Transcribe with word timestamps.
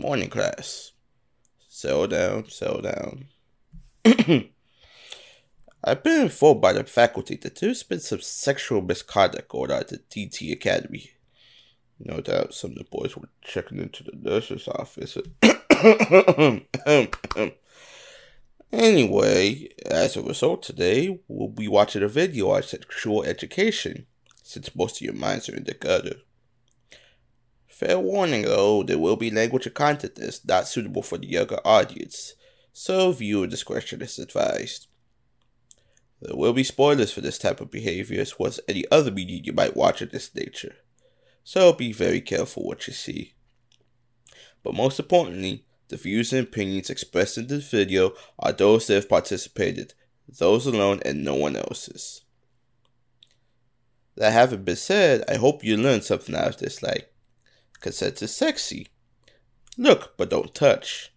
Morning 0.00 0.30
class. 0.30 0.92
Settle 1.68 2.06
down, 2.06 2.48
settle 2.48 2.80
down. 2.80 3.26
I've 5.84 6.02
been 6.02 6.22
informed 6.22 6.62
by 6.62 6.72
the 6.72 6.84
faculty 6.84 7.36
that 7.36 7.56
there's 7.56 7.82
been 7.82 8.00
some 8.00 8.22
sexual 8.22 8.80
misconduct 8.80 9.50
going 9.50 9.70
on 9.70 9.80
at 9.80 9.88
the 9.88 9.98
DT 9.98 10.52
Academy. 10.52 11.10
No 11.98 12.22
doubt 12.22 12.54
some 12.54 12.70
of 12.70 12.78
the 12.78 12.84
boys 12.84 13.14
were 13.14 13.28
checking 13.42 13.76
into 13.76 14.02
the 14.02 14.16
nurse's 14.16 14.66
office. 14.68 15.18
anyway, 18.72 19.68
as 19.84 20.16
a 20.16 20.22
result, 20.22 20.62
today 20.62 21.20
we'll 21.28 21.48
be 21.48 21.68
watching 21.68 22.02
a 22.02 22.08
video 22.08 22.52
on 22.52 22.62
sexual 22.62 23.22
education, 23.24 24.06
since 24.42 24.74
most 24.74 24.96
of 24.96 25.02
your 25.02 25.12
minds 25.12 25.50
are 25.50 25.56
in 25.56 25.64
the 25.64 25.74
gutter. 25.74 26.22
Fair 27.80 27.98
warning 27.98 28.42
though, 28.42 28.82
there 28.82 28.98
will 28.98 29.16
be 29.16 29.30
language 29.30 29.64
and 29.64 29.74
content 29.74 30.16
that's 30.16 30.44
not 30.44 30.68
suitable 30.68 31.00
for 31.00 31.16
the 31.16 31.26
younger 31.26 31.58
audience, 31.64 32.34
so 32.74 33.10
viewer 33.10 33.46
discretion 33.46 34.02
is 34.02 34.18
advised. 34.18 34.86
There 36.20 36.36
will 36.36 36.52
be 36.52 36.62
spoilers 36.62 37.10
for 37.10 37.22
this 37.22 37.38
type 37.38 37.58
of 37.58 37.70
behavior 37.70 38.20
as 38.20 38.38
well 38.38 38.48
as 38.48 38.60
any 38.68 38.84
other 38.90 39.10
media 39.10 39.40
you 39.42 39.54
might 39.54 39.78
watch 39.78 40.02
of 40.02 40.10
this 40.10 40.34
nature, 40.34 40.76
so 41.42 41.72
be 41.72 41.90
very 41.90 42.20
careful 42.20 42.64
what 42.64 42.86
you 42.86 42.92
see. 42.92 43.32
But 44.62 44.74
most 44.74 45.00
importantly, 45.00 45.64
the 45.88 45.96
views 45.96 46.34
and 46.34 46.46
opinions 46.46 46.90
expressed 46.90 47.38
in 47.38 47.46
this 47.46 47.70
video 47.70 48.12
are 48.38 48.52
those 48.52 48.88
that 48.88 48.96
have 48.96 49.08
participated, 49.08 49.94
those 50.28 50.66
alone 50.66 51.00
and 51.06 51.24
no 51.24 51.34
one 51.34 51.56
else's. 51.56 52.26
That 54.16 54.34
having 54.34 54.64
been 54.64 54.76
said, 54.76 55.24
I 55.30 55.38
hope 55.38 55.64
you 55.64 55.78
learned 55.78 56.04
something 56.04 56.34
out 56.34 56.48
of 56.48 56.56
this, 56.58 56.82
like 56.82 57.09
Consent 57.80 58.20
is 58.20 58.36
sexy. 58.36 58.88
Look, 59.78 60.14
but 60.18 60.28
don't 60.28 60.54
touch. 60.54 61.10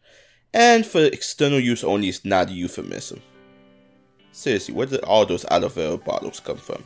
And 0.54 0.86
for 0.86 1.04
external 1.04 1.60
use 1.60 1.84
only 1.84 2.08
is 2.08 2.24
not 2.24 2.50
a 2.50 2.54
euphemism. 2.54 3.22
Seriously, 4.32 4.74
where 4.74 4.88
did 4.88 5.04
all 5.04 5.26
those 5.26 5.46
aloe 5.52 5.68
vera 5.68 5.98
bottles 5.98 6.40
come 6.40 6.58
from? 6.58 6.84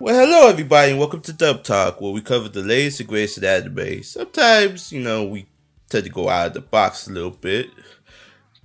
Well, 0.00 0.26
hello 0.26 0.48
everybody, 0.48 0.90
and 0.90 0.98
welcome 0.98 1.20
to 1.22 1.32
Dub 1.32 1.62
Talk, 1.62 2.00
where 2.00 2.12
we 2.12 2.20
cover 2.20 2.48
the 2.48 2.62
latest 2.62 3.00
and 3.00 3.08
greatest 3.08 3.44
anime. 3.44 4.02
Sometimes, 4.02 4.92
you 4.92 5.00
know, 5.00 5.24
we 5.24 5.46
tend 5.94 6.04
to 6.04 6.10
go 6.10 6.28
out 6.28 6.48
of 6.48 6.54
the 6.54 6.60
box 6.60 7.06
a 7.06 7.12
little 7.12 7.30
bit. 7.30 7.70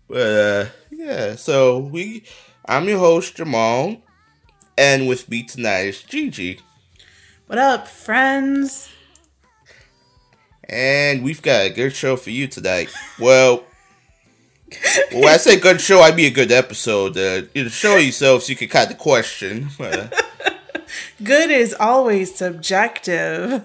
But 0.08 0.18
uh, 0.18 0.66
yeah, 0.90 1.36
so 1.36 1.78
we 1.78 2.24
I'm 2.66 2.90
your 2.90 2.98
host 2.98 3.36
Jamal, 3.36 3.98
and 4.76 5.08
with 5.08 5.30
me 5.30 5.44
tonight 5.44 5.82
is 5.82 6.02
Gigi. 6.02 6.60
What 7.46 7.60
up, 7.60 7.88
friends? 7.88 8.90
And 10.68 11.24
we've 11.24 11.42
got 11.42 11.68
a 11.68 11.70
good 11.70 11.94
show 11.94 12.16
for 12.16 12.32
you 12.32 12.48
tonight. 12.48 12.90
Well, 13.20 13.64
when 15.12 15.26
I 15.26 15.38
say 15.38 15.60
good 15.60 15.82
show, 15.82 16.02
I 16.02 16.16
mean 16.16 16.28
a 16.28 16.36
good 16.36 16.52
episode. 16.52 17.16
Uh, 17.16 17.44
you 17.54 17.64
know, 17.64 17.70
show 17.70 17.98
yourself 17.98 18.44
so 18.44 18.50
you 18.50 18.56
can 18.56 18.70
kind 18.70 18.90
of 18.90 18.98
question. 18.98 19.70
Good 21.24 21.52
is 21.52 21.76
always 21.80 22.34
subjective. 22.34 23.64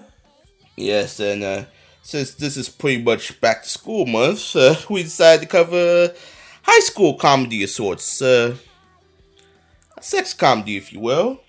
Yes, 0.75 1.19
and 1.19 1.43
uh, 1.43 1.63
since 2.05 2.35
this 2.35 2.55
is 2.55 2.69
pretty 2.69 3.01
much 3.01 3.41
back 3.41 3.63
to 3.63 3.69
school 3.69 4.05
month, 4.05 4.55
uh, 4.55 4.75
we 4.91 5.01
decided 5.01 5.41
to 5.41 5.47
cover 5.47 6.13
high 6.61 6.79
school 6.81 7.15
comedy 7.15 7.63
of 7.63 7.69
sorts. 7.71 8.21
Uh, 8.21 8.55
sex 9.99 10.35
comedy, 10.35 10.77
if 10.77 10.93
you 10.93 10.99
will. 10.99 11.41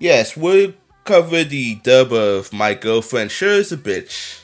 Yes, 0.00 0.36
we'll 0.36 0.72
cover 1.04 1.44
the 1.44 1.76
dub 1.76 2.12
of 2.12 2.52
My 2.52 2.74
Girlfriend 2.74 3.30
Sure 3.30 3.48
is 3.48 3.70
a 3.70 3.76
Bitch. 3.76 4.40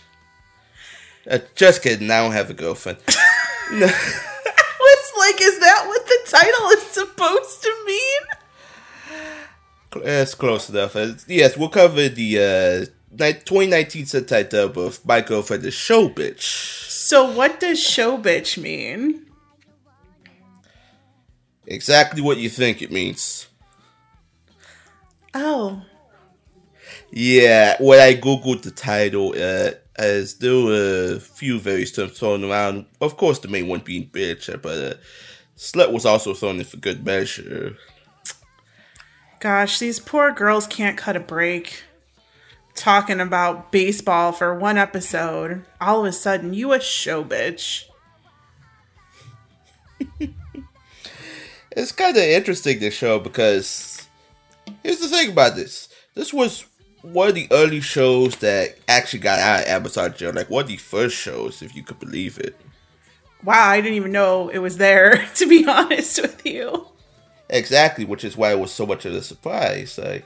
Uh, 1.28 1.39
just 1.56 1.83
kidding, 1.83 2.09
I 2.09 2.22
don't 2.22 2.33
have 2.33 2.50
a 2.50 2.55
girlfriend. 2.55 2.99
no. 3.72 3.87
it's 3.87 5.12
like, 5.19 5.41
is 5.41 5.59
that 5.59 5.87
what 5.89 6.06
the 6.06 6.19
title 6.27 6.69
is 6.69 6.83
supposed 6.83 7.62
to 7.65 7.75
mean? 7.84 8.21
It's 10.05 10.34
close 10.37 10.71
enough. 10.71 10.94
Yes, 11.27 11.56
we'll 11.56 11.69
cover 11.69 12.09
the 12.09 12.39
uh, 12.39 12.93
2019 13.19 14.05
Sentai 14.05 14.49
dub 14.49 14.79
of 14.79 15.05
My 15.05 15.21
Girlfriend 15.21 15.65
is 15.65 15.75
Shobitch. 15.75 16.91
So, 16.91 17.31
what 17.31 17.61
does 17.61 17.81
show 17.81 18.19
bitch 18.19 18.57
mean? 18.61 19.27
Exactly 21.67 22.21
what 22.21 22.39
you 22.39 22.49
think 22.49 22.83
it 22.83 22.93
means. 22.93 23.47
Oh. 25.33 25.83
Yeah, 27.11 27.77
when 27.81 28.01
I 28.01 28.15
googled 28.15 28.63
the 28.63 28.71
title, 28.71 29.35
uh, 29.37 29.73
as 29.97 30.35
there 30.39 30.57
were 30.57 31.15
a 31.17 31.21
few 31.21 31.61
various 31.61 31.93
terms 31.93 32.19
thrown 32.19 32.45
around. 32.45 32.87
Of 33.01 33.17
course, 33.17 33.39
the 33.39 33.49
main 33.49 33.69
one 33.69 33.81
being 33.81 34.09
bitch, 34.09 34.51
but 34.61 34.79
uh, 34.79 34.95
slut 35.57 35.93
was 35.93 36.05
also 36.05 36.35
thrown 36.35 36.59
in 36.59 36.65
for 36.65 36.79
good 36.79 37.05
measure. 37.05 37.77
Gosh, 39.41 39.79
these 39.79 40.01
poor 40.01 40.33
girls 40.33 40.67
can't 40.67 40.97
cut 40.97 41.17
a 41.17 41.21
break 41.21 41.85
talking 42.75 43.21
about 43.21 43.71
baseball 43.71 44.33
for 44.33 44.55
one 44.55 44.79
episode, 44.79 45.65
all 45.81 46.01
of 46.01 46.07
a 46.07 46.12
sudden 46.12 46.55
you 46.55 46.73
a 46.73 46.81
show 46.81 47.25
bitch. 47.25 47.85
it's 51.71 51.93
kind 51.93 52.17
of 52.17 52.23
interesting 52.23 52.79
this 52.79 52.95
show 52.95 53.19
because 53.19 54.07
here's 54.83 55.01
the 55.01 55.09
thing 55.09 55.31
about 55.31 55.57
this. 55.57 55.89
This 56.15 56.33
was 56.33 56.67
one 57.03 57.29
of 57.29 57.34
the 57.34 57.49
early 57.51 57.81
shows 57.81 58.37
that 58.37 58.77
actually 58.89 59.21
got 59.21 59.39
out 59.39 59.63
of 59.63 59.69
Amazon 59.69 60.15
jail. 60.17 60.33
Like 60.33 60.51
one 60.51 60.65
of 60.65 60.69
the 60.69 60.77
first 60.77 61.17
shows, 61.17 61.63
if 61.63 61.75
you 61.75 61.83
could 61.83 62.01
believe 62.01 62.39
it. 62.39 62.57
Wow, 63.43 63.69
I 63.69 63.81
didn't 63.81 63.97
even 63.97 64.13
know 64.13 64.49
it 64.49 64.59
was 64.59 64.79
there. 64.79 65.29
To 65.34 65.47
be 65.47 65.67
honest 65.67 66.23
with 66.23 66.47
you. 66.47 66.89
Exactly, 67.51 68.05
which 68.05 68.25
is 68.25 68.37
why 68.37 68.53
it 68.53 68.59
was 68.59 68.73
so 68.73 68.87
much 68.87 69.05
of 69.05 69.13
a 69.13 69.23
surprise. 69.23 69.99
Like 69.99 70.25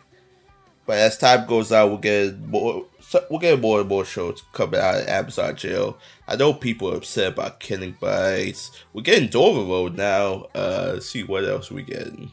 but 0.88 0.97
as 0.97 1.19
time 1.19 1.47
goes 1.47 1.71
on, 1.71 1.91
we'll 1.91 1.99
get 1.99 2.38
more. 2.41 2.87
We'll 3.28 3.41
get 3.41 3.60
more 3.60 3.81
and 3.81 3.88
more 3.91 4.06
shows 4.06 4.43
coming 4.54 4.81
out 4.81 5.03
of 5.03 5.06
Amazon 5.06 5.54
jail. 5.54 5.99
I 6.26 6.37
know 6.37 6.54
people 6.54 6.91
are 6.91 6.97
upset 6.97 7.34
about 7.34 7.60
Killing 7.60 7.99
Bites. 8.00 8.71
We're 8.94 9.03
getting 9.03 9.28
Dororo 9.28 9.94
now. 9.94 10.47
Uh, 10.54 10.93
let's 10.94 11.10
see 11.10 11.25
what 11.25 11.44
else 11.44 11.71
we 11.71 11.82
getting. 11.82 12.32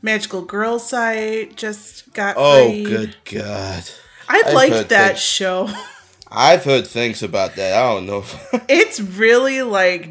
Magical 0.00 0.42
Girl 0.42 0.78
site 0.78 1.56
just 1.56 2.12
got. 2.12 2.36
Oh, 2.38 2.68
free. 2.68 2.84
good 2.84 3.16
God! 3.24 3.82
I 4.28 4.52
liked 4.52 4.90
that 4.90 5.08
things. 5.08 5.20
show. 5.20 5.68
I've 6.30 6.62
heard 6.62 6.86
things 6.86 7.24
about 7.24 7.56
that. 7.56 7.76
I 7.76 7.92
don't 7.92 8.06
know. 8.06 8.22
it's 8.68 9.00
really 9.00 9.62
like 9.62 10.10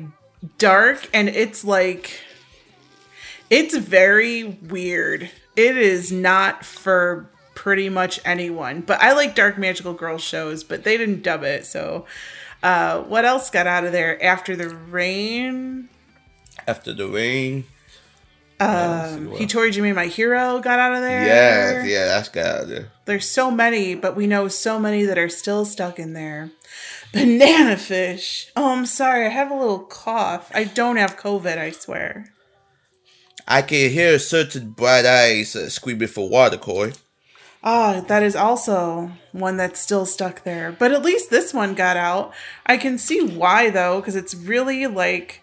dark 0.57 1.07
and 1.13 1.29
it's 1.29 1.63
like 1.63 2.19
it's 3.49 3.77
very 3.77 4.43
weird. 4.43 5.31
It 5.55 5.77
is 5.77 6.11
not 6.11 6.65
for 6.65 7.29
pretty 7.65 7.89
much 7.89 8.19
anyone. 8.23 8.79
But 8.81 9.01
I 9.01 9.13
like 9.13 9.33
Dark 9.33 9.57
Magical 9.57 9.93
Girl 9.93 10.19
shows, 10.19 10.63
but 10.63 10.83
they 10.83 10.97
didn't 10.97 11.23
dub 11.23 11.41
it. 11.41 11.65
So, 11.65 12.05
uh, 12.61 13.01
what 13.01 13.25
else 13.25 13.49
got 13.49 13.65
out 13.65 13.83
of 13.83 13.91
there 13.91 14.23
after 14.23 14.55
the 14.55 14.69
rain? 14.69 15.89
After 16.67 16.93
the 16.93 17.07
rain. 17.07 17.63
Um, 18.59 19.29
Hitorijime 19.29 19.95
My 19.95 20.05
Hero 20.05 20.59
got 20.59 20.77
out 20.77 20.93
of 20.93 21.01
there. 21.01 21.25
Yeah, 21.25 21.85
yeah, 21.85 22.05
that's 22.05 22.29
got 22.29 22.45
out 22.45 22.61
of 22.61 22.69
there. 22.69 22.91
There's 23.05 23.27
so 23.27 23.49
many, 23.49 23.95
but 23.95 24.15
we 24.15 24.27
know 24.27 24.47
so 24.47 24.77
many 24.77 25.03
that 25.03 25.17
are 25.17 25.27
still 25.27 25.65
stuck 25.65 25.97
in 25.97 26.13
there. 26.13 26.51
Banana 27.13 27.77
fish. 27.77 28.51
Oh, 28.55 28.73
I'm 28.73 28.85
sorry. 28.85 29.25
I 29.25 29.29
have 29.29 29.49
a 29.49 29.55
little 29.55 29.79
cough. 29.79 30.51
I 30.53 30.65
don't 30.65 30.97
have 30.97 31.17
COVID, 31.17 31.57
I 31.57 31.71
swear. 31.71 32.31
I 33.47 33.63
can 33.63 33.89
hear 33.89 34.19
certain 34.19 34.69
bright 34.69 35.07
eyes 35.07 35.55
uh, 35.55 35.67
screaming 35.71 36.09
for 36.09 36.29
water, 36.29 36.57
Corey. 36.57 36.93
Ah, 37.67 38.03
that 38.07 38.21
is 38.21 38.35
also 38.35 39.11
one 39.31 39.57
that's 39.57 39.79
still 39.79 40.05
stuck 40.05 40.43
there. 40.43 40.71
But 40.71 40.91
at 40.91 41.01
least 41.01 41.31
this 41.31 41.51
one 41.51 41.73
got 41.73 41.97
out. 41.97 42.31
I 42.67 42.77
can 42.77 42.99
see 42.99 43.25
why 43.25 43.71
though, 43.71 43.99
because 43.99 44.15
it's 44.15 44.35
really 44.35 44.85
like 44.85 45.41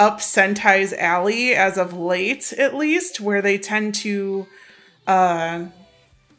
up 0.00 0.18
Sentai's 0.18 0.92
alley 0.92 1.54
as 1.54 1.78
of 1.78 1.92
late, 1.92 2.52
at 2.54 2.74
least, 2.74 3.20
where 3.20 3.40
they 3.40 3.56
tend 3.56 3.94
to 3.96 4.48
uh, 5.06 5.66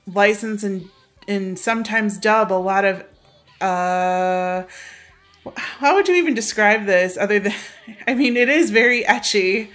license 0.06 0.63
and 0.63 0.89
and 1.27 1.57
sometimes 1.57 2.18
dub 2.18 2.51
a 2.51 2.56
lot 2.56 2.83
of 2.83 3.03
uh 3.62 4.63
how 5.56 5.95
would 5.95 6.07
you 6.07 6.15
even 6.15 6.33
describe 6.33 6.86
this 6.86 7.15
other 7.18 7.39
than 7.39 7.53
I 8.07 8.15
mean 8.15 8.36
it 8.38 8.50
is 8.50 8.71
very 8.71 9.03
ecchi. 9.03 9.69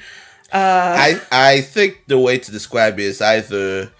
Uh 0.52 0.96
I 0.98 1.20
I 1.30 1.60
think 1.60 2.04
the 2.06 2.18
way 2.18 2.38
to 2.38 2.50
describe 2.50 2.98
it 2.98 3.04
is 3.04 3.22
either 3.22 3.92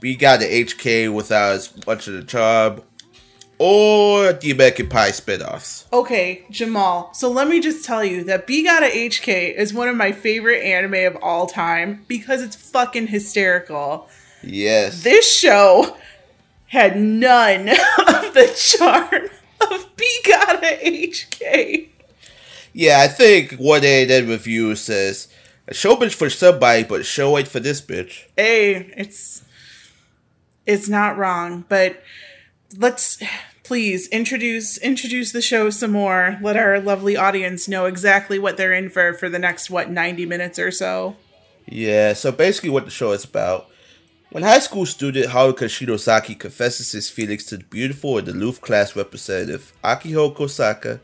we 0.00 0.16
got 0.16 0.40
the 0.40 0.46
HK 0.46 1.12
without 1.12 1.52
as 1.52 1.86
much 1.86 2.08
of 2.08 2.14
the 2.14 2.22
charm, 2.22 2.82
or 3.58 4.32
the 4.32 4.50
American 4.50 4.88
Pie 4.88 5.10
spinoffs. 5.10 5.90
Okay, 5.92 6.44
Jamal. 6.50 7.12
So 7.12 7.30
let 7.30 7.48
me 7.48 7.60
just 7.60 7.84
tell 7.84 8.04
you 8.04 8.24
that 8.24 8.46
B 8.46 8.62
Gata 8.62 8.86
H 8.86 9.22
Kei 9.22 9.54
is 9.56 9.74
one 9.74 9.88
of 9.88 9.96
my 9.96 10.12
favorite 10.12 10.62
anime 10.62 11.12
of 11.12 11.22
all 11.22 11.46
time 11.46 12.04
because 12.06 12.42
it's 12.42 12.56
fucking 12.56 13.08
hysterical. 13.08 14.08
Yes. 14.42 15.02
This 15.02 15.36
show 15.36 15.96
had 16.66 16.98
none 16.98 17.68
of 17.68 18.34
the 18.34 18.52
charm 18.56 19.28
of 19.60 19.96
B 19.96 20.06
Gata 20.24 20.78
H 20.86 21.28
Kei. 21.30 21.90
Yeah, 22.72 23.00
I 23.00 23.08
think 23.08 23.54
one 23.54 23.82
A 23.84 24.22
review 24.22 24.76
says 24.76 25.28
a 25.66 25.74
show 25.74 25.96
bitch 25.96 26.14
for 26.14 26.30
somebody, 26.30 26.84
but 26.84 27.04
show 27.04 27.36
it 27.36 27.48
for 27.48 27.58
this 27.58 27.80
bitch. 27.80 28.26
Hey, 28.36 28.92
it's 28.96 29.42
it's 30.68 30.88
not 30.88 31.16
wrong, 31.16 31.64
but 31.70 32.00
let's 32.76 33.20
please 33.64 34.06
introduce 34.08 34.76
introduce 34.78 35.32
the 35.32 35.40
show 35.40 35.70
some 35.70 35.92
more. 35.92 36.38
Let 36.42 36.56
our 36.56 36.78
lovely 36.78 37.16
audience 37.16 37.66
know 37.66 37.86
exactly 37.86 38.38
what 38.38 38.58
they're 38.58 38.74
in 38.74 38.90
for 38.90 39.14
for 39.14 39.30
the 39.30 39.38
next 39.38 39.70
what 39.70 39.90
90 39.90 40.26
minutes 40.26 40.58
or 40.58 40.70
so. 40.70 41.16
Yeah, 41.66 42.12
so 42.12 42.30
basically 42.30 42.70
what 42.70 42.84
the 42.84 42.90
show 42.90 43.12
is 43.12 43.24
about. 43.24 43.68
When 44.30 44.42
high 44.42 44.58
school 44.58 44.84
student 44.84 45.30
Haruka 45.30 45.68
Shinosaki 45.68 46.38
confesses 46.38 46.92
his 46.92 47.08
feelings 47.08 47.44
to 47.46 47.56
the 47.56 47.64
beautiful 47.64 48.18
and 48.18 48.28
aloof 48.28 48.60
class 48.60 48.94
representative 48.94 49.72
Akiho 49.82 50.36
Kosaka, 50.36 51.00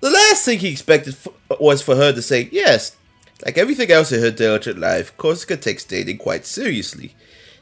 the 0.00 0.10
last 0.10 0.44
thing 0.44 0.60
he 0.60 0.68
expected 0.68 1.14
f- 1.14 1.58
was 1.58 1.82
for 1.82 1.96
her 1.96 2.12
to 2.12 2.22
say 2.22 2.48
yes. 2.52 2.96
Like 3.44 3.58
everything 3.58 3.90
else 3.90 4.12
in 4.12 4.20
her 4.20 4.30
diligent 4.30 4.78
life, 4.78 5.16
Kosaka 5.16 5.60
takes 5.60 5.84
dating 5.84 6.18
quite 6.18 6.46
seriously. 6.46 7.16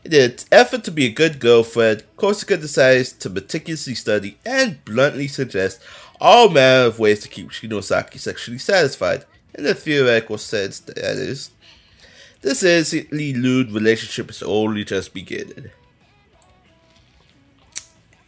In 0.07 0.15
an 0.15 0.37
effort 0.53 0.85
to 0.85 0.93
be 0.93 1.07
a 1.07 1.11
good 1.11 1.41
girlfriend, 1.41 2.05
Kosaka 2.17 2.61
decides 2.61 3.13
to 3.15 3.29
meticulously 3.29 3.97
study 3.97 4.39
and 4.47 4.85
bluntly 4.85 5.27
suggest 5.27 5.83
all 6.21 6.49
manner 6.49 6.87
of 6.87 7.01
ways 7.01 7.19
to 7.25 7.29
keep 7.29 7.51
Shinosaki 7.51 8.21
sexually 8.21 8.59
satisfied. 8.59 9.25
In 9.57 9.67
a 9.67 9.75
theoretical 9.75 10.39
sense, 10.39 10.79
that 10.79 10.97
is. 10.97 11.51
This 12.41 12.63
innocently 12.63 13.35
lewd 13.35 13.73
relationship 13.73 14.31
is 14.31 14.45
only 14.45 14.85
just 14.85 15.13
beginning. 15.13 15.71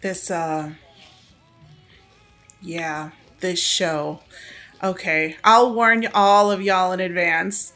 This 0.00 0.32
uh 0.32 0.72
yeah, 2.60 3.10
this 3.38 3.62
show. 3.62 4.18
Okay, 4.82 5.36
I'll 5.44 5.72
warn 5.72 6.08
all 6.12 6.50
of 6.50 6.60
y'all 6.60 6.90
in 6.90 6.98
advance. 6.98 7.72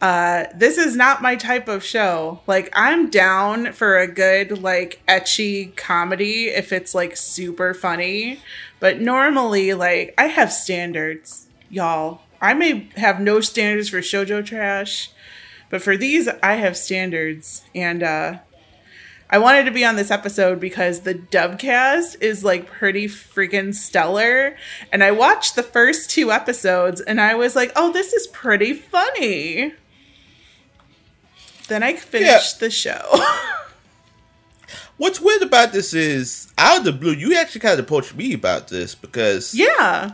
Uh, 0.00 0.44
this 0.54 0.78
is 0.78 0.94
not 0.96 1.22
my 1.22 1.36
type 1.36 1.68
of 1.68 1.84
show. 1.84 2.40
Like, 2.46 2.70
I'm 2.74 3.08
down 3.08 3.72
for 3.72 3.98
a 3.98 4.06
good, 4.06 4.62
like, 4.62 5.00
ecchi 5.08 5.74
comedy 5.76 6.48
if 6.48 6.72
it's, 6.72 6.94
like, 6.94 7.16
super 7.16 7.72
funny. 7.74 8.40
But 8.80 9.00
normally, 9.00 9.74
like, 9.74 10.14
I 10.18 10.26
have 10.26 10.52
standards, 10.52 11.46
y'all. 11.70 12.20
I 12.40 12.52
may 12.54 12.88
have 12.96 13.20
no 13.20 13.40
standards 13.40 13.88
for 13.88 13.98
shojo 13.98 14.44
trash, 14.44 15.10
but 15.70 15.80
for 15.80 15.96
these, 15.96 16.28
I 16.42 16.54
have 16.54 16.76
standards. 16.76 17.62
And, 17.74 18.02
uh, 18.02 18.38
I 19.28 19.38
wanted 19.38 19.64
to 19.64 19.72
be 19.72 19.84
on 19.84 19.96
this 19.96 20.12
episode 20.12 20.60
because 20.60 21.00
the 21.00 21.14
dubcast 21.14 22.22
is 22.22 22.44
like 22.44 22.70
pretty 22.70 23.08
freaking 23.08 23.74
stellar. 23.74 24.56
And 24.92 25.02
I 25.02 25.10
watched 25.10 25.56
the 25.56 25.64
first 25.64 26.10
two 26.10 26.30
episodes 26.30 27.00
and 27.00 27.20
I 27.20 27.34
was 27.34 27.56
like, 27.56 27.72
oh, 27.74 27.92
this 27.92 28.12
is 28.12 28.28
pretty 28.28 28.72
funny. 28.72 29.74
Then 31.68 31.82
I 31.82 31.94
finished 31.94 32.60
the 32.60 32.70
show. 32.70 33.02
What's 34.96 35.20
weird 35.20 35.42
about 35.42 35.72
this 35.72 35.92
is, 35.92 36.52
out 36.56 36.78
of 36.78 36.84
the 36.84 36.92
blue, 36.92 37.12
you 37.12 37.36
actually 37.36 37.60
kind 37.60 37.78
of 37.78 37.84
approached 37.84 38.14
me 38.14 38.32
about 38.32 38.68
this 38.68 38.94
because 38.94 39.54
yeah. 39.54 40.12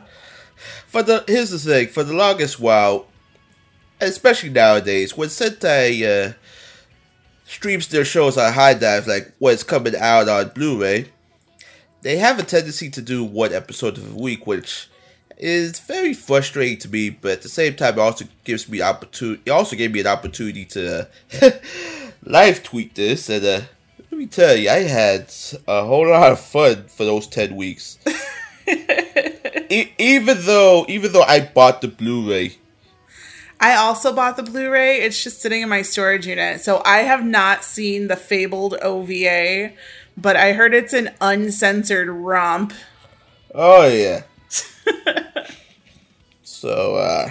for 0.86 1.02
the 1.02 1.24
here's 1.28 1.50
the 1.50 1.58
thing 1.58 1.88
for 1.88 2.02
the 2.02 2.14
longest 2.14 2.58
while, 2.58 3.06
especially 4.00 4.50
nowadays, 4.50 5.16
when 5.16 5.28
Sentai 5.28 6.30
uh, 6.30 6.32
streams 7.44 7.86
their 7.88 8.04
shows 8.04 8.36
on 8.36 8.52
HIDIVE, 8.52 9.06
like 9.06 9.32
what's 9.38 9.62
coming 9.62 9.94
out 9.94 10.28
on 10.28 10.48
Blu-ray, 10.48 11.10
they 12.00 12.16
have 12.16 12.40
a 12.40 12.42
tendency 12.42 12.90
to 12.90 13.02
do 13.02 13.22
one 13.22 13.52
episode 13.52 13.98
of 13.98 14.12
a 14.12 14.18
week, 14.18 14.48
which 14.48 14.88
is 15.42 15.78
very 15.80 16.14
frustrating 16.14 16.78
to 16.78 16.88
me. 16.88 17.10
But 17.10 17.32
at 17.32 17.42
the 17.42 17.48
same 17.48 17.74
time, 17.74 17.98
it 17.98 18.00
also 18.00 18.24
gives 18.44 18.68
me 18.68 18.80
opportunity. 18.80 19.42
It 19.44 19.50
also 19.50 19.76
gave 19.76 19.92
me 19.92 20.00
an 20.00 20.06
opportunity 20.06 20.64
to 20.66 21.08
uh, 21.42 21.50
live 22.24 22.62
tweet 22.62 22.94
this, 22.94 23.28
and 23.28 23.44
uh, 23.44 23.60
let 24.10 24.18
me 24.18 24.26
tell 24.26 24.56
you, 24.56 24.70
I 24.70 24.82
had 24.84 25.32
a 25.66 25.84
whole 25.84 26.08
lot 26.08 26.32
of 26.32 26.40
fun 26.40 26.84
for 26.84 27.04
those 27.04 27.26
ten 27.26 27.56
weeks. 27.56 27.98
E- 29.70 29.92
even 29.98 30.36
though, 30.42 30.84
even 30.86 31.12
though 31.12 31.22
I 31.22 31.40
bought 31.40 31.80
the 31.80 31.88
Blu-ray, 31.88 32.58
I 33.58 33.76
also 33.76 34.12
bought 34.12 34.36
the 34.36 34.42
Blu 34.42 34.70
ray. 34.70 35.02
It's 35.02 35.22
just 35.22 35.40
sitting 35.40 35.62
in 35.62 35.68
my 35.68 35.82
storage 35.82 36.26
unit. 36.26 36.60
So 36.60 36.82
I 36.84 36.98
have 36.98 37.24
not 37.24 37.64
seen 37.64 38.08
the 38.08 38.16
fabled 38.16 38.74
OVA, 38.82 39.72
but 40.16 40.36
I 40.36 40.52
heard 40.52 40.74
it's 40.74 40.92
an 40.92 41.10
uncensored 41.20 42.08
romp. 42.08 42.72
oh 43.54 43.86
yeah. 43.86 44.24
so, 46.42 46.96
uh, 46.96 47.30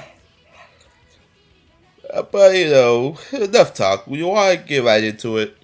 uh, 2.13 2.21
but 2.23 2.55
you 2.55 2.69
know, 2.69 3.17
enough 3.31 3.73
talk. 3.73 4.07
We 4.07 4.23
want 4.23 4.59
to 4.59 4.65
get 4.65 4.83
right 4.83 5.03
into 5.03 5.37
it. 5.37 5.55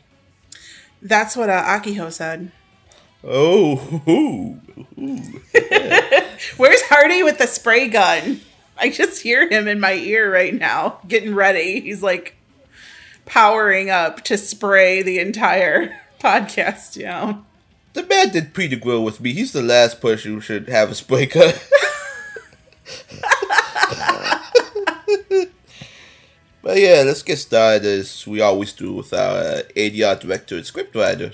That's 1.02 1.36
what 1.36 1.50
uh, 1.50 1.64
Akiho 1.64 2.12
said. 2.12 2.52
Oh, 3.24 4.02
ooh, 4.08 4.60
ooh. 5.00 5.42
Where's 6.58 6.82
Hardy 6.84 7.24
with 7.24 7.38
the 7.38 7.48
spray 7.48 7.88
gun? 7.88 8.42
I 8.78 8.90
just 8.90 9.22
hear 9.22 9.50
him 9.50 9.68
in 9.68 9.80
my 9.80 9.94
ear 9.94 10.32
right 10.32 10.54
now, 10.54 11.00
getting 11.08 11.34
ready. 11.34 11.82
He's 11.82 12.04
like 12.04 12.36
powering 13.26 13.90
up 13.90 14.24
to 14.26 14.38
spray 14.38 15.02
the 15.02 15.20
entire 15.20 16.00
podcast 16.20 17.00
down. 17.02 17.46
The 17.98 18.04
man 18.04 18.30
did 18.30 18.54
pretty 18.54 18.76
well 18.76 19.04
with 19.04 19.20
me. 19.20 19.34
He's 19.34 19.54
the 19.54 19.64
last 19.64 20.00
person 20.00 20.34
who 20.34 20.40
should 20.40 20.70
have 20.70 20.92
a 20.92 20.94
spray 20.94 21.26
gun. 21.26 21.52
but 26.62 26.78
yeah, 26.78 27.02
let's 27.04 27.24
get 27.24 27.38
started 27.38 27.86
as 27.88 28.28
we 28.28 28.40
always 28.40 28.72
do 28.74 28.94
with 28.94 29.12
our 29.14 29.64
ADR 29.76 30.20
director 30.20 30.58
and 30.58 30.64
scriptwriter. 30.64 31.34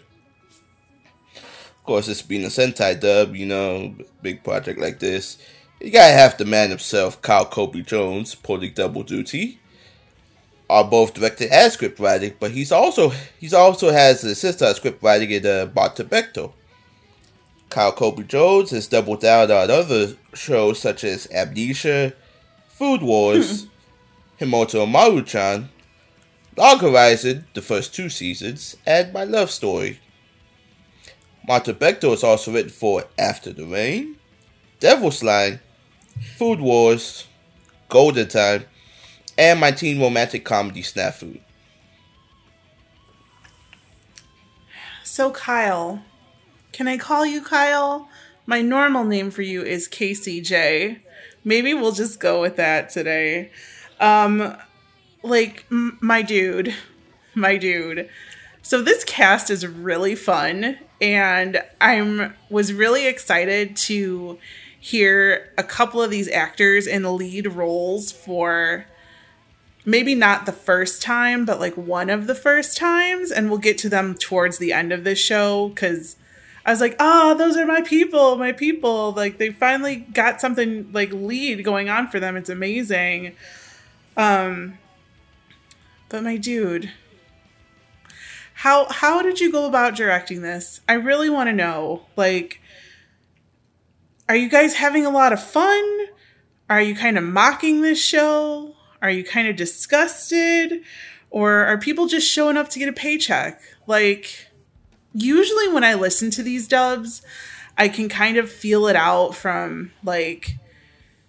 Of 1.36 1.83
course, 1.83 2.07
it's 2.07 2.21
been 2.21 2.45
a 2.45 2.48
Sentai 2.48 2.98
dub, 2.98 3.36
you 3.36 3.45
know, 3.45 3.94
big 4.21 4.42
project 4.42 4.80
like 4.80 5.00
this. 5.00 5.39
You 5.81 5.92
gotta 5.92 6.13
have 6.13 6.38
the 6.38 6.45
man 6.45 6.69
himself, 6.69 7.21
Kyle 7.21 7.45
Colby 7.45 7.81
Jones, 7.81 8.36
pulling 8.36 8.73
double 8.73 9.04
duty. 9.04 9.59
Are 10.70 10.84
both 10.84 11.14
directed 11.14 11.52
and 11.52 11.72
script 11.72 12.00
writing, 12.00 12.34
but 12.40 12.52
he's 12.52 12.72
also 12.72 13.10
he's 13.40 13.54
also 13.54 13.92
has 13.92 14.24
an 14.24 14.32
assistant 14.32 14.70
on 14.70 14.76
script 14.76 15.04
writing 15.04 15.30
in 15.30 15.46
uh. 15.46 15.68
Kyle 17.70 17.92
Colby 17.92 18.24
Jones 18.24 18.72
has 18.72 18.88
doubled 18.88 19.22
down 19.22 19.52
on 19.52 19.70
other 19.70 20.16
shows 20.34 20.80
such 20.80 21.04
as 21.04 21.28
Amnesia, 21.32 22.14
Food 22.70 23.02
Wars, 23.02 23.68
Himouto 24.40 24.86
Umaru-chan, 24.86 25.70
Log 26.56 26.82
Horizon, 26.82 27.48
the 27.56 27.62
first 27.62 27.96
two 27.96 28.10
seasons, 28.10 28.78
and 28.86 29.12
My 29.12 29.24
Love 29.24 29.50
Story. 29.50 30.00
Marta 31.48 31.74
Bechtol 31.74 32.12
has 32.12 32.24
also 32.24 32.54
written 32.54 32.70
for 32.70 33.06
After 33.18 33.52
the 33.52 33.66
Rain, 33.66 34.18
Devil's 34.80 35.24
Line, 35.24 35.60
Food 36.38 36.60
Wars, 36.62 37.28
Golden 37.90 38.28
Time, 38.28 38.66
and 39.37 39.59
my 39.59 39.71
teen 39.71 39.99
romantic 39.99 40.45
comedy 40.45 40.81
Snafu. 40.81 41.40
So, 45.04 45.31
Kyle, 45.31 46.02
can 46.71 46.87
I 46.87 46.97
call 46.97 47.25
you 47.25 47.42
Kyle? 47.42 48.09
My 48.45 48.61
normal 48.61 49.04
name 49.04 49.31
for 49.31 49.42
you 49.42 49.61
is 49.61 49.87
KCJ. 49.87 50.99
Maybe 51.44 51.73
we'll 51.73 51.92
just 51.92 52.19
go 52.19 52.42
with 52.42 52.56
that 52.56 52.90
today. 52.90 53.52
Um, 53.99 54.57
like, 55.21 55.66
m- 55.71 55.97
my 56.02 56.21
dude, 56.21 56.73
my 57.35 57.57
dude. 57.57 58.09
So 58.61 58.81
this 58.81 59.04
cast 59.04 59.49
is 59.49 59.68
really 59.68 60.16
fun, 60.16 60.78
and 61.02 61.61
I'm 61.81 62.33
was 62.49 62.71
really 62.73 63.07
excited 63.07 63.75
to 63.75 64.40
hear 64.80 65.54
a 65.57 65.63
couple 65.63 66.02
of 66.02 66.09
these 66.09 66.30
actors 66.30 66.87
in 66.87 67.04
the 67.04 67.11
lead 67.11 67.47
roles 67.47 68.11
for 68.11 68.85
maybe 69.85 70.16
not 70.16 70.45
the 70.45 70.52
first 70.52 71.02
time, 71.02 71.45
but 71.45 71.59
like 71.59 71.75
one 71.75 72.09
of 72.09 72.28
the 72.28 72.35
first 72.35 72.78
times, 72.78 73.31
and 73.31 73.49
we'll 73.49 73.59
get 73.59 73.78
to 73.80 73.90
them 73.90 74.16
towards 74.16 74.57
the 74.57 74.73
end 74.73 74.92
of 74.92 75.04
this 75.04 75.19
show 75.19 75.69
because 75.69 76.16
I 76.66 76.71
was 76.71 76.80
like, 76.80 76.95
ah, 76.99 77.33
those 77.33 77.57
are 77.57 77.66
my 77.66 77.81
people, 77.81 78.37
my 78.37 78.52
people. 78.52 79.11
Like 79.11 79.37
they 79.37 79.52
finally 79.52 79.97
got 79.97 80.40
something 80.40 80.92
like 80.94 81.11
lead 81.11 81.63
going 81.63 81.90
on 81.90 82.07
for 82.07 82.19
them. 82.19 82.37
It's 82.37 82.49
amazing. 82.49 83.35
Um, 84.16 84.78
but 86.09 86.23
my 86.23 86.37
dude, 86.37 86.92
how 88.56 88.85
how 88.85 89.21
did 89.21 89.40
you 89.40 89.52
go 89.52 89.66
about 89.66 89.95
directing 89.95 90.42
this? 90.42 90.80
I 90.87 90.94
really 90.94 91.30
want 91.30 91.49
to 91.49 91.54
know. 91.54 92.06
Like, 92.16 92.61
are 94.30 94.35
you 94.35 94.47
guys 94.47 94.75
having 94.75 95.06
a 95.06 95.09
lot 95.09 95.33
of 95.33 95.44
fun? 95.44 95.83
Are 96.69 96.81
you 96.81 96.95
kind 96.95 97.18
of 97.18 97.23
mocking 97.25 97.81
this 97.81 98.04
show? 98.04 98.75
Are 99.04 99.12
you 99.12 99.24
kind 99.24 99.48
of 99.48 99.56
disgusted? 99.56 100.81
Or 101.30 101.66
are 101.66 101.78
people 101.78 102.07
just 102.07 102.28
showing 102.28 102.57
up 102.57 102.69
to 102.69 102.80
get 102.80 102.90
a 102.90 102.94
paycheck? 102.94 103.62
Like, 103.86 104.48
usually 105.14 105.68
when 105.68 105.83
I 105.83 105.94
listen 105.94 106.31
to 106.31 106.44
these 106.44 106.68
dubs, 106.68 107.22
I 107.78 107.90
can 107.90 108.07
kind 108.07 108.38
of 108.38 108.50
feel 108.50 108.88
it 108.88 108.95
out 108.95 109.36
from 109.36 109.92
like 110.04 110.57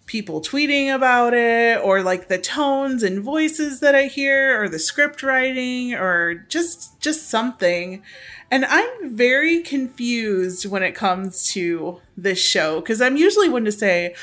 people 0.06 0.42
tweeting 0.42 0.94
about 0.94 1.32
it 1.32 1.82
or 1.82 2.02
like 2.02 2.28
the 2.28 2.38
tones 2.38 3.02
and 3.02 3.22
voices 3.22 3.80
that 3.80 3.94
I 3.94 4.04
hear 4.04 4.62
or 4.62 4.68
the 4.68 4.78
script 4.78 5.22
writing 5.22 5.94
or 5.94 6.34
just 6.34 7.00
just 7.00 7.28
something. 7.28 8.02
And 8.50 8.64
I'm 8.66 9.16
very 9.16 9.62
confused 9.62 10.66
when 10.66 10.82
it 10.82 10.94
comes 10.94 11.48
to 11.52 12.00
this 12.16 12.38
show 12.38 12.80
because 12.80 13.00
I'm 13.00 13.16
usually 13.16 13.48
one 13.48 13.64
to 13.64 13.72
say, 13.72 14.14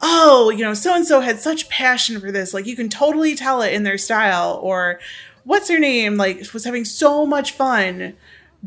"Oh, 0.00 0.50
you 0.50 0.64
know, 0.64 0.74
so 0.74 0.94
and 0.94 1.06
so 1.06 1.20
had 1.20 1.40
such 1.40 1.68
passion 1.68 2.20
for 2.20 2.30
this. 2.30 2.52
Like 2.54 2.66
you 2.66 2.76
can 2.76 2.88
totally 2.88 3.34
tell 3.34 3.62
it 3.62 3.72
in 3.72 3.82
their 3.82 3.98
style." 3.98 4.58
Or 4.62 5.00
what's 5.44 5.68
her 5.68 5.78
name? 5.78 6.16
Like 6.16 6.52
was 6.52 6.64
having 6.64 6.84
so 6.84 7.24
much 7.26 7.52
fun 7.52 8.14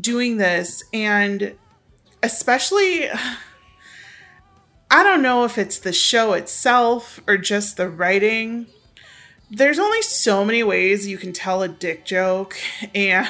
doing 0.00 0.36
this 0.36 0.84
and 0.92 1.56
especially 2.22 3.08
I 4.90 5.02
don't 5.02 5.22
know 5.22 5.44
if 5.44 5.58
it's 5.58 5.78
the 5.78 5.92
show 5.92 6.32
itself 6.32 7.20
or 7.26 7.36
just 7.36 7.76
the 7.76 7.90
writing. 7.90 8.66
There's 9.50 9.78
only 9.78 10.00
so 10.00 10.46
many 10.46 10.62
ways 10.62 11.06
you 11.06 11.18
can 11.18 11.34
tell 11.34 11.62
a 11.62 11.68
dick 11.68 12.06
joke, 12.06 12.56
and 12.94 13.28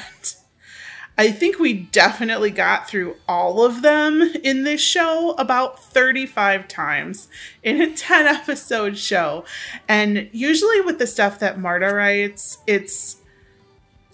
I 1.19 1.31
think 1.31 1.59
we 1.59 1.73
definitely 1.73 2.49
got 2.49 2.87
through 2.87 3.17
all 3.27 3.65
of 3.65 3.81
them 3.81 4.21
in 4.41 4.63
this 4.63 4.79
show 4.79 5.35
about 5.37 5.83
35 5.83 6.65
times 6.69 7.27
in 7.61 7.81
a 7.81 7.93
10 7.95 8.25
episode 8.25 8.97
show. 8.97 9.43
And 9.85 10.29
usually 10.31 10.79
with 10.79 10.97
the 10.97 11.05
stuff 11.05 11.37
that 11.39 11.59
Marta 11.59 11.93
writes, 11.93 12.59
it's 12.65 13.17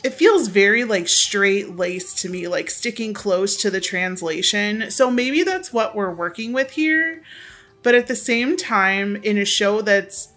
it 0.03 0.15
feels 0.15 0.47
very 0.47 0.83
like 0.83 1.07
straight 1.07 1.75
laced 1.75 2.17
to 2.19 2.29
me, 2.29 2.47
like 2.47 2.71
sticking 2.71 3.13
close 3.13 3.55
to 3.57 3.69
the 3.69 3.79
translation. 3.79 4.89
So 4.89 5.11
maybe 5.11 5.43
that's 5.43 5.71
what 5.71 5.95
we're 5.95 6.13
working 6.13 6.53
with 6.53 6.71
here. 6.71 7.21
But 7.83 7.93
at 7.93 8.07
the 8.07 8.15
same 8.15 8.57
time, 8.57 9.15
in 9.17 9.37
a 9.37 9.45
show 9.45 9.83
that's 9.83 10.29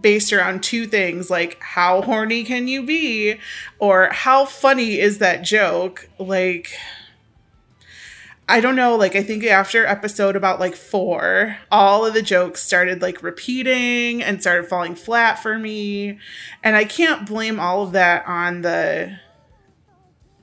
based 0.00 0.32
around 0.32 0.62
two 0.62 0.86
things 0.86 1.30
like 1.30 1.60
how 1.60 2.02
horny 2.02 2.44
can 2.44 2.68
you 2.68 2.82
be? 2.82 3.38
Or 3.78 4.08
how 4.12 4.44
funny 4.44 4.98
is 4.98 5.18
that 5.18 5.42
joke, 5.42 6.08
like 6.18 6.70
I 8.48 8.60
don't 8.60 8.76
know, 8.76 8.96
like 8.96 9.16
I 9.16 9.22
think 9.22 9.44
after 9.44 9.86
episode 9.86 10.36
about 10.36 10.60
like 10.60 10.74
4, 10.74 11.56
all 11.70 12.04
of 12.04 12.12
the 12.12 12.22
jokes 12.22 12.62
started 12.62 13.00
like 13.00 13.22
repeating 13.22 14.22
and 14.22 14.40
started 14.40 14.68
falling 14.68 14.94
flat 14.94 15.42
for 15.42 15.58
me, 15.58 16.18
and 16.62 16.76
I 16.76 16.84
can't 16.84 17.26
blame 17.26 17.60
all 17.60 17.84
of 17.84 17.92
that 17.92 18.26
on 18.26 18.62
the 18.62 19.18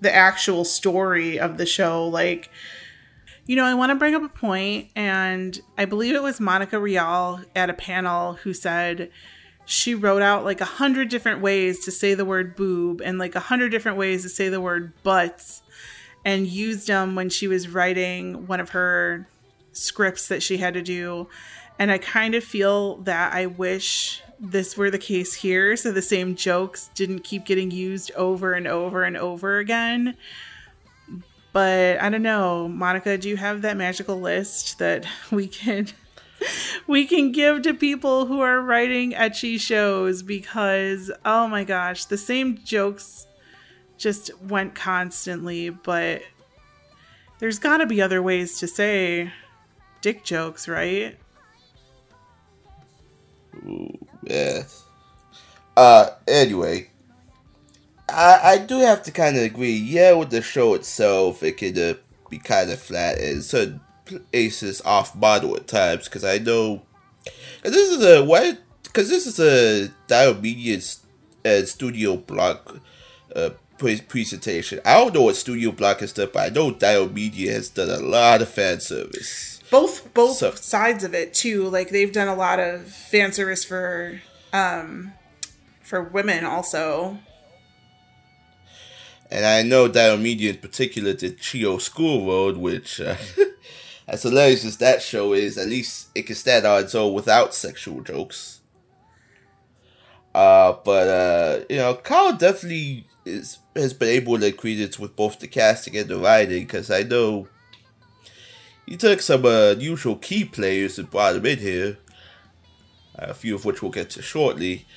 the 0.02 0.16
actual 0.16 0.64
story 0.64 1.38
of 1.40 1.58
the 1.58 1.66
show. 1.66 2.08
Like 2.08 2.50
you 3.46 3.56
know, 3.56 3.66
I 3.66 3.74
want 3.74 3.90
to 3.90 3.96
bring 3.96 4.16
up 4.16 4.24
a 4.24 4.30
point, 4.30 4.90
and 4.96 5.60
I 5.78 5.86
believe 5.86 6.16
it 6.16 6.24
was 6.24 6.40
Monica 6.40 6.80
Rial 6.80 7.42
at 7.56 7.70
a 7.70 7.74
panel 7.74 8.34
who 8.34 8.54
said 8.54 9.12
she 9.70 9.94
wrote 9.94 10.24
out 10.24 10.44
like 10.44 10.62
a 10.62 10.66
hundred 10.66 11.10
different 11.10 11.42
ways 11.42 11.82
to 11.82 11.92
say 11.92 12.16
the 12.16 12.26
word 12.26 12.56
boob 12.56 13.02
and 13.02 13.20
like 13.20 13.36
a 13.36 13.40
hundred 13.40 13.70
different 13.70 14.00
ways 14.00 14.24
to 14.24 14.30
say 14.30 14.50
the 14.50 14.60
word 14.60 14.92
butts 15.04 15.62
and 16.26 16.48
used 16.48 16.88
them 16.88 17.14
when 17.14 17.30
she 17.30 17.48
was 17.48 17.70
writing 17.70 18.48
one 18.48 18.60
of 18.60 18.70
her 18.72 19.28
scripts 19.72 20.28
that 20.28 20.42
she 20.42 20.58
had 20.58 20.74
to 20.74 20.82
do. 20.82 21.28
And 21.78 21.92
I 21.92 22.00
kind 22.00 22.34
of 22.34 22.44
feel 22.44 22.96
that 23.04 23.32
I 23.32 23.46
wish 23.46 24.24
this 24.40 24.76
were 24.76 24.90
the 24.90 24.98
case 24.98 25.36
here 25.36 25.78
so 25.78 25.92
the 25.92 26.02
same 26.02 26.36
jokes 26.36 26.90
didn't 26.96 27.20
keep 27.20 27.46
getting 27.46 27.70
used 27.70 28.12
over 28.14 28.54
and 28.54 28.66
over 28.66 29.04
and 29.04 29.16
over 29.18 29.60
again. 29.60 30.18
But 31.54 32.02
I 32.02 32.10
don't 32.10 32.24
know, 32.24 32.68
Monica, 32.68 33.20
do 33.20 33.30
you 33.30 33.38
have 33.38 33.62
that 33.62 33.78
magical 33.78 34.20
list 34.20 34.80
that 34.80 35.06
we 35.30 35.48
can 35.48 35.90
we 36.88 37.06
can 37.06 37.32
give 37.32 37.62
to 37.64 37.74
people 37.74 38.26
who 38.26 38.42
are 38.42 38.62
writing 38.62 39.12
ecchi 39.12 39.60
shows 39.60 40.24
because 40.24 41.12
oh 41.26 41.48
my 41.48 41.64
gosh, 41.64 42.06
the 42.06 42.18
same 42.18 42.60
jokes 42.64 43.28
just 43.98 44.32
went 44.42 44.76
constantly, 44.76 45.70
but 45.70 46.22
there's 47.40 47.60
got 47.60 47.78
to 47.78 47.86
be 47.86 48.02
other 48.02 48.22
ways 48.22 48.60
to 48.60 48.68
say 48.68 49.32
dick 50.02 50.24
jokes, 50.24 50.68
right? 50.68 51.18
Yeah. 54.24 54.64
Uh, 55.76 56.10
anyway, 56.28 56.90
I 58.10 58.40
I 58.44 58.58
do 58.58 58.80
have 58.80 59.04
to 59.04 59.12
kind 59.12 59.38
of 59.38 59.44
agree. 59.44 59.76
Yeah, 59.76 60.14
with 60.14 60.30
the 60.30 60.42
show 60.42 60.74
itself, 60.74 61.44
it 61.44 61.58
could 61.58 61.78
uh, 61.78 61.96
be 62.30 62.38
kind 62.38 62.72
of 62.72 62.80
flat 62.80 63.20
and 63.20 63.44
certain 63.44 63.82
places 64.10 64.82
off 64.82 65.16
model 65.16 65.56
at 65.56 65.68
times. 65.68 66.06
Because 66.06 66.24
I 66.24 66.38
know, 66.38 66.82
cause 67.64 67.74
this 67.74 67.90
is 67.90 68.04
a 68.04 68.24
what? 68.24 68.60
Because 68.84 69.10
this 69.10 69.28
is 69.28 69.40
a 69.40 69.92
Diomedéa's 70.08 71.06
uh, 71.46 71.64
studio 71.66 72.18
block 72.18 72.80
uh, 73.36 73.52
pre- 73.80 74.02
presentation. 74.02 74.80
I 74.86 74.94
don't 74.96 75.16
know 75.16 75.24
what 75.24 75.36
Studio 75.36 75.72
Block 75.72 76.02
has 76.02 76.14
done, 76.14 76.30
but 76.32 76.52
I 76.52 76.54
know 76.54 76.72
Diomede 76.72 77.50
has 77.50 77.70
done 77.70 77.90
a 77.90 77.98
lot 77.98 78.44
of 78.44 78.50
fan 78.50 78.80
service. 78.80 79.62
Both 79.72 80.14
both 80.14 80.38
so, 80.38 80.52
sides 80.52 81.04
of 81.04 81.16
it 81.16 81.34
too. 81.34 81.68
Like 81.70 81.90
they've 81.90 82.12
done 82.12 82.28
a 82.28 82.36
lot 82.36 82.60
of 82.60 82.88
fan 82.88 83.34
service 83.34 83.64
for 83.64 84.22
um 84.52 85.14
for 85.82 86.04
women 86.04 86.44
also. 86.44 87.20
And 89.32 89.46
I 89.46 89.62
know 89.62 89.88
Diomede 89.88 90.42
in 90.42 90.58
particular 90.58 91.14
did 91.14 91.40
Chio 91.40 91.78
School 91.78 92.26
Road, 92.28 92.58
which 92.58 93.00
uh, 93.00 93.16
as 94.10 94.24
hilarious 94.24 94.66
as 94.66 94.78
that 94.78 95.02
show 95.02 95.34
is, 95.34 95.58
at 95.58 95.68
least 95.68 96.10
it 96.16 96.24
can 96.24 96.36
stand 96.36 96.66
on 96.66 96.84
its 96.84 96.96
own 96.96 97.14
without 97.14 97.54
sexual 97.54 98.02
jokes. 98.02 98.62
Uh, 100.34 100.74
but 100.84 101.08
uh, 101.08 101.66
you 101.70 101.78
know, 101.78 101.94
Carl 101.94 102.34
definitely 102.34 103.06
is 103.26 103.60
has 103.76 103.94
been 103.94 104.10
able 104.10 104.40
to 104.40 104.52
credence 104.52 104.98
with 104.98 105.16
both 105.16 105.40
the 105.40 105.48
casting 105.48 105.96
and 105.96 106.10
the 106.10 106.18
writing 106.18 106.64
because 106.64 106.90
I 106.90 107.04
know 107.04 107.48
he 108.86 108.98
took 108.98 109.22
some 109.22 109.46
uh, 109.46 109.72
unusual 109.72 110.16
key 110.16 110.46
players 110.46 110.98
and 110.98 111.10
brought 111.10 111.34
them 111.34 111.46
in 111.46 111.60
here, 111.60 111.98
a 113.16 113.34
few 113.34 113.56
of 113.56 113.66
which 113.66 113.82
we'll 113.82 113.92
get 113.92 114.10
to 114.12 114.22
shortly. 114.22 114.88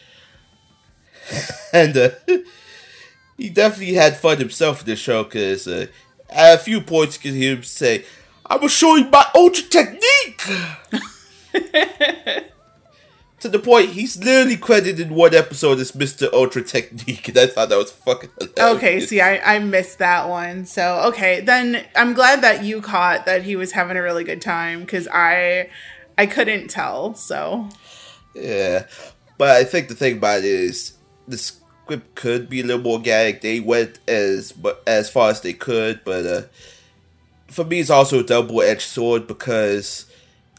and 1.73 1.97
uh, 1.97 2.11
he 3.37 3.51
definitely 3.51 3.95
had 3.95 4.17
fun 4.17 4.39
himself 4.39 4.81
in 4.81 4.87
the 4.87 4.97
show 4.97 5.25
because 5.25 5.69
uh, 5.69 5.87
at 6.31 6.55
a 6.55 6.59
few 6.59 6.81
points 6.81 7.17
you 7.17 7.31
can 7.31 7.39
hear 7.39 7.57
him 7.57 7.63
say, 7.63 8.05
I 8.53 8.57
will 8.57 8.69
show 8.69 8.97
you 8.97 9.07
my 9.07 9.27
ultra 9.35 9.65
technique! 9.65 10.37
to 13.41 13.49
the 13.49 13.59
point 13.59 13.89
he's 13.89 14.23
literally 14.23 14.59
credited 14.59 15.11
one 15.11 15.35
episode 15.35 15.79
as 15.79 15.93
Mr. 15.93 16.31
Ultra 16.35 16.63
Technique, 16.63 17.29
and 17.29 17.39
I 17.39 17.47
thought 17.47 17.71
that 17.71 17.79
was 17.79 17.93
fucking 17.93 18.29
hilarious. 18.39 18.77
Okay, 18.77 19.01
see, 19.01 19.23
I, 19.23 19.55
I 19.55 19.59
missed 19.59 20.01
that 20.01 20.29
one. 20.29 20.67
So, 20.67 21.01
okay, 21.07 21.41
then 21.41 21.83
I'm 21.97 22.13
glad 22.13 22.43
that 22.43 22.63
you 22.63 22.83
caught 22.83 23.25
that 23.25 23.43
he 23.43 23.57
was 23.57 23.73
having 23.73 23.97
a 23.97 24.03
really 24.03 24.23
good 24.23 24.43
time 24.43 24.81
because 24.81 25.09
I 25.11 25.71
I 26.19 26.27
couldn't 26.27 26.69
tell. 26.69 27.15
So, 27.15 27.71
yeah, 28.35 28.85
but 29.39 29.57
I 29.57 29.65
think 29.65 29.89
the 29.89 29.95
thing 29.95 30.19
about 30.19 30.41
it 30.41 30.45
is 30.45 30.93
the 31.27 31.39
script 31.39 32.17
could 32.17 32.51
be 32.51 32.61
a 32.61 32.65
little 32.65 32.83
more 32.83 32.99
organic. 32.99 33.41
They 33.41 33.61
went 33.61 33.99
as 34.07 34.53
but 34.53 34.83
as 34.87 35.09
far 35.09 35.31
as 35.31 35.41
they 35.41 35.55
could, 35.55 36.05
but 36.05 36.27
uh, 36.27 36.43
for 37.53 37.65
me, 37.65 37.81
it's 37.81 37.91
also 37.91 38.21
a 38.21 38.25
double 38.25 38.63
edged 38.63 38.83
sword 38.83 39.27
because 39.27 40.07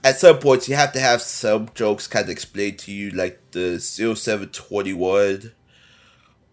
at 0.04 0.20
some 0.20 0.38
points 0.38 0.68
you 0.70 0.76
have 0.76 0.94
to 0.94 1.00
have 1.00 1.22
some 1.22 1.70
jokes 1.74 2.08
kind 2.08 2.26
of 2.26 2.30
explained 2.30 2.80
to 2.80 2.92
you, 2.92 3.10
like 3.12 3.40
the 3.52 3.80
0721 3.80 5.52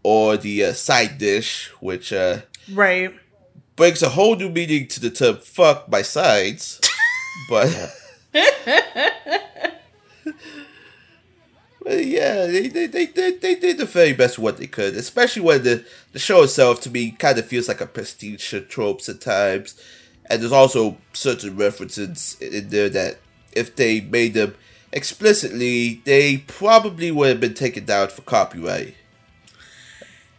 or 0.02 0.36
the 0.36 0.64
uh, 0.64 0.72
side 0.72 1.18
dish, 1.18 1.68
which 1.80 2.12
uh, 2.12 2.38
right 2.72 3.12
brings 3.76 4.02
a 4.02 4.10
whole 4.10 4.36
new 4.36 4.50
meaning 4.50 4.86
to 4.88 5.00
the 5.00 5.10
term 5.10 5.36
"fuck 5.36 5.88
my 5.90 6.02
sides," 6.02 6.80
but. 7.48 7.94
but 11.82 12.04
yeah, 12.04 12.46
they, 12.46 12.68
they, 12.68 12.86
they, 12.86 13.06
they, 13.06 13.32
they 13.32 13.54
did 13.56 13.78
the 13.78 13.86
very 13.86 14.12
best 14.12 14.38
what 14.38 14.58
they 14.58 14.66
could, 14.66 14.94
especially 14.94 15.42
when 15.42 15.62
the, 15.64 15.84
the 16.12 16.18
show 16.18 16.44
itself 16.44 16.80
to 16.80 16.90
me 16.90 17.10
kind 17.10 17.38
of 17.38 17.46
feels 17.46 17.66
like 17.66 17.80
a 17.80 17.86
prestige 17.86 18.54
tropes 18.68 19.08
at 19.08 19.20
times. 19.20 19.74
And 20.30 20.40
there's 20.40 20.52
also 20.52 20.96
certain 21.12 21.56
references 21.56 22.36
in 22.40 22.68
there 22.68 22.88
that 22.88 23.18
if 23.52 23.74
they 23.74 24.00
made 24.00 24.34
them 24.34 24.54
explicitly, 24.92 26.02
they 26.04 26.38
probably 26.38 27.10
would 27.10 27.28
have 27.28 27.40
been 27.40 27.54
taken 27.54 27.84
down 27.84 28.08
for 28.08 28.22
copyright. 28.22 28.94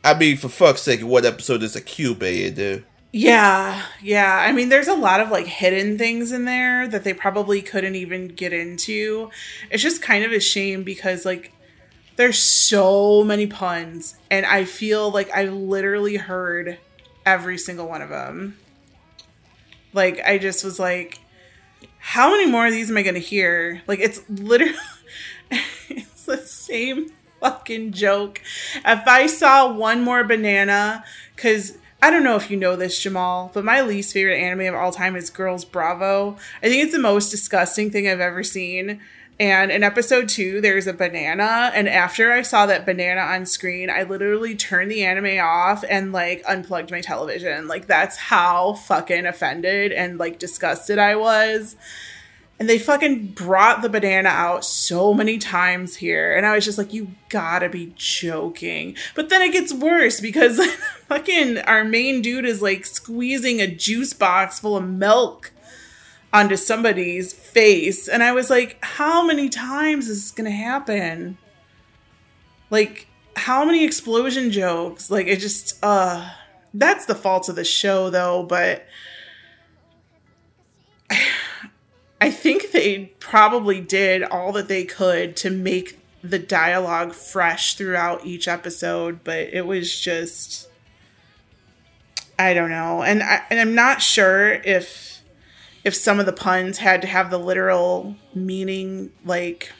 I 0.03 0.17
mean, 0.17 0.37
for 0.37 0.49
fuck's 0.49 0.81
sake, 0.81 1.01
what 1.01 1.25
episode 1.25 1.61
is 1.61 1.75
a 1.75 1.81
Cube 1.81 2.23
in 2.23 2.55
there? 2.55 2.83
Yeah, 3.11 3.83
yeah. 4.01 4.37
I 4.37 4.53
mean, 4.53 4.69
there's 4.69 4.87
a 4.87 4.93
lot 4.93 5.19
of 5.19 5.29
like 5.29 5.45
hidden 5.45 5.97
things 5.97 6.31
in 6.31 6.45
there 6.45 6.87
that 6.87 7.03
they 7.03 7.13
probably 7.13 7.61
couldn't 7.61 7.95
even 7.95 8.29
get 8.29 8.53
into. 8.53 9.29
It's 9.69 9.83
just 9.83 10.01
kind 10.01 10.23
of 10.23 10.31
a 10.31 10.39
shame 10.39 10.83
because 10.83 11.25
like 11.25 11.51
there's 12.15 12.39
so 12.39 13.23
many 13.25 13.47
puns, 13.47 14.15
and 14.29 14.45
I 14.45 14.63
feel 14.63 15.11
like 15.11 15.29
I 15.31 15.45
literally 15.45 16.15
heard 16.15 16.77
every 17.25 17.57
single 17.57 17.89
one 17.89 18.01
of 18.01 18.09
them. 18.09 18.57
Like, 19.93 20.19
I 20.21 20.37
just 20.37 20.63
was 20.63 20.79
like, 20.79 21.19
how 21.97 22.31
many 22.31 22.45
more 22.49 22.65
of 22.65 22.71
these 22.71 22.89
am 22.89 22.97
I 22.97 23.03
to 23.03 23.19
hear? 23.19 23.81
Like, 23.87 23.99
it's 23.99 24.21
literally, 24.29 24.73
it's 25.89 26.25
the 26.25 26.37
same 26.37 27.11
fucking 27.39 27.91
joke. 27.91 28.41
If 28.85 29.07
I 29.07 29.27
saw 29.27 29.71
one 29.73 30.03
more 30.03 30.23
banana, 30.23 31.03
because 31.35 31.77
I 32.01 32.09
don't 32.09 32.23
know 32.23 32.35
if 32.35 32.49
you 32.49 32.57
know 32.57 32.75
this, 32.75 32.99
Jamal, 32.99 33.51
but 33.53 33.63
my 33.63 33.81
least 33.81 34.13
favorite 34.13 34.39
anime 34.39 34.73
of 34.73 34.79
all 34.79 34.91
time 34.91 35.15
is 35.15 35.29
Girls 35.29 35.65
Bravo. 35.65 36.37
I 36.63 36.69
think 36.69 36.83
it's 36.83 36.93
the 36.93 36.99
most 36.99 37.29
disgusting 37.29 37.91
thing 37.91 38.07
I've 38.07 38.19
ever 38.19 38.43
seen. 38.43 39.01
And 39.41 39.71
in 39.71 39.81
episode 39.81 40.29
two, 40.29 40.61
there's 40.61 40.85
a 40.85 40.93
banana. 40.93 41.71
And 41.73 41.89
after 41.89 42.31
I 42.31 42.43
saw 42.43 42.67
that 42.67 42.85
banana 42.85 43.21
on 43.21 43.47
screen, 43.47 43.89
I 43.89 44.03
literally 44.03 44.55
turned 44.55 44.91
the 44.91 45.03
anime 45.03 45.43
off 45.43 45.83
and 45.89 46.11
like 46.11 46.43
unplugged 46.47 46.91
my 46.91 47.01
television. 47.01 47.67
Like, 47.67 47.87
that's 47.87 48.17
how 48.17 48.73
fucking 48.73 49.25
offended 49.25 49.93
and 49.93 50.19
like 50.19 50.37
disgusted 50.37 50.99
I 50.99 51.15
was. 51.15 51.75
And 52.59 52.69
they 52.69 52.77
fucking 52.77 53.29
brought 53.29 53.81
the 53.81 53.89
banana 53.89 54.29
out 54.29 54.63
so 54.63 55.11
many 55.11 55.39
times 55.39 55.95
here. 55.95 56.37
And 56.37 56.45
I 56.45 56.53
was 56.53 56.63
just 56.63 56.77
like, 56.77 56.93
you 56.93 57.15
gotta 57.29 57.67
be 57.67 57.93
joking. 57.95 58.95
But 59.15 59.29
then 59.29 59.41
it 59.41 59.53
gets 59.53 59.73
worse 59.73 60.19
because 60.19 60.63
fucking 61.07 61.57
our 61.57 61.83
main 61.83 62.21
dude 62.21 62.45
is 62.45 62.61
like 62.61 62.85
squeezing 62.85 63.59
a 63.59 63.65
juice 63.65 64.13
box 64.13 64.59
full 64.59 64.77
of 64.77 64.87
milk 64.87 65.51
onto 66.33 66.55
somebody's 66.55 67.33
face. 67.33 68.07
And 68.07 68.23
I 68.23 68.31
was 68.31 68.49
like, 68.49 68.77
how 68.83 69.25
many 69.25 69.49
times 69.49 70.07
is 70.07 70.23
this 70.23 70.31
going 70.31 70.49
to 70.49 70.55
happen? 70.55 71.37
Like, 72.69 73.07
how 73.35 73.65
many 73.65 73.83
explosion 73.83 74.51
jokes? 74.51 75.11
Like, 75.11 75.27
it 75.27 75.39
just, 75.39 75.77
uh, 75.83 76.29
that's 76.73 77.05
the 77.05 77.15
fault 77.15 77.49
of 77.49 77.55
the 77.55 77.65
show, 77.65 78.09
though, 78.09 78.43
but 78.43 78.85
I 82.21 82.29
think 82.29 82.71
they 82.71 83.13
probably 83.19 83.81
did 83.81 84.23
all 84.23 84.51
that 84.53 84.67
they 84.67 84.85
could 84.85 85.35
to 85.37 85.49
make 85.49 85.97
the 86.23 86.39
dialogue 86.39 87.13
fresh 87.13 87.75
throughout 87.75 88.25
each 88.25 88.47
episode, 88.47 89.23
but 89.23 89.39
it 89.51 89.65
was 89.65 89.99
just 89.99 90.67
I 92.37 92.53
don't 92.53 92.69
know. 92.69 93.03
And 93.03 93.21
I 93.21 93.43
and 93.49 93.59
I'm 93.59 93.75
not 93.75 94.01
sure 94.01 94.51
if 94.51 95.10
if 95.83 95.95
some 95.95 96.19
of 96.19 96.25
the 96.25 96.33
puns 96.33 96.77
had 96.77 97.01
to 97.01 97.07
have 97.07 97.31
the 97.31 97.39
literal 97.39 98.15
meaning 98.33 99.11
like 99.25 99.71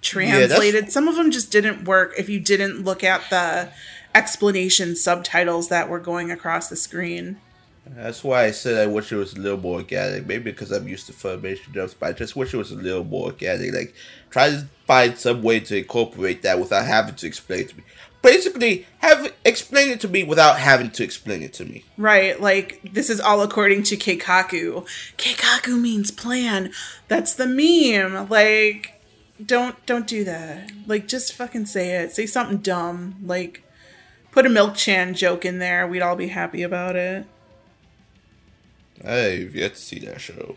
translated. 0.00 0.84
Yeah, 0.84 0.90
some 0.90 1.08
of 1.08 1.16
them 1.16 1.30
just 1.30 1.50
didn't 1.50 1.84
work 1.84 2.14
if 2.18 2.28
you 2.28 2.40
didn't 2.40 2.84
look 2.84 3.02
at 3.02 3.28
the 3.30 3.70
explanation 4.14 4.94
subtitles 4.96 5.68
that 5.68 5.88
were 5.88 6.00
going 6.00 6.30
across 6.30 6.68
the 6.68 6.76
screen. 6.76 7.38
That's 7.84 8.22
why 8.22 8.44
I 8.44 8.50
said 8.52 8.78
I 8.78 8.90
wish 8.90 9.10
it 9.10 9.16
was 9.16 9.34
a 9.34 9.40
little 9.40 9.58
more 9.58 9.78
organic. 9.78 10.26
Maybe 10.26 10.50
because 10.50 10.70
I'm 10.70 10.86
used 10.86 11.06
to 11.06 11.12
Funimation 11.12 11.74
jumps, 11.74 11.94
but 11.94 12.10
I 12.10 12.12
just 12.12 12.36
wish 12.36 12.54
it 12.54 12.58
was 12.58 12.70
a 12.70 12.76
little 12.76 13.04
more 13.04 13.26
organic. 13.26 13.74
Like, 13.74 13.94
try 14.30 14.50
to 14.50 14.68
find 14.86 15.18
some 15.18 15.42
way 15.42 15.60
to 15.60 15.78
incorporate 15.78 16.42
that 16.42 16.60
without 16.60 16.86
having 16.86 17.16
to 17.16 17.26
explain 17.26 17.66
to 17.66 17.76
me 17.76 17.82
basically 18.22 18.86
have 18.98 19.32
explain 19.44 19.90
it 19.90 20.00
to 20.00 20.08
me 20.08 20.24
without 20.24 20.58
having 20.58 20.90
to 20.92 21.04
explain 21.04 21.42
it 21.42 21.52
to 21.54 21.64
me. 21.64 21.84
Right, 21.98 22.40
like 22.40 22.80
this 22.92 23.10
is 23.10 23.20
all 23.20 23.42
according 23.42 23.82
to 23.84 23.96
Keikaku. 23.96 24.86
Keikaku 25.18 25.80
means 25.80 26.10
plan. 26.10 26.72
That's 27.08 27.34
the 27.34 27.46
meme. 27.46 28.28
Like 28.28 29.00
don't 29.44 29.84
don't 29.86 30.06
do 30.06 30.24
that. 30.24 30.70
Like 30.86 31.08
just 31.08 31.34
fucking 31.34 31.66
say 31.66 31.96
it. 31.96 32.12
Say 32.12 32.26
something 32.26 32.58
dumb. 32.58 33.16
Like 33.22 33.62
put 34.30 34.46
a 34.46 34.48
Milk 34.48 34.74
Chan 34.76 35.14
joke 35.14 35.44
in 35.44 35.58
there. 35.58 35.86
We'd 35.86 36.02
all 36.02 36.16
be 36.16 36.28
happy 36.28 36.62
about 36.62 36.96
it. 36.96 37.26
I've 39.04 39.54
yet 39.54 39.74
to 39.74 39.80
see 39.80 39.98
that 40.00 40.20
show. 40.20 40.56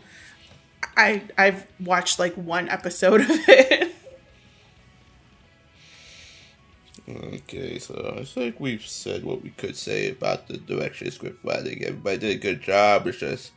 I 0.96 1.22
I've 1.36 1.66
watched 1.80 2.18
like 2.18 2.34
one 2.34 2.68
episode 2.68 3.22
of 3.22 3.28
it. 3.30 3.92
Okay, 7.08 7.78
so 7.78 8.16
I 8.18 8.24
think 8.24 8.58
we've 8.58 8.84
said 8.84 9.24
what 9.24 9.42
we 9.42 9.50
could 9.50 9.76
say 9.76 10.10
about 10.10 10.48
the 10.48 10.56
direction 10.56 11.10
script 11.10 11.44
writing. 11.44 11.84
Everybody 11.84 12.18
did 12.18 12.36
a 12.36 12.40
good 12.40 12.62
job. 12.62 13.06
It's 13.06 13.18
just 13.18 13.52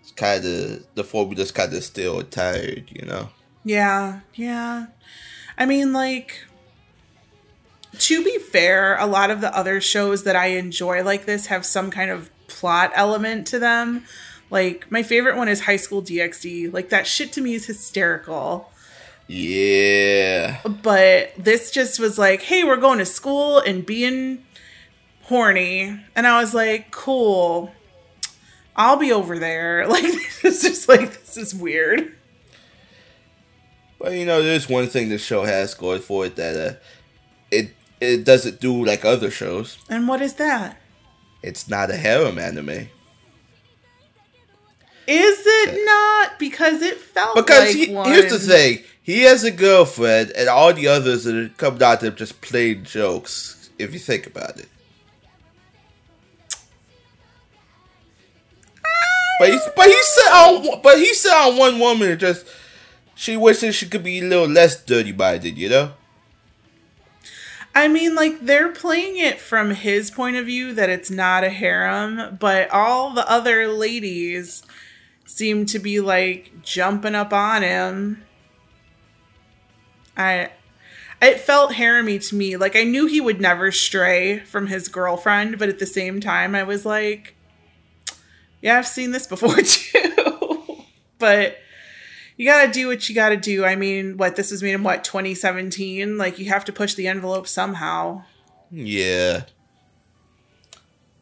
it's 0.00 0.12
kind 0.12 0.44
of 0.44 0.86
the 0.94 1.04
formula's 1.04 1.52
kind 1.52 1.74
of 1.74 1.84
still 1.84 2.22
tired, 2.22 2.90
you 2.90 3.04
know. 3.04 3.28
Yeah, 3.64 4.20
yeah. 4.34 4.86
I 5.58 5.66
mean, 5.66 5.92
like 5.92 6.46
to 7.98 8.24
be 8.24 8.38
fair, 8.38 8.96
a 8.98 9.06
lot 9.06 9.30
of 9.30 9.40
the 9.40 9.54
other 9.56 9.80
shows 9.80 10.24
that 10.24 10.36
I 10.36 10.46
enjoy 10.46 11.02
like 11.02 11.26
this 11.26 11.46
have 11.46 11.66
some 11.66 11.90
kind 11.90 12.10
of 12.10 12.30
plot 12.48 12.92
element 12.94 13.46
to 13.48 13.58
them. 13.58 14.04
Like 14.50 14.90
my 14.90 15.02
favorite 15.02 15.36
one 15.36 15.48
is 15.48 15.62
High 15.62 15.76
School 15.76 16.02
DxD. 16.02 16.72
Like 16.72 16.90
that 16.90 17.06
shit 17.06 17.32
to 17.32 17.40
me 17.40 17.54
is 17.54 17.66
hysterical. 17.66 18.70
Yeah. 19.28 20.60
But 20.82 21.32
this 21.36 21.70
just 21.70 21.98
was 21.98 22.18
like, 22.18 22.42
hey, 22.42 22.64
we're 22.64 22.76
going 22.76 22.98
to 22.98 23.06
school 23.06 23.58
and 23.58 23.84
being 23.84 24.44
horny. 25.22 26.00
And 26.14 26.26
I 26.26 26.40
was 26.40 26.54
like, 26.54 26.90
cool. 26.90 27.72
I'll 28.76 28.96
be 28.96 29.12
over 29.12 29.38
there. 29.38 29.86
Like, 29.88 30.04
it's 30.04 30.62
just 30.62 30.88
like, 30.88 31.24
this 31.24 31.36
is 31.36 31.54
weird. 31.54 32.14
But 33.98 34.12
you 34.12 34.26
know, 34.26 34.42
there's 34.42 34.68
one 34.68 34.88
thing 34.88 35.08
this 35.08 35.24
show 35.24 35.44
has 35.44 35.74
going 35.74 36.02
for 36.02 36.26
it 36.26 36.36
that 36.36 36.56
uh, 36.56 36.76
it 37.50 37.70
it 38.00 38.24
doesn't 38.24 38.60
do 38.60 38.84
like 38.84 39.04
other 39.04 39.30
shows. 39.30 39.78
And 39.88 40.06
what 40.06 40.20
is 40.20 40.34
that? 40.34 40.78
It's 41.42 41.68
not 41.68 41.90
a 41.90 41.96
harem 41.96 42.38
anime. 42.38 42.88
Is 45.06 45.38
it 45.46 45.84
not? 45.84 46.38
Because 46.38 46.82
it 46.82 46.98
felt 46.98 47.36
because 47.36 47.74
like 47.74 47.76
he, 47.76 47.86
here's 47.86 48.32
the 48.32 48.38
thing: 48.38 48.82
he 49.02 49.22
has 49.22 49.44
a 49.44 49.50
girlfriend, 49.50 50.32
and 50.32 50.48
all 50.48 50.72
the 50.72 50.88
others 50.88 51.24
that 51.24 51.52
come 51.56 51.80
out 51.80 52.00
to 52.00 52.10
just 52.10 52.40
plain 52.40 52.84
jokes. 52.84 53.70
If 53.78 53.92
you 53.92 53.98
think 53.98 54.26
about 54.26 54.58
it. 54.58 54.68
But 59.38 59.50
he, 59.50 59.58
but 59.76 59.86
he 59.86 60.02
said 60.02 60.30
on, 60.32 60.80
but 60.82 60.98
he 60.98 61.12
said 61.14 61.34
on 61.34 61.58
one 61.58 61.78
woman 61.78 62.18
just 62.18 62.46
she 63.14 63.36
wishes 63.36 63.74
she 63.74 63.86
could 63.86 64.02
be 64.02 64.20
a 64.20 64.24
little 64.24 64.48
less 64.48 64.82
dirty 64.82 65.12
minded, 65.12 65.58
you 65.58 65.68
know. 65.68 65.92
I 67.74 67.88
mean, 67.88 68.14
like 68.14 68.40
they're 68.40 68.72
playing 68.72 69.18
it 69.18 69.38
from 69.38 69.72
his 69.72 70.10
point 70.10 70.36
of 70.36 70.46
view 70.46 70.72
that 70.72 70.88
it's 70.88 71.10
not 71.10 71.44
a 71.44 71.50
harem, 71.50 72.38
but 72.40 72.70
all 72.70 73.12
the 73.12 73.30
other 73.30 73.68
ladies 73.68 74.62
seem 75.26 75.66
to 75.66 75.78
be 75.78 76.00
like 76.00 76.52
jumping 76.62 77.14
up 77.14 77.32
on 77.32 77.62
him. 77.62 78.22
I 80.16 80.50
it 81.20 81.40
felt 81.40 81.72
haremy 81.72 82.26
to 82.28 82.34
me. 82.34 82.56
Like 82.56 82.76
I 82.76 82.84
knew 82.84 83.06
he 83.06 83.20
would 83.20 83.40
never 83.40 83.70
stray 83.72 84.40
from 84.40 84.68
his 84.68 84.88
girlfriend, 84.88 85.58
but 85.58 85.68
at 85.68 85.78
the 85.78 85.86
same 85.86 86.20
time 86.20 86.54
I 86.54 86.62
was 86.62 86.86
like 86.86 87.34
yeah, 88.62 88.78
I've 88.78 88.86
seen 88.86 89.12
this 89.12 89.26
before 89.26 89.56
too. 89.62 90.84
but 91.18 91.58
you 92.36 92.46
got 92.46 92.66
to 92.66 92.72
do 92.72 92.88
what 92.88 93.08
you 93.08 93.14
got 93.14 93.30
to 93.30 93.36
do. 93.36 93.64
I 93.64 93.76
mean, 93.76 94.16
what 94.16 94.36
this 94.36 94.50
was 94.50 94.62
made 94.62 94.74
in 94.74 94.82
what 94.82 95.04
2017? 95.04 96.18
Like 96.18 96.38
you 96.38 96.46
have 96.46 96.64
to 96.66 96.72
push 96.72 96.94
the 96.94 97.06
envelope 97.06 97.46
somehow. 97.46 98.24
Yeah. 98.70 99.44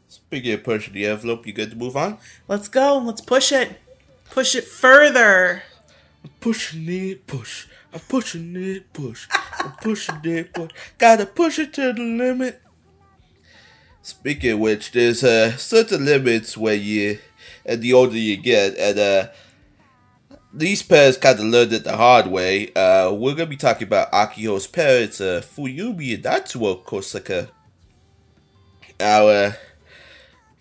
Speaking 0.08 0.54
of 0.54 0.64
pushing 0.64 0.94
the 0.94 1.06
envelope, 1.06 1.46
you 1.46 1.52
good 1.52 1.70
to 1.70 1.76
move 1.76 1.96
on? 1.96 2.18
Let's 2.48 2.68
go. 2.68 2.98
Let's 2.98 3.20
push 3.20 3.52
it. 3.52 3.78
Push 4.34 4.56
it 4.56 4.64
further. 4.64 5.62
I'm 6.24 6.30
pushing 6.40 6.88
it, 6.88 7.24
push. 7.24 7.68
I'm 7.92 8.00
pushing 8.00 8.56
it, 8.56 8.92
push. 8.92 9.28
I'm 9.60 9.70
pushing 9.80 10.20
it, 10.24 10.52
push. 10.52 10.72
Gotta 10.98 11.24
push 11.24 11.60
it 11.60 11.72
to 11.74 11.92
the 11.92 12.02
limit. 12.02 12.60
Speaking 14.02 14.50
of 14.50 14.58
which, 14.58 14.90
there's 14.90 15.22
uh, 15.22 15.56
certain 15.56 16.04
limits 16.04 16.56
where 16.56 16.74
you, 16.74 17.20
and 17.64 17.80
the 17.80 17.92
older 17.92 18.16
you 18.16 18.36
get, 18.36 18.76
and 18.76 18.98
uh, 18.98 19.28
these 20.52 20.82
parents 20.82 21.16
kind 21.16 21.38
of 21.38 21.44
learned 21.44 21.72
it 21.72 21.84
the 21.84 21.96
hard 21.96 22.26
way. 22.26 22.72
Uh, 22.72 23.12
we're 23.12 23.36
gonna 23.36 23.46
be 23.46 23.56
talking 23.56 23.86
about 23.86 24.10
Akiho's 24.10 24.66
parents, 24.66 25.20
uh, 25.20 25.44
Fuyumi 25.44 26.14
and 26.14 26.24
Natsuo 26.24 26.82
Kosaka. 26.82 27.50
Our 28.98 29.30
uh, 29.30 29.52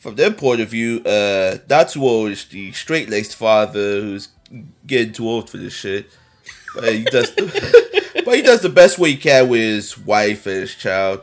from 0.04 0.16
their 0.16 0.32
point 0.32 0.60
of 0.60 0.68
view, 0.68 1.00
uh, 1.06 1.60
Natsuo 1.70 2.30
is 2.30 2.44
the 2.50 2.74
straight 2.74 3.10
laced 3.10 3.38
father 3.38 4.02
who's 4.02 4.28
getting 4.86 5.14
too 5.14 5.26
old 5.26 5.50
for 5.50 5.56
this 5.56 5.72
shit. 5.72 6.12
But 6.76 6.94
he 6.94 7.04
does, 7.06 7.34
the, 7.34 8.12
but 8.26 8.36
he 8.36 8.42
does 8.42 8.60
the 8.60 8.68
best 8.68 9.00
way 9.00 9.12
he 9.12 9.18
can 9.18 9.48
with 9.48 9.62
his 9.62 9.98
wife 9.98 10.46
and 10.46 10.58
his 10.58 10.76
child. 10.76 11.22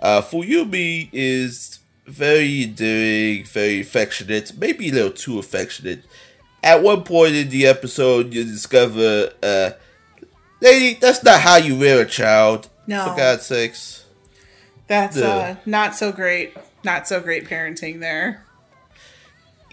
Uh, 0.00 0.22
Fuyumi 0.22 1.08
is 1.12 1.80
very 2.06 2.62
endearing, 2.62 3.46
very 3.46 3.80
affectionate, 3.80 4.56
maybe 4.56 4.90
a 4.90 4.92
little 4.92 5.10
too 5.10 5.40
affectionate. 5.40 6.04
At 6.62 6.84
one 6.84 7.02
point 7.02 7.34
in 7.34 7.48
the 7.48 7.66
episode, 7.66 8.32
you 8.32 8.44
discover, 8.44 9.32
uh, 9.42 9.70
lady, 10.60 11.00
that's 11.00 11.24
not 11.24 11.40
how 11.40 11.56
you 11.56 11.74
rear 11.74 12.02
a 12.02 12.06
child. 12.06 12.68
No. 12.86 13.08
For 13.08 13.16
God's 13.16 13.46
sakes. 13.46 14.04
That's 14.86 15.16
uh, 15.16 15.56
not 15.66 15.96
so 15.96 16.12
great. 16.12 16.54
Not 16.84 17.08
so 17.08 17.20
great 17.20 17.48
parenting 17.48 18.00
there. 18.00 18.44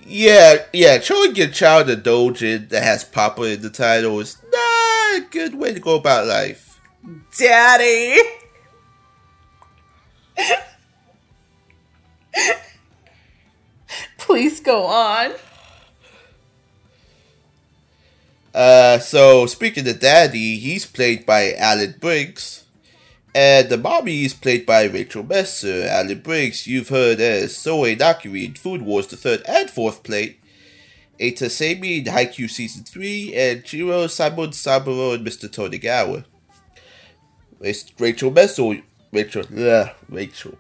Yeah, 0.03 0.65
yeah, 0.73 0.99
showing 0.99 1.35
your 1.35 1.49
child 1.49 1.89
a 1.89 1.95
dojin 1.95 2.69
that 2.69 2.83
has 2.83 3.03
Papa 3.03 3.43
in 3.43 3.61
the 3.61 3.69
title 3.69 4.19
is 4.19 4.37
not 4.51 5.17
a 5.17 5.27
good 5.29 5.53
way 5.55 5.73
to 5.73 5.79
go 5.79 5.95
about 5.95 6.25
life. 6.25 6.79
Daddy! 7.37 8.19
Please 14.17 14.59
go 14.59 14.85
on. 14.85 15.33
Uh, 18.53 18.99
so 18.99 19.45
speaking 19.45 19.87
of 19.87 19.99
Daddy, 19.99 20.57
he's 20.57 20.85
played 20.85 21.25
by 21.25 21.53
Alan 21.53 21.95
Briggs, 21.99 22.60
and 23.33 23.69
the 23.69 23.77
mommy 23.77 24.23
is 24.25 24.33
played 24.33 24.65
by 24.65 24.83
Rachel 24.85 25.23
Messer. 25.23 25.87
Alan 25.89 26.19
Briggs, 26.19 26.67
you've 26.67 26.89
heard 26.89 27.19
as 27.19 27.55
Soe 27.55 27.83
Nakiri 27.95 28.45
in 28.45 28.53
Food 28.55 28.81
Wars, 28.81 29.07
the 29.07 29.17
third 29.17 29.41
and 29.47 29.69
fourth 29.69 30.03
plate, 30.03 30.39
Eita 31.19 31.49
Semi 31.49 31.99
in 31.99 32.05
Haikyuu 32.05 32.49
Season 32.49 32.83
3, 32.83 33.33
and 33.35 33.63
Jiro 33.63 34.07
Simon 34.07 34.51
Saburo 34.51 35.11
and 35.13 35.25
Mr. 35.25 35.47
Tonegawa. 35.47 36.25
Race- 37.59 37.85
Rachel 37.99 38.31
Messer, 38.31 38.81
Rachel, 39.11 39.43
ugh, 39.57 39.89
Rachel, 40.09 40.57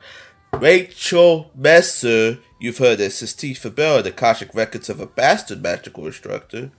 Rachel 0.53 1.51
Messer, 1.55 2.37
you've 2.59 2.77
heard 2.77 3.01
as 3.01 3.15
Sistine 3.15 3.55
Fibel 3.55 3.97
in 3.97 4.03
the 4.03 4.09
Akashic 4.09 4.53
Records 4.53 4.89
of 4.89 4.99
a 4.99 5.07
Bastard 5.07 5.61
Magical 5.63 6.05
Instructor. 6.05 6.71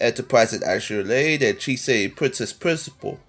Enterprise 0.00 0.52
at 0.52 0.62
Azur 0.62 1.06
Lane 1.06 1.42
and 1.42 1.56
Chisei 1.58 2.14
Princess 2.14 2.52
Principal. 2.52 3.20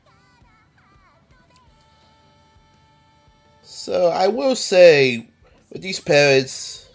So 3.85 4.07
I 4.07 4.29
will 4.29 4.55
say, 4.55 5.27
with 5.71 5.83
these 5.83 5.99
parents, 5.99 6.89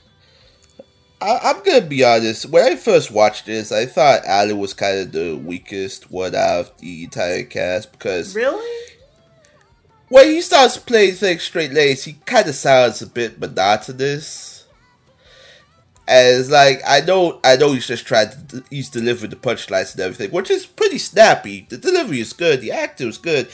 I, 1.20 1.38
I'm 1.40 1.62
gonna 1.62 1.82
be 1.82 2.02
honest. 2.02 2.46
When 2.46 2.64
I 2.64 2.74
first 2.74 3.12
watched 3.12 3.46
this, 3.46 3.70
I 3.70 3.86
thought 3.86 4.24
Alan 4.26 4.58
was 4.58 4.74
kind 4.74 4.98
of 4.98 5.12
the 5.12 5.36
weakest 5.36 6.10
one 6.10 6.34
out 6.34 6.58
of 6.58 6.78
the 6.78 7.04
entire 7.04 7.44
cast 7.44 7.92
because 7.92 8.34
Really? 8.34 8.96
when 10.08 10.30
he 10.30 10.40
starts 10.40 10.78
playing 10.78 11.14
things 11.14 11.44
straight 11.44 11.70
laced, 11.72 12.06
he 12.06 12.14
kind 12.26 12.48
of 12.48 12.56
sounds 12.56 13.00
a 13.02 13.06
bit 13.06 13.38
monotonous. 13.38 14.66
As 16.08 16.50
like 16.50 16.80
I 16.84 17.02
know, 17.02 17.38
I 17.44 17.54
know 17.54 17.70
he's 17.72 17.86
just 17.86 18.04
trying 18.04 18.30
to 18.48 18.64
he's 18.68 18.90
delivering 18.90 19.30
the 19.30 19.36
punchlines 19.36 19.92
and 19.92 20.00
everything, 20.00 20.32
which 20.32 20.50
is 20.50 20.66
pretty 20.66 20.98
snappy. 20.98 21.68
The 21.70 21.78
delivery 21.78 22.18
is 22.18 22.32
good, 22.32 22.60
the 22.60 22.72
acting 22.72 23.10
is 23.10 23.18
good. 23.18 23.48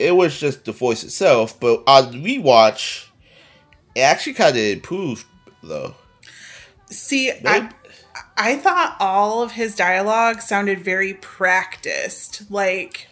It 0.00 0.16
was 0.16 0.40
just 0.40 0.64
the 0.64 0.72
voice 0.72 1.04
itself, 1.04 1.60
but 1.60 1.82
on 1.86 2.14
rewatch, 2.24 3.08
it 3.94 4.00
actually 4.00 4.34
kind 4.34 4.56
of 4.56 4.62
improved 4.62 5.26
though. 5.62 5.94
See. 6.86 7.30
I 7.30 7.70
I 8.36 8.56
thought 8.56 8.96
all 8.98 9.42
of 9.42 9.52
his 9.52 9.76
dialogue 9.76 10.40
sounded 10.40 10.80
very 10.80 11.14
practiced. 11.14 12.50
Like 12.50 13.08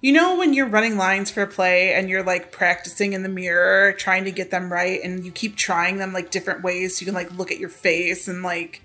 you 0.00 0.12
know 0.12 0.36
when 0.36 0.54
you're 0.54 0.68
running 0.68 0.96
lines 0.96 1.30
for 1.30 1.42
a 1.42 1.46
play 1.46 1.92
and 1.92 2.08
you're 2.08 2.22
like 2.22 2.52
practicing 2.52 3.12
in 3.12 3.24
the 3.24 3.28
mirror 3.28 3.92
trying 3.94 4.24
to 4.24 4.30
get 4.30 4.52
them 4.52 4.72
right 4.72 5.00
and 5.02 5.24
you 5.24 5.32
keep 5.32 5.56
trying 5.56 5.96
them 5.96 6.12
like 6.12 6.30
different 6.30 6.62
ways 6.62 6.96
so 6.96 7.02
you 7.02 7.06
can 7.06 7.14
like 7.14 7.36
look 7.36 7.50
at 7.50 7.58
your 7.58 7.68
face 7.68 8.28
and 8.28 8.44
like 8.44 8.80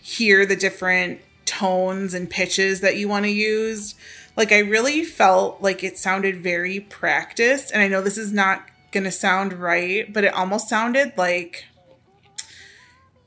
hear 0.00 0.46
the 0.46 0.56
different 0.56 1.20
tones 1.44 2.14
and 2.14 2.30
pitches 2.30 2.80
that 2.80 2.96
you 2.96 3.08
want 3.08 3.26
to 3.26 3.30
use. 3.30 3.94
Like 4.40 4.52
I 4.52 4.60
really 4.60 5.04
felt 5.04 5.60
like 5.60 5.84
it 5.84 5.98
sounded 5.98 6.42
very 6.42 6.80
practiced 6.80 7.72
and 7.72 7.82
I 7.82 7.88
know 7.88 8.00
this 8.00 8.16
is 8.16 8.32
not 8.32 8.66
going 8.90 9.04
to 9.04 9.10
sound 9.10 9.52
right, 9.52 10.10
but 10.10 10.24
it 10.24 10.32
almost 10.32 10.66
sounded 10.66 11.12
like 11.18 11.66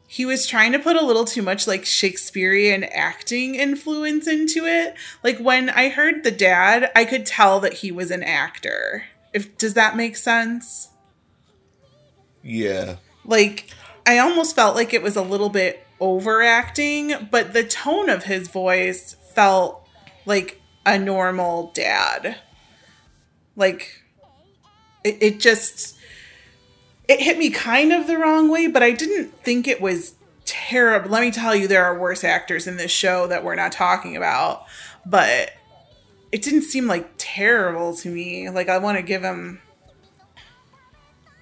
he 0.08 0.26
was 0.26 0.48
trying 0.48 0.72
to 0.72 0.80
put 0.80 0.96
a 0.96 1.06
little 1.06 1.24
too 1.24 1.44
much 1.44 1.68
like 1.68 1.86
Shakespearean 1.86 2.84
acting 2.86 3.54
influence 3.54 4.28
into 4.28 4.66
it. 4.66 4.96
Like 5.24 5.38
when 5.38 5.70
I 5.70 5.90
heard 5.90 6.24
the 6.24 6.32
dad, 6.32 6.92
I 6.96 7.06
could 7.06 7.28
tell 7.28 7.60
that 7.60 7.74
he 7.74 7.92
was 7.92 8.10
an 8.10 8.24
actor. 8.24 9.06
If 9.34 9.56
does 9.60 9.76
that 9.76 9.96
make 9.96 10.16
sense? 10.16 10.90
Yeah, 12.42 12.96
Like 13.24 13.70
I 14.08 14.18
almost 14.18 14.56
felt 14.56 14.76
like 14.76 14.96
it 14.96 15.04
was 15.04 15.16
a 15.16 15.22
little 15.22 15.50
bit 15.50 15.86
overacting, 16.00 17.28
but 17.30 17.54
the 17.54 17.64
tone 17.64 18.10
of 18.10 18.24
his 18.24 18.48
voice 18.48 19.16
felt 19.36 19.88
like 20.26 20.60
a 20.86 21.00
normal 21.00 21.72
dad. 21.74 22.38
Like 23.56 24.04
it, 25.04 25.18
it 25.22 25.40
just 25.40 25.98
it 27.08 27.20
hit 27.20 27.38
me 27.38 27.50
kind 27.50 27.92
of 27.92 28.08
the 28.08 28.18
wrong 28.18 28.50
way, 28.50 28.68
but 28.68 28.82
I 28.84 28.92
didn't 28.92 29.38
think 29.44 29.68
it 29.68 29.82
was 29.82 30.16
terrible. 30.46 31.10
Let 31.10 31.22
me 31.22 31.32
tell 31.32 31.56
you, 31.56 31.68
there 31.68 31.86
are 31.86 31.98
worse 31.98 32.24
actors 32.24 32.68
in 32.68 32.78
this 32.78 32.92
show 32.92 33.28
that 33.28 33.44
we're 33.44 33.56
not 33.56 33.72
talking 33.72 34.16
about, 34.16 34.66
but 35.06 35.52
it 36.32 36.42
didn't 36.42 36.64
seem 36.64 36.88
like 36.88 37.10
terrible 37.18 37.96
to 37.98 38.10
me. 38.10 38.50
Like 38.50 38.70
I 38.70 38.78
want 38.78 38.98
to 38.98 39.04
give 39.04 39.22
him 39.22 39.62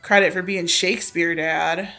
credit 0.01 0.33
for 0.33 0.41
being 0.41 0.67
Shakespeare 0.67 1.35
dad. 1.35 1.93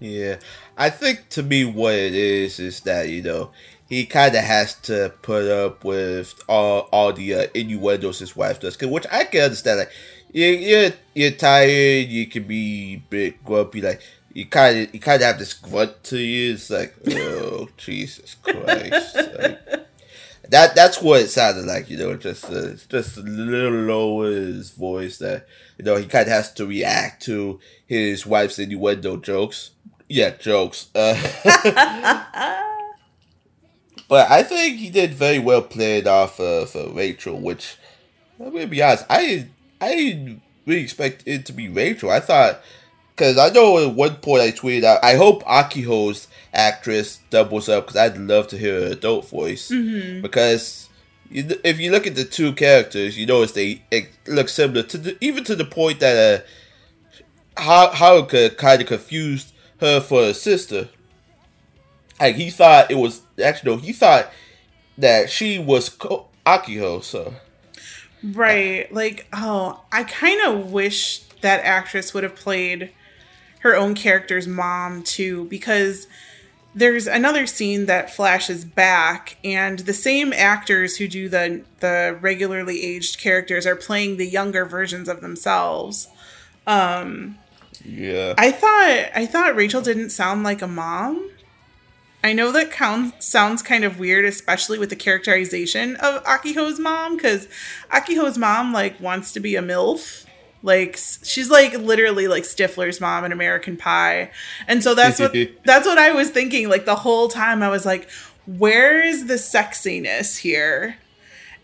yeah. 0.00 0.36
I 0.78 0.90
think 0.90 1.30
to 1.30 1.42
me, 1.42 1.64
what 1.64 1.94
it 1.94 2.14
is 2.14 2.58
is 2.60 2.80
that 2.80 3.08
you 3.08 3.22
know 3.22 3.50
he 3.88 4.04
kind 4.06 4.34
of 4.34 4.42
has 4.44 4.74
to 4.82 5.12
put 5.22 5.50
up 5.50 5.84
with 5.84 6.34
all 6.48 6.88
all 6.92 7.12
the 7.12 7.34
uh, 7.34 7.46
innuendos 7.54 8.18
his 8.18 8.34
wife 8.36 8.60
does, 8.60 8.76
'cause- 8.76 8.88
which 8.88 9.06
I 9.10 9.24
can 9.24 9.42
understand. 9.42 9.78
Like 9.80 9.90
you 10.32 10.46
you're 10.46 10.90
you're 11.14 11.30
tired, 11.32 12.08
you 12.08 12.26
can 12.26 12.44
be 12.44 12.94
a 12.94 12.96
bit 13.10 13.44
grumpy, 13.44 13.80
like. 13.80 14.00
You 14.34 14.44
kind 14.44 14.78
of, 14.88 14.92
you 14.94 15.00
kind 15.00 15.22
of 15.22 15.26
have 15.28 15.38
this 15.38 15.54
grunt 15.54 16.04
to 16.04 16.18
you. 16.18 16.52
It's 16.52 16.68
like, 16.68 16.94
oh 17.10 17.70
Jesus 17.78 18.34
Christ! 18.42 19.16
Like, 19.16 19.58
that 20.50 20.74
that's 20.74 21.00
what 21.00 21.22
it 21.22 21.28
sounded 21.30 21.64
like, 21.64 21.88
you 21.88 21.96
know, 21.96 22.14
just 22.16 22.44
uh, 22.44 22.74
just 22.90 23.16
a 23.16 23.22
little 23.22 23.72
lower 23.72 24.30
his 24.30 24.72
voice 24.72 25.16
that 25.18 25.46
you 25.78 25.86
know 25.86 25.96
he 25.96 26.04
kind 26.04 26.26
of 26.26 26.32
has 26.34 26.52
to 26.52 26.66
react 26.66 27.22
to 27.24 27.58
his 27.86 28.26
wife's 28.26 28.58
innuendo 28.58 29.16
jokes. 29.16 29.70
Yeah, 30.06 30.30
jokes. 30.38 30.88
Uh, 30.94 31.16
but 34.08 34.30
I 34.30 34.42
think 34.42 34.78
he 34.78 34.90
did 34.90 35.14
very 35.14 35.38
well 35.38 35.62
playing 35.62 36.06
off 36.06 36.38
uh, 36.40 36.64
for 36.66 36.90
Rachel, 36.90 37.38
which 37.40 37.76
I'm 38.40 38.52
gonna 38.52 38.66
be 38.66 38.82
honest, 38.82 39.04
I 39.10 39.48
I 39.80 39.94
didn't 39.94 40.42
really 40.66 40.82
expect 40.82 41.22
it 41.26 41.46
to 41.46 41.52
be 41.52 41.68
Rachel. 41.68 42.10
I 42.10 42.20
thought 42.20 42.60
because 43.14 43.38
I 43.38 43.48
know 43.48 43.78
at 43.78 43.94
one 43.94 44.16
point 44.16 44.42
I 44.42 44.50
tweeted 44.50 44.84
out, 44.84 45.02
I 45.02 45.14
hope 45.16 45.42
Akiho's 45.44 46.28
actress 46.52 47.20
doubles 47.30 47.68
up 47.68 47.86
because 47.86 47.96
I'd 47.96 48.18
love 48.18 48.48
to 48.48 48.58
hear 48.58 48.80
her 48.82 48.86
adult 48.92 49.28
voice 49.28 49.70
because 50.22 50.88
if 51.30 51.80
you 51.80 51.90
look 51.90 52.06
at 52.06 52.14
the 52.14 52.24
two 52.24 52.52
characters, 52.52 53.18
you 53.18 53.26
notice 53.26 53.52
they 53.52 53.82
look 54.28 54.48
similar 54.48 54.82
to 54.84 54.98
the 54.98 55.16
even 55.20 55.44
to 55.44 55.56
the 55.56 55.64
point 55.64 56.00
that 56.00 56.42
uh, 57.56 57.60
Ha- 57.62 57.92
Haruka 57.94 58.56
kind 58.56 58.82
of 58.82 58.86
confused 58.88 59.52
her 59.80 59.98
for 60.00 60.24
her 60.24 60.34
sister. 60.34 60.88
Like 62.20 62.36
he 62.36 62.50
thought 62.50 62.90
it 62.90 62.96
was 62.96 63.22
actually 63.42 63.72
no, 63.72 63.76
he 63.78 63.92
thought 63.92 64.30
that 64.98 65.30
she 65.30 65.58
was 65.58 65.88
Ko- 65.88 66.26
Akiho. 66.46 67.02
So 67.02 67.34
Right. 68.22 68.92
Like, 68.92 69.26
oh, 69.32 69.82
I 69.92 70.04
kind 70.04 70.40
of 70.46 70.72
wish 70.72 71.20
that 71.40 71.64
actress 71.64 72.14
would 72.14 72.24
have 72.24 72.34
played 72.34 72.90
her 73.60 73.74
own 73.74 73.94
character's 73.94 74.46
mom 74.46 75.02
too, 75.02 75.44
because 75.44 76.06
there's 76.74 77.06
another 77.06 77.46
scene 77.46 77.86
that 77.86 78.14
flashes 78.14 78.64
back, 78.64 79.38
and 79.42 79.80
the 79.80 79.94
same 79.94 80.32
actors 80.32 80.96
who 80.96 81.08
do 81.08 81.28
the 81.28 81.62
the 81.80 82.18
regularly 82.20 82.82
aged 82.84 83.18
characters 83.18 83.66
are 83.66 83.76
playing 83.76 84.16
the 84.16 84.26
younger 84.26 84.64
versions 84.64 85.08
of 85.08 85.20
themselves. 85.20 86.08
Um, 86.66 87.38
yeah, 87.84 88.34
I 88.36 88.50
thought 88.52 89.10
I 89.14 89.26
thought 89.26 89.56
Rachel 89.56 89.80
didn't 89.80 90.10
sound 90.10 90.42
like 90.42 90.62
a 90.62 90.68
mom. 90.68 91.30
I 92.24 92.32
know 92.32 92.50
that 92.52 92.70
count, 92.70 93.22
sounds 93.22 93.62
kind 93.62 93.84
of 93.84 93.98
weird, 93.98 94.24
especially 94.24 94.78
with 94.78 94.90
the 94.90 94.96
characterization 94.96 95.96
of 95.96 96.24
Akiho's 96.24 96.78
mom, 96.78 97.16
because 97.16 97.46
Akiho's 97.92 98.36
mom 98.36 98.72
like 98.72 99.00
wants 99.00 99.32
to 99.32 99.40
be 99.40 99.54
a 99.56 99.62
milf. 99.62 100.26
Like 100.62 100.96
she's 100.96 101.50
like 101.50 101.74
literally 101.74 102.26
like 102.26 102.42
Stifler's 102.42 103.00
mom 103.00 103.24
in 103.24 103.30
American 103.30 103.76
Pie, 103.76 104.32
and 104.66 104.82
so 104.82 104.94
that's 104.94 105.20
what 105.20 105.32
that's 105.64 105.86
what 105.86 105.98
I 105.98 106.12
was 106.12 106.30
thinking. 106.30 106.68
Like 106.68 106.84
the 106.84 106.96
whole 106.96 107.28
time, 107.28 107.62
I 107.62 107.68
was 107.68 107.86
like, 107.86 108.10
"Where 108.46 109.00
is 109.00 109.26
the 109.26 109.34
sexiness 109.34 110.38
here?" 110.38 110.96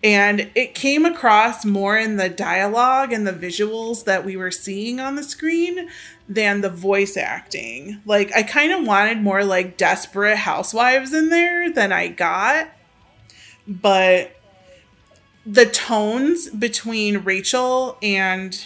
And 0.04 0.50
it 0.54 0.74
came 0.74 1.04
across 1.04 1.64
more 1.64 1.96
in 1.96 2.16
the 2.16 2.28
dialogue 2.28 3.12
and 3.12 3.26
the 3.26 3.32
visuals 3.32 4.04
that 4.04 4.24
we 4.24 4.36
were 4.36 4.50
seeing 4.50 4.98
on 4.98 5.14
the 5.14 5.22
screen 5.22 5.88
than 6.28 6.60
the 6.60 6.70
voice 6.70 7.16
acting. 7.16 8.00
Like, 8.04 8.32
I 8.34 8.42
kind 8.42 8.72
of 8.72 8.86
wanted 8.86 9.22
more 9.22 9.44
like 9.44 9.76
desperate 9.76 10.38
housewives 10.38 11.12
in 11.12 11.28
there 11.28 11.70
than 11.70 11.92
I 11.92 12.08
got. 12.08 12.68
But 13.66 14.36
the 15.44 15.66
tones 15.66 16.50
between 16.50 17.18
Rachel 17.18 17.98
and 18.02 18.64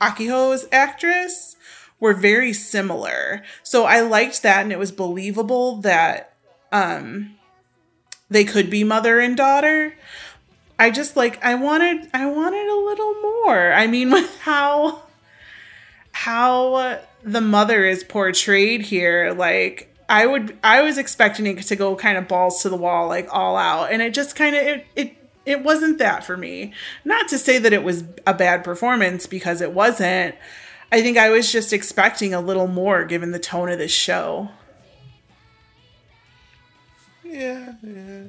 Akiho's 0.00 0.66
actress 0.72 1.56
were 2.00 2.14
very 2.14 2.52
similar. 2.52 3.42
So 3.62 3.84
I 3.84 4.00
liked 4.00 4.42
that 4.42 4.62
and 4.62 4.72
it 4.72 4.78
was 4.78 4.92
believable 4.92 5.76
that 5.78 6.34
um 6.70 7.34
they 8.30 8.44
could 8.44 8.70
be 8.70 8.84
mother 8.84 9.20
and 9.20 9.36
daughter. 9.36 9.94
I 10.78 10.90
just 10.90 11.16
like 11.16 11.42
I 11.44 11.54
wanted 11.54 12.08
I 12.14 12.26
wanted 12.26 12.68
a 12.68 12.84
little 12.84 13.14
more. 13.22 13.72
I 13.72 13.86
mean 13.86 14.10
with 14.12 14.38
how 14.40 15.02
how 16.18 16.98
the 17.22 17.40
mother 17.40 17.84
is 17.84 18.02
portrayed 18.02 18.80
here 18.80 19.32
like 19.32 19.94
I 20.08 20.26
would 20.26 20.58
I 20.64 20.82
was 20.82 20.98
expecting 20.98 21.46
it 21.46 21.62
to 21.62 21.76
go 21.76 21.94
kind 21.94 22.18
of 22.18 22.26
balls 22.26 22.62
to 22.62 22.68
the 22.68 22.76
wall 22.76 23.06
like 23.06 23.28
all 23.30 23.56
out 23.56 23.92
and 23.92 24.02
it 24.02 24.14
just 24.14 24.34
kind 24.34 24.56
of 24.56 24.62
it 24.62 24.86
it 24.96 25.18
it 25.46 25.62
wasn't 25.62 25.98
that 25.98 26.24
for 26.24 26.36
me. 26.36 26.74
Not 27.04 27.28
to 27.28 27.38
say 27.38 27.58
that 27.58 27.72
it 27.72 27.84
was 27.84 28.02
a 28.26 28.34
bad 28.34 28.64
performance 28.64 29.26
because 29.26 29.62
it 29.62 29.72
wasn't. 29.72 30.34
I 30.92 31.00
think 31.00 31.16
I 31.16 31.30
was 31.30 31.50
just 31.50 31.72
expecting 31.72 32.34
a 32.34 32.40
little 32.40 32.66
more 32.66 33.04
given 33.04 33.30
the 33.30 33.38
tone 33.38 33.70
of 33.70 33.78
this 33.78 33.92
show. 33.92 34.50
Yeah, 37.24 37.74
yeah. 37.82 38.22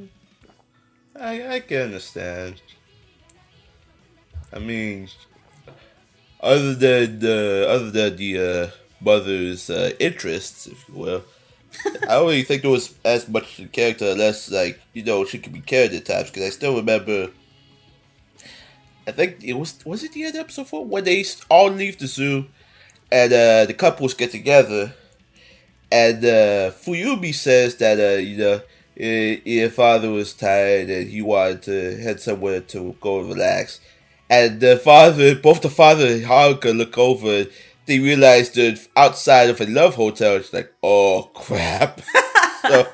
I 1.19 1.55
I 1.55 1.59
can 1.59 1.81
understand. 1.81 2.61
I 4.53 4.59
mean, 4.59 5.09
other 6.39 6.73
than 6.75 7.19
the 7.19 7.65
other 7.69 7.91
than 7.91 8.15
the 8.15 8.39
uh, 8.39 8.67
mother's 9.01 9.69
uh, 9.69 9.91
interests, 9.99 10.67
if 10.67 10.87
you 10.87 10.95
will, 10.95 11.23
I 12.03 12.15
don't 12.15 12.27
really 12.27 12.43
think 12.43 12.61
there 12.61 12.71
was 12.71 12.95
as 13.03 13.27
much 13.27 13.61
character, 13.71 14.11
unless 14.11 14.51
like 14.51 14.79
you 14.93 15.03
know 15.03 15.25
she 15.25 15.39
could 15.39 15.53
be 15.53 15.61
carried 15.61 15.93
at 15.93 16.05
times. 16.05 16.29
Because 16.29 16.43
I 16.43 16.49
still 16.49 16.75
remember. 16.75 17.29
I 19.07 19.11
think 19.11 19.43
it 19.43 19.53
was 19.53 19.83
was 19.85 20.03
it 20.03 20.13
the 20.13 20.25
end 20.25 20.35
of 20.35 20.41
episode 20.41 20.67
four 20.67 20.85
when 20.85 21.03
they 21.03 21.25
all 21.49 21.71
leave 21.71 21.97
the 21.97 22.07
zoo, 22.07 22.45
and 23.11 23.33
uh, 23.33 23.65
the 23.65 23.73
couples 23.73 24.13
get 24.13 24.31
together, 24.31 24.93
and 25.91 26.23
uh, 26.23 26.71
Fuyumi 26.71 27.33
says 27.33 27.75
that 27.77 27.99
uh, 27.99 28.19
you 28.19 28.37
know 28.37 28.61
your 28.99 29.69
father 29.69 30.09
was 30.09 30.33
tired 30.33 30.89
and 30.89 31.09
he 31.09 31.21
wanted 31.21 31.61
to 31.63 31.97
head 31.97 32.19
somewhere 32.19 32.59
to 32.59 32.95
go 32.99 33.21
relax. 33.21 33.79
And 34.29 34.59
the 34.59 34.77
father, 34.77 35.35
both 35.35 35.61
the 35.61 35.69
father 35.69 36.05
and 36.05 36.23
Haruka 36.23 36.75
look 36.75 36.97
over 36.97 37.45
they 37.89 37.99
realize 37.99 38.51
they're 38.51 38.75
outside 38.95 39.49
of 39.49 39.59
a 39.59 39.65
love 39.65 39.95
hotel. 39.95 40.35
It's 40.35 40.53
like, 40.53 40.71
oh 40.83 41.31
crap. 41.33 41.99
so, 42.61 42.87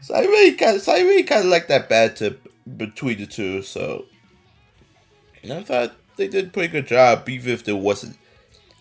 so 0.00 0.14
I 0.14 0.20
really 0.20 0.52
kind 0.52 0.76
of, 0.76 0.82
so 0.82 0.92
I 0.92 1.00
really 1.00 1.24
kind 1.24 1.44
of 1.44 1.50
like 1.50 1.66
that 1.66 1.88
banter 1.88 2.36
between 2.76 3.18
the 3.18 3.26
two. 3.26 3.62
So, 3.62 4.04
and 5.42 5.52
I 5.52 5.62
thought 5.64 5.96
they 6.16 6.28
did 6.28 6.46
a 6.46 6.50
pretty 6.50 6.68
good 6.68 6.86
job, 6.86 7.28
even 7.28 7.52
if 7.52 7.64
there 7.64 7.74
wasn't 7.74 8.16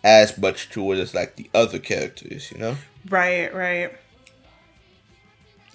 as 0.03 0.37
much 0.37 0.69
to 0.69 0.91
it 0.91 0.99
as 0.99 1.15
like 1.15 1.35
the 1.35 1.49
other 1.51 1.79
characters, 1.79 2.51
you 2.51 2.59
know? 2.59 2.77
Right, 3.09 3.51
right. 3.51 3.91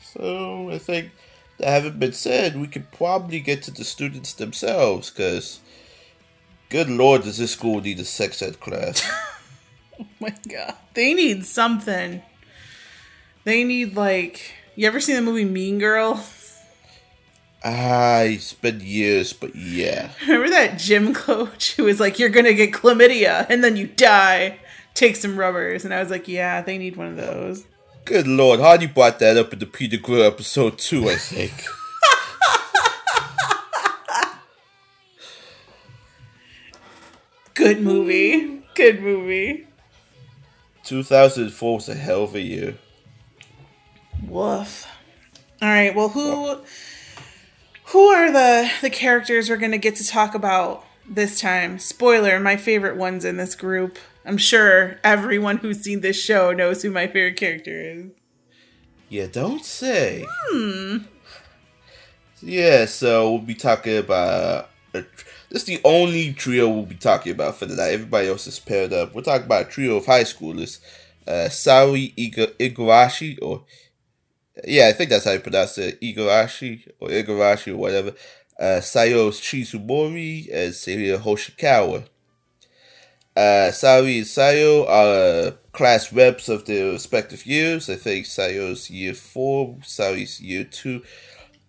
So 0.05 0.71
I 0.71 0.79
think 0.79 1.11
that 1.59 1.67
having 1.67 1.99
been 1.99 2.13
said, 2.13 2.61
we 2.61 2.69
could 2.69 2.93
probably 2.93 3.41
get 3.41 3.65
to 3.65 3.73
the 3.73 3.83
students 3.83 4.35
themselves, 4.35 5.11
because 5.11 5.59
good 6.73 6.89
lord, 6.89 7.23
does 7.23 7.37
this 7.37 7.53
school 7.53 7.83
need 7.83 8.01
a 8.01 8.05
sex 8.05 8.41
ed 8.41 8.59
class? 8.59 9.09
oh 10.01 10.07
my 10.19 10.35
god, 10.49 10.75
they 10.95 11.13
need 11.13 11.45
something. 11.45 12.23
They 13.45 13.63
need 13.63 13.95
like, 13.95 14.55
you 14.75 14.87
ever 14.87 14.99
seen 14.99 15.17
the 15.17 15.23
movie 15.23 15.45
Mean 15.45 15.79
Girl? 15.79 16.25
I 17.65 18.41
it's 18.41 18.57
years, 18.83 19.33
but 19.33 19.55
yeah. 19.55 20.11
Remember 20.23 20.49
that 20.51 20.79
gym 20.79 21.15
coach 21.15 21.77
who 21.77 21.85
was 21.85 22.01
like, 22.01 22.19
"You're 22.19 22.29
gonna 22.29 22.55
get 22.55 22.73
chlamydia 22.73 23.47
and 23.49 23.63
then 23.63 23.77
you 23.77 23.87
die." 23.87 24.59
Take 24.95 25.17
some 25.17 25.39
rubbers, 25.39 25.85
and 25.85 25.95
I 25.95 26.01
was 26.01 26.11
like, 26.11 26.27
"Yeah, 26.27 26.61
they 26.63 26.77
need 26.77 26.97
one 26.97 27.07
of 27.07 27.17
those." 27.17 27.65
Good 28.05 28.27
lord, 28.27 28.59
Hardy 28.59 28.87
brought 28.87 29.21
that 29.21 29.37
up 29.37 29.53
in 29.53 29.61
the 29.61 29.67
Peter 29.67 29.97
Grill 29.97 30.25
episode 30.25 30.79
too, 30.79 31.09
I 31.09 31.15
think. 31.15 31.53
Good 37.55 37.83
movie. 37.83 38.63
Good 38.75 39.03
movie. 39.03 39.67
2004 40.85 41.75
was 41.75 41.89
a 41.89 41.95
hell 41.95 42.25
of 42.25 42.35
a 42.35 42.41
year. 42.41 42.79
Woof. 44.27 44.87
All 45.61 45.69
right. 45.69 45.95
Well, 45.95 46.09
who 46.09 46.61
who 47.87 48.07
are 48.07 48.33
the 48.33 48.71
the 48.81 48.91
characters 48.91 49.51
we're 49.51 49.57
going 49.57 49.73
to 49.73 49.79
get 49.79 49.97
to 49.97 50.07
talk 50.07 50.35
about 50.35 50.85
this 51.09 51.41
time? 51.41 51.79
Spoiler, 51.79 52.41
my 52.41 52.57
favorite 52.57 52.97
ones 52.97 53.25
in 53.25 53.37
this 53.37 53.55
group. 53.55 53.99
I'm 54.25 54.39
sure 54.39 54.99
everyone 55.05 55.59
who's 55.59 55.81
seen 55.81 56.01
this 56.01 56.21
show 56.23 56.53
knows 56.53 56.83
who 56.83 56.91
my 56.91 57.07
favorite 57.07 57.37
character 57.37 57.81
is. 57.81 58.07
Yeah, 59.09 59.27
don't 59.27 59.65
say. 59.65 60.25
Hmm. 60.51 60.99
Yeah, 62.41 62.87
so 62.87 63.33
we'll 63.33 63.43
be 63.43 63.55
talking 63.55 63.99
about. 63.99 64.71
This 65.53 65.63
is 65.63 65.69
the 65.69 65.81
only 65.85 66.33
trio 66.33 66.67
we'll 66.67 66.87
be 66.87 66.95
talking 66.95 67.33
about 67.33 67.57
for 67.57 67.67
the 67.67 67.77
night. 67.77 67.93
Everybody 67.93 68.29
else 68.29 68.47
is 68.47 68.59
paired 68.59 68.95
up. 68.95 69.15
We're 69.15 69.21
talking 69.21 69.45
about 69.45 69.67
a 69.67 69.71
trio 69.71 69.97
of 69.97 70.07
high 70.07 70.25
schoolers. 70.25 70.81
Uh, 71.27 71.49
Iga- 71.51 72.55
Igarashi, 72.59 73.39
or. 73.43 73.65
Yeah, 74.65 74.89
I 74.89 74.93
think 74.93 75.11
that's 75.11 75.27
how 75.27 75.33
you 75.33 75.41
pronounce 75.41 75.77
it. 75.77 76.01
Igarashi, 76.01 76.91
or 77.01 77.09
Igarashi, 77.09 77.73
or 77.73 77.77
whatever. 77.77 78.15
Uh, 78.59 78.81
Sayo 78.81 79.31
Shizumori, 79.31 80.49
and 80.51 80.73
Seiya 80.73 81.19
Hoshikawa. 81.19 82.07
Uh, 83.37 83.71
Saori 83.71 84.19
and 84.19 84.27
Sayo 84.27 84.87
are 84.89 85.53
class 85.73 86.13
reps 86.13 86.49
of 86.49 86.65
their 86.65 86.93
respective 86.93 87.47
years. 87.47 87.91
I 87.91 87.97
think 87.97 88.25
Sayo's 88.25 88.91
year 88.91 89.15
four, 89.15 89.77
Saori's 89.83 90.41
year 90.41 90.65
two. 90.65 91.03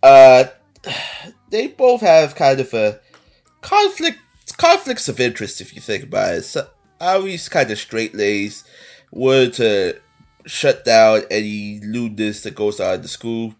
Uh, 0.01 0.45
they 1.49 1.67
both 1.67 2.01
have 2.01 2.35
kind 2.35 2.59
of 2.61 2.73
a 2.73 2.99
conflict, 3.63 4.19
conflicts 4.57 5.09
of 5.09 5.19
interest 5.19 5.61
if 5.61 5.73
you 5.73 5.81
think 5.81 6.03
about 6.03 6.35
it. 6.35 6.43
Saori's 6.99 7.49
kind 7.49 7.71
of 7.71 7.79
straight 7.79 8.15
laced, 8.15 8.67
wanted 9.11 9.53
to 9.53 10.01
shut 10.45 10.85
down 10.85 11.23
any 11.31 11.79
lewdness 11.79 12.43
that 12.43 12.55
goes 12.55 12.79
on 12.79 12.95
in 12.95 13.01
the 13.01 13.07
school, 13.07 13.55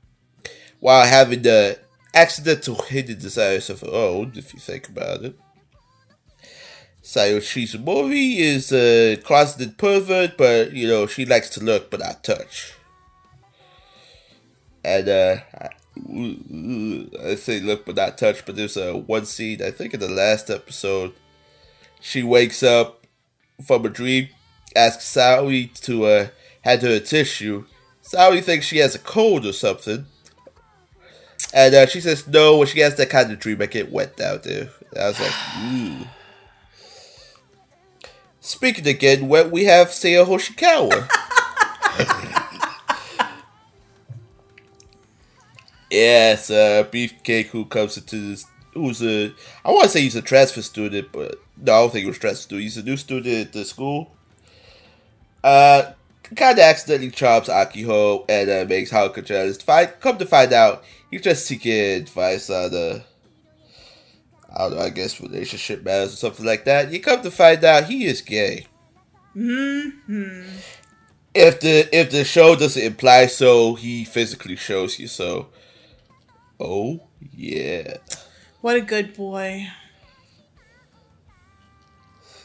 while 0.80 1.06
having 1.06 1.42
the 1.42 1.80
accidental 2.14 2.76
hidden 2.84 3.18
desires 3.20 3.70
of 3.70 3.82
her 3.82 3.92
own, 3.92 4.34
if 4.36 4.54
you 4.54 4.60
think 4.60 4.88
about 4.90 5.24
it. 5.24 5.36
Sayo 7.04 7.40
Shizumori 7.40 8.38
is 8.38 8.72
a 8.72 9.18
closeted 9.18 9.78
pervert, 9.78 10.38
but 10.38 10.72
you 10.72 10.88
know 10.88 11.06
she 11.06 11.26
likes 11.26 11.50
to 11.50 11.64
look 11.64 11.92
but 11.92 12.00
not 12.00 12.24
touch. 12.24 12.74
And 14.86 15.10
uh, 15.10 15.38
I 15.96 17.36
say 17.36 17.60
look 17.60 17.86
but 17.86 17.96
not 17.96 18.18
touch, 18.18 18.46
but 18.46 18.56
there's 18.56 18.78
a 18.78 18.96
one 18.96 19.26
scene 19.26 19.62
I 19.62 19.72
think 19.72 19.94
in 19.94 20.00
the 20.00 20.10
last 20.10 20.50
episode. 20.50 21.14
She 22.02 22.24
wakes 22.24 22.64
up 22.64 23.06
from 23.66 23.86
a 23.86 23.90
dream, 23.90 24.30
asks 24.76 25.06
Saori 25.06 25.74
to 25.82 26.06
uh, 26.06 26.28
hand 26.62 26.82
her 26.82 26.90
a 26.90 27.00
tissue. 27.00 27.66
Saori 28.04 28.44
thinks 28.44 28.66
she 28.66 28.80
has 28.80 28.96
a 28.96 29.00
cold 29.00 29.46
or 29.46 29.54
something. 29.54 30.06
And 31.54 31.76
uh, 31.76 31.86
she 31.86 32.02
says 32.02 32.28
no, 32.28 32.58
when 32.58 32.68
she 32.68 32.80
has 32.80 32.96
that 32.96 33.10
kind 33.10 33.32
of 33.32 33.40
dream, 33.40 33.62
I 33.62 33.68
get 33.68 33.92
wet 33.92 34.18
down 34.18 34.42
there. 34.44 34.70
I 35.00 35.08
was 35.08 35.20
like, 35.20 35.34
ooh. 35.64 36.08
Speaking 38.42 38.88
again, 38.88 39.28
where 39.28 39.48
we 39.48 39.66
have 39.66 39.88
Seiya 39.90 40.26
Hoshikawa. 40.26 41.08
yes, 45.94 46.50
uh, 46.50 46.84
Beefcake 46.92 47.48
who 47.48 47.66
comes 47.66 47.98
into 47.98 48.30
this, 48.30 48.46
who's 48.74 49.02
a, 49.02 49.34
I 49.64 49.72
want 49.72 49.84
to 49.84 49.90
say 49.90 50.02
he's 50.02 50.16
a 50.16 50.22
transfer 50.22 50.62
student, 50.62 51.12
but 51.12 51.36
no, 51.58 51.74
I 51.74 51.80
don't 51.82 51.92
think 51.92 52.04
he 52.04 52.10
was 52.10 52.18
a 52.18 52.22
transfer 52.22 52.44
student. 52.44 52.64
He's 52.64 52.78
a 52.78 52.84
new 52.84 52.98
student 52.98 53.48
at 53.48 53.54
the 53.54 53.66
school. 53.66 54.12
Uh, 55.44 55.94
kind 56.36 56.58
of 56.58 56.64
accidentally 56.64 57.12
chops 57.12 57.50
Akiho 57.50 58.26
and 58.28 58.50
uh, 58.50 58.66
makes 58.68 58.92
Haruka 58.92 59.24
jealous. 59.24 59.62
Find, 59.62 59.92
come 60.00 60.18
to 60.18 60.26
find 60.26 60.52
out, 60.54 60.84
he's 61.12 61.22
just 61.22 61.46
seeking 61.46 62.02
advice 62.02 62.50
on 62.50 62.74
uh, 62.74 63.00
I 64.56 64.70
don't 64.70 64.78
know, 64.78 64.84
I 64.84 64.90
guess 64.90 65.20
relationship 65.20 65.84
matters 65.84 66.14
or 66.14 66.18
something 66.18 66.46
like 66.46 66.66
that. 66.66 66.92
You 66.92 67.00
come 67.02 67.22
to 67.24 67.32
find 67.32 67.64
out 67.64 67.86
he 67.86 68.06
is 68.06 68.22
gay. 68.22 68.68
Hmm. 69.34 69.90
If 71.34 71.60
the 71.62 71.90
if 71.92 72.12
the 72.12 72.24
show 72.24 72.56
doesn't 72.56 72.82
imply 72.82 73.26
so, 73.26 73.74
he 73.74 74.06
physically 74.06 74.56
shows 74.56 75.00
you 75.00 75.08
so. 75.08 75.48
Oh 76.64 77.02
yeah. 77.36 77.98
What 78.62 78.78
a 78.78 78.82
good 78.82 79.14
boy. 79.14 79.68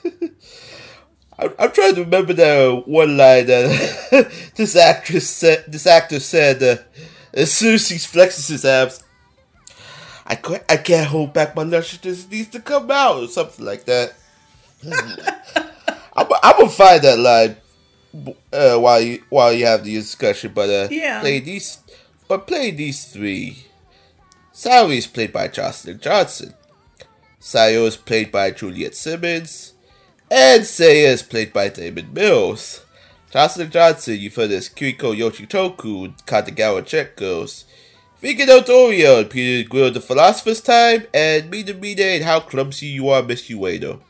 I'm, 1.39 1.55
I'm 1.59 1.71
trying 1.71 1.95
to 1.95 2.03
remember 2.03 2.33
that 2.33 2.83
one 2.89 3.17
line 3.17 3.47
that 3.47 4.51
this 4.57 4.75
actress 4.75 5.31
said. 5.31 5.65
This 5.69 5.87
actor 5.87 6.19
said 6.19 6.61
uh, 6.63 6.77
as 7.33 7.53
soon 7.53 7.75
as 7.75 7.89
he 7.89 7.97
flexes 7.97 8.49
his 8.51 8.65
abs, 8.65 9.05
I 10.27 10.35
can't, 10.35 10.65
I 10.69 10.77
can't 10.79 11.07
hold 11.07 11.33
back 11.33 11.55
my 11.55 11.63
lusciousness. 11.63 12.25
It 12.25 12.33
needs 12.33 12.49
to 12.49 12.61
come 12.61 12.91
out 12.91 13.23
or 13.23 13.29
something 13.29 13.65
like 13.65 13.85
that. 13.85 14.15
I'm, 16.17 16.27
I'm 16.43 16.57
gonna 16.59 16.69
find 16.69 17.03
that 17.03 17.19
line 17.21 17.57
uh, 18.53 18.79
while 18.79 19.01
you 19.01 19.23
while 19.29 19.53
you 19.53 19.65
have 19.67 19.85
the 19.85 19.95
discussion. 19.95 20.51
But 20.53 20.69
uh, 20.71 20.89
Yeah. 20.91 21.21
play 21.21 21.39
these, 21.39 21.79
but 22.27 22.49
play 22.49 22.73
these 22.73 23.05
three. 23.05 23.65
Sari 24.59 24.99
is 24.99 25.07
played 25.07 25.33
by 25.33 25.47
Jocelyn 25.47 26.01
Johnson. 26.01 26.53
Sayo 27.41 27.87
is 27.87 27.97
played 27.97 28.33
by 28.33 28.51
Juliet 28.51 28.97
Simmons. 28.97 29.75
And 30.29 30.65
Seiya 30.65 31.13
is 31.13 31.23
played 31.23 31.53
by 31.53 31.69
Damon 31.69 32.13
Mills. 32.13 32.85
Jocelyn 33.31 33.71
Johnson, 33.71 34.19
you've 34.19 34.35
heard 34.35 34.51
as 34.51 34.69
Kiriko 34.69 35.17
Yoshitoku, 35.17 36.13
Katagawa 36.25 36.85
Check 36.85 37.15
Girls. 37.15 37.67
Vika 38.21 38.49
no 38.49 38.61
Dorio, 38.61 39.23
Peter 39.31 39.69
Grill 39.69 39.93
the 39.93 40.01
Philosopher's 40.01 40.61
Time, 40.61 41.05
and 41.15 41.49
Mina 41.49 41.75
Mina 41.75 42.03
and 42.03 42.25
How 42.25 42.41
Clumsy 42.41 42.87
You 42.87 43.11
Are, 43.11 43.23
Miss 43.23 43.49
Ueno. 43.49 44.01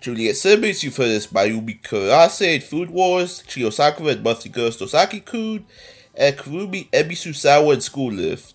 Juliet 0.00 0.36
Simmons, 0.36 0.82
you've 0.82 0.96
heard 0.96 1.10
as 1.10 1.26
Mayumi 1.26 1.82
Kurase 1.82 2.54
in 2.54 2.62
Food 2.62 2.88
Wars, 2.88 3.42
Chiyo 3.46 3.70
Sakura 3.70 4.12
and 4.12 4.22
Monthly 4.22 4.50
Girls 4.50 4.78
Nozaki-kun, 4.78 5.66
and 6.18 6.36
Kurumi 6.36 6.90
Ebisuzawa 6.90 7.74
in 7.74 7.80
School-Live. 7.80 8.52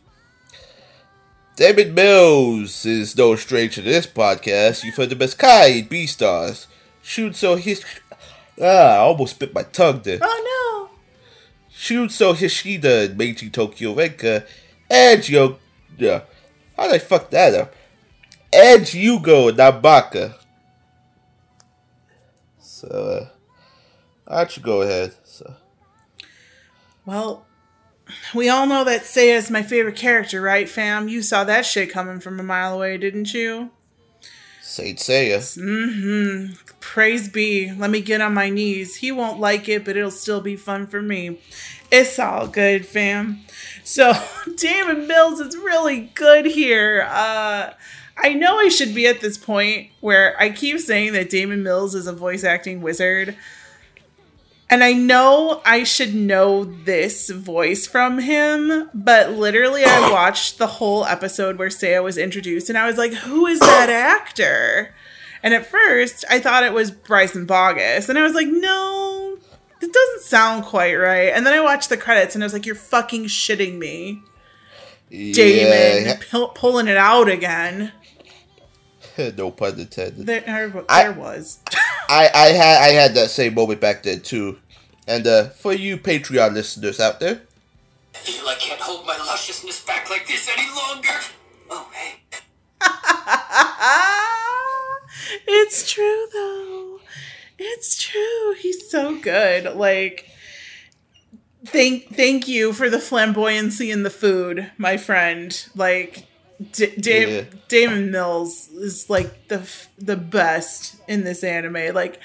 David 1.55 1.95
Mills 1.95 2.85
is 2.85 3.17
no 3.17 3.35
stranger 3.35 3.75
to 3.75 3.81
this 3.83 4.05
podcast. 4.05 4.83
You've 4.83 4.95
heard 4.95 5.09
the 5.09 5.15
best 5.15 5.37
Kai 5.39 5.67
in 5.67 5.87
Beastars. 5.87 6.67
Shoot 7.01 7.35
so 7.35 7.55
his 7.55 7.85
ah, 8.61 8.65
I 8.65 8.97
almost 8.97 9.39
bit 9.39 9.53
my 9.53 9.63
tongue 9.63 10.01
there. 10.03 10.19
Oh 10.21 10.89
Shunso 11.71 12.33
Hishida 12.33 13.09
in 13.09 13.17
Meiji 13.17 13.49
Tokyo 13.49 13.93
Renka, 13.93 14.45
and 14.89 15.27
Yo, 15.27 15.57
yeah, 15.97 16.21
how 16.77 16.83
did 16.83 16.95
I 16.95 16.99
fuck 16.99 17.29
that 17.31 17.53
up? 17.53 17.73
And 18.51 18.81
Yugo 18.83 19.49
in 19.49 19.57
Nanbaka. 19.57 20.35
So, 22.59 22.87
uh, 22.87 23.27
why 24.25 24.45
don't 24.45 24.61
go 24.61 24.81
ahead? 24.81 25.13
So. 25.23 25.55
Well, 27.05 27.45
we 28.33 28.49
all 28.49 28.65
know 28.65 28.83
that 28.83 29.01
Seiya 29.01 29.35
is 29.35 29.49
my 29.49 29.63
favorite 29.63 29.95
character, 29.95 30.41
right, 30.41 30.67
fam? 30.67 31.07
You 31.07 31.21
saw 31.21 31.43
that 31.43 31.65
shit 31.65 31.89
coming 31.89 32.19
from 32.19 32.39
a 32.39 32.43
mile 32.43 32.75
away, 32.75 32.97
didn't 32.97 33.33
you? 33.33 33.71
Saint 34.61 34.97
Seiya. 34.99 36.57
Praise 36.79 37.29
be. 37.29 37.71
Let 37.71 37.89
me 37.89 38.01
get 38.01 38.21
on 38.21 38.33
my 38.33 38.49
knees. 38.49 38.97
He 38.97 39.11
won't 39.11 39.39
like 39.39 39.69
it, 39.69 39.85
but 39.85 39.97
it'll 39.97 40.11
still 40.11 40.41
be 40.41 40.55
fun 40.55 40.87
for 40.87 41.01
me. 41.01 41.39
It's 41.91 42.17
all 42.17 42.47
good, 42.47 42.85
fam. 42.85 43.41
So, 43.83 44.13
Damon 44.55 45.07
Mills 45.07 45.39
is 45.39 45.55
really 45.55 46.11
good 46.15 46.45
here. 46.45 47.07
Uh, 47.09 47.73
I 48.17 48.33
know 48.33 48.57
I 48.57 48.69
should 48.69 48.95
be 48.95 49.07
at 49.07 49.21
this 49.21 49.37
point 49.37 49.91
where 49.99 50.35
I 50.39 50.49
keep 50.49 50.79
saying 50.79 51.13
that 51.13 51.29
Damon 51.29 51.61
Mills 51.61 51.93
is 51.93 52.07
a 52.07 52.13
voice 52.13 52.43
acting 52.43 52.81
wizard. 52.81 53.35
And 54.73 54.83
I 54.83 54.93
know 54.93 55.61
I 55.63 55.83
should 55.83 56.15
know 56.15 56.63
this 56.63 57.29
voice 57.29 57.85
from 57.85 58.17
him, 58.17 58.89
but 58.91 59.29
literally 59.29 59.83
I 59.85 60.09
watched 60.11 60.57
the 60.57 60.65
whole 60.65 61.05
episode 61.05 61.59
where 61.59 61.69
Seiya 61.69 62.03
was 62.03 62.17
introduced 62.17 62.69
and 62.69 62.77
I 62.79 62.87
was 62.87 62.97
like, 62.97 63.13
who 63.13 63.45
is 63.45 63.59
that 63.59 63.89
actor? 63.91 64.95
And 65.43 65.53
at 65.53 65.67
first 65.67 66.25
I 66.27 66.39
thought 66.39 66.63
it 66.63 66.73
was 66.73 66.89
Bryson 66.89 67.45
Baugus. 67.45 68.09
And 68.09 68.17
I 68.17 68.23
was 68.23 68.33
like, 68.33 68.47
no, 68.47 69.37
it 69.79 69.93
doesn't 69.93 70.21
sound 70.23 70.65
quite 70.65 70.95
right. 70.95 71.31
And 71.31 71.45
then 71.45 71.53
I 71.53 71.61
watched 71.61 71.89
the 71.89 71.95
credits 71.95 72.33
and 72.33 72.43
I 72.43 72.47
was 72.47 72.53
like, 72.53 72.65
you're 72.65 72.73
fucking 72.73 73.25
shitting 73.25 73.77
me. 73.77 74.23
Damon 75.11 75.35
Yeah, 76.07 76.17
pu- 76.31 76.47
pulling 76.55 76.87
it 76.87 76.97
out 76.97 77.29
again. 77.29 77.91
no 79.37 79.51
pun 79.51 79.79
intended. 79.79 80.25
There, 80.25 80.41
there, 80.41 80.83
I- 80.89 81.03
there 81.03 81.13
was. 81.13 81.59
I, 82.09 82.29
I 82.33 82.47
had 82.47 82.81
I 82.81 82.87
had 82.89 83.13
that 83.15 83.29
same 83.29 83.53
moment 83.55 83.79
back 83.79 84.03
then 84.03 84.19
too. 84.21 84.59
And 85.07 85.27
uh, 85.27 85.49
for 85.49 85.73
you 85.73 85.97
Patreon 85.97 86.53
listeners 86.53 86.99
out 86.99 87.19
there, 87.19 87.41
I 88.15 88.17
feel 88.19 88.47
I 88.47 88.55
can't 88.55 88.79
hold 88.79 89.05
my 89.05 89.17
lusciousness 89.17 89.83
back 89.85 90.09
like 90.09 90.27
this 90.27 90.49
any 90.55 90.67
longer. 90.75 91.19
Oh, 91.69 91.89
hey. 91.93 92.19
it's 95.47 95.91
true 95.91 96.25
though. 96.33 96.99
It's 97.57 98.01
true. 98.01 98.55
He's 98.59 98.89
so 98.89 99.19
good. 99.19 99.75
Like 99.75 100.29
thank 101.65 102.15
thank 102.15 102.47
you 102.47 102.73
for 102.73 102.89
the 102.89 102.97
flamboyancy 102.97 103.91
in 103.91 104.03
the 104.03 104.09
food, 104.09 104.71
my 104.77 104.97
friend. 104.97 105.65
Like 105.75 106.25
D- 106.71 106.95
Dam- 106.99 107.29
Yeah. 107.29 107.43
Damon 107.67 108.11
Mills 108.11 108.69
is 108.69 109.09
like 109.09 109.47
the 109.47 109.59
f- 109.59 109.89
the 109.97 110.17
best 110.17 110.95
in 111.07 111.23
this 111.23 111.43
anime. 111.43 111.93
Like 111.93 112.19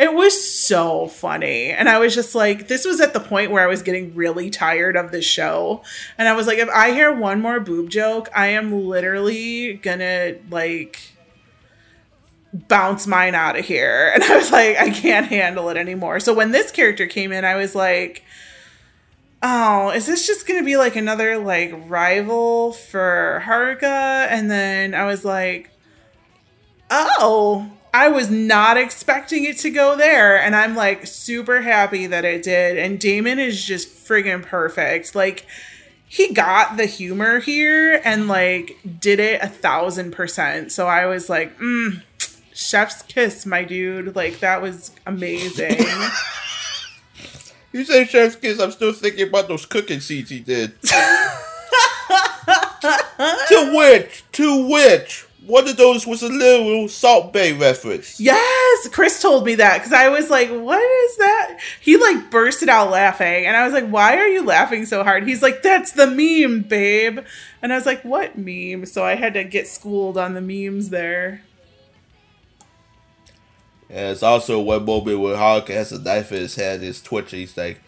it 0.00 0.14
was 0.14 0.50
so 0.50 1.08
funny. 1.08 1.66
And 1.66 1.86
I 1.86 1.98
was 1.98 2.14
just 2.14 2.34
like, 2.34 2.68
this 2.68 2.86
was 2.86 3.02
at 3.02 3.12
the 3.12 3.20
point 3.20 3.50
where 3.50 3.62
I 3.62 3.66
was 3.66 3.82
getting 3.82 4.14
really 4.14 4.48
tired 4.48 4.96
of 4.96 5.10
the 5.10 5.20
show. 5.20 5.82
And 6.16 6.26
I 6.26 6.32
was 6.32 6.46
like, 6.46 6.56
if 6.56 6.70
I 6.70 6.92
hear 6.92 7.12
one 7.12 7.42
more 7.42 7.60
boob 7.60 7.90
joke, 7.90 8.30
I 8.34 8.46
am 8.46 8.72
literally 8.86 9.74
gonna 9.74 10.36
like 10.48 11.12
bounce 12.54 13.06
mine 13.06 13.34
out 13.34 13.58
of 13.58 13.66
here. 13.66 14.10
And 14.14 14.24
I 14.24 14.36
was 14.38 14.50
like, 14.50 14.78
I 14.78 14.88
can't 14.88 15.26
handle 15.26 15.68
it 15.68 15.76
anymore. 15.76 16.18
So 16.18 16.32
when 16.32 16.50
this 16.50 16.70
character 16.70 17.06
came 17.06 17.30
in, 17.30 17.44
I 17.44 17.56
was 17.56 17.74
like, 17.74 18.24
oh, 19.42 19.90
is 19.90 20.06
this 20.06 20.26
just 20.26 20.46
gonna 20.46 20.64
be 20.64 20.78
like 20.78 20.96
another 20.96 21.36
like 21.36 21.74
rival 21.90 22.72
for 22.72 23.42
Haruka? 23.44 24.28
And 24.30 24.50
then 24.50 24.94
I 24.94 25.04
was 25.04 25.26
like, 25.26 25.70
oh, 26.90 27.70
I 27.92 28.08
was 28.08 28.30
not 28.30 28.76
expecting 28.76 29.44
it 29.44 29.58
to 29.58 29.70
go 29.70 29.96
there. 29.96 30.40
And 30.40 30.54
I'm 30.54 30.74
like 30.74 31.06
super 31.06 31.62
happy 31.62 32.06
that 32.06 32.24
it 32.24 32.42
did. 32.42 32.78
And 32.78 32.98
Damon 32.98 33.38
is 33.38 33.64
just 33.64 33.88
friggin' 33.88 34.42
perfect. 34.42 35.14
Like, 35.14 35.46
he 36.06 36.34
got 36.34 36.76
the 36.76 36.86
humor 36.86 37.38
here 37.38 38.00
and 38.04 38.26
like 38.26 38.76
did 38.98 39.20
it 39.20 39.40
a 39.42 39.48
thousand 39.48 40.12
percent. 40.12 40.72
So 40.72 40.88
I 40.88 41.06
was 41.06 41.30
like, 41.30 41.56
mm, 41.58 42.02
chef's 42.52 43.02
kiss, 43.02 43.46
my 43.46 43.62
dude. 43.62 44.16
Like, 44.16 44.40
that 44.40 44.60
was 44.60 44.90
amazing. 45.06 45.76
you 47.72 47.84
say 47.84 48.04
Chef's 48.04 48.36
Kiss, 48.36 48.60
I'm 48.60 48.72
still 48.72 48.92
thinking 48.92 49.28
about 49.28 49.48
those 49.48 49.66
cooking 49.66 50.00
seeds 50.00 50.30
he 50.30 50.40
did. 50.40 50.80
to 50.82 51.38
which, 53.76 54.24
to 54.32 54.68
which, 54.68 55.26
one 55.50 55.68
of 55.68 55.76
those 55.76 56.06
was 56.06 56.22
a 56.22 56.28
little 56.28 56.88
Salt 56.88 57.32
Bae 57.32 57.50
reference. 57.52 58.20
Yes, 58.20 58.88
Chris 58.88 59.20
told 59.20 59.44
me 59.44 59.56
that 59.56 59.78
because 59.78 59.92
I 59.92 60.08
was 60.08 60.30
like, 60.30 60.48
"What 60.48 60.80
is 60.80 61.16
that?" 61.18 61.58
He 61.80 61.96
like 61.96 62.30
bursted 62.30 62.68
out 62.68 62.90
laughing, 62.90 63.46
and 63.46 63.56
I 63.56 63.64
was 63.64 63.72
like, 63.72 63.88
"Why 63.88 64.16
are 64.16 64.28
you 64.28 64.44
laughing 64.44 64.86
so 64.86 65.02
hard?" 65.02 65.26
He's 65.26 65.42
like, 65.42 65.62
"That's 65.62 65.92
the 65.92 66.06
meme, 66.06 66.62
babe," 66.62 67.18
and 67.60 67.72
I 67.72 67.76
was 67.76 67.86
like, 67.86 68.02
"What 68.02 68.38
meme?" 68.38 68.86
So 68.86 69.04
I 69.04 69.16
had 69.16 69.34
to 69.34 69.44
get 69.44 69.68
schooled 69.68 70.16
on 70.16 70.34
the 70.34 70.40
memes 70.40 70.90
there. 70.90 71.42
And 73.88 74.10
it's 74.10 74.22
also 74.22 74.60
one 74.60 74.84
moment 74.84 75.18
where 75.18 75.36
Haruka 75.36 75.74
has 75.74 75.90
a 75.90 76.00
knife 76.00 76.30
in 76.30 76.38
his 76.38 76.54
hand, 76.54 76.84
is 76.84 77.02
twitching. 77.02 77.40
He's 77.40 77.56
like, 77.56 77.80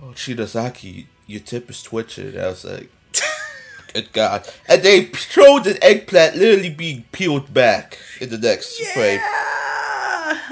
"Oh, 0.00 0.12
Shinozaki, 0.14 1.06
your 1.26 1.40
tip 1.40 1.68
is 1.68 1.82
twitching." 1.82 2.28
And 2.28 2.38
I 2.42 2.48
was 2.48 2.64
like, 2.64 2.90
"Good 3.92 4.12
God!" 4.12 4.48
And 4.68 4.82
they 4.82 5.12
showed 5.12 5.64
the 5.64 5.82
eggplant 5.84 6.36
literally 6.36 6.70
being 6.70 7.04
peeled 7.12 7.52
back 7.52 7.98
in 8.20 8.30
the 8.30 8.38
next 8.38 8.78
frame. 8.92 9.20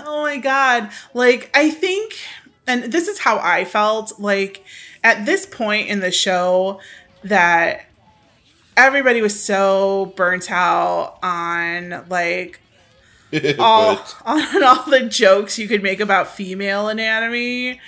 Oh 0.05 0.23
my 0.23 0.39
god. 0.39 0.91
Like 1.15 1.51
I 1.55 1.71
think 1.71 2.15
and 2.67 2.93
this 2.93 3.09
is 3.09 3.19
how 3.19 3.39
I 3.39 3.65
felt 3.65 4.21
like 4.21 4.65
at 5.03 5.25
this 5.25 5.47
point 5.47 5.89
in 5.89 6.01
the 6.01 6.11
show 6.11 6.81
that 7.25 7.87
everybody 8.77 9.23
was 9.23 9.43
so 9.43 10.13
burnt 10.17 10.51
out 10.51 11.19
on 11.23 12.05
like 12.09 12.61
all 13.59 13.99
on 14.25 14.63
all 14.63 14.85
the 14.91 15.09
jokes 15.09 15.59
you 15.59 15.67
could 15.67 15.83
make 15.83 16.01
about 16.01 16.29
female 16.29 16.89
anatomy. 16.89 17.81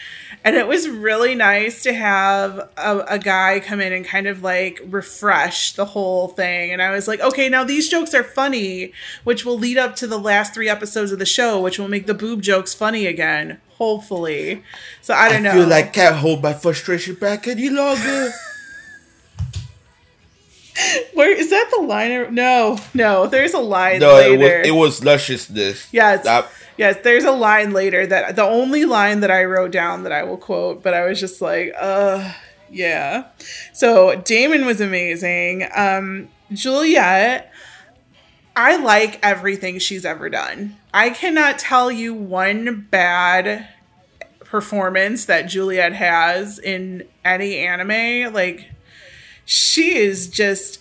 And 0.42 0.56
it 0.56 0.66
was 0.66 0.88
really 0.88 1.34
nice 1.34 1.82
to 1.82 1.92
have 1.92 2.70
a, 2.78 3.04
a 3.08 3.18
guy 3.18 3.60
come 3.60 3.78
in 3.80 3.92
and 3.92 4.06
kind 4.06 4.26
of 4.26 4.42
like 4.42 4.80
refresh 4.86 5.74
the 5.74 5.84
whole 5.84 6.28
thing. 6.28 6.70
And 6.72 6.80
I 6.80 6.90
was 6.92 7.06
like, 7.06 7.20
okay, 7.20 7.50
now 7.50 7.62
these 7.62 7.90
jokes 7.90 8.14
are 8.14 8.24
funny, 8.24 8.92
which 9.24 9.44
will 9.44 9.58
lead 9.58 9.76
up 9.76 9.96
to 9.96 10.06
the 10.06 10.18
last 10.18 10.54
three 10.54 10.68
episodes 10.68 11.12
of 11.12 11.18
the 11.18 11.26
show, 11.26 11.60
which 11.60 11.78
will 11.78 11.88
make 11.88 12.06
the 12.06 12.14
boob 12.14 12.40
jokes 12.40 12.72
funny 12.72 13.04
again, 13.06 13.60
hopefully. 13.76 14.62
So 15.02 15.12
I 15.12 15.28
don't 15.28 15.38
I 15.46 15.50
know. 15.50 15.52
feel 15.52 15.66
like 15.68 15.86
I 15.86 15.88
can't 15.88 16.16
hold 16.16 16.42
my 16.42 16.54
frustration 16.54 17.16
back 17.16 17.46
any 17.46 17.68
longer. 17.68 18.30
Where 21.12 21.30
is 21.36 21.50
that 21.50 21.70
the 21.76 21.82
line? 21.82 22.34
No, 22.34 22.78
no. 22.94 23.26
There's 23.26 23.52
a 23.52 23.58
line 23.58 24.00
No, 24.00 24.16
it 24.16 24.38
was, 24.38 24.66
it 24.68 24.70
was 24.74 25.04
lusciousness. 25.04 25.86
Yes. 25.92 26.24
That- 26.24 26.48
Yes, 26.80 26.96
there's 27.04 27.24
a 27.24 27.30
line 27.30 27.74
later 27.74 28.06
that 28.06 28.36
the 28.36 28.42
only 28.42 28.86
line 28.86 29.20
that 29.20 29.30
I 29.30 29.44
wrote 29.44 29.70
down 29.70 30.04
that 30.04 30.12
I 30.12 30.22
will 30.22 30.38
quote, 30.38 30.82
but 30.82 30.94
I 30.94 31.04
was 31.04 31.20
just 31.20 31.42
like, 31.42 31.74
uh, 31.78 32.32
yeah. 32.70 33.26
So 33.74 34.16
Damon 34.16 34.64
was 34.64 34.80
amazing. 34.80 35.68
Um, 35.76 36.30
Juliet, 36.50 37.52
I 38.56 38.76
like 38.76 39.20
everything 39.22 39.78
she's 39.78 40.06
ever 40.06 40.30
done. 40.30 40.78
I 40.94 41.10
cannot 41.10 41.58
tell 41.58 41.92
you 41.92 42.14
one 42.14 42.86
bad 42.90 43.68
performance 44.40 45.26
that 45.26 45.42
Juliet 45.42 45.92
has 45.92 46.58
in 46.58 47.06
any 47.26 47.58
anime. 47.58 48.32
Like, 48.32 48.70
she 49.44 49.98
is 49.98 50.30
just 50.30 50.79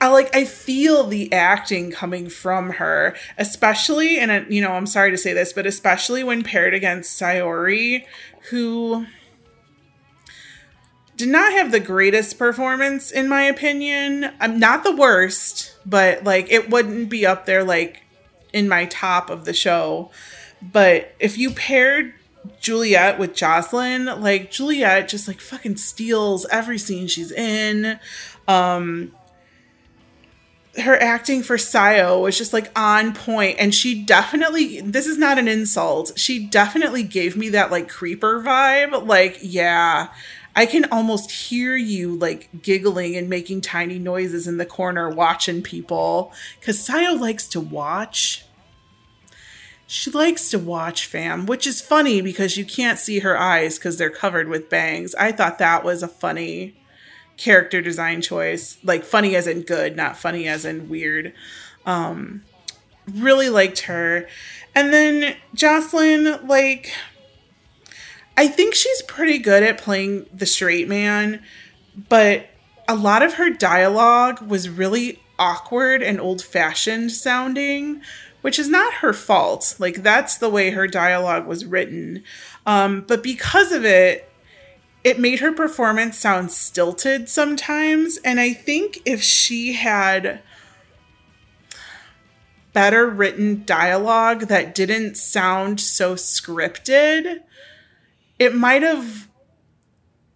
I 0.00 0.08
like 0.08 0.34
I 0.34 0.44
feel 0.46 1.04
the 1.04 1.30
acting 1.32 1.90
coming 1.90 2.30
from 2.30 2.70
her, 2.70 3.14
especially 3.36 4.18
and 4.18 4.52
you 4.52 4.62
know, 4.62 4.72
I'm 4.72 4.86
sorry 4.86 5.10
to 5.10 5.18
say 5.18 5.34
this, 5.34 5.52
but 5.52 5.66
especially 5.66 6.24
when 6.24 6.42
paired 6.42 6.72
against 6.72 7.20
Sayori, 7.20 8.06
who 8.48 9.06
did 11.16 11.28
not 11.28 11.52
have 11.52 11.70
the 11.70 11.80
greatest 11.80 12.38
performance 12.38 13.10
in 13.10 13.28
my 13.28 13.42
opinion. 13.42 14.32
I'm 14.40 14.58
not 14.58 14.84
the 14.84 14.96
worst, 14.96 15.76
but 15.84 16.24
like 16.24 16.50
it 16.50 16.70
wouldn't 16.70 17.10
be 17.10 17.26
up 17.26 17.44
there 17.44 17.62
like 17.62 18.02
in 18.54 18.70
my 18.70 18.86
top 18.86 19.28
of 19.28 19.44
the 19.44 19.52
show. 19.52 20.10
But 20.62 21.14
if 21.20 21.36
you 21.36 21.50
paired 21.50 22.14
Juliet 22.58 23.18
with 23.18 23.34
Jocelyn, 23.34 24.06
like 24.22 24.50
Juliet 24.50 25.10
just 25.10 25.28
like 25.28 25.42
fucking 25.42 25.76
steals 25.76 26.46
every 26.46 26.78
scene 26.78 27.06
she's 27.06 27.32
in. 27.32 28.00
Um 28.48 29.12
her 30.78 31.00
acting 31.02 31.42
for 31.42 31.56
Sayo 31.56 32.22
was 32.22 32.38
just 32.38 32.52
like 32.52 32.70
on 32.78 33.12
point 33.12 33.56
and 33.58 33.74
she 33.74 34.02
definitely 34.02 34.80
this 34.80 35.06
is 35.06 35.18
not 35.18 35.38
an 35.38 35.48
insult. 35.48 36.12
She 36.16 36.46
definitely 36.46 37.02
gave 37.02 37.36
me 37.36 37.48
that 37.50 37.70
like 37.70 37.88
creeper 37.88 38.40
vibe. 38.40 39.06
Like, 39.06 39.38
yeah. 39.42 40.08
I 40.54 40.66
can 40.66 40.86
almost 40.86 41.30
hear 41.30 41.76
you 41.76 42.16
like 42.16 42.48
giggling 42.62 43.16
and 43.16 43.28
making 43.28 43.60
tiny 43.60 43.98
noises 43.98 44.48
in 44.48 44.56
the 44.58 44.66
corner 44.66 45.08
watching 45.08 45.62
people 45.62 46.32
cuz 46.60 46.86
Sayo 46.86 47.18
likes 47.18 47.46
to 47.48 47.60
watch. 47.60 48.44
She 49.86 50.10
likes 50.10 50.50
to 50.50 50.58
watch 50.58 51.06
fam, 51.06 51.46
which 51.46 51.66
is 51.66 51.80
funny 51.80 52.20
because 52.20 52.56
you 52.56 52.64
can't 52.64 52.98
see 52.98 53.20
her 53.20 53.36
eyes 53.36 53.78
cuz 53.78 53.96
they're 53.96 54.10
covered 54.10 54.48
with 54.48 54.70
bangs. 54.70 55.16
I 55.16 55.32
thought 55.32 55.58
that 55.58 55.82
was 55.82 56.02
a 56.02 56.08
funny 56.08 56.79
character 57.40 57.80
design 57.80 58.20
choice 58.20 58.76
like 58.84 59.02
funny 59.02 59.34
as 59.34 59.46
in 59.46 59.62
good 59.62 59.96
not 59.96 60.16
funny 60.16 60.46
as 60.46 60.66
in 60.66 60.88
weird. 60.90 61.32
Um 61.86 62.42
really 63.10 63.48
liked 63.48 63.80
her. 63.80 64.28
And 64.74 64.92
then 64.92 65.36
jocelyn 65.54 66.46
like 66.46 66.92
i 68.36 68.46
think 68.46 68.74
she's 68.74 69.02
pretty 69.02 69.38
good 69.38 69.62
at 69.62 69.78
playing 69.78 70.26
the 70.32 70.46
straight 70.46 70.86
man 70.86 71.42
but 72.08 72.46
a 72.86 72.94
lot 72.94 73.22
of 73.22 73.34
her 73.34 73.50
dialogue 73.50 74.40
was 74.42 74.68
really 74.68 75.20
awkward 75.38 76.02
and 76.02 76.20
old 76.20 76.40
fashioned 76.40 77.10
sounding 77.10 78.00
which 78.42 78.58
is 78.58 78.68
not 78.68 78.94
her 78.94 79.12
fault. 79.12 79.76
Like 79.78 80.02
that's 80.02 80.38
the 80.38 80.48
way 80.48 80.70
her 80.70 80.86
dialogue 80.86 81.46
was 81.46 81.66
written. 81.66 82.22
Um 82.66 83.02
but 83.06 83.22
because 83.22 83.72
of 83.72 83.84
it 83.84 84.29
it 85.02 85.18
made 85.18 85.40
her 85.40 85.52
performance 85.52 86.18
sound 86.18 86.50
stilted 86.52 87.28
sometimes. 87.28 88.18
And 88.18 88.38
I 88.38 88.52
think 88.52 89.00
if 89.04 89.22
she 89.22 89.72
had 89.72 90.42
better 92.72 93.06
written 93.06 93.64
dialogue 93.64 94.42
that 94.42 94.74
didn't 94.74 95.16
sound 95.16 95.80
so 95.80 96.14
scripted, 96.14 97.40
it 98.38 98.54
might 98.54 98.82
have, 98.82 99.28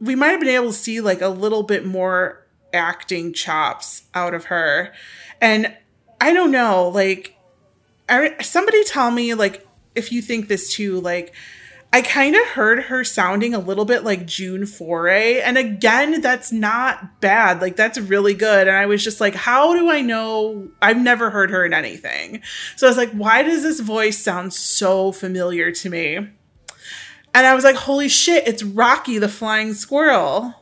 we 0.01 0.15
might 0.15 0.31
have 0.31 0.41
been 0.41 0.49
able 0.49 0.73
to 0.73 0.73
see 0.73 1.01
like 1.01 1.21
a 1.21 1.29
little 1.29 1.63
bit 1.63 1.87
more 1.87 2.45
acting 2.73 3.33
chops 3.33 4.03
out 4.15 4.35
of 4.35 4.47
her. 4.47 4.93
And 5.41 5.77
I 6.21 6.33
don't 6.33 6.51
know, 6.51 6.89
like, 6.89 7.37
I, 8.09 8.43
somebody 8.43 8.85
tell 8.85 9.11
me, 9.11 9.35
like, 9.35 9.67
if 9.95 10.11
you 10.11 10.21
think 10.21 10.49
this 10.49 10.73
too, 10.73 11.01
like, 11.01 11.35
I 11.95 12.03
kind 12.03 12.35
of 12.35 12.45
heard 12.49 12.83
her 12.87 13.05
sounding 13.05 13.55
a 13.55 13.61
little 13.61 13.85
bit 13.85 14.03
like 14.03 14.27
June 14.27 14.67
Foray. 14.67 15.41
And 15.41 15.57
again, 15.57 16.21
that's 16.21 16.51
not 16.51 17.21
bad. 17.21 17.61
Like, 17.61 17.77
that's 17.77 18.01
really 18.01 18.35
good. 18.35 18.67
And 18.67 18.77
I 18.77 18.87
was 18.87 19.05
just 19.05 19.21
like, 19.21 19.37
how 19.37 19.75
do 19.75 19.89
I 19.89 20.01
know? 20.01 20.67
I've 20.83 21.01
never 21.01 21.31
heard 21.31 21.53
her 21.53 21.65
in 21.65 21.73
anything. 21.73 22.43
So 22.75 22.89
I 22.89 22.91
was 22.91 22.97
like, 22.97 23.13
why 23.13 23.45
does 23.45 23.63
this 23.63 23.79
voice 23.79 24.19
sound 24.19 24.53
so 24.53 25.13
familiar 25.13 25.71
to 25.71 25.89
me? 25.89 26.17
And 26.17 27.47
I 27.47 27.55
was 27.55 27.63
like, 27.63 27.77
holy 27.77 28.09
shit, 28.09 28.49
it's 28.49 28.65
Rocky 28.65 29.19
the 29.19 29.29
Flying 29.29 29.73
Squirrel. 29.73 30.53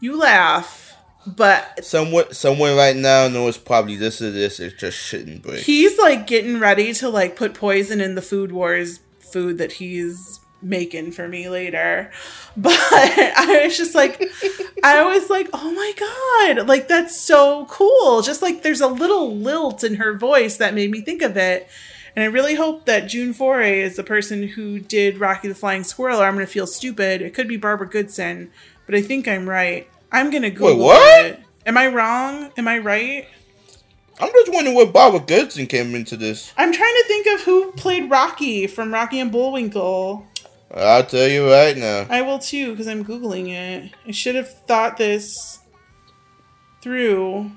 You 0.00 0.18
laugh. 0.18 0.96
But 1.28 1.84
Someone, 1.84 2.32
someone 2.32 2.74
right 2.76 2.96
now 2.96 3.28
knows 3.28 3.56
probably 3.56 3.94
this 3.94 4.20
is 4.20 4.34
this 4.34 4.58
is 4.58 4.72
just 4.74 4.96
shitting 4.96 5.42
bricks. 5.42 5.64
he's 5.64 5.98
like 5.98 6.28
getting 6.28 6.60
ready 6.60 6.92
to 6.94 7.08
like 7.08 7.34
put 7.34 7.52
poison 7.52 8.00
in 8.00 8.14
the 8.14 8.22
food 8.22 8.52
wars 8.52 9.00
food 9.36 9.58
that 9.58 9.72
he's 9.72 10.40
making 10.62 11.12
for 11.12 11.28
me 11.28 11.50
later. 11.50 12.10
But 12.56 12.72
i 12.72 13.60
was 13.62 13.76
just 13.76 13.94
like 13.94 14.18
i 14.82 15.04
was 15.04 15.28
like 15.28 15.50
oh 15.52 15.70
my 15.72 15.92
god 15.98 16.66
like 16.66 16.88
that's 16.88 17.20
so 17.20 17.66
cool. 17.66 18.22
Just 18.22 18.40
like 18.40 18.62
there's 18.62 18.80
a 18.80 18.86
little 18.88 19.36
lilt 19.36 19.84
in 19.84 19.96
her 19.96 20.16
voice 20.16 20.56
that 20.56 20.72
made 20.72 20.90
me 20.90 21.02
think 21.02 21.20
of 21.20 21.36
it. 21.36 21.68
And 22.14 22.22
i 22.22 22.28
really 22.28 22.54
hope 22.54 22.86
that 22.86 23.08
june 23.08 23.34
foray 23.34 23.82
is 23.82 23.96
the 23.96 24.02
person 24.02 24.48
who 24.48 24.78
did 24.80 25.18
rocky 25.18 25.48
the 25.48 25.54
flying 25.54 25.84
squirrel. 25.84 26.22
Or 26.22 26.24
i'm 26.24 26.34
gonna 26.34 26.46
feel 26.46 26.66
stupid. 26.66 27.20
It 27.20 27.34
could 27.34 27.48
be 27.48 27.58
barbara 27.58 27.90
goodson 27.90 28.50
but 28.86 28.94
i 28.94 29.02
think 29.02 29.28
i'm 29.28 29.46
right. 29.46 29.86
I'm 30.10 30.30
gonna 30.30 30.50
google 30.50 30.78
what? 30.78 31.26
it. 31.26 31.40
Am 31.66 31.76
i 31.76 31.88
wrong? 31.88 32.52
Am 32.56 32.66
i 32.68 32.78
right 32.78 33.26
I'm 34.18 34.30
just 34.32 34.52
wondering 34.52 34.74
where 34.76 34.86
Barbara 34.86 35.20
Goodson 35.20 35.66
came 35.66 35.94
into 35.94 36.16
this. 36.16 36.52
I'm 36.56 36.72
trying 36.72 36.94
to 36.94 37.04
think 37.06 37.26
of 37.26 37.40
who 37.42 37.72
played 37.72 38.10
Rocky 38.10 38.66
from 38.66 38.92
Rocky 38.92 39.20
and 39.20 39.30
Bullwinkle. 39.30 40.26
I'll 40.74 41.04
tell 41.04 41.28
you 41.28 41.50
right 41.50 41.76
now. 41.76 42.06
I 42.08 42.22
will 42.22 42.38
too, 42.38 42.70
because 42.72 42.88
I'm 42.88 43.04
Googling 43.04 43.48
it. 43.50 43.92
I 44.06 44.10
should 44.10 44.34
have 44.34 44.52
thought 44.66 44.96
this 44.96 45.60
through. 46.82 47.50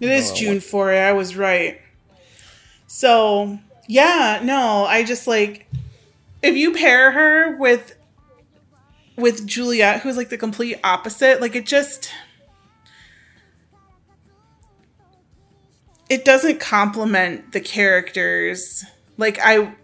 It 0.00 0.10
is 0.10 0.32
June 0.32 0.54
what- 0.56 0.64
4. 0.64 0.92
I 0.92 1.12
was 1.12 1.36
right. 1.36 1.80
So, 2.86 3.58
yeah, 3.88 4.40
no, 4.42 4.84
I 4.84 5.04
just 5.04 5.26
like 5.26 5.66
if 6.42 6.56
you 6.56 6.72
pair 6.74 7.12
her 7.12 7.56
with 7.56 7.96
with 9.16 9.46
Juliet, 9.46 10.00
who's 10.00 10.16
like 10.16 10.28
the 10.28 10.38
complete 10.38 10.78
opposite, 10.84 11.40
like 11.40 11.54
it 11.54 11.66
just 11.66 12.10
it 16.08 16.24
doesn't 16.24 16.60
complement 16.60 17.52
the 17.52 17.60
characters. 17.60 18.84
Like 19.16 19.38
I 19.42 19.74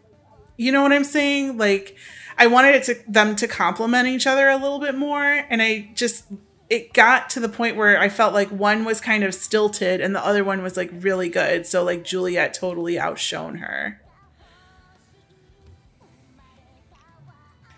you 0.57 0.73
know 0.73 0.83
what 0.83 0.93
I'm 0.93 1.05
saying? 1.05 1.57
Like 1.57 1.97
I 2.37 2.47
wanted 2.47 2.75
it 2.75 2.85
to 2.85 3.11
them 3.11 3.37
to 3.37 3.49
complement 3.49 4.09
each 4.09 4.27
other 4.27 4.49
a 4.49 4.57
little 4.57 4.81
bit 4.81 4.95
more 4.95 5.25
and 5.25 5.63
I 5.63 5.91
just 5.95 6.25
it 6.71 6.93
got 6.93 7.31
to 7.31 7.41
the 7.41 7.49
point 7.49 7.77
where 7.77 7.99
I 7.99 8.09
felt 8.09 8.35
like 8.35 8.51
one 8.51 8.85
was 8.85 9.01
kind 9.01 9.25
of 9.25 9.35
stilted 9.35 10.01
and 10.01 10.15
the 10.15 10.25
other 10.25 10.45
one 10.45 10.63
was 10.63 10.77
like 10.77 10.91
really 10.93 11.29
good. 11.29 11.67
So 11.67 11.83
like 11.83 12.05
Juliet 12.05 12.55
totally 12.55 12.99
outshone 12.99 13.57
her. 13.57 14.01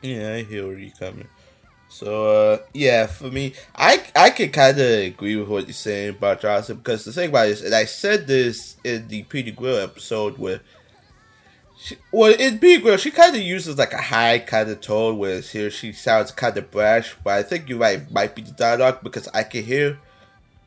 Yeah, 0.02 0.34
I 0.34 0.42
hear 0.42 0.66
where 0.66 0.78
you're 0.78 0.90
coming. 0.92 1.28
So 1.90 2.52
uh, 2.52 2.58
yeah, 2.72 3.06
for 3.06 3.30
me, 3.30 3.52
I 3.74 4.02
I 4.14 4.30
could 4.30 4.52
kind 4.52 4.78
of 4.78 4.86
agree 4.86 5.34
with 5.36 5.48
what 5.48 5.66
you're 5.66 5.74
saying 5.74 6.10
about 6.10 6.40
Johnson 6.40 6.76
because 6.76 7.04
the 7.04 7.12
thing 7.12 7.30
about 7.30 7.48
it 7.48 7.50
is, 7.50 7.62
and 7.62 7.74
I 7.74 7.84
said 7.84 8.28
this 8.28 8.76
in 8.84 9.08
the 9.08 9.24
Peter 9.24 9.50
Grill 9.50 9.76
episode 9.76 10.38
where, 10.38 10.60
she, 11.76 11.96
well, 12.12 12.32
in 12.32 12.60
Peter 12.60 12.80
Grill, 12.80 12.96
she 12.96 13.10
kind 13.10 13.34
of 13.34 13.42
uses 13.42 13.76
like 13.76 13.92
a 13.92 14.00
high 14.00 14.38
kind 14.38 14.70
of 14.70 14.80
tone, 14.80 15.18
whereas 15.18 15.50
here 15.50 15.68
she 15.68 15.92
sounds 15.92 16.30
kind 16.30 16.56
of 16.56 16.70
brash. 16.70 17.16
But 17.24 17.34
I 17.34 17.42
think 17.42 17.68
you're 17.68 17.78
right, 17.78 17.98
it 17.98 18.12
might 18.12 18.36
be 18.36 18.42
the 18.42 18.52
dialogue 18.52 19.00
because 19.02 19.26
I 19.34 19.42
can 19.42 19.64
hear 19.64 19.98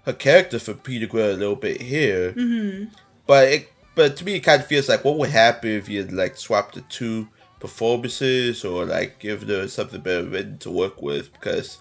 her 0.05 0.13
character 0.13 0.59
from 0.59 0.80
Peter 0.80 1.07
Grill 1.07 1.34
a 1.34 1.38
little 1.38 1.55
bit 1.55 1.82
here. 1.82 2.34
Mm-hmm. 2.34 2.93
But 3.26 3.47
it, 3.47 3.74
but 3.95 4.17
to 4.17 4.26
me, 4.26 4.36
it 4.36 4.41
kind 4.41 4.61
of 4.61 4.67
feels 4.67 4.89
like 4.89 5.05
what 5.05 5.17
would 5.17 5.30
happen 5.30 5.69
if 5.69 5.88
you 5.88 6.03
like 6.03 6.36
swapped 6.36 6.76
the 6.76 6.82
two 6.82 7.30
performances 7.64 8.66
or 8.66 8.84
like 8.84 9.20
give 9.20 9.43
her 9.43 9.70
something 9.70 10.01
better 10.01 10.26
written 10.26 10.57
to 10.57 10.70
work 10.70 11.01
with 11.01 11.32
because 11.32 11.78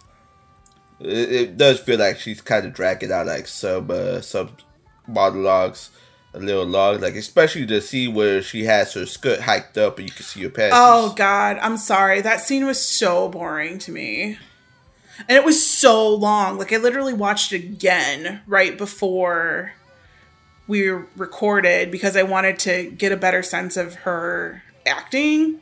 it, 1.00 1.32
it 1.32 1.56
does 1.56 1.80
feel 1.80 1.98
like 1.98 2.20
she's 2.20 2.40
kind 2.40 2.64
of 2.64 2.72
dragging 2.72 3.10
out 3.10 3.26
like 3.26 3.48
some 3.48 3.90
uh, 3.90 4.20
some 4.20 4.50
monologues 5.08 5.90
a 6.34 6.38
little 6.38 6.64
long, 6.64 7.00
like 7.00 7.16
especially 7.16 7.64
the 7.64 7.80
scene 7.80 8.14
where 8.14 8.40
she 8.42 8.62
has 8.62 8.94
her 8.94 9.04
skirt 9.04 9.40
hiked 9.40 9.76
up 9.76 9.98
and 9.98 10.08
you 10.08 10.14
can 10.14 10.24
see 10.24 10.44
her 10.44 10.50
panties. 10.50 10.74
Oh 10.76 11.14
god, 11.16 11.58
I'm 11.60 11.76
sorry. 11.76 12.20
That 12.20 12.40
scene 12.40 12.64
was 12.64 12.80
so 12.80 13.28
boring 13.28 13.80
to 13.80 13.90
me. 13.90 14.38
And 15.28 15.36
it 15.36 15.44
was 15.44 15.66
so 15.66 16.14
long. 16.14 16.58
Like 16.58 16.72
I 16.72 16.76
literally 16.76 17.12
watched 17.12 17.52
it 17.52 17.64
again 17.64 18.40
right 18.46 18.78
before 18.78 19.72
we 20.68 20.90
recorded 20.90 21.90
because 21.90 22.16
I 22.16 22.22
wanted 22.22 22.60
to 22.60 22.88
get 22.92 23.10
a 23.10 23.16
better 23.16 23.42
sense 23.42 23.76
of 23.76 23.96
her 23.96 24.62
acting 24.86 25.60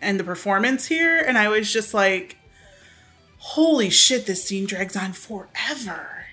and 0.00 0.18
the 0.18 0.24
performance 0.24 0.86
here. 0.86 1.18
And 1.18 1.38
I 1.38 1.48
was 1.48 1.72
just 1.72 1.94
like, 1.94 2.36
holy 3.38 3.90
shit, 3.90 4.26
this 4.26 4.44
scene 4.44 4.66
drags 4.66 4.96
on 4.96 5.12
forever. 5.12 6.26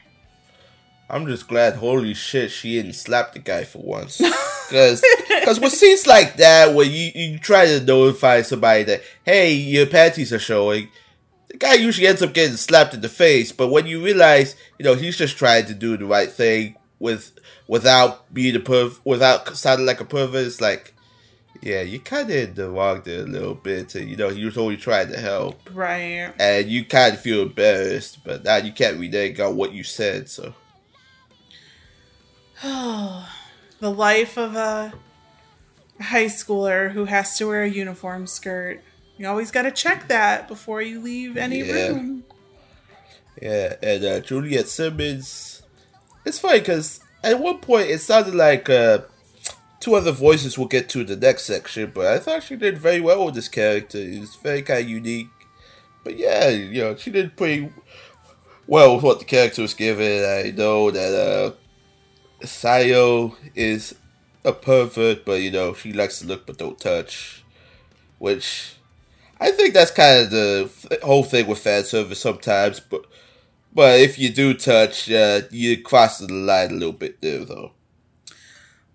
I'm 1.09 1.27
just 1.27 1.47
glad, 1.47 1.75
holy 1.75 2.13
shit, 2.13 2.49
she 2.49 2.75
didn't 2.75 2.93
slap 2.93 3.33
the 3.33 3.39
guy 3.39 3.63
for 3.63 3.79
once. 3.79 4.21
Because 4.69 5.03
cause 5.43 5.59
with 5.59 5.73
scenes 5.73 6.07
like 6.07 6.37
that, 6.37 6.73
where 6.73 6.85
you, 6.85 7.11
you 7.13 7.37
try 7.37 7.65
to 7.65 7.83
notify 7.83 8.41
somebody 8.41 8.83
that, 8.83 9.03
hey, 9.23 9.53
your 9.53 9.85
panties 9.85 10.33
are 10.33 10.39
showing, 10.39 10.87
the 11.49 11.57
guy 11.57 11.73
usually 11.73 12.07
ends 12.07 12.23
up 12.23 12.33
getting 12.33 12.55
slapped 12.55 12.93
in 12.93 13.01
the 13.01 13.09
face. 13.09 13.51
But 13.51 13.67
when 13.67 13.85
you 13.85 14.03
realize, 14.03 14.55
you 14.79 14.85
know, 14.85 14.95
he's 14.95 15.17
just 15.17 15.37
trying 15.37 15.65
to 15.65 15.75
do 15.75 15.97
the 15.97 16.05
right 16.05 16.31
thing 16.31 16.75
with 16.97 17.37
without 17.67 18.33
being 18.33 18.55
a 18.55 18.59
perv, 18.59 18.99
without 19.03 19.55
sounding 19.55 19.85
like 19.85 19.99
a 19.99 20.05
pervert, 20.05 20.47
it's 20.47 20.61
like, 20.61 20.92
yeah, 21.63 21.81
you 21.81 21.99
kind 21.99 22.29
of 22.29 22.35
in 22.35 22.51
it 22.51 22.59
a 22.59 23.23
little 23.23 23.55
bit. 23.55 23.95
You 23.95 24.15
know, 24.17 24.29
he 24.29 24.43
was 24.45 24.57
only 24.57 24.77
trying 24.77 25.09
to 25.11 25.17
help. 25.19 25.69
Right. 25.73 26.33
And 26.37 26.67
you 26.69 26.83
kind 26.85 27.13
of 27.15 27.21
feel 27.21 27.43
embarrassed, 27.43 28.19
but 28.25 28.43
now 28.43 28.57
you 28.57 28.71
can't 28.73 28.99
renege 28.99 29.39
on 29.39 29.55
what 29.55 29.71
you 29.73 29.83
said, 29.83 30.29
so. 30.29 30.53
Oh 32.63 33.29
the 33.79 33.91
life 33.91 34.37
of 34.37 34.55
a 34.55 34.93
high 35.99 36.25
schooler 36.25 36.91
who 36.91 37.05
has 37.05 37.37
to 37.37 37.47
wear 37.47 37.63
a 37.63 37.69
uniform 37.69 38.27
skirt. 38.27 38.81
You 39.17 39.27
always 39.27 39.51
got 39.51 39.63
to 39.63 39.71
check 39.71 40.07
that 40.07 40.47
before 40.47 40.81
you 40.81 40.99
leave 41.01 41.37
any 41.37 41.59
Yeah. 41.59 41.87
room. 41.87 42.23
Yeah, 43.41 43.75
and 43.81 44.03
uh, 44.05 44.19
Juliet 44.21 44.67
Simmons. 44.67 45.63
It's 46.25 46.39
funny 46.39 46.59
because 46.59 46.99
at 47.23 47.39
one 47.39 47.59
point 47.59 47.89
it 47.89 47.99
sounded 47.99 48.35
like 48.35 48.69
uh, 48.69 48.99
two 49.83 49.95
other 49.95 50.13
voices 50.13 50.57
we'll 50.57 50.67
get 50.67 50.87
to 50.87 51.01
in 51.01 51.07
the 51.07 51.15
next 51.17 51.43
section, 51.43 51.91
but 51.93 52.07
I 52.07 52.17
thought 52.17 52.43
she 52.43 52.55
did 52.55 52.77
very 52.77 53.01
well 53.01 53.25
with 53.25 53.35
this 53.35 53.49
character. 53.49 53.97
It's 53.99 54.35
very 54.37 54.61
kind 54.61 54.79
of 54.79 54.89
unique. 54.89 55.27
But 56.05 56.17
yeah, 56.17 56.47
you 56.47 56.81
know, 56.81 56.95
she 56.95 57.11
did 57.11 57.35
pretty 57.35 57.69
well 58.65 58.95
with 58.95 59.03
what 59.03 59.19
the 59.19 59.25
character 59.25 59.61
was 59.61 59.73
given. 59.73 60.23
I 60.23 60.51
know 60.51 60.89
that 60.89 61.13
uh, 61.13 62.45
Sayo 62.45 63.35
is 63.55 63.93
a 64.45 64.53
pervert, 64.53 65.25
but 65.25 65.41
you 65.41 65.51
know, 65.51 65.73
she 65.73 65.91
likes 65.91 66.19
to 66.19 66.27
look 66.27 66.45
but 66.45 66.57
don't 66.57 66.79
touch. 66.79 67.43
Which 68.19 68.75
I 69.41 69.51
think 69.51 69.73
that's 69.73 69.91
kind 69.91 70.23
of 70.23 70.31
the 70.31 70.71
th- 70.89 71.01
whole 71.01 71.23
thing 71.23 71.45
with 71.47 71.59
fan 71.59 71.83
service 71.83 72.21
sometimes, 72.21 72.79
but 72.79 73.05
but 73.73 73.99
if 73.99 74.17
you 74.17 74.29
do 74.29 74.53
touch, 74.53 75.11
uh, 75.11 75.41
you 75.51 75.81
cross 75.81 76.19
the 76.19 76.31
line 76.31 76.71
a 76.71 76.73
little 76.75 76.93
bit 76.93 77.19
there, 77.19 77.43
though. 77.43 77.73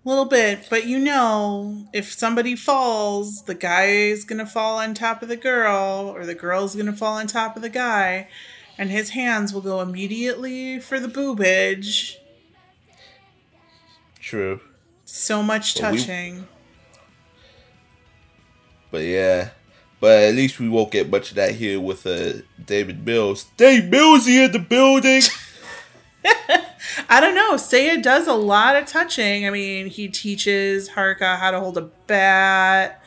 A 0.09 0.17
little 0.17 0.25
bit, 0.25 0.65
but 0.71 0.87
you 0.87 0.97
know, 0.97 1.85
if 1.93 2.11
somebody 2.13 2.55
falls, 2.55 3.43
the 3.43 3.53
guy's 3.53 4.23
gonna 4.23 4.47
fall 4.47 4.79
on 4.79 4.95
top 4.95 5.21
of 5.21 5.29
the 5.29 5.37
girl, 5.37 6.11
or 6.15 6.25
the 6.25 6.33
girl's 6.33 6.75
gonna 6.75 6.95
fall 6.95 7.17
on 7.19 7.27
top 7.27 7.55
of 7.55 7.61
the 7.61 7.69
guy, 7.69 8.27
and 8.75 8.89
his 8.89 9.11
hands 9.11 9.53
will 9.53 9.61
go 9.61 9.81
immediately 9.81 10.79
for 10.79 10.99
the 10.99 11.07
boobage. 11.07 12.15
True, 14.19 14.61
So 15.05 15.43
much 15.43 15.75
we- 15.75 15.81
touching. 15.81 16.47
but 18.89 19.03
yeah, 19.03 19.49
but 19.99 20.23
at 20.23 20.33
least 20.33 20.57
we 20.59 20.69
won't 20.69 20.89
get 20.91 21.07
much 21.07 21.29
of 21.29 21.35
that 21.35 21.53
here 21.53 21.79
with 21.79 22.07
uh, 22.07 22.41
David 22.65 23.05
Mills. 23.05 23.45
Dave 23.57 23.85
Mills 23.91 24.25
here 24.25 24.45
in 24.45 24.53
the 24.53 24.57
building. 24.57 25.21
I 27.09 27.19
don't 27.21 27.35
know. 27.35 27.53
Seiya 27.55 28.01
does 28.01 28.27
a 28.27 28.33
lot 28.33 28.75
of 28.75 28.85
touching. 28.85 29.45
I 29.47 29.49
mean, 29.49 29.87
he 29.87 30.07
teaches 30.07 30.89
Haruka 30.89 31.37
how 31.37 31.51
to 31.51 31.59
hold 31.59 31.77
a 31.77 31.89
bat. 32.07 33.01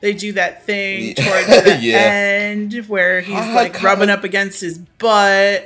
They 0.00 0.12
do 0.12 0.32
that 0.32 0.64
thing 0.64 1.14
towards 1.14 1.46
the 1.64 1.78
Yeah. 1.80 1.96
end 1.98 2.74
where 2.88 3.20
he's 3.20 3.36
Oh 3.36 3.40
my 3.46 3.54
like 3.54 3.82
rubbing 3.82 4.10
up 4.10 4.24
against 4.24 4.60
his 4.60 4.78
butt. 4.78 5.64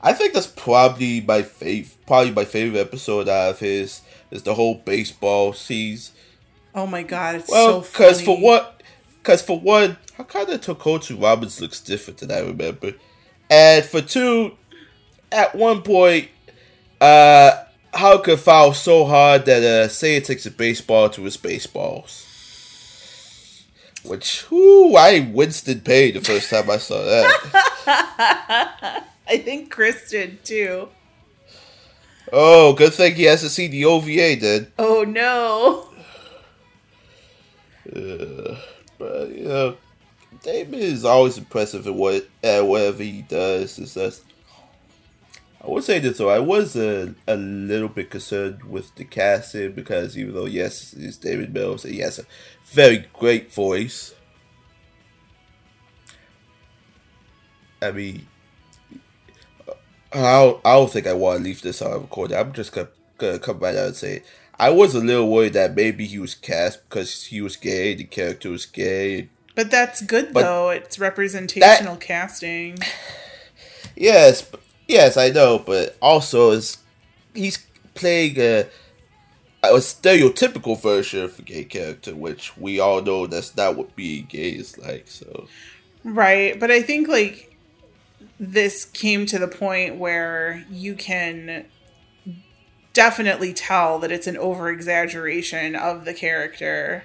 I 0.00 0.12
think 0.12 0.32
that's 0.34 0.46
probably 0.46 1.20
my 1.22 1.42
fav- 1.42 1.92
probably 2.06 2.30
my 2.30 2.44
favorite 2.44 2.78
episode 2.78 3.28
out 3.28 3.50
of 3.50 3.58
his 3.60 4.02
is 4.30 4.42
the 4.44 4.54
whole 4.54 4.76
baseball 4.76 5.52
season. 5.52 6.14
Oh 6.74 6.86
my 6.86 7.02
god, 7.02 7.36
it's 7.36 7.50
Well, 7.50 7.82
so 7.82 7.90
because 7.90 8.20
funny. 8.20 8.36
for 8.36 8.42
what, 8.44 8.82
because 9.22 9.42
for 9.42 9.58
one, 9.58 9.96
Hakata 10.18 10.58
Tonkotsu 10.58 11.16
Ramens 11.18 11.60
looks 11.60 11.80
different 11.80 12.18
than 12.20 12.30
I 12.30 12.40
remember, 12.40 12.92
and 13.50 13.84
for 13.84 14.00
two, 14.02 14.52
at 15.32 15.54
one 15.54 15.82
point, 15.82 16.28
uh, 17.00 17.64
Haruka 17.92 18.38
fouled 18.38 18.76
so 18.76 19.04
hard 19.04 19.44
that 19.46 19.62
uh, 19.62 19.88
Seiya 19.88 20.24
takes 20.24 20.46
a 20.46 20.50
baseball 20.50 21.08
to 21.10 21.22
his 21.22 21.36
baseballs. 21.36 22.22
Which, 24.04 24.48
whoo, 24.50 24.94
I 24.94 25.30
winced 25.32 25.68
in 25.68 25.80
pain 25.80 26.14
the 26.14 26.20
first 26.20 26.50
time 26.50 26.70
I 26.70 26.76
saw 26.76 27.02
that. 27.02 29.04
I 29.28 29.38
think 29.38 29.70
Chris 29.70 30.10
did 30.10 30.44
too. 30.44 30.88
oh, 32.32 32.72
good 32.74 32.94
thing 32.94 33.16
he 33.16 33.24
has 33.24 33.40
to 33.40 33.48
see 33.48 33.66
the 33.66 33.84
OVA 33.84 34.36
then. 34.36 34.72
Oh 34.78 35.04
no. 35.04 35.88
But 38.98 39.28
you 39.28 39.44
know, 39.44 39.76
David 40.42 40.80
is 40.80 41.04
always 41.04 41.36
impressive 41.36 41.86
at 41.86 41.94
what 41.94 42.26
at 42.42 42.64
whatever 42.64 43.02
he 43.02 43.20
does. 43.22 43.78
It's 43.78 43.92
just, 43.92 44.22
I 45.62 45.68
would 45.70 45.84
say 45.84 45.98
this 45.98 46.18
though, 46.18 46.28
I 46.28 46.38
was 46.38 46.76
a, 46.76 47.14
a 47.26 47.36
little 47.36 47.88
bit 47.88 48.10
concerned 48.10 48.64
with 48.64 48.94
the 48.94 49.04
casting 49.04 49.72
because 49.72 50.16
even 50.16 50.34
though 50.34 50.46
yes, 50.46 50.94
it's 50.96 51.16
David 51.16 51.52
Mills 51.52 51.84
and 51.84 51.94
he 51.94 52.00
has 52.00 52.18
a 52.18 52.24
very 52.66 53.06
great 53.12 53.52
voice. 53.52 54.14
I 57.82 57.90
mean, 57.90 58.26
I 60.12 60.40
don't, 60.40 60.60
I 60.64 60.72
don't 60.74 60.90
think 60.90 61.06
I 61.06 61.12
want 61.12 61.38
to 61.38 61.44
leave 61.44 61.62
this 61.62 61.82
on 61.82 62.00
recording. 62.00 62.36
I'm 62.38 62.52
just 62.52 62.72
gonna, 62.72 62.88
gonna 63.18 63.38
come 63.38 63.58
right 63.58 63.76
out 63.76 63.86
and 63.88 63.96
say 63.96 64.22
I 64.58 64.70
was 64.70 64.94
a 64.94 65.00
little 65.00 65.30
worried 65.30 65.52
that 65.54 65.74
maybe 65.74 66.06
he 66.06 66.18
was 66.18 66.34
cast 66.34 66.88
because 66.88 67.24
he 67.24 67.40
was 67.40 67.56
gay, 67.56 67.94
the 67.94 68.04
character 68.04 68.50
was 68.50 68.66
gay. 68.66 69.28
But 69.54 69.70
that's 69.70 70.02
good 70.02 70.32
But 70.32 70.42
though. 70.42 70.70
It's 70.70 70.98
representational 70.98 71.96
casting. 71.96 72.78
Yes, 73.98 74.42
b- 74.42 74.58
yes, 74.86 75.16
I 75.16 75.30
know, 75.30 75.58
but 75.58 75.96
also 76.00 76.50
is 76.50 76.78
he's 77.34 77.58
playing 77.94 78.38
a, 78.38 78.66
a 79.62 79.72
stereotypical 79.78 80.80
version 80.80 81.24
of 81.24 81.38
a 81.38 81.42
gay 81.42 81.64
character, 81.64 82.14
which 82.14 82.56
we 82.56 82.80
all 82.80 83.02
know 83.02 83.26
that's 83.26 83.56
not 83.56 83.76
what 83.76 83.96
being 83.96 84.26
gay 84.26 84.50
is 84.50 84.78
like. 84.78 85.08
So 85.08 85.48
Right. 86.06 86.58
But 86.58 86.70
I 86.70 86.82
think 86.82 87.08
like 87.08 87.56
this 88.38 88.84
came 88.84 89.26
to 89.26 89.40
the 89.40 89.48
point 89.48 89.96
where 89.96 90.64
you 90.70 90.94
can 90.94 91.66
definitely 92.92 93.52
tell 93.52 93.98
that 93.98 94.12
it's 94.12 94.28
an 94.28 94.36
over 94.36 94.70
exaggeration 94.70 95.74
of 95.74 96.04
the 96.04 96.14
character. 96.14 97.04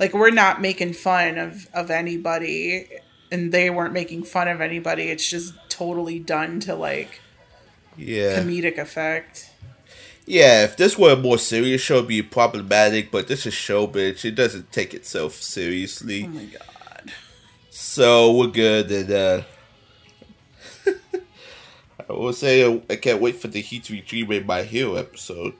Like 0.00 0.12
we're 0.12 0.30
not 0.30 0.60
making 0.60 0.94
fun 0.94 1.38
of 1.38 1.68
of 1.72 1.90
anybody 1.92 2.88
and 3.30 3.52
they 3.52 3.70
weren't 3.70 3.92
making 3.92 4.24
fun 4.24 4.48
of 4.48 4.60
anybody. 4.60 5.04
It's 5.04 5.30
just 5.30 5.54
totally 5.80 6.18
done 6.18 6.60
to 6.60 6.74
like 6.74 7.20
yeah, 7.96 8.38
comedic 8.38 8.76
effect. 8.76 9.50
yeah. 10.26 10.64
If 10.64 10.76
this 10.76 10.98
were 10.98 11.12
a 11.12 11.16
more 11.16 11.38
serious 11.38 11.80
show, 11.80 11.96
it'd 11.96 12.08
be 12.08 12.22
problematic. 12.22 13.10
But 13.10 13.28
this 13.28 13.46
is 13.46 13.54
Shobitch; 13.54 14.24
it 14.24 14.34
doesn't 14.34 14.72
take 14.72 14.92
itself 14.92 15.34
seriously. 15.34 16.24
Oh 16.24 16.28
my 16.28 16.44
god. 16.44 17.12
So 17.70 18.36
we're 18.36 18.48
good, 18.48 18.90
and 18.90 19.10
uh, 19.10 19.42
I 22.08 22.12
will 22.12 22.34
say 22.34 22.82
I 22.90 22.96
can't 22.96 23.22
wait 23.22 23.36
for 23.36 23.48
the 23.48 23.62
Heat 23.62 23.84
Dream 24.06 24.46
My 24.46 24.62
Hero 24.62 24.96
episode. 24.96 25.54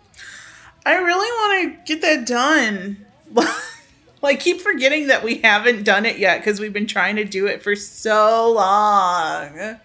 I 0.85 0.97
really 0.97 1.17
want 1.17 1.87
to 1.87 1.95
get 1.95 2.03
that 2.03 2.27
done. 2.27 3.07
like, 4.23 4.41
keep 4.41 4.61
forgetting 4.61 5.07
that 5.07 5.23
we 5.23 5.39
haven't 5.39 5.85
done 5.85 6.05
it 6.05 6.19
yet 6.19 6.39
because 6.39 6.61
we've 6.61 6.73
been 6.73 6.87
trying 6.87 7.17
to 7.17 7.25
do 7.25 7.47
it 7.47 7.63
for 7.63 7.75
so 7.75 8.53
long. 8.53 9.79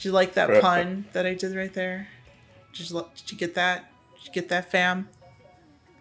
Did 0.00 0.06
you 0.06 0.12
like 0.12 0.32
that 0.32 0.62
pun 0.62 1.04
that 1.12 1.26
I 1.26 1.34
did 1.34 1.54
right 1.54 1.74
there? 1.74 2.08
Did 2.72 2.88
you, 2.88 3.04
did 3.14 3.32
you 3.32 3.36
get 3.36 3.54
that? 3.54 3.92
Did 4.14 4.28
you 4.28 4.32
get 4.32 4.48
that, 4.48 4.70
fam? 4.70 5.10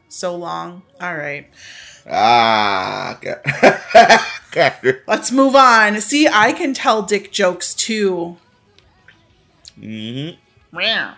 So 0.08 0.38
long. 0.38 0.84
All 1.02 1.18
right. 1.18 1.50
Ah, 2.10 3.20
got. 3.22 4.82
Let's 5.06 5.34
move 5.34 5.54
on. 5.54 6.00
See, 6.00 6.30
I 6.30 6.54
can 6.54 6.74
tell 6.74 7.02
dick 7.02 7.34
jokes 7.34 7.74
too. 7.74 8.38
Mm 9.78 10.38
hmm 10.72 10.78
Meow. 10.78 11.16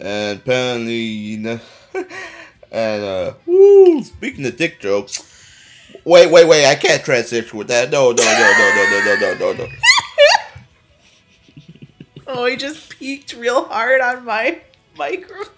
And 0.00 0.38
apparently, 0.38 0.94
you 0.94 1.38
know, 1.38 1.60
and 2.72 3.04
uh, 3.04 3.34
woo, 3.44 4.02
speaking 4.04 4.46
of 4.46 4.56
dick 4.56 4.80
jokes, 4.80 5.28
Wait, 6.04 6.30
wait, 6.30 6.48
wait! 6.48 6.66
I 6.66 6.74
can't 6.74 7.04
transition 7.04 7.56
with 7.58 7.68
that. 7.68 7.90
No, 7.90 8.10
no, 8.10 8.24
no, 8.24 8.52
no, 8.58 8.74
no, 8.74 8.90
no, 8.90 9.14
no, 9.14 9.14
no, 9.14 9.52
no, 9.52 9.64
no. 9.64 9.72
Oh, 12.26 12.46
he 12.46 12.56
just 12.56 12.90
peeked 12.90 13.34
real 13.34 13.64
hard 13.64 14.00
on 14.00 14.24
my 14.24 14.60
microphone. 14.96 15.48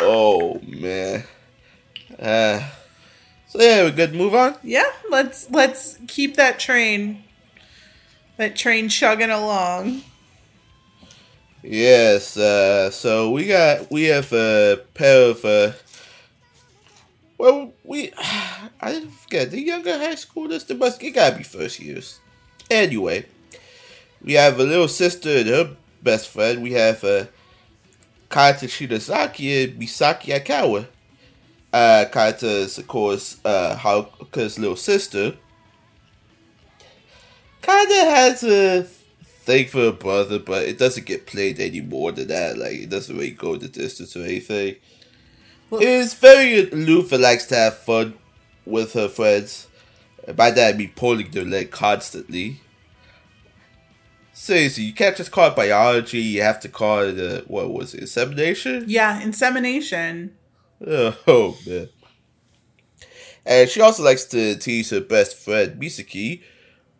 Oh 0.00 0.60
man. 0.66 1.24
Uh, 2.18 2.68
so 3.48 3.60
yeah, 3.60 3.84
we 3.84 3.90
good. 3.90 4.14
Move 4.14 4.34
on. 4.34 4.54
Yeah, 4.62 4.90
let's 5.10 5.50
let's 5.50 5.98
keep 6.06 6.36
that 6.36 6.58
train 6.58 7.24
that 8.36 8.56
train 8.56 8.88
chugging 8.88 9.30
along. 9.30 10.02
Yes. 11.62 12.36
Uh, 12.36 12.90
so 12.90 13.30
we 13.30 13.46
got 13.46 13.90
we 13.90 14.04
have 14.04 14.32
a 14.32 14.80
pair 14.94 15.30
of 15.30 15.44
uh. 15.44 15.72
Well, 17.36 17.72
we 17.84 18.12
I 18.80 18.92
didn't 18.92 19.10
forget 19.10 19.50
the 19.50 19.60
younger 19.60 19.98
high 19.98 20.14
school. 20.14 20.48
schoolers. 20.48 20.66
The 20.66 20.74
must 20.74 21.02
it 21.02 21.10
gotta 21.10 21.36
be 21.36 21.42
first 21.42 21.80
years. 21.80 22.20
Anyway, 22.70 23.26
we 24.22 24.34
have 24.34 24.58
a 24.60 24.64
little 24.64 24.88
sister 24.88 25.28
and 25.38 25.48
her 25.48 25.76
best 26.02 26.28
friend. 26.28 26.62
We 26.62 26.72
have 26.72 27.02
uh, 27.04 27.26
Kata 28.28 28.66
Shirazaki 28.66 29.64
and 29.64 29.80
Misaki 29.80 30.38
Akawa. 30.38 30.86
Uh, 31.72 32.04
Kata 32.10 32.48
is 32.48 32.78
of 32.78 32.88
course 32.88 33.38
uh 33.44 33.76
Haruka's 33.76 34.58
little 34.58 34.76
sister. 34.76 35.34
Kinda 37.62 37.94
has 37.94 38.42
a 38.42 38.82
thing 39.22 39.68
for 39.68 39.78
her 39.78 39.92
brother, 39.92 40.38
but 40.38 40.64
it 40.64 40.78
doesn't 40.78 41.06
get 41.06 41.26
played 41.26 41.60
any 41.60 41.80
more 41.80 42.10
than 42.12 42.28
that. 42.28 42.58
Like 42.58 42.72
it 42.72 42.90
doesn't 42.90 43.14
really 43.16 43.30
go 43.30 43.56
the 43.56 43.68
distance 43.68 44.16
or 44.16 44.22
anything. 44.24 44.76
Well- 45.68 45.80
it's 45.82 46.14
very 46.14 46.70
aloof 46.70 47.12
and 47.12 47.22
likes 47.22 47.46
to 47.46 47.54
have 47.56 47.78
fun 47.78 48.14
with 48.64 48.94
her 48.94 49.08
friends. 49.08 49.68
And 50.26 50.36
by 50.36 50.50
that 50.50 50.74
I 50.74 50.76
mean 50.76 50.92
pulling 50.96 51.30
their 51.30 51.44
leg 51.44 51.70
constantly. 51.70 52.60
Seriously, 54.32 54.84
you 54.84 54.94
can't 54.94 55.16
just 55.16 55.30
call 55.30 55.48
it 55.48 55.56
biology. 55.56 56.20
You 56.20 56.42
have 56.42 56.60
to 56.60 56.68
call 56.68 57.00
it 57.00 57.18
uh, 57.18 57.42
what 57.46 57.72
was 57.72 57.94
it, 57.94 58.00
insemination? 58.00 58.84
Yeah, 58.86 59.20
insemination. 59.20 60.36
Oh 60.86 61.58
man. 61.66 61.88
And 63.44 63.68
she 63.68 63.80
also 63.80 64.02
likes 64.02 64.24
to 64.26 64.56
tease 64.56 64.90
her 64.90 65.00
best 65.00 65.36
friend 65.36 65.80
Misaki, 65.80 66.42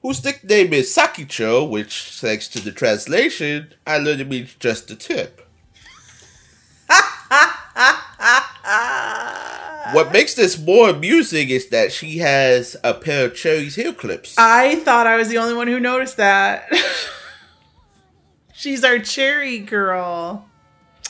whose 0.03 0.25
nickname 0.25 0.73
is 0.73 0.95
Sakicho, 0.95 1.69
which, 1.69 2.19
thanks 2.21 2.49
to 2.49 2.61
the 2.61 2.73
translation, 2.73 3.75
I 3.87 3.99
learned 3.99 4.23
it 4.23 4.29
means 4.29 4.55
just 4.55 4.89
the 4.89 4.97
tip. 4.97 5.47
what 9.95 10.13
makes 10.13 10.35
this 10.35 10.59
more 10.59 10.91
amusing 10.91 11.51
is 11.51 11.69
that 11.69 11.93
she 11.93 12.19
has 12.19 12.77
a 12.83 12.95
pair 12.95 13.27
of 13.27 13.37
Cherry's 13.37 13.77
hair 13.77 13.93
clips. 13.93 14.37
I 14.39 14.77
thought 14.77 15.07
I 15.07 15.17
was 15.17 15.29
the 15.29 15.39
only 15.39 15.55
one 15.55 15.69
who 15.69 15.81
noticed 15.81 16.17
that. 16.17 16.69
She's 18.61 18.85
our 18.85 18.99
cherry 18.99 19.59
girl. 19.59 20.47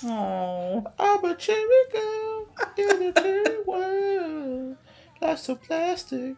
Oh. 0.05 0.87
I'm 0.97 1.25
a 1.25 1.35
cherry 1.35 1.85
girl 1.93 2.47
in 2.77 3.03
a 3.09 3.13
cherry 3.13 3.63
world. 3.67 4.77
Lots 5.21 5.49
of 5.49 5.61
plastic. 5.61 6.37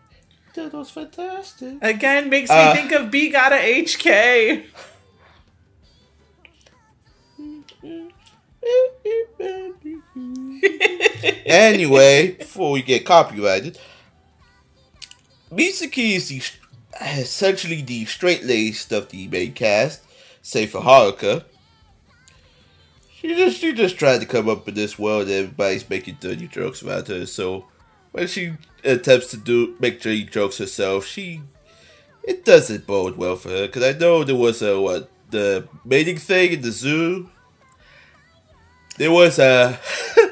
Dildos 0.55 0.91
fantastic. 0.91 1.75
Again, 1.83 2.31
makes 2.31 2.49
me 2.49 2.57
Uh, 2.57 2.73
think 2.75 2.93
of 2.93 3.11
B 3.11 3.29
Gata 3.29 3.57
H 3.57 3.99
Kei. 3.99 4.65
anyway, 11.47 12.33
before 12.33 12.71
we 12.73 12.83
get 12.83 13.05
copyrighted, 13.05 13.79
Misaki 15.51 16.17
is 16.17 16.29
the, 16.29 16.43
essentially 17.21 17.83
the 17.83 18.05
straight 18.07 18.45
laced 18.45 18.93
of 18.93 19.11
the 19.11 19.29
main 19.29 19.53
cast, 19.53 20.01
save 20.43 20.71
for 20.71 20.83
Haruka. 20.83 21.45
She 23.15 23.29
just 23.29 23.59
she 23.59 23.73
just 23.73 23.99
tried 23.99 24.21
to 24.21 24.27
come 24.27 24.49
up 24.49 24.69
in 24.69 24.75
this 24.75 24.99
world 24.99 25.23
and 25.23 25.33
everybody's 25.33 25.89
making 25.89 26.19
dirty 26.21 26.49
jokes 26.49 26.83
about 26.83 27.07
her, 27.09 27.25
so 27.25 27.67
when 28.11 28.27
she 28.27 28.55
attempts 28.85 29.29
to 29.29 29.37
do 29.37 29.77
make 29.79 30.01
dirty 30.01 30.25
jokes 30.25 30.59
herself, 30.59 31.07
she 31.07 31.41
it 32.25 32.45
doesn't 32.45 32.87
bode 32.87 33.17
well 33.17 33.37
for 33.37 33.51
her 33.51 33.67
because 33.67 33.85
I 33.85 33.99
know 33.99 34.25
there 34.25 34.37
was 34.37 34.61
a 34.61 34.81
what 34.81 35.09
the 35.31 35.69
mating 35.85 36.19
thing 36.19 36.53
in 36.53 36.63
the 36.63 36.73
zoo. 36.73 37.31
There 38.99 39.13
was 39.13 39.39
a 39.39 39.79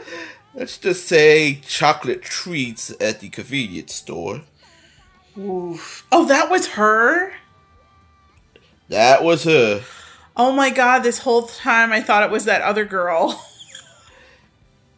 let's 0.54 0.76
just 0.76 1.06
say 1.06 1.60
chocolate 1.66 2.22
treats 2.22 2.92
at 3.00 3.20
the 3.20 3.28
convenience 3.28 3.94
store. 3.94 4.42
Oof. 5.38 6.06
Oh, 6.10 6.26
that 6.26 6.50
was 6.50 6.68
her? 6.68 7.32
That 8.88 9.22
was 9.22 9.44
her. 9.44 9.82
Oh 10.42 10.52
my 10.52 10.70
god, 10.70 11.00
this 11.00 11.18
whole 11.18 11.42
time 11.42 11.92
I 11.92 12.00
thought 12.00 12.22
it 12.22 12.30
was 12.30 12.46
that 12.46 12.62
other 12.62 12.86
girl. 12.86 13.44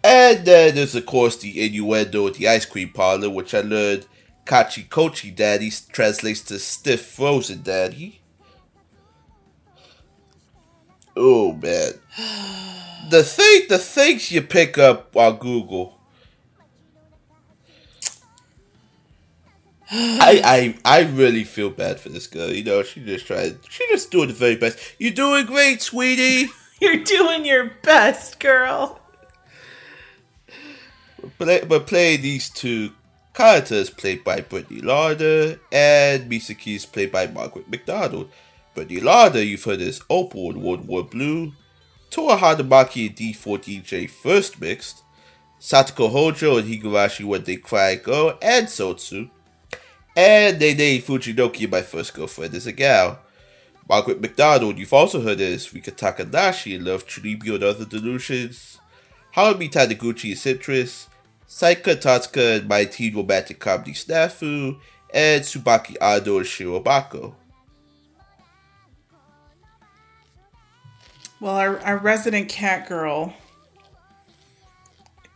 And 0.05 0.45
then 0.45 0.74
there's 0.74 0.97
of 0.97 1.07
course 1.07 1.36
the 1.36 1.64
innuendo 1.64 2.26
at 2.26 2.34
the 2.34 2.49
ice 2.49 2.64
cream 2.64 2.90
parlor, 2.90 3.30
which 3.30 3.55
I 3.55 3.61
learned 3.61 4.07
Kachi 4.45 4.88
Kochi 4.88 5.30
Daddy 5.30 5.70
translates 5.93 6.43
to 6.43 6.59
stiff 6.59 7.07
frozen 7.07 7.62
daddy. 7.62 8.20
Oh 11.16 11.53
man. 11.53 11.93
The 13.11 13.24
thing 13.24 13.62
the 13.68 13.78
things 13.78 14.30
you 14.30 14.43
pick 14.43 14.78
up 14.78 15.16
on 15.16 15.36
Google. 15.38 15.99
I, 19.95 20.74
I 20.84 21.01
I 21.01 21.01
really 21.03 21.45
feel 21.45 21.68
bad 21.68 22.01
for 22.01 22.09
this 22.09 22.26
girl. 22.26 22.51
You 22.51 22.64
know, 22.64 22.82
she 22.82 23.05
just 23.05 23.26
tried 23.26 23.59
she 23.68 23.86
just 23.90 24.11
doing 24.11 24.28
the 24.28 24.34
very 24.34 24.57
best. 24.57 24.78
You're 24.99 25.12
doing 25.12 25.45
great, 25.45 25.82
sweetie. 25.82 26.51
You're 26.80 27.05
doing 27.05 27.45
your 27.45 27.70
best, 27.82 28.40
girl. 28.40 28.99
Play, 31.38 31.62
but 31.64 31.86
playing 31.86 32.22
these 32.22 32.49
two 32.49 32.90
characters 33.34 33.90
played 33.90 34.24
by 34.24 34.40
Brittany 34.40 34.80
Lauder 34.80 35.61
and 35.70 36.30
Misaki 36.30 36.74
is 36.76 36.86
played 36.86 37.12
by 37.12 37.26
Margaret 37.26 37.70
McDonald. 37.70 38.30
Brittany 38.74 39.01
Lauder, 39.01 39.43
you've 39.43 39.62
heard 39.62 39.80
as 39.80 40.03
Opal 40.11 40.51
in 40.51 40.62
World 40.62 40.88
War 40.88 41.05
Blue, 41.05 41.53
Tora 42.11 42.36
Hanamaki 42.38 43.09
in 43.09 43.14
D4DJ 43.14 44.11
First 44.11 44.61
Mixed, 44.61 45.03
Satoko 45.61 46.11
Hojo 46.11 46.57
and 46.57 46.68
Higurashi 46.68 47.24
When 47.24 47.45
They 47.45 47.57
Cry 47.57 47.95
Go, 47.95 48.38
and 48.43 48.66
Sotsu, 48.66 49.30
and 50.16 50.58
Nene 50.58 51.00
Fujinoki, 51.02 51.70
My 51.70 51.82
First 51.82 52.14
Girlfriend 52.14 52.54
is 52.54 52.66
a 52.66 52.72
Gal. 52.72 53.18
Margaret 53.88 54.20
McDonald, 54.20 54.78
you've 54.78 54.92
also 54.92 55.20
heard 55.20 55.40
as 55.40 55.68
Rikka 55.68 55.92
Takanashi 55.92 56.76
in 56.76 56.84
Love, 56.84 57.06
Chunibyo 57.06 57.54
and 57.56 57.64
Other 57.64 57.84
Delusions, 57.84 58.78
Harumi 59.36 59.70
Taniguchi 59.70 60.30
in 60.30 60.36
Citrus, 60.36 61.08
Saika 61.48 61.96
Totsuka 61.96 62.58
and 62.58 62.68
My 62.68 62.84
Teen 62.84 63.14
Romantic 63.14 63.58
Comedy 63.58 63.92
Snafu, 63.92 64.78
and 65.12 65.42
Tsubaki 65.42 65.96
Ado 66.00 66.38
and 66.38 66.46
Shirobako. 66.46 67.34
Well, 71.40 71.56
our, 71.56 71.80
our 71.80 71.98
resident 71.98 72.48
cat 72.48 72.88
girl. 72.88 73.34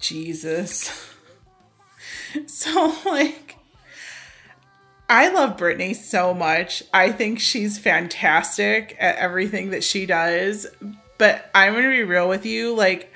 Jesus. 0.01 1.05
So, 2.47 2.95
like, 3.07 3.46
I 5.09 5.29
love 5.29 5.57
Brittany 5.57 5.95
so 5.95 6.35
much. 6.35 6.83
I 6.93 7.13
think 7.13 7.39
she's 7.39 7.79
fantastic 7.79 8.97
at 8.99 9.17
everything 9.17 9.71
that 9.71 9.85
she 9.85 10.07
does. 10.07 10.67
But 11.19 11.51
I'm 11.55 11.73
going 11.73 11.85
to 11.85 11.91
be 11.91 12.03
real 12.03 12.29
with 12.29 12.45
you. 12.45 12.75
Like, 12.75 13.13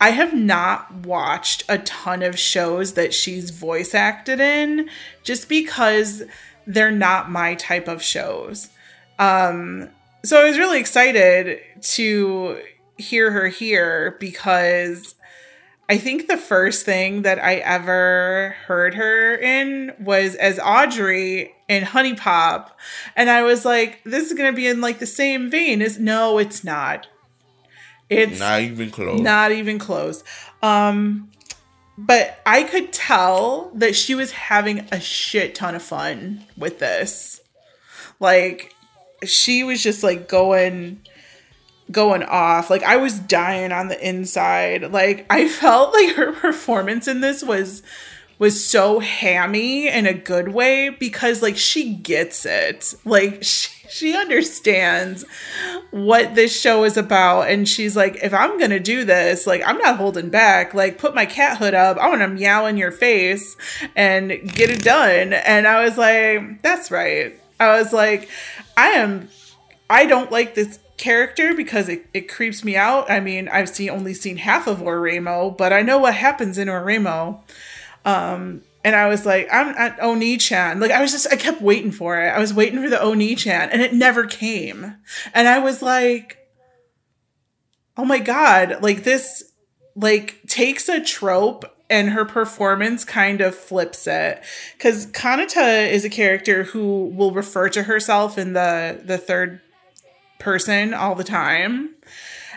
I 0.00 0.10
have 0.10 0.34
not 0.34 0.92
watched 1.06 1.64
a 1.68 1.78
ton 1.78 2.22
of 2.22 2.38
shows 2.38 2.94
that 2.94 3.12
she's 3.12 3.50
voice 3.50 3.94
acted 3.94 4.40
in 4.40 4.88
just 5.22 5.48
because 5.48 6.22
they're 6.66 6.90
not 6.90 7.30
my 7.30 7.54
type 7.54 7.88
of 7.88 8.02
shows. 8.02 8.68
Um, 9.18 9.90
so 10.24 10.40
I 10.40 10.44
was 10.44 10.58
really 10.58 10.80
excited 10.80 11.60
to 11.82 12.62
hear 12.96 13.30
her 13.30 13.48
here 13.48 14.16
because 14.20 15.14
I 15.90 15.98
think 15.98 16.28
the 16.28 16.36
first 16.36 16.86
thing 16.86 17.22
that 17.22 17.42
I 17.42 17.56
ever 17.56 18.54
heard 18.66 18.94
her 18.94 19.34
in 19.34 19.92
was 19.98 20.36
as 20.36 20.60
Audrey 20.60 21.52
in 21.68 21.82
Honey 21.82 22.14
Pop. 22.14 22.78
And 23.16 23.28
I 23.28 23.42
was 23.42 23.64
like, 23.64 24.00
this 24.04 24.30
is 24.30 24.38
going 24.38 24.52
to 24.52 24.56
be 24.56 24.68
in 24.68 24.80
like 24.80 25.00
the 25.00 25.06
same 25.06 25.50
vein 25.50 25.82
as 25.82 25.98
no, 25.98 26.38
it's 26.38 26.62
not. 26.62 27.08
It's 28.08 28.38
Not 28.38 28.60
even 28.60 28.90
close. 28.92 29.20
not 29.20 29.50
even 29.50 29.80
close. 29.80 30.22
Um, 30.62 31.28
but 31.98 32.38
I 32.46 32.62
could 32.62 32.92
tell 32.92 33.72
that 33.74 33.96
she 33.96 34.14
was 34.14 34.30
having 34.30 34.86
a 34.92 35.00
shit 35.00 35.56
ton 35.56 35.74
of 35.74 35.82
fun 35.82 36.44
with 36.56 36.78
this. 36.78 37.40
Like, 38.20 38.74
she 39.24 39.64
was 39.64 39.82
just 39.82 40.04
like 40.04 40.28
going 40.28 41.00
going 41.90 42.22
off. 42.22 42.70
Like 42.70 42.82
I 42.82 42.96
was 42.96 43.18
dying 43.18 43.72
on 43.72 43.88
the 43.88 44.08
inside. 44.08 44.92
Like 44.92 45.26
I 45.30 45.48
felt 45.60 45.92
like 45.92 46.14
her 46.16 46.32
performance 46.32 47.08
in 47.08 47.20
this 47.20 47.42
was 47.42 47.82
was 48.38 48.64
so 48.64 49.00
hammy 49.00 49.86
in 49.86 50.06
a 50.06 50.14
good 50.14 50.48
way 50.48 50.88
because 50.88 51.42
like 51.42 51.56
she 51.56 51.94
gets 51.94 52.46
it. 52.46 52.94
Like 53.04 53.38
she, 53.42 53.68
she 53.90 54.16
understands 54.16 55.24
what 55.90 56.34
this 56.34 56.58
show 56.58 56.84
is 56.84 56.96
about 56.96 57.50
and 57.50 57.68
she's 57.68 57.96
like 57.96 58.16
if 58.22 58.32
I'm 58.32 58.58
to 58.58 58.80
do 58.80 59.04
this, 59.04 59.46
like 59.46 59.62
I'm 59.64 59.78
not 59.78 59.96
holding 59.96 60.30
back. 60.30 60.74
Like 60.74 60.98
put 60.98 61.14
my 61.14 61.26
cat 61.26 61.58
hood 61.58 61.74
up. 61.74 61.98
I 61.98 62.08
want 62.08 62.22
to 62.22 62.28
meow 62.28 62.66
in 62.66 62.76
your 62.76 62.92
face 62.92 63.56
and 63.94 64.30
get 64.30 64.70
it 64.70 64.82
done. 64.82 65.32
And 65.32 65.66
I 65.66 65.84
was 65.84 65.98
like 65.98 66.62
that's 66.62 66.90
right. 66.90 67.34
I 67.58 67.78
was 67.78 67.92
like 67.92 68.30
I 68.76 68.90
am 68.90 69.28
I 69.90 70.06
don't 70.06 70.30
like 70.30 70.54
this 70.54 70.78
character 71.00 71.54
because 71.54 71.88
it, 71.88 72.06
it 72.12 72.28
creeps 72.28 72.62
me 72.62 72.76
out. 72.76 73.10
I 73.10 73.20
mean, 73.20 73.48
I've 73.48 73.68
seen 73.68 73.90
only 73.90 74.14
seen 74.14 74.36
half 74.36 74.66
of 74.66 74.78
OreImo, 74.78 75.56
but 75.56 75.72
I 75.72 75.82
know 75.82 75.98
what 75.98 76.14
happens 76.14 76.58
in 76.58 76.68
OreImo. 76.68 77.40
Um, 78.04 78.62
and 78.84 78.94
I 78.94 79.08
was 79.08 79.26
like, 79.26 79.48
I'm 79.50 79.68
at 79.68 79.98
Oni-chan. 80.00 80.78
Like 80.78 80.90
I 80.90 81.00
was 81.00 81.12
just 81.12 81.26
I 81.32 81.36
kept 81.36 81.60
waiting 81.60 81.90
for 81.90 82.20
it. 82.22 82.28
I 82.28 82.38
was 82.38 82.54
waiting 82.54 82.82
for 82.82 82.88
the 82.88 83.00
Oni-chan 83.00 83.70
and 83.70 83.82
it 83.82 83.92
never 83.92 84.26
came. 84.26 84.96
And 85.34 85.48
I 85.48 85.58
was 85.58 85.82
like, 85.82 86.38
oh 87.96 88.04
my 88.04 88.18
god, 88.18 88.82
like 88.82 89.02
this 89.02 89.52
like 89.96 90.40
takes 90.46 90.88
a 90.88 91.02
trope 91.02 91.64
and 91.90 92.10
her 92.10 92.24
performance 92.24 93.04
kind 93.04 93.40
of 93.40 93.54
flips 93.54 94.06
it 94.06 94.42
because 94.78 95.06
kanata 95.08 95.90
is 95.90 96.04
a 96.04 96.10
character 96.10 96.62
who 96.62 97.06
will 97.06 97.32
refer 97.32 97.68
to 97.68 97.82
herself 97.82 98.38
in 98.38 98.52
the 98.52 99.00
the 99.04 99.18
third 99.18 99.60
person 100.40 100.92
all 100.94 101.14
the 101.14 101.24
time. 101.24 101.94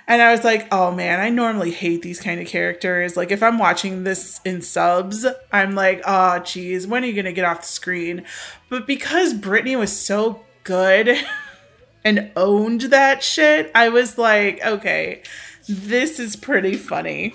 And 0.08 0.22
I 0.22 0.32
was 0.32 0.44
like, 0.44 0.68
oh 0.72 0.92
man, 0.92 1.20
I 1.20 1.30
normally 1.30 1.72
hate 1.72 2.02
these 2.02 2.20
kind 2.20 2.42
of 2.42 2.48
characters. 2.48 3.16
Like, 3.16 3.32
if 3.32 3.42
I'm 3.42 3.58
watching 3.58 4.04
this 4.04 4.42
in 4.44 4.62
subs, 4.62 5.26
I'm 5.52 5.76
like, 5.76 6.02
oh, 6.06 6.40
geez, 6.40 6.86
when 6.86 7.04
are 7.04 7.08
you 7.08 7.14
going 7.14 7.26
to 7.26 7.34
get 7.34 7.46
off 7.46 7.62
the 7.62 7.68
screen? 7.68 8.26
But 8.70 8.86
because 8.86 9.34
Brittany 9.34 9.76
was 9.76 9.98
so 9.98 10.42
good 10.64 11.16
and 12.04 12.32
owned 12.36 12.82
that 12.82 13.24
shit, 13.24 13.72
I 13.74 13.90
was 13.90 14.18
like, 14.18 14.66
okay, 14.66 15.24
this 15.70 16.20
is 16.20 16.36
pretty 16.36 16.76
funny. 16.76 17.34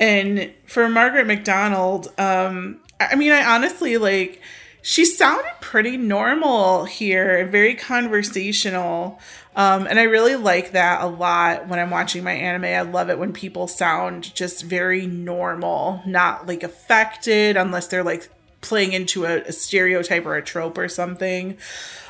And 0.00 0.52
for 0.66 0.88
Margaret 0.88 1.26
McDonald, 1.26 2.08
um, 2.18 2.80
I 2.98 3.16
mean, 3.16 3.32
I 3.32 3.54
honestly 3.54 3.98
like 3.98 4.40
she 4.82 5.04
sounded 5.04 5.52
pretty 5.60 5.96
normal 5.96 6.84
here, 6.84 7.46
very 7.46 7.74
conversational. 7.74 9.20
Um, 9.54 9.86
and 9.86 9.98
I 9.98 10.04
really 10.04 10.34
like 10.34 10.72
that 10.72 11.02
a 11.02 11.06
lot 11.06 11.68
when 11.68 11.78
I'm 11.78 11.90
watching 11.90 12.24
my 12.24 12.32
anime. 12.32 12.64
I 12.64 12.80
love 12.82 13.08
it 13.08 13.18
when 13.18 13.32
people 13.32 13.68
sound 13.68 14.34
just 14.34 14.64
very 14.64 15.06
normal, 15.06 16.02
not 16.04 16.48
like 16.48 16.64
affected, 16.64 17.56
unless 17.56 17.86
they're 17.86 18.02
like 18.02 18.28
playing 18.60 18.92
into 18.92 19.24
a, 19.24 19.42
a 19.42 19.52
stereotype 19.52 20.26
or 20.26 20.36
a 20.36 20.42
trope 20.42 20.76
or 20.76 20.88
something. 20.88 21.58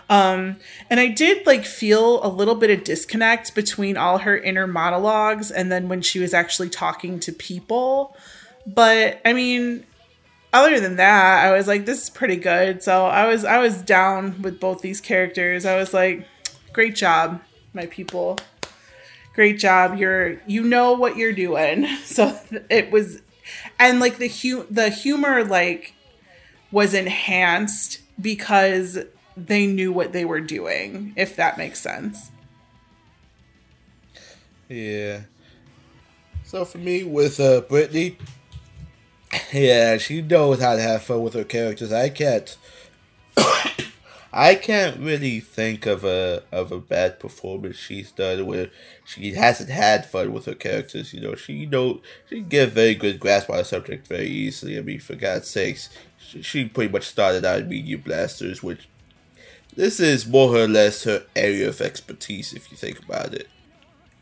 Um, 0.09 0.57
and 0.89 0.99
I 0.99 1.09
did 1.09 1.47
like 1.47 1.64
feel 1.64 2.25
a 2.25 2.29
little 2.29 2.55
bit 2.55 2.70
of 2.70 2.85
disconnect 2.85 3.55
between 3.55 3.97
all 3.97 4.18
her 4.18 4.37
inner 4.37 4.66
monologues 4.66 5.51
and 5.51 5.70
then 5.70 5.89
when 5.89 6.01
she 6.01 6.20
was 6.20 6.33
actually 6.33 6.70
talking 6.70 7.20
to 7.20 7.33
people. 7.33 8.16
But 8.66 9.20
I 9.25 9.33
mean, 9.33 9.85
other 10.53 10.78
than 10.80 10.96
that, 10.96 11.44
I 11.44 11.53
was 11.53 11.66
like, 11.66 11.86
this 11.86 12.05
is 12.05 12.11
pretty 12.11 12.36
good. 12.36 12.82
So 12.82 13.07
I 13.07 13.26
was 13.26 13.44
I 13.44 13.59
was 13.59 13.80
down 13.82 14.42
with 14.42 14.61
both 14.61 14.82
these 14.82 15.00
characters. 15.00 15.64
I 15.64 15.76
was 15.76 15.94
like, 15.94 16.26
great 16.72 16.94
job, 16.94 17.40
my 17.72 17.86
people. 17.86 18.38
Great 19.34 19.59
job. 19.59 19.98
You're 19.98 20.40
you 20.46 20.62
know 20.62 20.92
what 20.92 21.16
you're 21.16 21.32
doing. 21.32 21.86
So 22.05 22.38
it 22.68 22.90
was 22.90 23.22
and 23.78 23.98
like 23.98 24.18
the 24.18 24.28
hu- 24.28 24.66
the 24.70 24.90
humor 24.90 25.44
like 25.44 25.94
was 26.70 26.94
enhanced 26.94 28.00
because 28.20 28.98
they 29.36 29.66
knew 29.66 29.92
what 29.92 30.12
they 30.12 30.24
were 30.24 30.40
doing, 30.40 31.12
if 31.16 31.36
that 31.36 31.57
makes 31.57 31.80
sense. 31.80 32.30
Yeah. 34.68 35.22
So 36.44 36.64
for 36.64 36.78
me, 36.78 37.03
with 37.03 37.40
uh, 37.40 37.62
Brittany, 37.62 38.18
yeah, 39.53 39.99
she 39.99 40.22
knows 40.22 40.61
how 40.61 40.76
to 40.76 40.83
have 40.83 41.03
fun 41.03 41.22
with 41.22 41.35
her 41.35 41.45
characters. 41.45 41.93
I 41.93 42.09
can't. 42.09 42.57
I 44.35 44.55
can't 44.55 44.99
really 44.99 45.41
think 45.41 45.85
of 45.85 46.05
a 46.05 46.43
of 46.51 46.72
a 46.72 46.80
bad 46.80 47.20
performance 47.20 47.76
she's 47.76 48.11
done 48.11 48.47
where 48.47 48.70
she 49.05 49.35
hasn't 49.35 49.68
had 49.68 50.07
fun 50.07 50.33
with 50.33 50.47
her 50.47 50.55
characters. 50.55 51.12
You 51.12 51.20
know, 51.20 51.35
she 51.35 51.66
know 51.66 52.01
she 52.28 52.37
can 52.37 52.49
get 52.49 52.68
a 52.68 52.70
very 52.70 52.95
good 52.95 53.20
grasp 53.20 53.51
on 53.51 53.59
the 53.59 53.64
subject 53.64 54.07
very 54.07 54.28
easily. 54.28 54.78
I 54.78 54.80
mean, 54.80 55.01
for 55.01 55.16
God's 55.16 55.49
sakes, 55.49 55.91
she, 56.18 56.41
she 56.41 56.64
pretty 56.64 56.91
much 56.91 57.05
started 57.05 57.45
out 57.45 57.61
in 57.61 57.68
Media 57.68 57.99
Blasters, 57.99 58.62
which 58.62 58.89
this 59.76 60.01
is 60.01 60.26
more 60.26 60.57
or 60.57 60.68
less 60.68 61.05
her 61.05 61.24
area 61.37 61.68
of 61.68 61.83
expertise 61.83 62.55
if 62.55 62.70
you 62.70 62.76
think 62.78 63.01
about 63.01 63.35
it. 63.35 63.49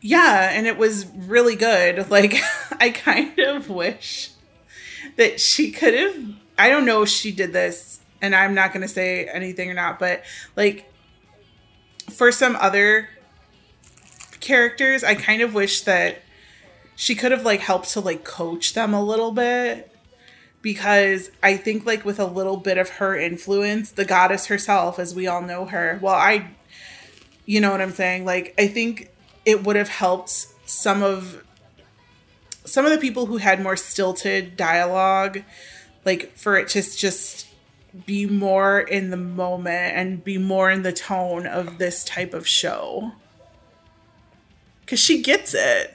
Yeah, 0.01 0.49
and 0.51 0.67
it 0.67 0.77
was 0.77 1.05
really 1.05 1.55
good. 1.55 2.09
Like 2.11 2.35
I 2.81 2.89
kind 2.89 3.39
of 3.39 3.69
wish 3.69 4.31
that 5.17 5.39
she 5.39 5.71
could 5.71 5.93
have 5.93 6.15
I 6.57 6.69
don't 6.69 6.85
know 6.85 7.01
if 7.03 7.09
she 7.09 7.31
did 7.31 7.53
this 7.53 7.99
and 8.21 8.35
I'm 8.35 8.53
not 8.53 8.71
going 8.71 8.81
to 8.81 8.87
say 8.87 9.25
anything 9.25 9.69
or 9.69 9.73
not, 9.73 9.97
but 9.97 10.23
like 10.55 10.91
for 12.09 12.31
some 12.31 12.55
other 12.57 13.09
characters, 14.39 15.03
I 15.03 15.15
kind 15.15 15.41
of 15.41 15.53
wish 15.53 15.81
that 15.81 16.19
she 16.95 17.15
could 17.15 17.31
have 17.31 17.43
like 17.43 17.61
helped 17.61 17.89
to 17.91 17.99
like 17.99 18.23
coach 18.23 18.73
them 18.73 18.93
a 18.93 19.03
little 19.03 19.31
bit 19.31 19.91
because 20.61 21.31
I 21.41 21.57
think 21.57 21.85
like 21.85 22.05
with 22.05 22.19
a 22.19 22.25
little 22.25 22.57
bit 22.57 22.77
of 22.77 22.89
her 22.89 23.17
influence, 23.17 23.91
the 23.91 24.05
goddess 24.05 24.47
herself 24.47 24.99
as 24.99 25.15
we 25.15 25.25
all 25.25 25.41
know 25.41 25.65
her. 25.65 25.97
Well, 26.01 26.13
I 26.13 26.51
you 27.45 27.59
know 27.59 27.71
what 27.71 27.81
I'm 27.81 27.91
saying? 27.91 28.25
Like 28.25 28.53
I 28.59 28.67
think 28.67 29.09
it 29.45 29.63
would 29.63 29.75
have 29.75 29.89
helped 29.89 30.47
some 30.65 31.01
of 31.01 31.43
some 32.65 32.85
of 32.85 32.91
the 32.91 32.97
people 32.97 33.25
who 33.25 33.37
had 33.37 33.61
more 33.61 33.75
stilted 33.75 34.55
dialogue 34.55 35.43
like 36.05 36.35
for 36.37 36.57
it 36.57 36.67
to 36.69 36.81
just 36.81 37.47
be 38.05 38.25
more 38.25 38.79
in 38.79 39.09
the 39.09 39.17
moment 39.17 39.95
and 39.95 40.23
be 40.23 40.37
more 40.37 40.71
in 40.71 40.83
the 40.83 40.93
tone 40.93 41.45
of 41.45 41.77
this 41.77 42.03
type 42.03 42.33
of 42.33 42.47
show. 42.47 43.11
Because 44.81 44.99
she 44.99 45.21
gets 45.21 45.53
it. 45.53 45.93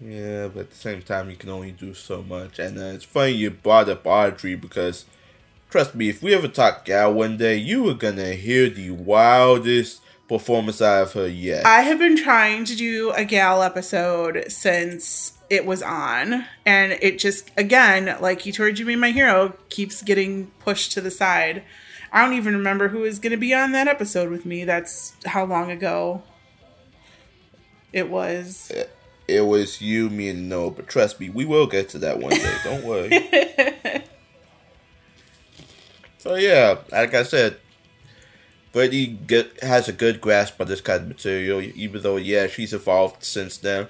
Yeah 0.00 0.48
but 0.48 0.60
at 0.60 0.70
the 0.70 0.76
same 0.76 1.02
time 1.02 1.30
you 1.30 1.36
can 1.36 1.48
only 1.48 1.70
do 1.70 1.94
so 1.94 2.22
much. 2.22 2.58
And 2.58 2.78
uh, 2.78 2.86
it's 2.86 3.04
funny 3.04 3.32
you 3.32 3.50
brought 3.50 3.88
up 3.88 4.06
audrey 4.06 4.54
because 4.54 5.06
trust 5.70 5.94
me 5.94 6.08
if 6.08 6.22
we 6.22 6.34
ever 6.34 6.48
talk 6.48 6.84
gal 6.84 7.12
one 7.12 7.36
day 7.38 7.56
you 7.56 7.88
are 7.88 7.94
gonna 7.94 8.34
hear 8.34 8.68
the 8.68 8.90
wildest 8.90 10.02
performance 10.28 10.80
I 10.80 10.98
have 10.98 11.12
heard 11.12 11.32
yet. 11.32 11.66
I 11.66 11.82
have 11.82 11.98
been 11.98 12.16
trying 12.16 12.64
to 12.66 12.76
do 12.76 13.10
a 13.10 13.24
gal 13.24 13.62
episode 13.62 14.44
since 14.48 15.38
it 15.50 15.66
was 15.66 15.82
on, 15.82 16.44
and 16.64 16.98
it 17.00 17.18
just 17.18 17.50
again, 17.56 18.16
like 18.20 18.40
Hitorijime 18.40 18.98
My 18.98 19.10
Hero, 19.10 19.54
keeps 19.68 20.02
getting 20.02 20.48
pushed 20.60 20.92
to 20.92 21.00
the 21.00 21.10
side. 21.10 21.62
I 22.12 22.24
don't 22.24 22.34
even 22.34 22.54
remember 22.54 22.88
who 22.88 23.04
is 23.04 23.18
going 23.18 23.32
to 23.32 23.36
be 23.36 23.52
on 23.52 23.72
that 23.72 23.88
episode 23.88 24.30
with 24.30 24.46
me. 24.46 24.64
That's 24.64 25.16
how 25.26 25.44
long 25.44 25.70
ago 25.70 26.22
it 27.92 28.08
was. 28.08 28.70
It, 28.70 28.90
it 29.26 29.40
was 29.40 29.80
you, 29.80 30.10
me, 30.10 30.28
and 30.28 30.48
Noah. 30.48 30.70
But 30.70 30.86
trust 30.86 31.18
me, 31.18 31.28
we 31.28 31.44
will 31.44 31.66
get 31.66 31.88
to 31.90 31.98
that 31.98 32.20
one 32.20 32.32
day. 32.32 32.56
Don't 32.62 32.84
worry. 32.84 33.10
so 36.18 36.36
yeah, 36.36 36.78
like 36.92 37.14
I 37.14 37.24
said, 37.24 37.58
he 38.82 39.06
get, 39.06 39.62
has 39.62 39.88
a 39.88 39.92
good 39.92 40.20
grasp 40.20 40.60
on 40.60 40.66
this 40.66 40.80
kind 40.80 41.02
of 41.02 41.08
material. 41.08 41.60
Even 41.62 42.02
though, 42.02 42.16
yeah, 42.16 42.48
she's 42.48 42.72
evolved 42.72 43.22
since 43.24 43.56
then. 43.56 43.88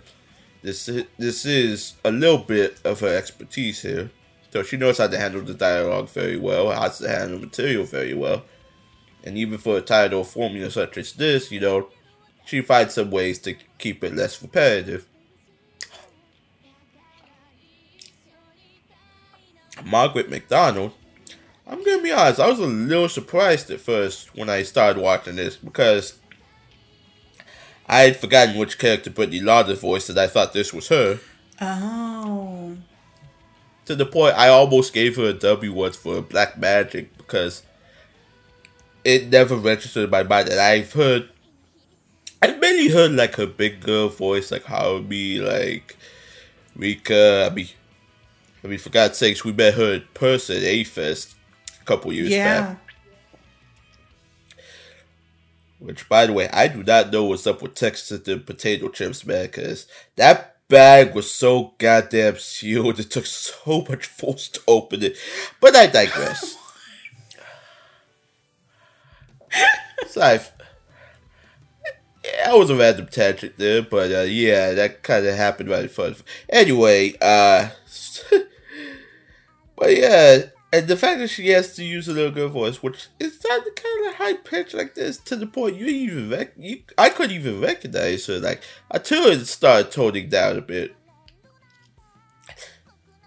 This 0.63 0.87
this 1.19 1.45
is 1.45 1.95
a 2.05 2.11
little 2.11 2.39
bit 2.39 2.81
of 2.85 3.01
her 3.01 3.17
expertise 3.17 3.83
here. 3.83 4.11
So 4.51 4.63
she 4.63 4.77
knows 4.77 4.99
how 4.99 5.09
to 5.09 5.19
handle 5.19 5.43
the 5.43 5.53
dialogue 5.53 6.09
very 6.09 6.39
well, 6.39 6.71
how 6.71 6.89
to 6.89 7.09
handle 7.09 7.41
material 7.41 7.85
very 7.85 8.15
well. 8.15 8.45
And 9.25 9.37
even 9.37 9.59
for 9.59 9.79
a 9.79 9.83
title 9.83 10.23
formula 10.23 10.71
such 10.71 10.97
as 10.97 11.13
this, 11.13 11.51
you 11.51 11.61
know, 11.61 11.89
she 12.47 12.61
finds 12.61 12.95
some 12.95 13.11
ways 13.11 13.39
to 13.41 13.57
keep 13.79 14.05
it 14.05 14.15
less 14.15 14.41
repetitive. 14.41 15.07
Margaret 19.85 20.31
McDonald 20.31 20.93
I'm 21.67 21.83
gonna 21.83 22.03
be 22.03 22.13
honest, 22.13 22.41
I 22.41 22.49
was 22.49 22.59
a 22.59 22.67
little 22.67 23.09
surprised 23.09 23.71
at 23.71 23.81
first 23.81 24.35
when 24.37 24.51
I 24.51 24.63
started 24.63 25.03
watching 25.03 25.37
this 25.37 25.57
because 25.57 26.19
I 27.87 28.01
had 28.01 28.17
forgotten 28.17 28.59
which 28.59 28.79
character 28.79 29.11
Brittany 29.11 29.41
Lauder 29.41 29.75
voiced 29.75 30.11
and 30.11 30.19
I 30.19 30.27
thought 30.27 30.53
this 30.53 30.73
was 30.73 30.89
her. 30.89 31.21
Oh. 31.61 32.77
To 33.87 33.95
the 33.95 34.07
point 34.07 34.37
I 34.37 34.49
almost 34.49 34.93
gave 34.93 35.17
her 35.17 35.31
a 35.31 35.33
W 35.33 35.73
once 35.73 35.97
for 35.97 36.21
Black 36.21 36.59
Magic 36.59 37.17
because 37.17 37.63
it 39.03 39.29
never 39.29 39.57
registered 39.57 40.05
in 40.05 40.11
my 40.11 40.23
mind 40.23 40.49
that 40.49 40.59
I've 40.59 40.93
heard 40.93 41.31
I've 42.43 42.61
mainly 42.61 42.91
heard 42.91 43.13
like 43.13 43.37
her 43.37 43.47
big 43.47 43.81
girl 43.81 44.11
voice 44.11 44.51
like 44.51 44.65
Harvey, 44.65 45.39
like 45.39 45.97
Rika. 46.77 47.49
I 47.51 47.55
mean, 47.55 47.69
I 48.63 48.67
mean, 48.67 48.79
for 48.79 48.91
God's 48.91 49.17
sakes, 49.17 49.45
we 49.45 49.53
met 49.53 49.75
her 49.75 49.95
in 49.95 50.05
person 50.13 50.59
at 50.59 50.63
A-Fest 50.63 51.34
a 51.85 51.87
couple 51.87 52.13
years 52.13 52.31
Yeah. 52.31 52.61
back. 52.63 52.79
Which, 55.79 56.09
by 56.09 56.25
the 56.27 56.33
way, 56.33 56.49
I 56.49 56.69
do 56.69 56.83
not 56.83 57.13
know 57.13 57.25
what's 57.25 57.47
up 57.47 57.61
with 57.61 57.75
Texas 57.75 58.21
the 58.21 58.39
potato 58.39 58.89
chips, 58.89 59.27
man, 59.27 59.45
because 59.47 59.87
that 60.17 60.57
bag 60.69 61.15
was 61.15 61.31
so 61.31 61.75
goddamn 61.77 62.39
sealed. 62.39 62.99
It 63.01 63.11
took 63.11 63.27
so 63.27 63.85
much 63.89 64.07
force 64.07 64.49
to 64.49 64.61
open 64.67 65.03
it. 65.03 65.19
But 65.61 65.77
I 65.77 65.87
digress. 65.87 66.57
so 70.09 70.23
I, 70.23 70.41
yeah, 72.25 72.47
that 72.47 72.57
was 72.59 72.71
a 72.71 72.77
random 72.77 73.09
tangent 73.09 73.59
there, 73.59 73.83
but 73.83 74.11
uh, 74.11 74.23
yeah, 74.23 74.73
that 74.73 75.03
kind 75.03 75.27
of 75.27 75.35
happened 75.37 75.69
right 75.69 75.83
in 75.83 75.89
front 75.91 76.13
of. 76.13 76.25
Anyway, 76.49 77.13
uh, 77.21 77.69
but 79.77 79.95
yeah, 79.95 80.45
and 80.75 80.89
the 80.89 80.97
fact 80.97 81.21
that 81.21 81.29
she 81.29 81.51
has 81.51 81.77
to 81.77 81.85
use 81.85 82.09
a 82.09 82.13
little 82.13 82.33
girl 82.33 82.49
voice, 82.49 82.83
which 82.83 83.07
is 83.21 83.39
not 83.45 83.63
kind 83.77 84.09
of 84.09 84.15
high 84.15 84.33
pitch 84.33 84.75
like 84.75 84.97
this, 84.97 85.19
to 85.19 85.37
the 85.37 85.47
point 85.47 85.77
you 85.77 85.87
even 85.87 86.29
rec- 86.29 86.55
you, 86.59 86.83
I 86.99 87.11
couldn't 87.11 87.37
even 87.37 87.61
recognize 87.61 88.27
her. 88.27 88.41
Like 88.41 88.61
until 88.91 89.27
it 89.27 89.45
started 89.47 89.93
toning 89.93 90.29
down 90.31 90.59
a 90.59 90.61
bit. 90.61 90.97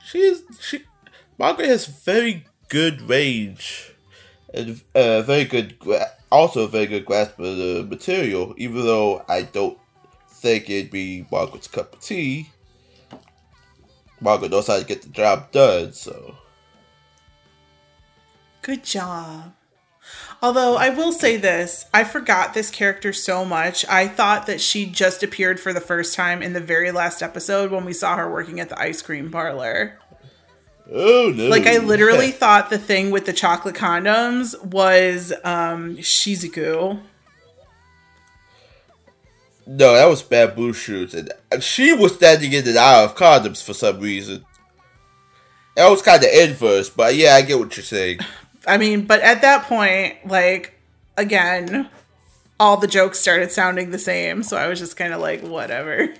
She 0.05 0.19
is 0.19 0.43
she 0.59 0.83
Margaret 1.37 1.69
has 1.69 1.85
very 1.85 2.45
good 2.67 3.01
range 3.03 3.93
and 4.53 4.81
uh, 4.93 5.21
very 5.21 5.45
good 5.45 5.79
gra- 5.79 6.11
also 6.29 6.63
a 6.63 6.67
very 6.67 6.87
good 6.87 7.05
grasp 7.05 7.39
of 7.39 7.55
the 7.55 7.87
material. 7.89 8.55
Even 8.57 8.81
though 8.83 9.23
I 9.29 9.43
don't 9.43 9.77
think 10.29 10.69
it'd 10.69 10.91
be 10.91 11.25
Margaret's 11.31 11.69
cup 11.69 11.93
of 11.93 12.01
tea. 12.01 12.49
Margaret 14.19 14.51
knows 14.51 14.67
how 14.67 14.79
to 14.79 14.83
get 14.83 15.01
the 15.01 15.09
job 15.09 15.49
done, 15.53 15.93
so. 15.93 16.35
Good 18.67 18.83
job. 18.83 19.53
Although 20.41 20.75
I 20.75 20.89
will 20.89 21.13
say 21.13 21.37
this, 21.37 21.85
I 21.93 22.03
forgot 22.03 22.53
this 22.53 22.69
character 22.69 23.13
so 23.13 23.45
much. 23.45 23.85
I 23.87 24.09
thought 24.09 24.45
that 24.47 24.59
she 24.59 24.85
just 24.85 25.23
appeared 25.23 25.57
for 25.57 25.71
the 25.71 25.79
first 25.79 26.15
time 26.15 26.43
in 26.43 26.51
the 26.51 26.59
very 26.59 26.91
last 26.91 27.23
episode 27.23 27.71
when 27.71 27.85
we 27.85 27.93
saw 27.93 28.17
her 28.17 28.29
working 28.29 28.59
at 28.59 28.67
the 28.67 28.77
ice 28.77 29.01
cream 29.01 29.31
parlor. 29.31 29.97
Oh 30.91 31.31
no! 31.33 31.47
Like 31.47 31.65
I 31.65 31.77
literally 31.77 32.31
thought 32.31 32.69
the 32.69 32.77
thing 32.77 33.09
with 33.09 33.25
the 33.25 33.31
chocolate 33.31 33.75
condoms 33.75 34.61
was 34.61 35.31
um 35.45 35.95
Shizuku. 35.95 36.99
no, 39.65 39.93
that 39.93 40.09
was 40.09 40.23
bamboo 40.23 40.73
shoots, 40.73 41.13
and 41.13 41.31
and 41.53 41.63
she 41.63 41.93
was 41.93 42.15
standing 42.15 42.51
in 42.51 42.67
and 42.67 42.77
aisle 42.77 43.05
of 43.05 43.15
condoms 43.15 43.63
for 43.63 43.73
some 43.73 44.01
reason. 44.01 44.43
That 45.77 45.87
was 45.89 46.01
kind 46.01 46.21
of 46.21 46.29
inverse, 46.29 46.89
but 46.89 47.15
yeah, 47.15 47.35
I 47.35 47.43
get 47.43 47.59
what 47.59 47.77
you're 47.77 47.83
saying. 47.85 48.19
I 48.67 48.77
mean, 48.77 49.05
but 49.05 49.21
at 49.21 49.41
that 49.41 49.63
point, 49.63 50.17
like 50.25 50.79
again, 51.15 51.89
all 52.59 52.77
the 52.77 52.87
jokes 52.87 53.19
started 53.19 53.51
sounding 53.51 53.91
the 53.91 53.99
same, 53.99 54.43
so 54.43 54.57
I 54.57 54.67
was 54.67 54.79
just 54.79 54.97
kind 54.97 55.13
of 55.13 55.21
like 55.21 55.41
whatever. 55.41 56.13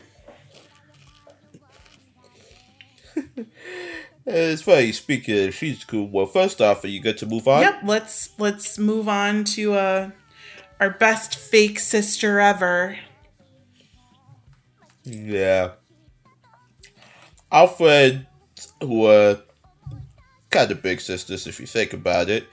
It's 4.30 4.62
funny. 4.62 4.91
Speaking 4.91 5.48
of 5.48 5.56
she's 5.56 5.86
cool. 5.86 6.08
Well, 6.10 6.26
first 6.26 6.62
off, 6.62 6.84
are 6.84 6.89
you 6.89 7.00
good 7.00 7.18
to 7.20 7.26
move 7.26 7.48
on? 7.48 7.62
Yep, 7.62 7.80
let's 7.86 8.30
let's 8.38 8.78
move 8.78 9.08
on 9.08 9.45
to 9.45 9.74
uh 9.74 10.12
our 10.82 10.89
best 10.89 11.36
fake 11.36 11.80
sister 11.80 12.39
ever. 12.39 12.98
Yeah. 15.04 15.72
Alfred, 17.50 18.28
who 18.82 19.06
are 19.06 19.41
kind 20.50 20.72
of 20.72 20.82
big 20.82 21.02
sisters 21.02 21.48
if 21.48 21.60
you 21.60 21.66
think 21.66 21.93
about 21.93 22.30
it, 22.30 22.48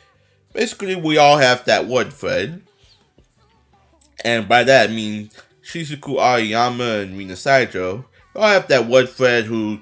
basically 0.53 0.97
we 0.97 1.17
all 1.19 1.39
have 1.39 1.65
that 1.65 1.87
one 1.87 2.11
friend. 2.11 2.63
And 4.25 4.49
by 4.49 4.65
that 4.65 4.91
I 4.91 4.93
mean 4.93 5.31
Shizuku 5.63 6.17
Ariyama 6.19 7.03
and 7.03 7.17
Mina 7.17 7.35
Saijo. 7.35 8.05
We 8.35 8.41
all 8.41 8.49
have 8.49 8.69
that 8.69 8.87
one 8.87 9.07
friend 9.07 9.47
who 9.47 9.81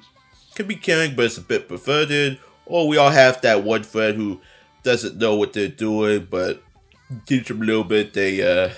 can 0.54 0.66
be 0.66 0.76
caring 0.76 1.14
but 1.14 1.26
is 1.26 1.38
a 1.38 1.42
bit 1.42 1.68
perverted. 1.68 2.38
Or 2.66 2.88
we 2.88 2.96
all 2.96 3.10
have 3.10 3.40
that 3.42 3.64
one 3.64 3.82
friend 3.82 4.16
who 4.16 4.40
doesn't 4.82 5.16
know 5.16 5.34
what 5.36 5.52
they're 5.52 5.68
doing 5.68 6.26
but 6.30 6.62
teach 7.26 7.48
them 7.48 7.62
a 7.62 7.64
little 7.64 7.84
bit, 7.84 8.14
they 8.14 8.42
uh 8.42 8.70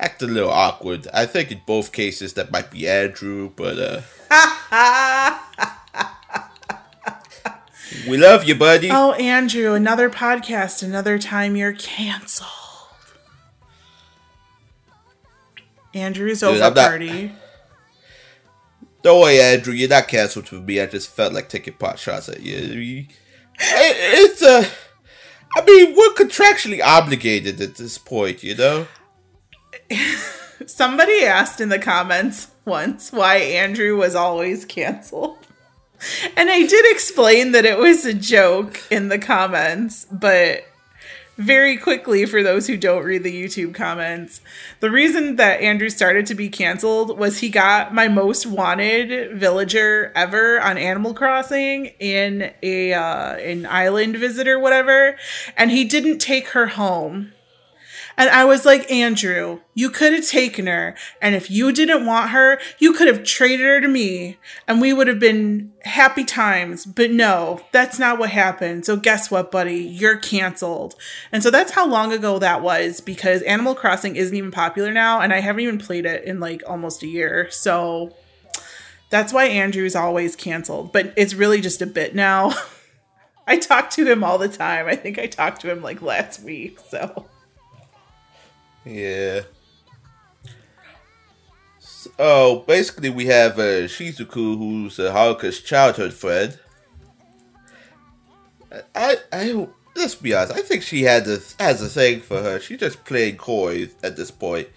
act 0.00 0.22
a 0.22 0.26
little 0.26 0.50
awkward. 0.50 1.06
I 1.12 1.26
think 1.26 1.50
in 1.50 1.60
both 1.66 1.92
cases 1.92 2.34
that 2.34 2.50
might 2.52 2.70
be 2.70 2.88
Andrew, 2.88 3.50
but 3.54 4.04
uh 4.30 5.38
We 8.08 8.16
love 8.18 8.44
you, 8.44 8.54
buddy. 8.54 8.90
Oh, 8.90 9.12
Andrew, 9.12 9.72
another 9.74 10.10
podcast, 10.10 10.82
another 10.82 11.18
time 11.18 11.56
you're 11.56 11.72
canceled. 11.72 12.48
Andrew's 15.94 16.40
Dude, 16.40 16.50
over 16.50 16.62
I'm 16.64 16.74
not- 16.74 16.88
party. 16.88 17.32
Don't 19.02 19.20
worry, 19.20 19.40
Andrew, 19.40 19.72
you're 19.72 19.88
not 19.88 20.08
canceled 20.08 20.48
for 20.48 20.56
me. 20.56 20.80
I 20.80 20.86
just 20.86 21.08
felt 21.08 21.32
like 21.32 21.48
taking 21.48 21.74
pot 21.74 21.98
shots 21.98 22.28
at 22.28 22.40
you. 22.42 22.56
You- 22.56 23.06
It, 23.60 23.96
it's 24.30 24.42
uh, 24.42 24.64
I 25.56 25.64
mean, 25.64 25.96
we're 25.96 26.14
contractually 26.14 26.82
obligated 26.84 27.60
at 27.60 27.76
this 27.76 27.96
point, 27.96 28.42
you 28.42 28.54
know. 28.54 28.86
Somebody 30.66 31.24
asked 31.24 31.60
in 31.60 31.68
the 31.68 31.78
comments 31.78 32.48
once 32.64 33.10
why 33.12 33.36
Andrew 33.36 33.96
was 33.96 34.14
always 34.14 34.64
canceled. 34.64 35.38
And 36.36 36.50
I 36.50 36.66
did 36.66 36.84
explain 36.90 37.52
that 37.52 37.64
it 37.64 37.78
was 37.78 38.04
a 38.04 38.14
joke 38.14 38.80
in 38.90 39.08
the 39.08 39.18
comments, 39.18 40.06
but 40.10 40.64
very 41.38 41.76
quickly 41.76 42.26
for 42.26 42.42
those 42.42 42.66
who 42.66 42.76
don't 42.76 43.04
read 43.04 43.22
the 43.22 43.32
YouTube 43.32 43.72
comments, 43.72 44.40
the 44.80 44.90
reason 44.90 45.36
that 45.36 45.60
Andrew 45.60 45.88
started 45.88 46.26
to 46.26 46.34
be 46.34 46.48
canceled 46.48 47.16
was 47.16 47.38
he 47.38 47.48
got 47.48 47.94
my 47.94 48.08
most 48.08 48.44
wanted 48.44 49.38
villager 49.38 50.12
ever 50.16 50.60
on 50.60 50.76
Animal 50.76 51.14
Crossing 51.14 51.86
in 52.00 52.52
a 52.62 52.92
uh, 52.92 53.36
an 53.36 53.66
island 53.66 54.16
visit 54.16 54.48
or 54.48 54.58
whatever, 54.58 55.16
and 55.56 55.70
he 55.70 55.84
didn't 55.84 56.18
take 56.18 56.48
her 56.48 56.66
home. 56.66 57.32
And 58.18 58.28
I 58.30 58.44
was 58.44 58.66
like, 58.66 58.90
Andrew, 58.90 59.60
you 59.74 59.90
could 59.90 60.12
have 60.12 60.26
taken 60.26 60.66
her. 60.66 60.96
And 61.22 61.36
if 61.36 61.52
you 61.52 61.70
didn't 61.70 62.04
want 62.04 62.30
her, 62.30 62.58
you 62.80 62.92
could 62.92 63.06
have 63.06 63.22
traded 63.22 63.64
her 63.64 63.80
to 63.80 63.86
me 63.86 64.38
and 64.66 64.80
we 64.80 64.92
would 64.92 65.06
have 65.06 65.20
been 65.20 65.72
happy 65.84 66.24
times. 66.24 66.84
But 66.84 67.12
no, 67.12 67.60
that's 67.70 67.96
not 67.96 68.18
what 68.18 68.30
happened. 68.30 68.84
So 68.84 68.96
guess 68.96 69.30
what, 69.30 69.52
buddy? 69.52 69.76
You're 69.76 70.16
canceled. 70.16 70.96
And 71.30 71.44
so 71.44 71.50
that's 71.52 71.70
how 71.70 71.86
long 71.86 72.12
ago 72.12 72.40
that 72.40 72.60
was 72.60 73.00
because 73.00 73.40
Animal 73.42 73.76
Crossing 73.76 74.16
isn't 74.16 74.36
even 74.36 74.50
popular 74.50 74.92
now. 74.92 75.20
And 75.20 75.32
I 75.32 75.38
haven't 75.38 75.62
even 75.62 75.78
played 75.78 76.04
it 76.04 76.24
in 76.24 76.40
like 76.40 76.64
almost 76.66 77.04
a 77.04 77.06
year. 77.06 77.48
So 77.52 78.16
that's 79.10 79.32
why 79.32 79.44
Andrew's 79.44 79.94
always 79.94 80.34
canceled. 80.34 80.92
But 80.92 81.14
it's 81.16 81.34
really 81.34 81.60
just 81.60 81.82
a 81.82 81.86
bit 81.86 82.16
now. 82.16 82.52
I 83.46 83.58
talk 83.58 83.90
to 83.90 84.04
him 84.04 84.24
all 84.24 84.38
the 84.38 84.48
time. 84.48 84.88
I 84.88 84.96
think 84.96 85.20
I 85.20 85.26
talked 85.26 85.60
to 85.60 85.70
him 85.70 85.82
like 85.82 86.02
last 86.02 86.42
week. 86.42 86.80
So. 86.80 87.28
Yeah. 88.84 89.42
So 91.80 92.64
basically, 92.66 93.10
we 93.10 93.26
have 93.26 93.58
uh, 93.58 93.86
Shizuku, 93.88 94.56
who's 94.56 94.98
uh, 94.98 95.12
Haruka's 95.12 95.60
childhood 95.60 96.12
friend. 96.14 96.58
I, 98.94 99.16
I, 99.32 99.66
let's 99.96 100.14
be 100.14 100.34
honest. 100.34 100.52
I 100.52 100.62
think 100.62 100.82
she 100.82 101.02
had 101.02 101.24
this 101.24 101.56
has 101.58 101.82
a 101.82 101.88
thing 101.88 102.20
for 102.20 102.42
her. 102.42 102.60
She's 102.60 102.80
just 102.80 103.04
playing 103.04 103.36
coy 103.36 103.88
at 104.02 104.16
this 104.16 104.30
point, 104.30 104.68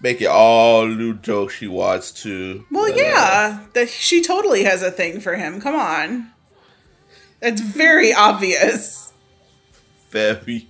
making 0.00 0.28
all 0.28 0.86
new 0.86 1.14
jokes 1.14 1.54
she 1.54 1.66
wants 1.66 2.12
to. 2.22 2.64
Well, 2.70 2.92
uh, 2.92 2.96
yeah, 2.96 3.66
that 3.74 3.88
she 3.88 4.22
totally 4.22 4.64
has 4.64 4.82
a 4.82 4.90
thing 4.90 5.20
for 5.20 5.36
him. 5.36 5.60
Come 5.60 5.74
on, 5.74 6.30
it's 7.42 7.60
very 7.60 8.12
obvious. 8.12 9.12
very. 10.10 10.68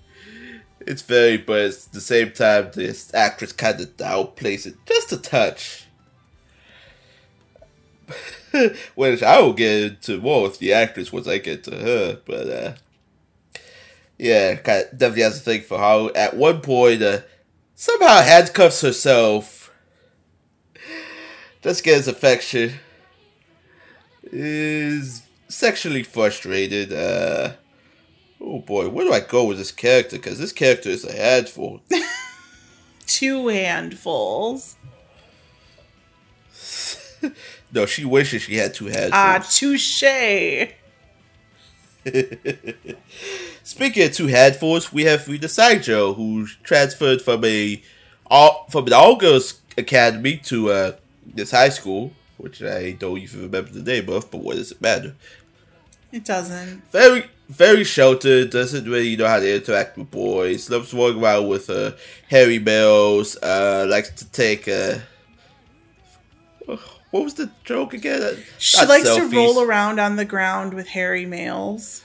It's 0.86 1.02
very, 1.02 1.38
but 1.38 1.60
at 1.60 1.88
the 1.92 2.00
same 2.00 2.32
time, 2.32 2.70
this 2.74 3.12
actress 3.14 3.52
kind 3.52 3.80
of 3.80 3.96
downplays 3.96 4.66
it 4.66 4.74
just 4.86 5.12
a 5.12 5.16
touch. 5.16 5.86
Which 8.94 9.22
I 9.22 9.40
will 9.40 9.54
get 9.54 9.82
into 9.82 10.20
more 10.20 10.42
with 10.42 10.58
the 10.58 10.72
actress 10.72 11.12
once 11.12 11.26
I 11.26 11.38
get 11.38 11.64
to 11.64 11.70
her, 11.74 12.20
but 12.26 12.48
uh, 12.48 12.72
yeah, 14.18 14.56
kind 14.56 14.84
of 14.84 14.98
definitely 14.98 15.22
has 15.22 15.38
a 15.38 15.40
thing 15.40 15.62
for 15.62 15.78
how 15.78 16.10
at 16.14 16.36
one 16.36 16.60
point 16.60 17.02
uh, 17.02 17.20
somehow 17.74 18.20
handcuffs 18.20 18.82
herself, 18.82 19.72
just 21.62 21.82
gets 21.82 22.06
affection, 22.06 22.74
is 24.24 25.22
sexually 25.48 26.02
frustrated. 26.02 26.92
Uh, 26.92 27.54
oh 28.44 28.58
boy, 28.60 28.88
where 28.88 29.06
do 29.06 29.12
I 29.12 29.20
go 29.20 29.44
with 29.44 29.58
this 29.58 29.72
character? 29.72 30.16
Because 30.16 30.38
this 30.38 30.52
character 30.52 30.90
is 30.90 31.04
a 31.04 31.12
handful. 31.12 31.80
Two 33.06 33.48
handfuls. 33.48 34.76
No, 37.72 37.86
she 37.86 38.04
wishes 38.04 38.42
she 38.42 38.56
had 38.56 38.72
two 38.72 38.86
heads. 38.86 39.10
Ah, 39.12 39.44
touche. 39.50 40.04
Speaking 43.64 44.04
of 44.04 44.12
two 44.12 44.28
handfuls, 44.28 44.92
we 44.92 45.04
have 45.04 45.26
Rita 45.26 45.48
Saijo, 45.48 46.14
who 46.14 46.46
transferred 46.62 47.20
from 47.20 47.44
a 47.44 47.82
all 48.26 48.66
from 48.70 48.86
an 48.86 48.92
all 48.92 49.16
girls 49.16 49.60
academy 49.76 50.36
to 50.44 50.70
uh, 50.70 50.92
this 51.26 51.50
high 51.50 51.70
school, 51.70 52.12
which 52.36 52.62
I 52.62 52.92
don't 52.92 53.18
even 53.18 53.42
remember 53.42 53.72
the 53.72 53.82
name 53.82 54.08
of, 54.08 54.30
but 54.30 54.38
what 54.38 54.54
does 54.56 54.70
it 54.70 54.80
matter? 54.80 55.16
It 56.12 56.24
doesn't. 56.24 56.88
Very, 56.92 57.24
very 57.54 57.84
sheltered. 57.84 58.50
Doesn't 58.50 58.84
really 58.84 59.16
know 59.16 59.26
how 59.26 59.40
to 59.40 59.56
interact 59.56 59.96
with 59.96 60.10
boys. 60.10 60.68
Loves 60.70 60.92
walking 60.92 61.22
around 61.22 61.48
with 61.48 61.70
uh, 61.70 61.92
hairy 62.28 62.58
males. 62.58 63.36
Uh, 63.42 63.86
likes 63.88 64.10
to 64.10 64.30
take. 64.30 64.68
Uh, 64.68 64.98
what 67.10 67.24
was 67.24 67.34
the 67.34 67.50
joke 67.64 67.94
again? 67.94 68.38
She 68.58 68.78
Not 68.78 68.88
likes 68.88 69.14
to 69.14 69.28
roll 69.28 69.62
around 69.62 70.00
on 70.00 70.16
the 70.16 70.24
ground 70.24 70.74
with 70.74 70.88
hairy 70.88 71.26
males. 71.26 72.02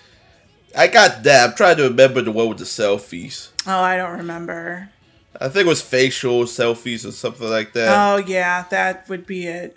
I 0.78 0.88
got 0.88 1.24
that. 1.24 1.50
I'm 1.50 1.56
trying 1.56 1.78
to 1.78 1.84
remember 1.84 2.22
the 2.22 2.32
one 2.32 2.50
with 2.50 2.60
the 2.60 2.64
selfies. 2.66 3.50
Oh, 3.66 3.82
I 3.82 3.98
don't 3.98 4.18
remember. 4.20 4.90
I 5.40 5.48
think 5.48 5.66
it 5.66 5.70
was 5.70 5.82
facial 5.82 6.44
selfies 6.44 7.08
or 7.08 7.12
something 7.12 7.50
like 7.50 7.74
that. 7.74 7.90
Oh, 7.90 8.18
yeah, 8.18 8.66
that 8.70 9.08
would 9.10 9.26
be 9.26 9.48
it. 9.48 9.76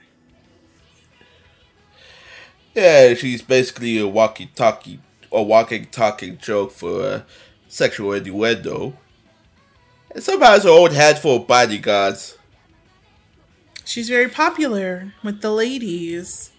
Yeah, 2.74 3.14
she's 3.14 3.42
basically 3.42 3.98
a 3.98 4.06
walkie 4.06 4.46
talkie, 4.54 5.00
a 5.33 5.43
walking 5.43 5.87
talking 5.87 6.39
joke 6.39 6.72
for 6.72 7.24
sexual 7.68 8.12
innuendo. 8.12 8.95
And 10.14 10.22
somehow 10.22 10.53
has 10.53 10.64
her 10.64 10.70
own 10.70 10.93
handful 10.93 11.37
of 11.37 11.47
bodyguards. 11.47 12.37
She's 13.85 14.09
very 14.09 14.28
popular 14.28 15.14
with 15.22 15.41
the 15.41 15.51
ladies. 15.51 16.51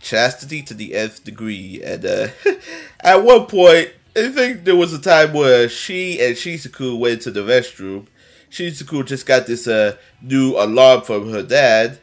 Chastity 0.00 0.62
to 0.62 0.74
the 0.74 0.94
nth 0.94 1.24
degree. 1.24 1.82
And 1.82 2.04
uh, 2.04 2.28
at 3.00 3.22
one 3.24 3.46
point, 3.46 3.90
I 4.14 4.28
think 4.28 4.64
there 4.64 4.76
was 4.76 4.92
a 4.92 5.00
time 5.00 5.32
where 5.32 5.68
she 5.68 6.20
and 6.20 6.36
Shizuku 6.36 6.98
went 6.98 7.22
to 7.22 7.30
the 7.30 7.40
restroom. 7.40 8.06
Shizuku 8.50 9.06
just 9.06 9.24
got 9.24 9.46
this 9.46 9.66
uh, 9.66 9.96
new 10.20 10.56
alarm 10.56 11.02
from 11.02 11.30
her 11.30 11.42
dad. 11.42 11.98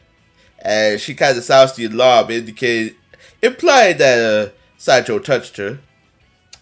And 0.59 0.99
she 0.99 1.13
kind 1.13 1.37
of 1.37 1.43
sounds 1.43 1.73
the 1.73 1.85
alarm, 1.85 2.31
indicating, 2.31 2.95
implying 3.41 3.97
that 3.97 4.19
uh, 4.19 4.51
Sancho 4.79 5.19
touched 5.19 5.57
her. 5.57 5.79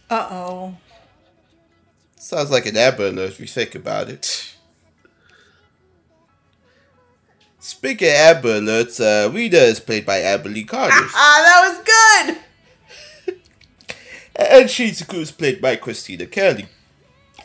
Uh 0.09 0.27
oh. 0.31 0.77
Sounds 2.15 2.49
like 2.49 2.65
an 2.65 2.75
Amber 2.75 3.09
Alert 3.09 3.29
if 3.29 3.39
you 3.39 3.45
think 3.45 3.75
about 3.75 4.09
it. 4.09 4.55
Speaking 7.59 8.07
of 8.07 8.15
Amber 8.15 8.59
Alerts, 8.59 8.99
uh, 8.99 9.31
Rena 9.31 9.57
is 9.57 9.79
played 9.79 10.03
by 10.03 10.17
Amber 10.17 10.49
Lee 10.49 10.63
Connors. 10.63 11.11
Ah, 11.13 11.43
that 11.45 11.67
was 11.67 12.37
good! 13.27 13.37
and 14.35 14.67
Shizuku 14.67 15.19
is 15.19 15.31
played 15.31 15.61
by 15.61 15.75
Christina 15.75 16.25
Kelly. 16.25 16.65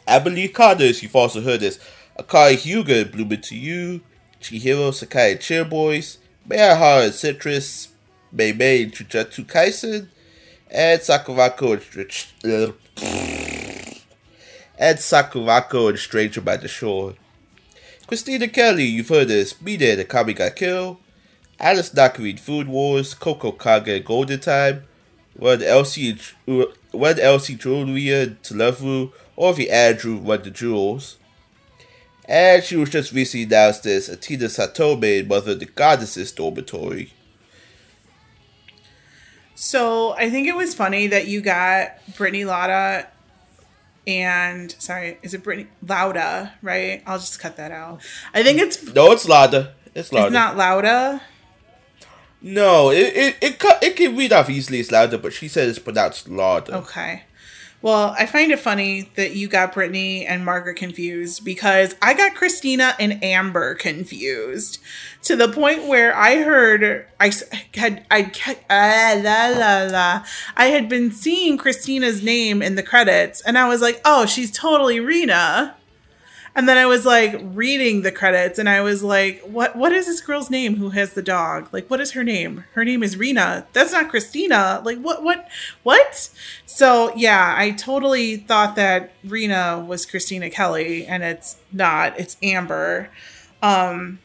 Amber 0.06 0.30
Lee 0.30 0.48
Connors, 0.48 1.02
you've 1.02 1.14
also 1.14 1.42
heard 1.42 1.62
as 1.62 1.78
Akari 2.18 2.54
Hyuga 2.56 3.04
in 3.04 3.10
Bloom 3.10 3.32
Into 3.32 3.56
You, 3.56 4.00
Chihiro 4.40 4.94
Sakai 4.94 5.32
in 5.32 5.38
Cheer 5.38 5.66
Boys, 5.66 6.16
Mayahara 6.48 7.06
in 7.06 7.12
Citrus, 7.12 7.88
Mei 8.32 8.52
Mei 8.52 8.86
Jujutsu 8.86 9.44
Kaisen, 9.44 10.08
and 10.72 11.00
in 11.74 11.80
Str- 11.80 12.72
and 14.78 14.98
Sakurako 14.98 15.90
in 15.90 15.96
Stranger 15.96 16.40
by 16.40 16.56
the 16.56 16.66
Shore. 16.66 17.14
Christina 18.06 18.48
Kelly, 18.48 18.84
you've 18.84 19.08
heard 19.08 19.30
as 19.30 19.60
Mina 19.60 19.96
the 19.96 20.04
Akame 20.04 20.34
ga 20.34 20.50
Kill, 20.50 20.98
Alice 21.60 21.94
in 21.94 22.36
Food 22.38 22.68
Wars, 22.68 23.14
Coco 23.14 23.52
Kaga 23.52 23.96
in 23.96 24.02
Golden 24.02 24.40
Time, 24.40 24.84
when 25.36 25.62
Elsie 25.62 26.18
when 26.46 27.20
Elsie 27.20 27.54
Julia 27.54 28.26
to 28.42 28.54
Level, 28.54 29.12
or 29.36 29.54
the 29.54 29.70
Andrew 29.70 30.16
Run 30.18 30.42
the 30.42 30.50
Jewels. 30.50 31.18
And 32.24 32.62
she 32.62 32.76
was 32.76 32.90
just 32.90 33.12
recently 33.12 33.44
announced 33.44 33.84
as 33.84 34.08
Atina 34.08 34.44
Satome 34.44 35.26
Mother 35.26 35.52
of 35.52 35.60
the 35.60 35.66
Goddesses 35.66 36.32
Dormitory. 36.32 37.12
So 39.54 40.12
I 40.14 40.30
think 40.30 40.48
it 40.48 40.56
was 40.56 40.74
funny 40.74 41.06
that 41.08 41.26
you 41.28 41.40
got 41.40 41.92
Brittany 42.16 42.44
Lauda 42.44 43.08
and 44.06 44.74
sorry, 44.78 45.18
is 45.22 45.34
it 45.34 45.42
Brittany 45.44 45.68
Lauda, 45.86 46.52
right? 46.62 47.02
I'll 47.06 47.18
just 47.18 47.38
cut 47.38 47.56
that 47.56 47.70
out. 47.70 48.00
I 48.34 48.42
think 48.42 48.58
it's 48.58 48.82
No, 48.94 49.12
it's 49.12 49.28
Lada. 49.28 49.74
It's 49.94 50.12
Lada. 50.12 50.26
it's 50.28 50.34
not 50.34 50.56
Lauda. 50.56 51.22
no, 52.40 52.90
it 52.90 53.12
it 53.14 53.36
it, 53.42 53.62
it 53.82 53.96
can 53.96 54.16
read 54.16 54.32
off 54.32 54.50
easily 54.50 54.80
as 54.80 54.90
Lada, 54.90 55.18
but 55.18 55.32
she 55.32 55.46
said 55.48 55.68
it's 55.68 55.78
pronounced 55.78 56.28
Lada. 56.28 56.76
Okay. 56.78 57.22
Well, 57.82 58.14
I 58.16 58.26
find 58.26 58.52
it 58.52 58.60
funny 58.60 59.10
that 59.16 59.34
you 59.34 59.48
got 59.48 59.72
Brittany 59.72 60.24
and 60.24 60.44
Margaret 60.44 60.76
confused 60.76 61.44
because 61.44 61.96
I 62.00 62.14
got 62.14 62.36
Christina 62.36 62.94
and 63.00 63.22
Amber 63.24 63.74
confused 63.74 64.78
to 65.22 65.34
the 65.34 65.48
point 65.48 65.88
where 65.88 66.14
I 66.16 66.42
heard 66.42 67.06
I 67.18 67.32
had 67.74 68.06
I 68.08 68.30
ah, 68.70 69.20
la 69.20 69.58
la 69.58 69.90
la 69.90 70.24
I 70.56 70.66
had 70.66 70.88
been 70.88 71.10
seeing 71.10 71.58
Christina's 71.58 72.22
name 72.22 72.62
in 72.62 72.76
the 72.76 72.84
credits 72.84 73.40
and 73.40 73.58
I 73.58 73.68
was 73.68 73.82
like, 73.82 74.00
"Oh, 74.04 74.26
she's 74.26 74.52
totally 74.52 75.00
Rena." 75.00 75.74
And 76.54 76.68
then 76.68 76.76
I 76.76 76.84
was 76.86 77.06
like 77.06 77.40
reading 77.42 78.02
the 78.02 78.12
credits 78.12 78.58
and 78.58 78.68
I 78.68 78.82
was 78.82 79.02
like, 79.02 79.40
what 79.40 79.74
what 79.74 79.92
is 79.92 80.06
this 80.06 80.20
girl's 80.20 80.50
name 80.50 80.76
who 80.76 80.90
has 80.90 81.14
the 81.14 81.22
dog? 81.22 81.68
Like 81.72 81.88
what 81.88 82.00
is 82.00 82.12
her 82.12 82.22
name? 82.22 82.64
Her 82.74 82.84
name 82.84 83.02
is 83.02 83.16
Rena. 83.16 83.66
That's 83.72 83.92
not 83.92 84.10
Christina. 84.10 84.82
Like 84.84 84.98
what 84.98 85.22
what 85.22 85.48
what? 85.82 86.30
So 86.66 87.14
yeah, 87.16 87.54
I 87.56 87.70
totally 87.70 88.36
thought 88.36 88.76
that 88.76 89.12
Rena 89.24 89.84
was 89.86 90.04
Christina 90.04 90.50
Kelly 90.50 91.06
and 91.06 91.22
it's 91.22 91.56
not. 91.72 92.18
It's 92.20 92.36
Amber. 92.42 93.08
Um 93.62 94.18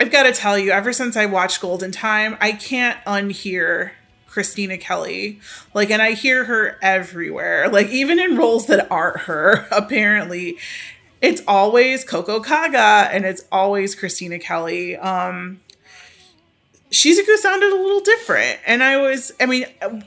I've 0.00 0.12
got 0.12 0.24
to 0.24 0.32
tell 0.32 0.56
you, 0.56 0.70
ever 0.70 0.92
since 0.92 1.16
I 1.16 1.26
watched 1.26 1.60
Golden 1.60 1.90
Time, 1.90 2.36
I 2.40 2.52
can't 2.52 2.96
unhear 3.04 3.90
Christina 4.28 4.78
Kelly. 4.78 5.40
Like, 5.74 5.90
and 5.90 6.00
I 6.00 6.12
hear 6.12 6.44
her 6.44 6.78
everywhere, 6.80 7.68
like, 7.68 7.88
even 7.88 8.20
in 8.20 8.36
roles 8.36 8.66
that 8.66 8.86
aren't 8.92 9.22
her, 9.22 9.66
apparently. 9.72 10.58
It's 11.20 11.42
always 11.48 12.04
Coco 12.04 12.40
Kaga 12.40 13.10
and 13.12 13.24
it's 13.24 13.44
always 13.50 13.94
Christina 13.94 14.38
Kelly. 14.38 14.96
Um, 14.96 15.60
Shizuku 16.90 17.36
sounded 17.36 17.70
a 17.70 17.76
little 17.76 18.00
different. 18.00 18.58
And 18.66 18.82
I 18.82 18.96
was, 18.96 19.32
I 19.38 19.46
mean, 19.46 19.66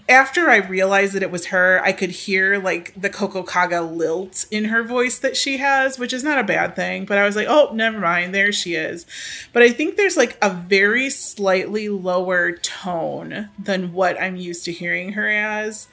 after 0.09 0.49
I 0.49 0.57
realized 0.57 1.13
that 1.13 1.21
it 1.21 1.29
was 1.29 1.47
her, 1.47 1.79
I 1.83 1.91
could 1.91 2.09
hear 2.09 2.57
like 2.59 2.99
the 2.99 3.09
Coco 3.09 3.43
Kaga 3.43 3.81
lilt 3.81 4.45
in 4.49 4.65
her 4.65 4.83
voice 4.83 5.19
that 5.19 5.37
she 5.37 5.57
has, 5.57 5.99
which 5.99 6.11
is 6.11 6.23
not 6.23 6.39
a 6.39 6.43
bad 6.43 6.75
thing. 6.75 7.05
But 7.05 7.19
I 7.19 7.25
was 7.25 7.35
like, 7.35 7.47
oh, 7.47 7.71
never 7.73 7.99
mind. 7.99 8.33
There 8.33 8.51
she 8.51 8.75
is. 8.75 9.05
But 9.53 9.61
I 9.63 9.69
think 9.69 9.95
there's 9.95 10.17
like 10.17 10.37
a 10.41 10.49
very 10.49 11.09
slightly 11.09 11.89
lower 11.89 12.53
tone 12.53 13.49
than 13.59 13.93
what 13.93 14.19
I'm 14.19 14.35
used 14.35 14.65
to 14.65 14.71
hearing 14.71 15.13
her 15.13 15.27
as. 15.27 15.87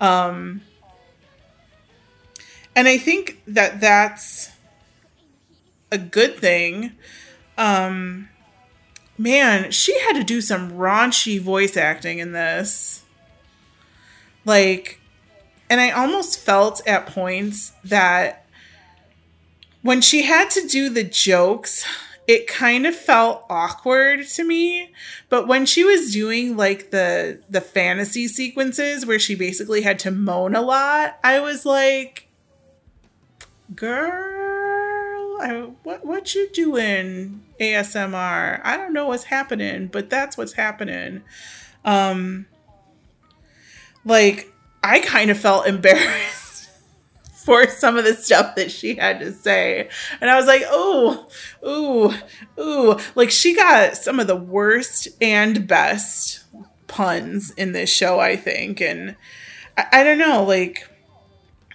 Um, 0.00 0.62
and 2.74 2.88
I 2.88 2.98
think 2.98 3.40
that 3.46 3.80
that's 3.80 4.50
a 5.92 5.98
good 5.98 6.36
thing. 6.38 6.92
Um, 7.56 8.28
man, 9.16 9.70
she 9.70 9.98
had 10.00 10.14
to 10.14 10.24
do 10.24 10.40
some 10.40 10.72
raunchy 10.72 11.40
voice 11.40 11.76
acting 11.76 12.18
in 12.18 12.32
this. 12.32 13.04
Like, 14.44 15.00
and 15.70 15.80
I 15.80 15.90
almost 15.90 16.40
felt 16.40 16.84
at 16.86 17.06
points 17.06 17.72
that 17.84 18.46
when 19.82 20.00
she 20.00 20.22
had 20.22 20.50
to 20.50 20.66
do 20.66 20.88
the 20.88 21.04
jokes, 21.04 21.84
it 22.26 22.46
kind 22.46 22.86
of 22.86 22.94
felt 22.94 23.44
awkward 23.50 24.26
to 24.26 24.44
me 24.44 24.92
but 25.28 25.48
when 25.48 25.66
she 25.66 25.82
was 25.82 26.12
doing 26.12 26.56
like 26.56 26.90
the 26.90 27.40
the 27.50 27.60
fantasy 27.60 28.28
sequences 28.28 29.04
where 29.04 29.18
she 29.18 29.34
basically 29.34 29.82
had 29.82 29.98
to 29.98 30.10
moan 30.10 30.54
a 30.54 30.62
lot 30.62 31.18
i 31.24 31.40
was 31.40 31.66
like 31.66 32.28
girl 33.74 34.51
I, 35.40 35.70
what 35.82 36.04
what 36.04 36.34
you 36.34 36.48
doing 36.50 37.42
asmr 37.60 38.60
i 38.62 38.76
don't 38.76 38.92
know 38.92 39.08
what's 39.08 39.24
happening 39.24 39.88
but 39.88 40.10
that's 40.10 40.36
what's 40.36 40.52
happening 40.52 41.22
um 41.84 42.46
like 44.04 44.52
i 44.82 45.00
kind 45.00 45.30
of 45.30 45.38
felt 45.38 45.66
embarrassed 45.68 46.42
for 47.44 47.66
some 47.68 47.96
of 47.96 48.04
the 48.04 48.14
stuff 48.14 48.54
that 48.54 48.70
she 48.70 48.94
had 48.94 49.18
to 49.20 49.32
say. 49.32 49.88
And 50.20 50.30
I 50.30 50.36
was 50.36 50.46
like, 50.46 50.62
oh, 50.66 51.28
ooh, 51.66 52.12
ooh. 52.62 52.98
Like 53.14 53.30
she 53.30 53.54
got 53.54 53.96
some 53.96 54.20
of 54.20 54.26
the 54.26 54.36
worst 54.36 55.08
and 55.20 55.66
best 55.66 56.44
puns 56.86 57.50
in 57.52 57.72
this 57.72 57.90
show, 57.90 58.20
I 58.20 58.36
think. 58.36 58.80
And 58.80 59.16
I, 59.76 59.86
I 59.92 60.04
don't 60.04 60.18
know, 60.18 60.44
like, 60.44 60.88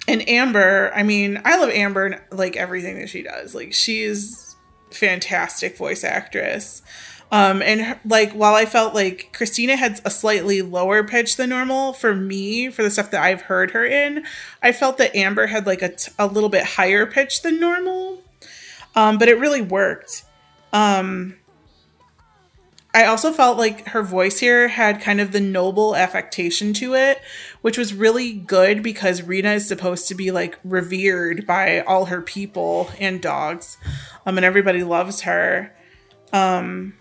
and 0.08 0.28
Amber, 0.30 0.92
I 0.96 1.04
mean, 1.04 1.42
I 1.44 1.58
love 1.58 1.70
Amber 1.70 2.06
and 2.06 2.22
like 2.32 2.56
everything 2.56 3.00
that 3.00 3.10
she 3.10 3.24
does. 3.24 3.54
Like 3.54 3.74
she's 3.74 4.56
fantastic 4.92 5.78
voice 5.78 6.04
actress. 6.04 6.82
Um, 7.30 7.62
and 7.62 7.82
her- 7.82 8.00
like 8.06 8.32
while 8.32 8.56
I 8.56 8.66
felt 8.66 8.96
like 8.96 9.34
Christina 9.34 9.76
had 9.76 10.00
a 10.06 10.10
slightly 10.10 10.62
lower 10.62 11.04
pitch 11.04 11.36
than 11.36 11.50
normal 11.50 11.92
for 11.92 12.16
me 12.16 12.70
for 12.70 12.84
the 12.84 12.90
stuff 12.90 13.12
that 13.12 13.22
I've 13.22 13.42
heard 13.42 13.72
her 13.72 13.86
in, 13.86 14.26
I 14.64 14.72
felt 14.72 14.98
that 15.00 15.14
Amber 15.14 15.48
had 15.48 15.68
like 15.68 15.82
a, 15.82 15.90
t- 15.90 16.12
a 16.18 16.28
little 16.28 16.50
bit 16.50 16.64
higher 16.64 17.06
pitch 17.06 17.42
than 17.42 17.60
normal. 17.60 18.24
Um, 18.96 19.18
but 19.18 19.28
it 19.28 19.40
really 19.40 19.62
worked. 19.62 20.24
Um, 20.72 21.36
I 22.98 23.06
also 23.06 23.32
felt 23.32 23.60
like 23.60 23.90
her 23.90 24.02
voice 24.02 24.40
here 24.40 24.68
had 24.68 25.02
kind 25.02 25.22
of 25.22 25.32
the 25.32 25.40
noble 25.40 25.96
affectation 25.96 26.74
to 26.74 26.96
it, 26.96 27.22
which 27.62 27.78
was 27.78 27.94
really 27.94 28.34
good 28.34 28.82
because 28.82 29.22
Rena 29.22 29.52
is 29.52 29.68
supposed 29.68 30.08
to 30.08 30.16
be 30.16 30.32
like 30.32 30.58
revered 30.64 31.46
by 31.46 31.82
all 31.82 32.06
her 32.06 32.24
people 32.24 32.90
and 33.00 33.22
dogs. 33.22 33.78
Um, 34.26 34.40
and 34.40 34.44
everybody 34.44 34.84
loves 34.84 35.22
her. 35.22 35.72
Um, 36.34 36.96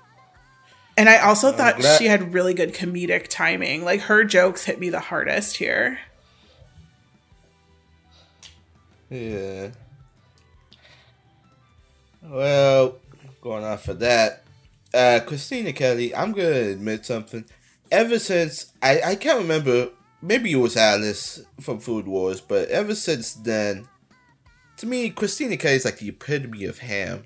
and 0.98 1.08
I 1.08 1.16
also 1.20 1.50
thought 1.50 1.82
she 1.82 2.04
had 2.04 2.34
really 2.34 2.52
good 2.52 2.74
comedic 2.74 3.28
timing. 3.28 3.82
Like 3.82 4.02
her 4.02 4.22
jokes 4.22 4.64
hit 4.64 4.78
me 4.78 4.90
the 4.90 5.00
hardest 5.00 5.56
here. 5.56 5.98
Yeah. 9.08 9.70
Well, 12.22 12.96
going 13.40 13.64
off 13.64 13.88
of 13.88 14.00
that, 14.00 14.42
uh, 14.96 15.20
Christina 15.20 15.72
Kelly, 15.72 16.14
I'm 16.14 16.32
gonna 16.32 16.48
admit 16.48 17.04
something. 17.04 17.44
Ever 17.90 18.18
since 18.18 18.72
I, 18.82 19.00
I 19.04 19.14
can't 19.14 19.38
remember, 19.38 19.90
maybe 20.22 20.50
it 20.50 20.56
was 20.56 20.76
Alice 20.76 21.42
from 21.60 21.78
Food 21.78 22.06
Wars, 22.06 22.40
but 22.40 22.68
ever 22.68 22.94
since 22.94 23.34
then, 23.34 23.86
to 24.78 24.86
me, 24.86 25.10
Christina 25.10 25.56
Kelly 25.56 25.76
is 25.76 25.84
like 25.84 25.98
the 25.98 26.08
epitome 26.08 26.64
of 26.64 26.78
ham. 26.78 27.24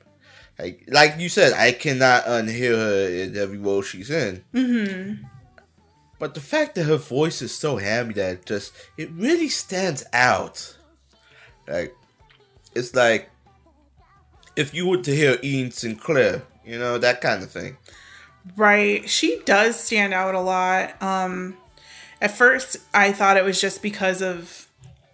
Like, 0.59 0.85
like 0.89 1.19
you 1.19 1.29
said, 1.29 1.55
I 1.55 1.73
cannot 1.73 2.25
unhear 2.25 2.77
her 2.77 3.09
in 3.09 3.37
every 3.37 3.57
role 3.57 3.83
she's 3.83 4.11
in. 4.11 4.45
Mm-hmm. 4.53 5.25
But 6.19 6.35
the 6.35 6.41
fact 6.41 6.75
that 6.75 6.85
her 6.85 6.99
voice 6.99 7.41
is 7.41 7.55
so 7.55 7.79
hammy 7.79 8.13
that 8.15 8.33
it 8.33 8.47
just 8.47 8.75
it 8.99 9.11
really 9.13 9.49
stands 9.49 10.05
out. 10.13 10.77
Like 11.67 11.95
it's 12.75 12.95
like 12.95 13.31
if 14.55 14.75
you 14.75 14.87
were 14.87 14.99
to 14.99 15.17
hear 15.17 15.39
Ian 15.43 15.71
Sinclair, 15.71 16.43
you 16.65 16.79
know, 16.79 16.99
that 16.99 17.21
kind 17.21 17.43
of 17.43 17.51
thing. 17.51 17.77
Right. 18.57 19.09
She 19.09 19.41
does 19.45 19.79
stand 19.79 20.15
out 20.15 20.35
a 20.35 20.41
lot. 20.41 21.01
Um 21.03 21.57
at 22.21 22.31
first 22.31 22.79
I 22.95 23.13
thought 23.13 23.37
it 23.37 23.45
was 23.45 23.61
just 23.61 23.83
because 23.83 24.23
of 24.23 24.69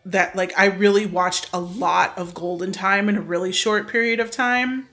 that 0.05 0.36
like 0.36 0.53
I 0.57 0.66
really 0.66 1.07
watched 1.07 1.51
a 1.53 1.61
lot 1.61 2.16
of 2.16 2.34
Golden 2.34 2.72
Time 2.72 3.09
in 3.09 3.16
a 3.16 3.20
really 3.20 3.53
short 3.53 3.88
period 3.88 4.20
of 4.20 4.30
time. 4.30 4.88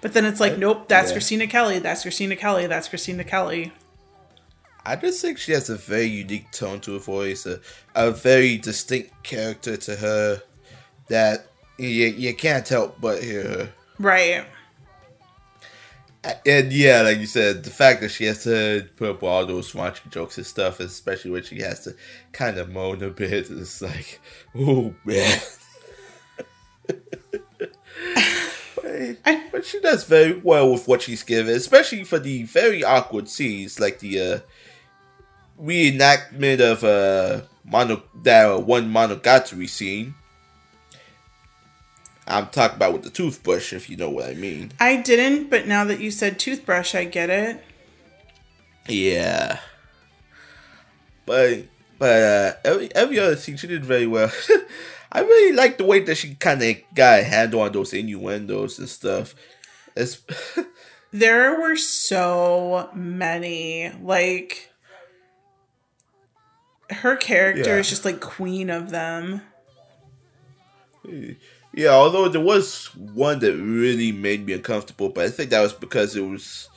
But 0.00 0.14
then 0.14 0.24
it's 0.24 0.40
like, 0.40 0.58
nope, 0.58 0.88
that's 0.88 1.10
Yeah. 1.10 1.14
Christina 1.14 1.46
Kelly, 1.46 1.78
that's 1.78 2.02
Christina 2.02 2.34
Kelly, 2.36 2.66
that's 2.66 2.88
Christina 2.88 3.22
Kelly. 3.24 3.72
I 4.84 4.96
just 4.96 5.22
think 5.22 5.38
she 5.38 5.52
has 5.52 5.70
a 5.70 5.76
very 5.76 6.06
unique 6.06 6.50
tone 6.50 6.80
to 6.80 6.94
her 6.94 6.98
voice, 6.98 7.46
a, 7.46 7.60
a 7.94 8.10
very 8.10 8.56
distinct 8.58 9.22
character 9.22 9.76
to 9.76 9.94
her 9.94 10.42
that 11.08 11.46
you, 11.78 12.06
you 12.06 12.34
can't 12.34 12.68
help 12.68 13.00
but 13.00 13.22
hear 13.22 13.42
her. 13.44 13.72
Right. 14.00 14.44
And 16.46 16.72
yeah, 16.72 17.02
like 17.02 17.18
you 17.18 17.26
said, 17.26 17.64
the 17.64 17.70
fact 17.70 18.00
that 18.00 18.10
she 18.10 18.24
has 18.26 18.44
to 18.44 18.88
put 18.96 19.10
up 19.10 19.22
with 19.22 19.30
all 19.30 19.44
those 19.44 19.72
raunchy 19.72 20.08
jokes 20.08 20.36
and 20.38 20.46
stuff, 20.46 20.78
especially 20.78 21.32
when 21.32 21.42
she 21.42 21.60
has 21.60 21.82
to 21.84 21.96
kind 22.30 22.58
of 22.58 22.70
moan 22.70 23.02
a 23.02 23.10
bit, 23.10 23.50
it's 23.50 23.82
like, 23.82 24.20
oh 24.54 24.94
man. 25.04 25.40
but, 29.52 29.64
she 29.64 29.80
does 29.80 30.04
very 30.04 30.34
well 30.34 30.70
with 30.72 30.86
what 30.86 31.02
she's 31.02 31.24
given, 31.24 31.54
especially 31.54 32.04
for 32.04 32.20
the 32.20 32.44
very 32.44 32.84
awkward 32.84 33.28
scenes, 33.28 33.80
like 33.80 33.98
the 33.98 34.20
uh, 34.20 34.38
reenactment 35.60 36.60
of 36.60 36.84
uh, 36.84 37.44
mono 37.64 38.02
that 38.22 38.62
one 38.62 38.92
monogatari 38.92 39.68
scene. 39.68 40.14
I'm 42.26 42.46
talking 42.48 42.76
about 42.76 42.92
with 42.92 43.02
the 43.02 43.10
toothbrush, 43.10 43.72
if 43.72 43.90
you 43.90 43.96
know 43.96 44.08
what 44.10 44.26
I 44.30 44.34
mean. 44.34 44.72
I 44.78 44.96
didn't, 44.96 45.50
but 45.50 45.66
now 45.66 45.84
that 45.84 46.00
you 46.00 46.10
said 46.10 46.38
toothbrush, 46.38 46.94
I 46.94 47.04
get 47.04 47.30
it. 47.30 47.62
Yeah. 48.88 49.58
But 51.26 51.64
but 51.98 52.22
uh, 52.22 52.52
every 52.64 52.94
every 52.94 53.18
other 53.18 53.36
scene 53.36 53.56
she 53.56 53.66
did 53.66 53.84
very 53.84 54.06
well. 54.06 54.30
I 55.12 55.20
really 55.20 55.54
like 55.54 55.78
the 55.78 55.84
way 55.84 56.00
that 56.00 56.14
she 56.16 56.34
kind 56.36 56.62
of 56.62 56.76
got 56.94 57.20
a 57.20 57.22
handle 57.24 57.60
on 57.60 57.72
those 57.72 57.92
innuendos 57.92 58.78
and 58.78 58.88
stuff. 58.88 59.34
There 61.14 61.60
were 61.60 61.76
so 61.76 62.88
many. 62.94 63.92
Like 64.00 64.70
her 66.90 67.16
character 67.16 67.74
Yeah. 67.74 67.76
is 67.80 67.90
just 67.90 68.06
like 68.06 68.20
queen 68.20 68.70
of 68.70 68.88
them. 68.90 69.42
Yeah, 71.74 71.90
although 71.90 72.28
there 72.28 72.40
was 72.40 72.86
one 72.94 73.38
that 73.40 73.56
really 73.56 74.12
made 74.12 74.46
me 74.46 74.52
uncomfortable, 74.52 75.08
but 75.08 75.24
I 75.24 75.30
think 75.30 75.50
that 75.50 75.62
was 75.62 75.72
because 75.72 76.16
it 76.16 76.20
was 76.20 76.68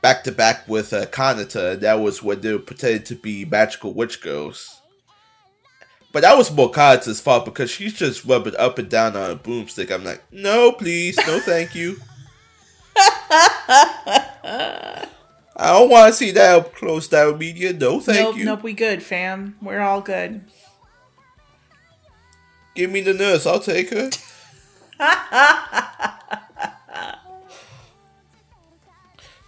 back 0.00 0.24
to 0.24 0.32
back 0.32 0.66
with 0.68 0.92
uh, 0.92 1.06
Kanata. 1.06 1.78
That 1.78 2.00
was 2.00 2.22
when 2.22 2.40
they 2.40 2.52
were 2.52 2.58
pretending 2.58 3.04
to 3.04 3.14
be 3.14 3.44
magical 3.44 3.92
witch 3.92 4.20
girls. 4.20 4.80
But 6.12 6.22
that 6.22 6.36
was 6.36 6.52
more 6.52 6.70
Kanata's 6.70 7.20
fault 7.20 7.44
because 7.44 7.70
she's 7.70 7.94
just 7.94 8.24
rubbing 8.24 8.56
up 8.56 8.78
and 8.78 8.88
down 8.88 9.16
on 9.16 9.30
a 9.30 9.36
boomstick. 9.36 9.90
I'm 9.90 10.04
like, 10.04 10.22
no, 10.30 10.72
please, 10.72 11.16
no, 11.26 11.40
thank 11.40 11.74
you. 11.74 11.96
I 15.54 15.56
don't 15.56 15.90
want 15.90 16.12
to 16.12 16.16
see 16.16 16.30
that 16.32 16.58
up 16.58 16.74
close 16.74 17.08
down 17.08 17.38
media. 17.38 17.72
No, 17.72 18.00
thank 18.00 18.18
nope, 18.18 18.36
you. 18.36 18.44
nope, 18.44 18.62
we 18.62 18.72
good, 18.72 19.02
fam. 19.02 19.56
We're 19.62 19.80
all 19.80 20.00
good. 20.00 20.42
Give 22.74 22.90
me 22.90 23.00
the 23.02 23.14
nurse. 23.14 23.46
I'll 23.46 23.60
take 23.60 23.90
her. 23.90 24.10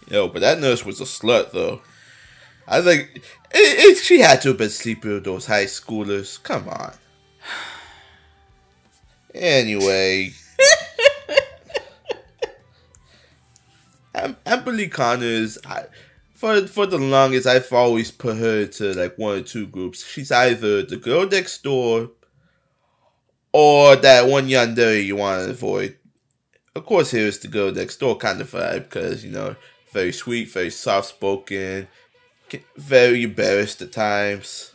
Yo, 0.08 0.28
but 0.28 0.40
that 0.40 0.60
nurse 0.60 0.84
was 0.84 1.00
a 1.00 1.04
slut, 1.04 1.52
though. 1.52 1.80
I 2.68 2.80
think 2.82 3.10
it, 3.16 3.22
it, 3.52 3.98
she 3.98 4.20
had 4.20 4.42
to 4.42 4.48
have 4.48 4.58
been 4.58 4.70
sleeping 4.70 5.12
with 5.14 5.24
those 5.24 5.46
high 5.46 5.64
schoolers. 5.64 6.42
Come 6.42 6.68
on. 6.68 6.92
Anyway. 9.34 10.32
Am- 14.14 14.36
Amber 14.46 14.72
Lee 14.72 14.88
Connors, 14.88 15.58
I, 15.66 15.84
for 16.34 16.66
for 16.66 16.86
the 16.86 16.98
longest, 16.98 17.46
I've 17.46 17.72
always 17.72 18.10
put 18.10 18.36
her 18.36 18.60
into 18.60 18.92
like 18.94 19.16
one 19.18 19.38
or 19.38 19.42
two 19.42 19.66
groups. 19.66 20.06
She's 20.06 20.30
either 20.30 20.82
the 20.82 20.96
girl 20.96 21.26
next 21.26 21.62
door 21.62 22.10
or 23.54 23.94
that 23.94 24.26
one 24.26 24.48
yandere 24.48 25.02
you 25.02 25.14
want 25.14 25.44
to 25.44 25.50
avoid. 25.50 25.96
Of 26.74 26.84
course, 26.84 27.12
here's 27.12 27.38
the 27.38 27.46
girl 27.46 27.70
next 27.70 27.98
door 27.98 28.16
kind 28.16 28.40
of 28.40 28.50
vibe 28.50 28.90
because 28.90 29.24
you 29.24 29.30
know, 29.30 29.54
very 29.92 30.12
sweet, 30.12 30.50
very 30.50 30.70
soft 30.70 31.06
spoken, 31.10 31.86
very 32.76 33.22
embarrassed 33.22 33.80
at 33.80 33.92
times. 33.92 34.72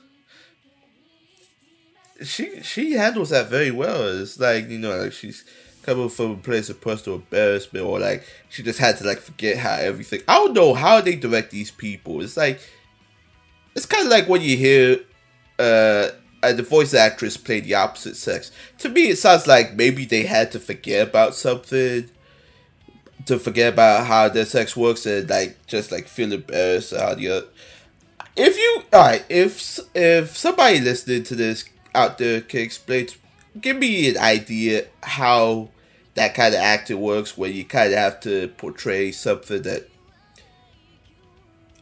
She 2.23 2.61
she 2.61 2.93
handles 2.93 3.31
that 3.31 3.49
very 3.49 3.69
well. 3.69 4.21
It's 4.21 4.39
like 4.39 4.69
you 4.69 4.79
know, 4.79 4.97
like 4.97 5.11
she's 5.11 5.43
coming 5.83 6.07
from 6.07 6.31
a 6.31 6.37
place 6.37 6.69
of 6.69 6.79
personal 6.79 7.19
embarrassment, 7.19 7.85
or 7.85 7.99
like 7.99 8.23
she 8.47 8.63
just 8.63 8.79
had 8.79 8.97
to 8.99 9.03
like 9.03 9.19
forget 9.19 9.57
how 9.57 9.73
everything. 9.75 10.21
I 10.25 10.35
don't 10.35 10.53
know 10.53 10.73
how 10.73 11.01
they 11.01 11.17
direct 11.17 11.51
these 11.51 11.69
people. 11.71 12.21
It's 12.21 12.37
like 12.37 12.61
it's 13.75 13.85
kind 13.85 14.05
of 14.05 14.11
like 14.11 14.29
when 14.29 14.41
you 14.41 14.55
hear 14.55 14.99
uh, 15.59 16.09
uh 16.41 16.53
the 16.53 16.63
voice 16.63 16.93
actress 16.93 17.37
played 17.37 17.65
the 17.65 17.75
opposite 17.75 18.15
sex. 18.15 18.51
To 18.79 18.89
me, 18.89 19.09
it 19.09 19.17
sounds 19.17 19.47
like 19.47 19.75
maybe 19.75 20.05
they 20.05 20.23
had 20.23 20.51
to 20.53 20.59
forget 20.59 21.07
about 21.07 21.35
something, 21.35 22.09
to 23.25 23.39
forget 23.39 23.73
about 23.73 24.07
how 24.07 24.29
their 24.29 24.45
sex 24.45 24.75
works, 24.75 25.05
and 25.05 25.29
like 25.29 25.65
just 25.67 25.91
like 25.91 26.07
feel 26.07 26.31
embarrassed 26.31 26.93
how 26.95 27.15
the 27.15 27.29
other. 27.29 27.47
If 28.35 28.57
you 28.57 28.83
alright, 28.93 29.25
if 29.29 29.79
if 29.93 30.37
somebody 30.37 30.79
listening 30.79 31.23
to 31.23 31.35
this 31.35 31.65
out 31.93 32.17
there 32.17 32.41
can 32.41 32.61
explain, 32.61 33.07
give 33.59 33.77
me 33.77 34.09
an 34.09 34.17
idea 34.17 34.85
how 35.03 35.69
that 36.15 36.35
kind 36.35 36.53
of 36.53 36.61
acting 36.61 37.01
works, 37.01 37.37
where 37.37 37.49
you 37.49 37.65
kind 37.65 37.91
of 37.91 37.99
have 37.99 38.19
to 38.21 38.47
portray 38.57 39.11
something 39.11 39.61
that. 39.63 39.89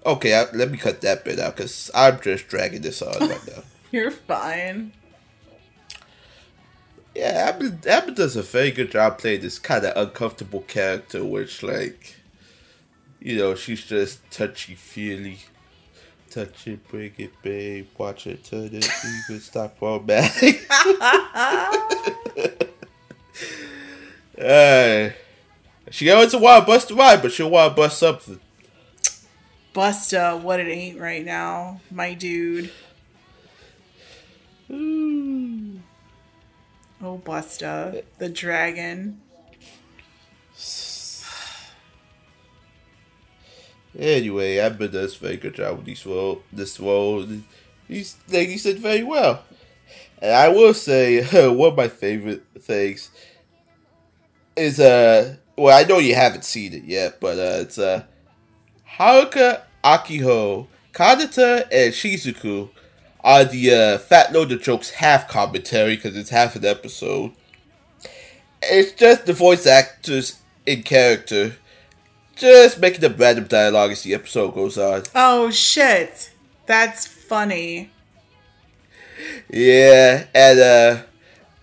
Okay, 0.05 0.34
I, 0.34 0.49
let 0.51 0.71
me 0.71 0.77
cut 0.77 1.01
that 1.01 1.25
bit 1.25 1.38
out 1.38 1.57
because 1.57 1.91
I'm 1.93 2.19
just 2.21 2.47
dragging 2.47 2.81
this 2.81 3.01
on 3.01 3.29
right 3.29 3.47
now. 3.47 3.63
You're 3.91 4.11
fine. 4.11 4.91
Yeah, 7.15 7.51
Abby 7.88 8.14
does 8.14 8.35
a 8.35 8.43
very 8.43 8.69
good 8.69 8.91
job 8.91 9.18
playing 9.18 9.41
this 9.41 9.57
kind 9.57 9.84
of 9.85 9.97
uncomfortable 9.97 10.61
character, 10.61 11.26
which, 11.26 11.64
like, 11.64 12.15
you 13.19 13.38
know, 13.38 13.55
she's 13.55 13.84
just 13.84 14.30
touchy 14.30 14.76
feely. 14.76 15.39
Touch 16.30 16.68
it, 16.68 16.88
bring 16.89 17.14
it, 17.18 17.31
babe. 17.41 17.88
Watch 17.97 18.27
it, 18.27 18.43
turn 18.43 18.69
it, 18.72 18.88
even 19.30 19.39
stop 19.41 19.77
formatting. 19.80 20.59
uh, 24.39 25.09
she 25.89 26.11
always 26.11 26.35
want 26.35 26.65
to 26.65 26.68
bust 26.68 26.91
a 26.91 26.95
ride, 26.95 27.22
but 27.22 27.31
she'll 27.31 27.49
to 27.49 27.69
bust 27.76 27.97
something. 27.97 28.39
Busta, 29.73 30.39
what 30.41 30.59
it 30.59 30.68
ain't 30.68 30.99
right 30.99 31.23
now, 31.23 31.80
my 31.89 32.14
dude. 32.14 32.72
Ooh. 34.72 35.80
Oh, 36.99 37.22
Busta, 37.23 38.03
the 38.18 38.27
dragon. 38.27 39.22
Anyway, 43.98 44.57
Amber 44.57 44.88
does 44.88 45.15
a 45.15 45.19
very 45.19 45.38
good 45.38 45.56
job 45.56 45.77
with 45.77 45.85
these 45.85 46.06
role, 46.06 46.41
this 46.52 46.80
role. 46.80 47.26
These 47.88 48.18
ladies 48.27 48.64
did 48.64 48.80
very 48.80 49.03
well. 49.03 49.44
And 50.22 50.34
I 50.34 50.49
will 50.49 50.73
say, 50.73 51.23
one 51.49 51.72
of 51.72 51.77
my 51.77 51.88
favorite 51.88 52.44
things 52.60 53.11
is, 54.56 54.80
uh, 54.80 55.35
well, 55.56 55.77
I 55.77 55.88
know 55.88 55.99
you 55.99 56.15
haven't 56.15 56.45
seen 56.45 56.73
it 56.73 56.84
yet, 56.84 57.19
but 57.19 57.38
uh, 57.38 57.61
it's 57.61 57.77
uh, 57.77 58.03
Haruka 58.98 59.61
Akiho, 59.84 60.68
Kanata, 60.94 61.68
and 61.72 61.94
Shizuku 61.94 62.69
are 63.27 63.43
the 63.43 63.73
uh, 63.73 63.97
Fat 63.97 64.31
Loader 64.31 64.57
Jokes 64.57 64.89
half 64.89 65.27
commentary 65.27 65.97
because 65.97 66.15
it's 66.15 66.29
half 66.29 66.55
an 66.55 66.63
episode. 66.63 67.33
It's 68.61 68.93
just 68.93 69.25
the 69.25 69.33
voice 69.33 69.67
actors 69.67 70.41
in 70.65 70.81
character, 70.83 71.57
just 72.37 72.79
making 72.79 73.01
the 73.01 73.09
random 73.09 73.43
dialogue 73.43 73.91
as 73.91 74.03
the 74.03 74.13
episode 74.13 74.55
goes 74.55 74.77
on. 74.77 75.03
Oh, 75.13 75.51
shit. 75.51 76.31
That's 76.67 77.05
funny. 77.05 77.91
Yeah, 79.49 80.27
and 80.33 80.59
uh, 80.59 81.03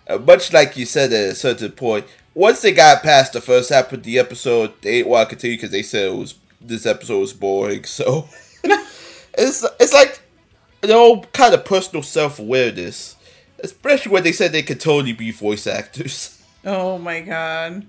uh, 0.07 0.19
much 0.19 0.53
like 0.53 0.77
you 0.77 0.85
said 0.85 1.15
at 1.15 1.31
a 1.31 1.35
certain 1.35 1.73
point, 1.73 2.05
once 2.35 2.61
they 2.61 2.73
got 2.73 3.03
past 3.03 3.33
the 3.33 3.41
first 3.41 3.71
half 3.71 3.91
of 3.91 4.03
the 4.03 4.19
episode, 4.19 4.75
they 4.83 4.99
didn't 4.99 5.09
want 5.09 5.31
to 5.31 5.35
continue 5.35 5.57
because 5.57 5.71
they 5.71 5.83
said 5.83 6.13
it 6.13 6.17
was 6.17 6.35
this 6.61 6.85
episode 6.85 7.21
was 7.21 7.33
boring. 7.33 7.85
So 7.89 8.29
it's 9.39 9.65
it's 9.81 9.95
like 9.95 10.21
you 10.85 10.95
know 10.95 11.23
kind 11.33 11.55
of 11.55 11.65
personal 11.65 12.03
self 12.03 12.39
awareness, 12.39 13.17
especially 13.59 14.13
when 14.13 14.23
they 14.23 14.33
said 14.33 14.53
they 14.53 14.63
could 14.63 14.81
totally 14.81 15.13
be 15.13 15.31
voice 15.31 15.67
actors. 15.67 16.31
Oh 16.67 16.97
my 16.97 17.21
god. 17.21 17.87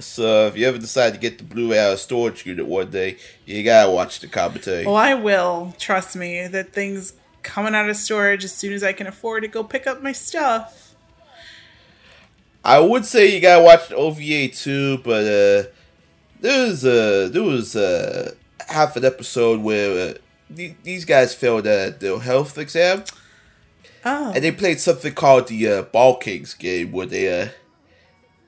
So 0.00 0.48
if 0.48 0.56
you 0.56 0.66
ever 0.66 0.78
decide 0.78 1.14
to 1.14 1.20
get 1.20 1.38
the 1.38 1.44
Blu-ray 1.44 1.78
out 1.78 1.92
of 1.92 2.00
storage 2.00 2.44
unit 2.44 2.66
one 2.66 2.90
day, 2.90 3.18
you 3.46 3.62
gotta 3.62 3.88
watch 3.88 4.18
the 4.18 4.26
commentary. 4.26 4.84
Well, 4.84 4.96
I 4.96 5.14
will. 5.14 5.72
Trust 5.78 6.16
me. 6.16 6.44
That 6.48 6.72
thing's 6.72 7.12
coming 7.44 7.74
out 7.76 7.88
of 7.88 7.96
storage 7.96 8.44
as 8.44 8.52
soon 8.52 8.72
as 8.72 8.82
I 8.82 8.92
can 8.92 9.06
afford 9.06 9.44
to 9.44 9.48
go 9.48 9.62
pick 9.62 9.86
up 9.86 10.02
my 10.02 10.10
stuff. 10.10 10.94
I 12.64 12.78
would 12.78 13.04
say 13.04 13.32
you 13.32 13.40
gotta 13.40 13.62
watch 13.62 13.88
the 13.88 13.96
OVA 13.96 14.48
too, 14.48 14.98
but 14.98 15.24
uh, 15.24 15.70
there 16.40 16.66
was 16.66 16.84
uh, 16.84 17.28
there 17.32 17.42
was 17.42 17.74
uh, 17.76 18.34
half 18.68 18.96
an 18.96 19.04
episode 19.04 19.60
where 19.60 20.10
uh, 20.10 20.14
these 20.54 21.04
guys 21.04 21.34
failed 21.34 21.66
uh, 21.66 21.90
their 21.98 22.18
health 22.18 22.58
exam, 22.58 23.04
Oh. 24.04 24.32
and 24.34 24.42
they 24.42 24.50
played 24.52 24.80
something 24.80 25.14
called 25.14 25.48
the 25.48 25.68
uh, 25.68 25.82
Ball 25.82 26.16
Kings 26.16 26.54
game, 26.54 26.92
where 26.92 27.06
they 27.06 27.42
uh, 27.42 27.48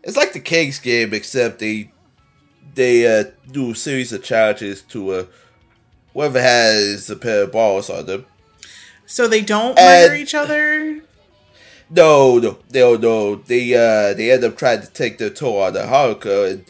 it's 0.02 0.16
like 0.16 0.32
the 0.32 0.40
Kings 0.40 0.78
game 0.78 1.14
except 1.14 1.59
they 1.60 1.90
they 2.74 3.06
uh, 3.20 3.24
do 3.51 3.70
a 3.70 3.74
series 3.74 4.12
of 4.12 4.22
challenges 4.24 4.82
to 4.82 5.10
uh, 5.12 5.24
whoever 6.12 6.40
has 6.40 7.09
a 7.09 7.16
pair 7.16 7.44
of 7.44 7.52
balls 7.52 7.89
on 7.89 8.06
them. 8.06 8.26
So 9.06 9.28
they 9.28 9.43
don't 9.43 9.78
And- 9.78 10.09
murder 10.10 10.14
each 10.16 10.35
other? 10.35 11.01
No, 11.90 12.39
no, 12.39 12.59
no, 12.72 12.97
no. 12.97 13.35
They 13.36 13.74
uh 13.74 14.14
they 14.14 14.31
end 14.32 14.43
up 14.43 14.56
trying 14.56 14.81
to 14.81 14.89
take 14.90 15.18
their 15.18 15.28
toe 15.31 15.59
on 15.60 15.74
the 15.74 15.81
Haruka 15.81 16.51
and 16.51 16.64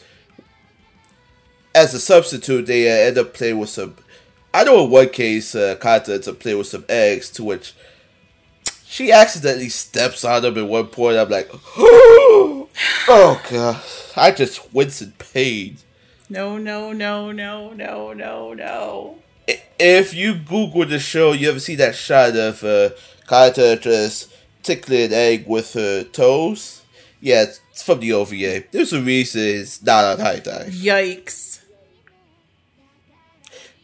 as 1.75 1.95
a 1.95 2.01
substitute 2.01 2.67
they 2.67 2.89
uh, 2.91 3.09
end 3.09 3.19
up 3.19 3.33
playing 3.33 3.59
with 3.59 3.71
some 3.71 3.97
I 4.55 4.65
know 4.65 4.85
in 4.85 4.91
one 4.91 5.09
case 5.11 5.55
uh 5.55 5.75
Kata 5.79 6.15
ends 6.15 6.29
up 6.29 6.39
playing 6.39 6.59
with 6.59 6.69
some 6.69 6.85
eggs 6.89 7.29
to 7.33 7.45
which 7.45 7.75
she 8.87 9.11
accidentally 9.11 9.69
steps 9.69 10.25
on 10.25 10.43
them 10.43 10.57
at 10.57 10.67
one 10.67 10.87
point. 10.87 11.19
I'm 11.19 11.29
like 11.29 11.51
Oh 11.77 12.69
oh 13.09 13.43
god. 13.51 13.83
I 14.17 14.31
just 14.31 14.73
wince 14.73 15.03
in 15.03 15.13
pain. 15.13 15.79
No, 16.31 16.57
no, 16.57 16.93
no, 16.93 17.33
no, 17.33 17.73
no, 17.73 18.13
no, 18.13 18.55
no. 18.55 19.19
If 19.79 20.15
you 20.15 20.37
Google 20.37 20.87
the 20.87 20.99
show, 20.99 21.33
you 21.33 21.51
ever 21.51 21.61
see 21.61 21.75
that 21.77 21.95
shot 21.95 22.35
of 22.37 22.65
uh, 22.65 22.91
Kata 23.27 23.79
just 23.81 24.33
tickling 24.63 25.07
an 25.07 25.13
egg 25.13 25.47
with 25.47 25.75
her 25.75 26.05
toes? 26.05 26.83
Yeah, 27.21 27.45
it's 27.71 27.83
from 27.83 28.01
the 28.01 28.13
OVA. 28.13 28.65
There's 28.71 28.93
a 28.93 29.03
reason 29.03 29.43
it's 29.43 29.83
not 29.83 30.05
on 30.05 30.25
HIDIVE. 30.25 30.73
Yikes. 30.73 31.54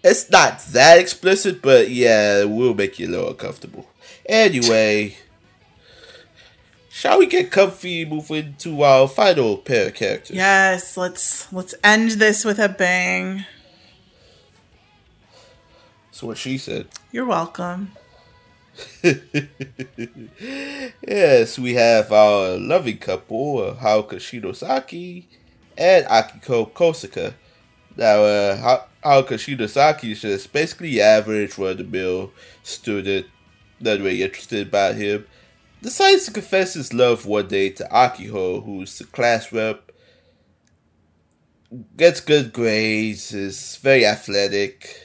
It's 0.03 0.31
not 0.31 0.61
that 0.73 0.99
explicit, 0.99 1.61
but 1.61 1.91
yeah, 1.91 2.41
it 2.41 2.51
will 2.51 2.75
make 2.75 2.99
you 2.99 3.09
a 3.09 3.11
little 3.11 3.29
uncomfortable. 3.31 3.87
Anyway, 4.27 5.17
shall 6.89 7.19
we 7.19 7.27
get 7.27 7.51
comfy, 7.51 8.05
move 8.05 8.31
into 8.31 8.83
our 8.83 9.07
final 9.07 9.59
pair 9.59 9.89
of 9.89 9.95
characters? 9.95 10.37
Yes, 10.37 10.97
let's 10.97 11.53
let's 11.53 11.75
end 11.85 12.13
this 12.13 12.45
with 12.45 12.59
a 12.59 12.69
bang. 12.69 13.45
That's 16.07 16.23
what 16.23 16.39
she 16.39 16.57
said. 16.59 16.89
You're 17.13 17.27
welcome. 17.27 17.93
Yes, 21.07 21.59
we 21.59 21.75
have 21.75 22.13
our 22.13 22.57
loving 22.57 22.99
couple, 22.99 23.75
Haruka 23.75 24.17
Shinozaki 24.17 25.25
and 25.77 26.07
Akiho 26.07 26.71
Kosaka. 26.73 27.35
Now, 27.97 28.23
uh, 28.23 28.83
Haruka 29.05 29.39
Shinozaki 29.39 30.13
is 30.13 30.21
just 30.21 30.53
basically 30.53 31.01
average 31.01 31.57
run-of-the-mill 31.57 32.33
student, 32.63 33.27
not 33.81 33.99
really 33.99 34.23
interested 34.23 34.67
about 34.69 34.97
him. 34.97 35.27
Decides 35.83 36.27
to 36.27 36.33
confess 36.33 36.75
his 36.75 36.93
love 36.93 37.25
one 37.25 37.49
day 37.49 37.71
to 37.71 37.85
Akiho, 37.85 38.63
who's 38.65 38.99
the 38.99 39.05
class 39.05 39.51
rep. 39.51 39.91
Gets 41.97 42.21
good 42.21 42.53
grades, 42.53 43.33
is 43.33 43.77
very 43.77 44.05
athletic. 44.05 45.01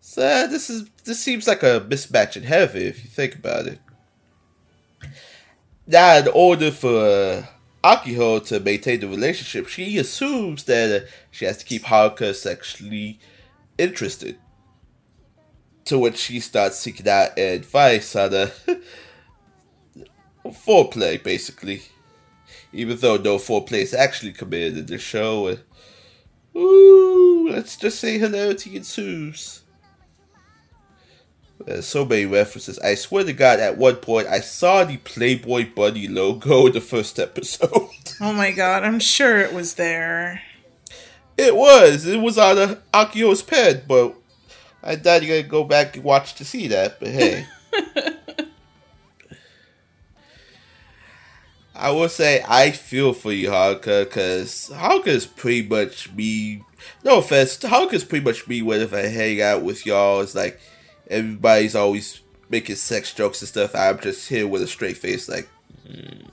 So 0.00 0.22
uh, 0.22 0.46
this 0.48 0.68
is 0.68 0.88
this 1.04 1.20
seems 1.20 1.46
like 1.46 1.62
a 1.62 1.80
mismatch 1.88 2.36
in 2.36 2.42
heaven 2.42 2.82
if 2.82 3.04
you 3.04 3.10
think 3.10 3.36
about 3.36 3.66
it. 3.66 3.78
Now, 5.86 6.16
in 6.16 6.28
order 6.28 6.72
for 6.72 7.06
uh, 7.06 7.46
Akiho 7.82 8.46
to 8.46 8.60
maintain 8.60 9.00
the 9.00 9.08
relationship, 9.08 9.66
she 9.66 9.96
assumes 9.98 10.64
that 10.64 11.02
uh, 11.02 11.06
she 11.30 11.46
has 11.46 11.58
to 11.58 11.64
keep 11.64 11.84
Haruka 11.84 12.34
sexually 12.34 13.18
interested. 13.78 14.38
To 15.86 15.98
which 15.98 16.18
she 16.18 16.40
starts 16.40 16.78
seeking 16.78 17.08
out 17.08 17.38
advice 17.38 18.14
on 18.14 18.34
uh, 18.34 18.50
foreplay, 20.46 21.22
basically. 21.22 21.82
Even 22.72 22.98
though 22.98 23.16
no 23.16 23.38
foreplay 23.38 23.82
is 23.82 23.94
actually 23.94 24.32
committed 24.32 24.76
in 24.76 24.86
the 24.86 24.98
show. 24.98 25.48
Uh, 25.48 26.58
ooh, 26.58 27.48
let's 27.50 27.76
just 27.76 27.98
say 27.98 28.18
hilarity 28.18 28.76
ensues. 28.76 29.62
There's 31.66 31.86
so 31.86 32.04
many 32.04 32.24
references. 32.26 32.78
I 32.78 32.94
swear 32.94 33.24
to 33.24 33.32
God, 33.32 33.60
at 33.60 33.76
one 33.76 33.96
point 33.96 34.26
I 34.28 34.40
saw 34.40 34.82
the 34.84 34.96
Playboy 34.98 35.74
Bunny 35.74 36.08
logo 36.08 36.66
in 36.66 36.72
the 36.72 36.80
first 36.80 37.18
episode. 37.18 37.88
Oh 38.22 38.34
my 38.34 38.50
god, 38.50 38.84
I'm 38.84 39.00
sure 39.00 39.38
it 39.38 39.54
was 39.54 39.74
there. 39.76 40.42
it 41.38 41.56
was. 41.56 42.04
It 42.04 42.20
was 42.20 42.36
on 42.36 42.58
uh, 42.58 42.76
Akiho's 42.92 43.40
pen, 43.40 43.82
but 43.88 44.14
I 44.82 44.96
thought 44.96 45.22
you 45.22 45.28
gotta 45.28 45.42
go 45.42 45.64
back 45.64 45.96
and 45.96 46.04
watch 46.04 46.34
to 46.34 46.44
see 46.44 46.68
that. 46.68 47.00
But 47.00 47.08
hey. 47.08 47.46
I 51.74 51.90
will 51.92 52.10
say 52.10 52.44
I 52.46 52.72
feel 52.72 53.14
for 53.14 53.32
you, 53.32 53.48
Haruka, 53.48 54.04
because 54.04 54.70
Haruka 54.70 55.06
is 55.06 55.24
pretty 55.24 55.66
much 55.66 56.12
me. 56.12 56.62
No 57.04 57.18
offense, 57.20 57.56
Haruka 57.58 57.94
is 57.94 58.04
pretty 58.04 58.24
much 58.24 58.46
me 58.46 58.60
whenever 58.60 58.98
I 58.98 59.06
hang 59.06 59.40
out 59.40 59.62
with 59.62 59.86
y'all. 59.86 60.20
It's 60.20 60.34
like 60.34 60.60
everybody's 61.10 61.74
always 61.74 62.20
making 62.48 62.76
sex 62.76 63.12
jokes 63.12 63.42
and 63.42 63.48
stuff. 63.48 63.74
I'm 63.74 63.98
just 63.98 64.28
here 64.28 64.46
with 64.46 64.62
a 64.62 64.66
straight 64.66 64.96
face, 64.96 65.28
like. 65.28 65.48
hmm. 65.86 66.26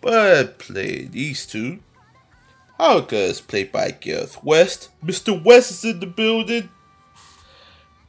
But 0.00 0.58
play 0.58 1.04
these 1.06 1.46
two. 1.46 1.80
Haruka 2.78 3.12
is 3.14 3.40
played 3.40 3.72
by 3.72 3.90
Gareth 3.90 4.44
West. 4.44 4.90
Mr. 5.04 5.42
West 5.42 5.70
is 5.70 5.84
in 5.84 6.00
the 6.00 6.06
building. 6.06 6.68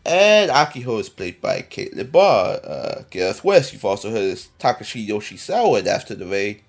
And 0.06 0.52
Akiho 0.52 1.00
is 1.00 1.10
played 1.10 1.42
by 1.42 1.62
Caitlin 1.62 2.12
Barr. 2.12 2.60
Uh, 2.64 3.04
Gareth 3.10 3.44
West, 3.44 3.74
you've 3.74 3.84
also 3.84 4.10
heard 4.12 4.32
as 4.32 4.50
Takashi 4.60 5.08
Yoshisawa 5.08 5.80
in 5.80 5.88
After 5.88 6.16
the 6.16 6.26
Rain. 6.26 6.62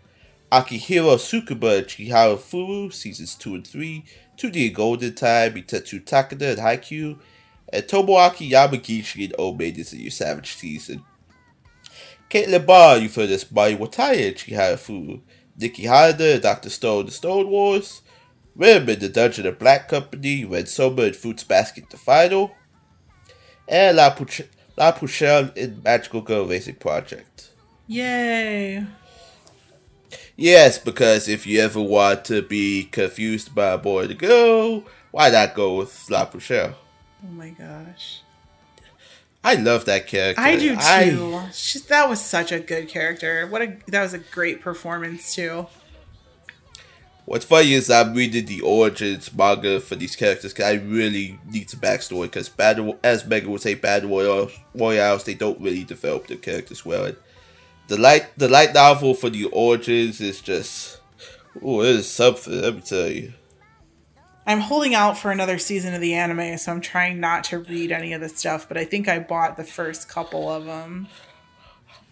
Akihiro 0.50 1.16
Tsukuba 1.16 1.78
and 1.78 1.86
Chihayafuru, 1.86 2.92
seasons 2.92 3.34
2 3.34 3.56
and 3.56 3.66
3. 3.66 4.04
2D 4.38 4.72
Golden 4.72 5.14
Time, 5.14 5.54
Mitetsu 5.54 6.04
Takada 6.04 6.52
and 6.52 6.58
Haikyuu. 6.58 7.18
And 7.70 7.84
Tomoaki 7.84 8.50
Yamagishi 8.50 9.24
and 9.24 9.34
Omid 9.34 9.92
in 9.92 10.00
your 10.00 10.10
Savage 10.10 10.54
season. 10.54 11.04
Caitlin 12.30 12.64
Barr, 12.64 12.98
you've 12.98 13.14
heard 13.14 13.30
as 13.30 13.50
Mai 13.50 13.74
Wataya 13.74 14.28
and 14.28 14.36
Chihayafuru. 14.36 15.20
Nikki 15.58 15.86
and 15.86 16.42
Dr. 16.42 16.70
Stone, 16.70 17.06
The 17.06 17.12
Stone 17.12 17.48
Wars. 17.48 18.02
Rhythm 18.54 18.88
in 18.88 18.98
the 18.98 19.08
Dungeon 19.08 19.46
of 19.46 19.58
Black 19.58 19.88
Company, 19.88 20.44
when 20.44 20.66
Soma 20.66 21.02
and 21.02 21.16
Fruits 21.16 21.44
Basket 21.44 21.88
the 21.90 21.96
final, 21.96 22.50
and 23.68 23.96
La, 23.96 24.12
Puch- 24.14 24.48
La 24.76 24.90
Pucelle 24.90 25.56
in 25.56 25.80
Magical 25.84 26.22
Girl 26.22 26.44
Raising 26.44 26.74
Project. 26.74 27.50
Yay. 27.86 28.84
Yes, 30.40 30.78
because 30.78 31.26
if 31.26 31.48
you 31.48 31.60
ever 31.60 31.80
want 31.80 32.24
to 32.26 32.42
be 32.42 32.84
confused 32.84 33.56
by 33.56 33.70
a 33.72 33.78
boy 33.78 34.06
to 34.06 34.14
girl, 34.14 34.84
why 35.10 35.30
not 35.30 35.52
go 35.52 35.74
with 35.74 36.08
La 36.08 36.26
Pucelle? 36.26 36.74
Oh 37.24 37.32
my 37.32 37.48
gosh. 37.50 38.20
I 39.42 39.54
love 39.54 39.84
that 39.86 40.06
character. 40.06 40.40
I 40.40 40.54
do 40.54 40.76
I- 40.78 41.10
too. 41.10 41.40
She, 41.52 41.80
that 41.80 42.08
was 42.08 42.24
such 42.24 42.52
a 42.52 42.60
good 42.60 42.88
character. 42.88 43.48
What 43.48 43.62
a 43.62 43.76
that 43.88 44.00
was 44.00 44.14
a 44.14 44.18
great 44.18 44.60
performance 44.60 45.34
too. 45.34 45.66
What's 47.24 47.44
funny 47.44 47.72
is 47.72 47.90
I'm 47.90 48.14
reading 48.14 48.46
the 48.46 48.60
origins 48.60 49.34
manga 49.34 49.80
for 49.80 49.96
these 49.96 50.14
characters 50.14 50.52
because 50.52 50.66
I 50.66 50.74
really 50.74 51.40
need 51.50 51.68
some 51.68 51.80
backstory 51.80 52.22
because 52.22 52.48
battle, 52.48 52.96
as 53.02 53.26
Megan 53.26 53.50
would 53.50 53.60
say, 53.60 53.74
battle 53.74 54.10
royals, 54.10 54.52
royales 54.72 55.24
they 55.24 55.34
don't 55.34 55.60
really 55.60 55.82
develop 55.82 56.28
the 56.28 56.36
characters 56.36 56.86
well. 56.86 57.06
And 57.06 57.16
the 57.88 57.98
light, 57.98 58.26
the 58.36 58.48
light 58.48 58.74
novel 58.74 59.14
for 59.14 59.30
the 59.30 59.46
origins 59.46 60.20
is 60.20 60.40
just, 60.40 61.00
oh, 61.62 61.80
it 61.82 61.96
is 61.96 62.10
something. 62.10 62.60
Let 62.60 62.76
me 62.76 62.80
tell 62.82 63.08
you. 63.08 63.32
I'm 64.46 64.60
holding 64.60 64.94
out 64.94 65.18
for 65.18 65.30
another 65.30 65.58
season 65.58 65.92
of 65.92 66.00
the 66.00 66.14
anime, 66.14 66.56
so 66.56 66.72
I'm 66.72 66.80
trying 66.80 67.20
not 67.20 67.44
to 67.44 67.58
read 67.58 67.92
any 67.92 68.14
of 68.14 68.20
the 68.20 68.30
stuff, 68.30 68.66
but 68.66 68.78
I 68.78 68.84
think 68.84 69.06
I 69.06 69.18
bought 69.18 69.56
the 69.58 69.64
first 69.64 70.08
couple 70.08 70.48
of 70.48 70.64
them. 70.64 71.08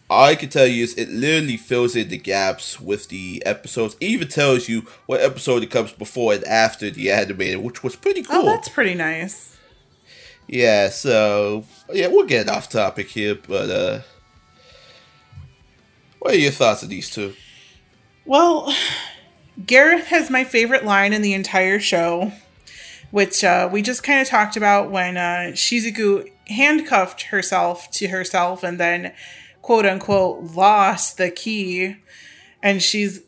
All 0.09 0.25
I 0.27 0.35
can 0.35 0.51
tell 0.51 0.67
you 0.67 0.85
is 0.85 0.95
it 0.95 1.09
literally 1.09 1.57
fills 1.57 1.97
in 1.97 2.09
the 2.09 2.19
gaps 2.19 2.79
with 2.79 3.09
the 3.09 3.43
episodes. 3.45 3.97
It 4.01 4.07
even 4.07 4.29
tells 4.29 4.69
you 4.69 4.87
what 5.07 5.21
episode 5.21 5.63
it 5.63 5.71
comes 5.71 5.93
before 5.93 6.35
and 6.35 6.45
after 6.45 6.91
the 6.91 7.11
animated, 7.11 7.63
which 7.63 7.83
was 7.83 7.97
pretty 7.97 8.23
cool. 8.23 8.43
Oh, 8.43 8.45
that's 8.45 8.69
pretty 8.69 8.95
nice. 8.95 9.57
Yeah, 10.47 10.91
so 10.91 11.65
yeah, 11.93 12.07
we'll 12.07 12.27
get 12.27 12.49
off 12.49 12.69
topic 12.69 13.09
here, 13.09 13.35
but 13.35 13.71
uh 13.71 14.01
what 16.27 16.35
are 16.35 16.39
your 16.39 16.51
thoughts 16.51 16.83
of 16.83 16.89
these 16.89 17.09
two? 17.09 17.35
Well, 18.25 18.75
Gareth 19.65 20.09
has 20.09 20.29
my 20.29 20.43
favorite 20.43 20.85
line 20.85 21.13
in 21.13 21.23
the 21.23 21.35
entire 21.35 21.79
show, 21.79 22.33
which 23.13 23.45
uh, 23.45 23.69
we 23.71 23.81
just 23.81 24.03
kind 24.03 24.21
of 24.21 24.27
talked 24.27 24.57
about 24.57 24.91
when 24.91 25.17
uh, 25.17 25.53
Shizuku 25.53 26.29
handcuffed 26.49 27.23
herself 27.23 27.89
to 27.93 28.09
herself 28.09 28.65
and 28.65 28.81
then, 28.81 29.13
quote 29.63 29.87
unquote, 29.87 30.43
lost 30.53 31.17
the 31.17 31.31
key, 31.31 31.95
and 32.61 32.83
she's 32.83 33.23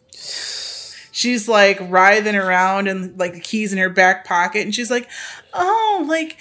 she's 1.13 1.49
like 1.49 1.79
writhing 1.81 2.35
around 2.35 2.89
and 2.89 3.17
like 3.17 3.35
the 3.35 3.41
keys 3.41 3.73
in 3.73 3.79
her 3.79 3.91
back 3.91 4.25
pocket, 4.25 4.63
and 4.63 4.75
she's 4.75 4.91
like, 4.91 5.09
"Oh, 5.55 6.05
like." 6.09 6.37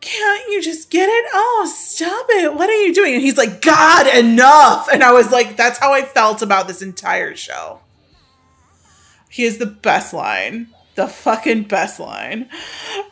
Can't 0.00 0.48
you 0.48 0.62
just 0.62 0.90
get 0.90 1.08
it? 1.08 1.30
Oh, 1.34 1.70
stop 1.74 2.26
it. 2.30 2.54
What 2.54 2.70
are 2.70 2.82
you 2.84 2.94
doing? 2.94 3.14
And 3.14 3.22
he's 3.22 3.36
like, 3.36 3.60
God, 3.60 4.06
enough. 4.16 4.88
And 4.90 5.02
I 5.02 5.12
was 5.12 5.30
like, 5.30 5.56
that's 5.56 5.78
how 5.78 5.92
I 5.92 6.02
felt 6.02 6.40
about 6.40 6.68
this 6.68 6.80
entire 6.80 7.36
show. 7.36 7.80
He 9.28 9.44
is 9.44 9.58
the 9.58 9.66
best 9.66 10.14
line. 10.14 10.68
The 10.96 11.06
fucking 11.06 11.64
best 11.64 12.00
line. 12.00 12.48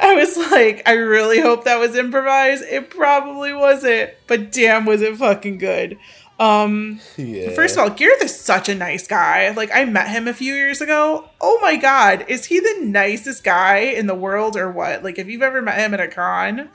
I 0.01 0.15
was 0.15 0.37
like, 0.37 0.83
I 0.87 0.93
really 0.93 1.41
hope 1.41 1.65
that 1.65 1.79
was 1.79 1.95
improvised. 1.95 2.65
It 2.65 2.91
probably 2.91 3.53
wasn't, 3.53 4.11
but 4.27 4.51
damn, 4.51 4.85
was 4.85 5.01
it 5.01 5.17
fucking 5.17 5.59
good. 5.59 5.97
Um, 6.39 7.01
Yeah. 7.17 7.51
first 7.51 7.77
of 7.77 7.83
all, 7.83 7.91
Gareth 7.91 8.23
is 8.23 8.39
such 8.39 8.69
a 8.69 8.75
nice 8.75 9.07
guy. 9.09 9.51
Like, 9.51 9.71
I 9.75 9.85
met 9.85 10.09
him 10.09 10.29
a 10.29 10.33
few 10.35 10.55
years 10.55 10.81
ago. 10.81 11.29
Oh 11.41 11.59
my 11.61 11.75
god, 11.77 12.25
is 12.29 12.45
he 12.47 12.61
the 12.61 12.79
nicest 12.83 13.43
guy 13.43 13.79
in 13.79 14.07
the 14.07 14.15
world 14.15 14.57
or 14.57 14.71
what? 14.71 15.03
Like, 15.03 15.19
if 15.19 15.27
you've 15.29 15.43
ever 15.43 15.61
met 15.61 15.79
him 15.79 15.95
at 15.95 16.01
a 16.01 16.07
con, 16.09 16.69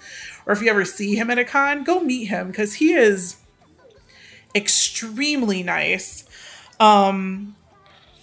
or 0.46 0.52
if 0.54 0.62
you 0.62 0.70
ever 0.70 0.84
see 0.84 1.16
him 1.16 1.30
at 1.30 1.38
a 1.40 1.46
con, 1.46 1.84
go 1.86 2.02
meet 2.02 2.26
him 2.26 2.48
because 2.48 2.76
he 2.76 2.94
is 2.94 3.38
extremely 4.56 5.64
nice. 5.64 6.26
Um, 6.80 7.56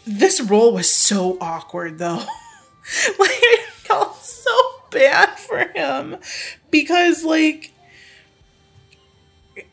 this 0.07 0.41
role 0.41 0.73
was 0.75 0.91
so 0.93 1.39
awkward 1.41 1.99
though. 1.99 2.17
like 3.19 3.31
I 3.31 3.59
felt 3.71 4.17
so 4.23 4.53
bad 4.91 5.39
for 5.39 5.59
him 5.75 6.17
because 6.71 7.25
like 7.25 7.73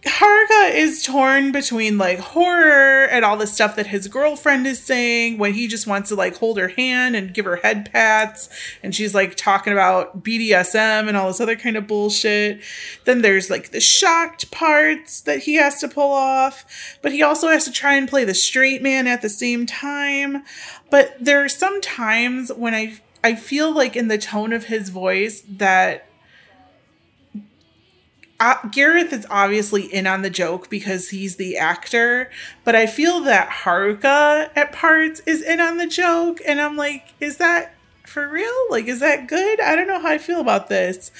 Haruka 0.03 0.73
is 0.73 1.03
torn 1.03 1.51
between 1.51 1.97
like 1.97 2.19
horror 2.19 3.05
and 3.05 3.23
all 3.26 3.38
the 3.38 3.47
stuff 3.47 3.76
that 3.76 3.88
his 3.88 4.07
girlfriend 4.07 4.65
is 4.68 4.81
saying 4.81 5.38
when 5.38 5.53
he 5.53 5.68
just 5.68 5.88
wants 5.88 6.09
to 6.09 6.15
like 6.15 6.38
hold 6.38 6.57
her 6.57 6.69
hand 6.69 7.15
and 7.15 7.34
give 7.34 7.45
her 7.45 7.57
head 7.57 7.89
pats 7.91 8.49
and 8.81 8.95
she's 8.95 9.14
like 9.14 9.35
talking 9.35 9.73
about 9.73 10.23
BDSM 10.23 11.07
and 11.07 11.15
all 11.15 11.27
this 11.27 11.41
other 11.41 11.55
kind 11.55 11.77
of 11.77 11.88
bullshit. 11.88 12.61
Then 13.05 13.22
there's 13.22 13.49
like 13.49 13.72
the 13.72 13.81
shocked 13.81 14.51
parts 14.51 15.22
that 15.22 15.43
he 15.43 15.55
has 15.55 15.80
to 15.81 15.88
pull 15.88 16.11
off, 16.11 16.97
but 17.01 17.11
he 17.11 17.22
also 17.22 17.49
has 17.49 17.65
to 17.65 17.72
try 17.72 17.95
and 17.95 18.07
play 18.07 18.23
the 18.23 18.34
straight 18.34 18.81
man 18.81 19.07
at 19.07 19.22
the 19.22 19.30
same 19.30 19.65
time. 19.65 20.43
But 20.89 21.15
there 21.19 21.43
are 21.43 21.49
some 21.49 21.81
times 21.81 22.51
when 22.53 22.73
I 22.73 22.99
I 23.23 23.35
feel 23.35 23.73
like 23.73 23.95
in 23.95 24.07
the 24.07 24.18
tone 24.18 24.53
of 24.53 24.65
his 24.65 24.89
voice 24.89 25.43
that 25.49 26.07
uh, 28.39 28.55
Gareth 28.72 29.14
is 29.14 29.26
obviously 29.30 29.84
in 29.84 30.05
on 30.05 30.22
the 30.22 30.30
joke 30.30 30.69
because 30.69 31.09
he's 31.09 31.38
the 31.38 31.57
actor, 31.57 32.30
but 32.64 32.76
I 32.76 32.85
feel 32.85 33.22
that 33.22 33.49
Haruka 33.49 34.49
at 34.55 34.72
parts 34.72 35.22
is 35.26 35.41
in 35.41 35.59
on 35.59 35.77
the 35.77 35.88
joke, 35.88 36.39
and 36.45 36.61
I'm 36.61 36.77
like, 36.77 37.14
is 37.19 37.38
that 37.38 37.73
for 38.05 38.27
real? 38.27 38.53
Like, 38.69 38.88
is 38.88 38.99
that 38.99 39.27
good? 39.27 39.59
I 39.59 39.76
don't 39.76 39.88
know 39.88 39.99
how 39.99 40.09
I 40.09 40.18
feel 40.18 40.39
about 40.39 40.69
this. 40.69 41.11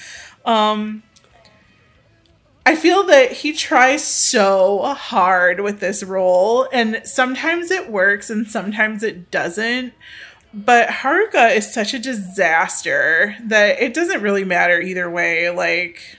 Um, 0.44 1.02
I 2.64 2.76
feel 2.76 3.04
that 3.04 3.32
he 3.32 3.52
tries 3.52 4.04
so 4.04 4.82
hard 4.94 5.60
with 5.60 5.80
this 5.80 6.02
role, 6.04 6.68
and 6.72 7.00
sometimes 7.04 7.70
it 7.70 7.90
works 7.90 8.30
and 8.30 8.46
sometimes 8.46 9.02
it 9.02 9.30
doesn't. 9.30 9.92
But 10.54 10.88
Haruka 10.88 11.54
is 11.56 11.72
such 11.72 11.94
a 11.94 11.98
disaster 11.98 13.36
that 13.42 13.80
it 13.80 13.92
doesn't 13.92 14.22
really 14.22 14.44
matter 14.44 14.80
either 14.80 15.10
way. 15.10 15.50
Like, 15.50 16.17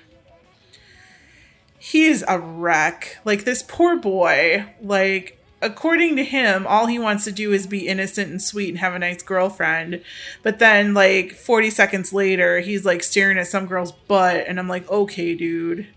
he 1.80 2.06
is 2.06 2.24
a 2.28 2.38
wreck. 2.38 3.18
Like 3.26 3.46
this 3.46 3.64
poor 3.64 3.96
boy, 3.96 4.66
like 4.82 5.40
according 5.62 6.18
to 6.18 6.24
him, 6.24 6.68
all 6.68 6.86
he 6.86 7.00
wants 7.00 7.24
to 7.24 7.32
do 7.32 7.52
is 7.54 7.66
be 7.66 7.88
innocent 7.88 8.30
and 8.30 8.42
sweet 8.42 8.70
and 8.70 8.80
have 8.80 8.94
a 8.94 9.00
nice 9.00 9.24
girlfriend. 9.24 10.02
But 10.44 10.60
then 10.60 10.94
like 10.94 11.32
40 11.32 11.70
seconds 11.70 12.14
later, 12.14 12.60
he's 12.60 12.86
like 12.86 13.02
staring 13.02 13.38
at 13.38 13.48
some 13.48 13.66
girl's 13.66 13.94
butt 13.94 14.46
and 14.48 14.60
I'm 14.60 14.68
like, 14.68 14.90
"Okay, 14.92 15.34
dude. 15.36 15.88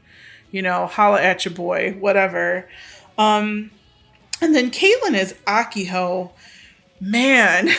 You 0.52 0.62
know, 0.62 0.86
holla 0.86 1.20
at 1.20 1.44
your 1.44 1.54
boy, 1.54 1.96
whatever." 1.98 2.68
Um 3.18 3.72
and 4.40 4.54
then 4.54 4.70
Caitlin 4.70 5.14
is 5.14 5.34
Akiho. 5.46 6.30
Man, 7.00 7.70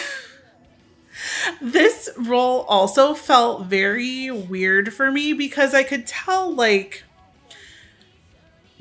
this 1.62 2.10
role 2.18 2.62
also 2.68 3.14
felt 3.14 3.66
very 3.68 4.30
weird 4.30 4.94
for 4.94 5.10
me 5.10 5.32
because 5.32 5.74
I 5.74 5.84
could 5.84 6.06
tell 6.06 6.54
like 6.54 7.04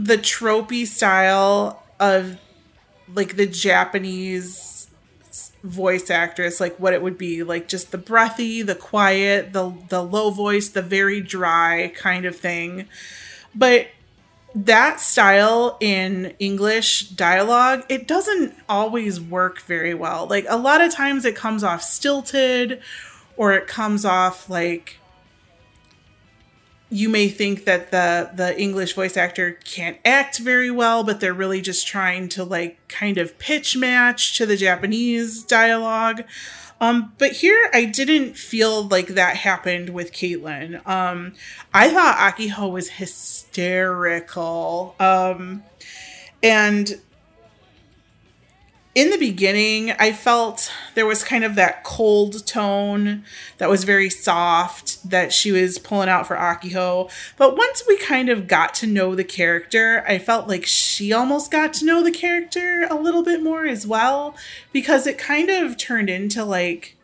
the 0.02 0.18
tropey 0.18 0.86
style 0.86 1.82
of 2.00 2.36
like 3.14 3.36
the 3.36 3.46
Japanese 3.46 4.88
voice 5.62 6.10
actress, 6.10 6.60
like 6.60 6.76
what 6.78 6.92
it 6.92 7.02
would 7.02 7.16
be, 7.16 7.42
like 7.44 7.68
just 7.68 7.92
the 7.92 7.98
breathy, 7.98 8.62
the 8.62 8.74
quiet, 8.74 9.52
the 9.52 9.72
the 9.88 10.02
low 10.02 10.30
voice, 10.30 10.68
the 10.68 10.82
very 10.82 11.20
dry 11.20 11.92
kind 11.94 12.24
of 12.24 12.36
thing. 12.36 12.88
But 13.54 13.88
that 14.54 15.00
style 15.00 15.76
in 15.80 16.34
English 16.38 17.10
dialogue, 17.10 17.84
it 17.88 18.08
doesn't 18.08 18.54
always 18.68 19.20
work 19.20 19.60
very 19.62 19.94
well. 19.94 20.26
Like 20.26 20.46
a 20.48 20.56
lot 20.56 20.80
of 20.80 20.92
times 20.92 21.24
it 21.24 21.36
comes 21.36 21.62
off 21.62 21.82
stilted 21.82 22.82
or 23.36 23.52
it 23.52 23.66
comes 23.66 24.04
off 24.04 24.50
like 24.50 24.98
you 26.92 27.08
may 27.08 27.28
think 27.28 27.64
that 27.64 27.90
the 27.90 28.30
the 28.34 28.60
English 28.60 28.92
voice 28.92 29.16
actor 29.16 29.52
can't 29.64 29.96
act 30.04 30.38
very 30.38 30.70
well, 30.70 31.02
but 31.02 31.20
they're 31.20 31.32
really 31.32 31.62
just 31.62 31.86
trying 31.86 32.28
to 32.28 32.44
like 32.44 32.86
kind 32.88 33.16
of 33.16 33.38
pitch 33.38 33.76
match 33.76 34.36
to 34.36 34.44
the 34.44 34.58
Japanese 34.58 35.42
dialogue. 35.42 36.24
Um, 36.82 37.14
but 37.16 37.32
here 37.32 37.70
I 37.72 37.86
didn't 37.86 38.36
feel 38.36 38.86
like 38.88 39.08
that 39.08 39.36
happened 39.36 39.90
with 39.90 40.12
Caitlin. 40.12 40.86
Um, 40.86 41.32
I 41.72 41.88
thought 41.88 42.18
Akiho 42.18 42.70
was 42.70 42.90
hysterical. 42.90 44.94
Um, 45.00 45.62
and 46.42 47.00
in 48.94 49.08
the 49.08 49.16
beginning, 49.16 49.92
I 49.92 50.12
felt 50.12 50.70
there 50.94 51.06
was 51.06 51.24
kind 51.24 51.44
of 51.44 51.54
that 51.54 51.82
cold 51.82 52.46
tone 52.46 53.24
that 53.56 53.70
was 53.70 53.84
very 53.84 54.10
soft 54.10 55.08
that 55.08 55.32
she 55.32 55.50
was 55.50 55.78
pulling 55.78 56.10
out 56.10 56.26
for 56.26 56.36
Akiho. 56.36 57.10
But 57.38 57.56
once 57.56 57.82
we 57.88 57.96
kind 57.96 58.28
of 58.28 58.46
got 58.46 58.74
to 58.74 58.86
know 58.86 59.14
the 59.14 59.24
character, 59.24 60.04
I 60.06 60.18
felt 60.18 60.46
like 60.46 60.66
she 60.66 61.10
almost 61.10 61.50
got 61.50 61.72
to 61.74 61.86
know 61.86 62.02
the 62.02 62.10
character 62.10 62.86
a 62.90 62.94
little 62.94 63.22
bit 63.22 63.42
more 63.42 63.64
as 63.64 63.86
well 63.86 64.36
because 64.72 65.06
it 65.06 65.16
kind 65.16 65.48
of 65.48 65.78
turned 65.78 66.10
into 66.10 66.44
like, 66.44 66.98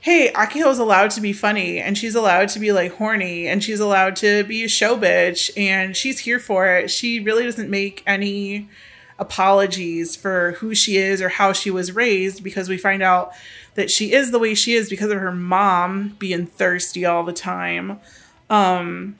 hey, 0.00 0.32
Akiho's 0.34 0.78
allowed 0.78 1.10
to 1.10 1.20
be 1.20 1.34
funny 1.34 1.80
and 1.80 1.98
she's 1.98 2.14
allowed 2.14 2.48
to 2.48 2.58
be 2.58 2.72
like 2.72 2.94
horny 2.94 3.46
and 3.46 3.62
she's 3.62 3.80
allowed 3.80 4.16
to 4.16 4.42
be 4.44 4.64
a 4.64 4.68
Shobitch 4.68 5.50
and 5.54 5.94
she's 5.94 6.20
here 6.20 6.38
for 6.38 6.66
it. 6.66 6.90
She 6.90 7.20
really 7.20 7.44
doesn't 7.44 7.68
make 7.68 8.02
any 8.06 8.70
apologies 9.18 10.14
for 10.14 10.52
who 10.52 10.74
she 10.74 10.96
is 10.96 11.20
or 11.20 11.28
how 11.28 11.52
she 11.52 11.70
was 11.70 11.92
raised 11.92 12.42
because 12.44 12.68
we 12.68 12.78
find 12.78 13.02
out 13.02 13.32
that 13.74 13.90
she 13.90 14.12
is 14.12 14.30
the 14.30 14.38
way 14.38 14.54
she 14.54 14.74
is 14.74 14.88
because 14.88 15.10
of 15.10 15.18
her 15.18 15.32
mom 15.32 16.16
being 16.18 16.46
thirsty 16.46 17.04
all 17.04 17.24
the 17.24 17.32
time. 17.32 18.00
Um 18.48 19.18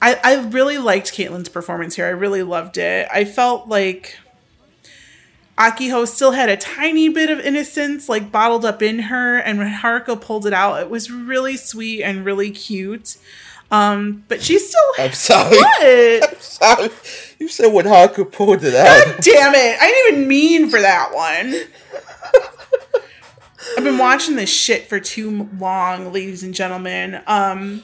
I, 0.00 0.18
I 0.24 0.34
really 0.48 0.78
liked 0.78 1.12
Caitlin's 1.12 1.48
performance 1.48 1.94
here. 1.94 2.06
I 2.06 2.10
really 2.10 2.42
loved 2.42 2.76
it. 2.76 3.06
I 3.14 3.24
felt 3.24 3.68
like 3.68 4.18
Akiho 5.56 6.08
still 6.08 6.32
had 6.32 6.48
a 6.48 6.56
tiny 6.56 7.08
bit 7.08 7.30
of 7.30 7.38
innocence 7.38 8.08
like 8.08 8.32
bottled 8.32 8.64
up 8.64 8.82
in 8.82 8.98
her, 8.98 9.38
and 9.38 9.58
when 9.58 9.72
Haruka 9.72 10.20
pulled 10.20 10.44
it 10.44 10.52
out, 10.52 10.80
it 10.80 10.90
was 10.90 11.08
really 11.08 11.56
sweet 11.56 12.02
and 12.02 12.24
really 12.24 12.50
cute. 12.50 13.16
Um, 13.72 14.22
but 14.28 14.42
she 14.42 14.58
still 14.58 14.80
I'm 14.98 15.12
sorry. 15.12 15.56
What? 15.60 16.30
I'm 16.30 16.38
sorry. 16.38 16.90
You 17.38 17.48
said 17.48 17.72
when 17.72 17.86
Haruka 17.86 18.30
pulled 18.30 18.62
it 18.62 18.74
out. 18.74 19.06
God 19.06 19.20
damn 19.22 19.54
it. 19.54 19.78
I 19.80 19.86
didn't 19.86 20.14
even 20.14 20.28
mean 20.28 20.68
for 20.68 20.80
that 20.80 21.12
one. 21.12 21.54
I've 23.78 23.82
been 23.82 23.96
watching 23.96 24.36
this 24.36 24.50
shit 24.50 24.88
for 24.88 25.00
too 25.00 25.48
long, 25.58 26.12
ladies 26.12 26.42
and 26.42 26.54
gentlemen. 26.54 27.22
Um 27.26 27.82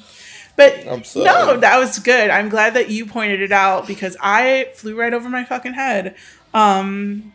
but 0.57 0.85
no, 1.17 1.57
that 1.57 1.79
was 1.79 2.01
good. 2.01 2.31
I'm 2.31 2.49
glad 2.49 2.75
that 2.75 2.91
you 2.91 3.07
pointed 3.07 3.41
it 3.41 3.53
out 3.53 3.87
because 3.87 4.17
I 4.21 4.71
flew 4.75 4.99
right 4.99 5.15
over 5.15 5.31
my 5.31 5.45
fucking 5.45 5.73
head. 5.73 6.17
Um 6.53 7.33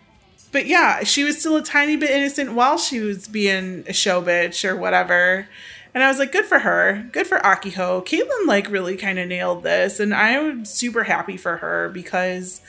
but 0.51 0.67
yeah, 0.67 1.03
she 1.03 1.23
was 1.23 1.39
still 1.39 1.57
a 1.57 1.63
tiny 1.63 1.95
bit 1.95 2.11
innocent 2.11 2.53
while 2.53 2.77
she 2.77 2.99
was 2.99 3.27
being 3.27 3.79
a 3.87 3.93
Shobitch 3.93 4.69
or 4.69 4.75
whatever. 4.75 5.47
And 5.93 6.03
I 6.03 6.07
was 6.07 6.17
like, 6.17 6.31
good 6.31 6.45
for 6.45 6.59
her. 6.59 7.07
Good 7.11 7.27
for 7.27 7.37
Akiho. 7.39 8.05
Caitlin 8.05 8.47
like 8.47 8.69
really 8.69 8.97
kind 8.97 9.19
of 9.19 9.27
nailed 9.27 9.63
this. 9.63 9.99
And 9.99 10.13
I'm 10.13 10.65
super 10.65 11.03
happy 11.03 11.37
for 11.37 11.57
her 11.57 11.89
because 11.89 12.61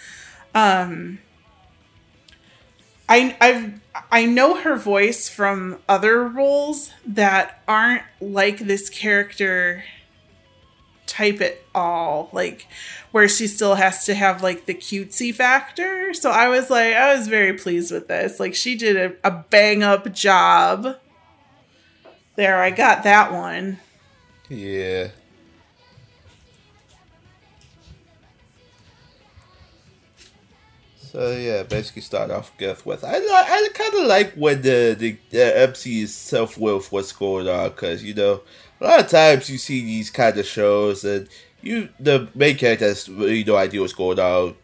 um 0.55 1.19
I 3.09 3.37
I've 3.41 3.81
I 4.11 4.27
know 4.27 4.57
her 4.57 4.77
voice 4.77 5.29
from 5.29 5.79
other 5.89 6.27
roles 6.27 6.91
that 7.07 7.63
aren't 7.69 8.03
like 8.21 8.59
this 8.59 8.91
character 8.91 9.85
type 11.07 11.41
at 11.41 11.59
all 11.75 12.31
like 12.33 12.67
where 13.13 13.29
she 13.29 13.47
still 13.47 13.75
has 13.75 14.07
to 14.07 14.15
have 14.15 14.43
like 14.43 14.65
the 14.65 14.75
cutesy 14.75 15.35
factor 15.35 16.15
so 16.15 16.31
i 16.31 16.49
was 16.49 16.71
like 16.71 16.95
i 16.95 17.15
was 17.15 17.29
very 17.29 17.53
pleased 17.53 17.93
with 17.93 18.09
this 18.09 18.41
like 18.41 18.55
she 18.55 18.75
did 18.75 18.97
a, 18.97 19.15
a 19.23 19.31
bang 19.51 19.83
up 19.83 20.11
job 20.15 20.97
there 22.37 22.63
i 22.63 22.71
got 22.71 23.03
that 23.05 23.33
one 23.33 23.79
Yeah. 24.49 25.09
So 30.99 31.31
yeah, 31.33 31.63
basically 31.63 32.03
start 32.03 32.31
off 32.31 32.57
Girth 32.59 32.85
with. 32.85 33.05
I 33.05 33.17
I 33.17 33.69
kind 33.73 33.95
of 33.95 34.07
like 34.07 34.33
when 34.35 34.63
the 34.63 34.97
the, 34.99 35.17
the 35.31 35.59
MC's 35.59 36.15
self 36.15 36.59
worth 36.59 36.91
what's 36.91 37.13
going 37.13 37.49
on 37.49 37.71
because 37.71 38.03
you 38.03 38.15
know 38.15 38.41
a 38.81 38.85
lot 38.85 39.01
of 39.01 39.09
times 39.09 39.49
you 39.49 39.59
see 39.59 39.85
these 39.85 40.11
kind 40.11 40.37
of 40.37 40.47
shows 40.47 41.05
and 41.05 41.29
you 41.63 41.89
the 42.01 42.29
main 42.35 42.57
character 42.57 42.87
has 42.87 43.09
really 43.09 43.45
no 43.45 43.57
idea 43.57 43.81
what's 43.81 43.93
going 43.93 44.19
on 44.19 44.57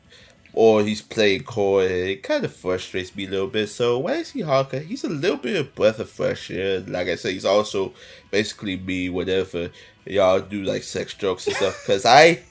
or 0.53 0.83
he's 0.83 1.03
playing 1.03 1.45
coy. 1.45 1.85
It 1.85 2.23
kind 2.23 2.45
of 2.45 2.55
frustrates 2.55 3.15
me 3.15 3.27
a 3.27 3.31
little 3.31 3.47
bit. 3.47 3.69
So 3.69 3.99
why 3.99 4.15
is 4.15 4.31
he 4.31 4.41
Hawker, 4.41 4.81
he's 4.81 5.05
a 5.05 5.09
little 5.09 5.37
bit 5.37 5.57
of 5.57 5.75
breath 5.75 5.99
of 5.99 6.11
fresh 6.11 6.51
air. 6.51 6.81
Like 6.81 7.09
I 7.09 7.17
said, 7.17 7.33
he's 7.33 7.45
also 7.45 7.93
basically 8.31 8.77
me 8.77 9.09
whenever 9.09 9.71
y'all 10.05 10.41
do 10.41 10.63
like 10.63 10.83
sex 10.83 11.15
jokes 11.15 11.47
and 11.47 11.57
stuff. 11.57 11.83
Because 11.85 12.05
I, 12.05 12.43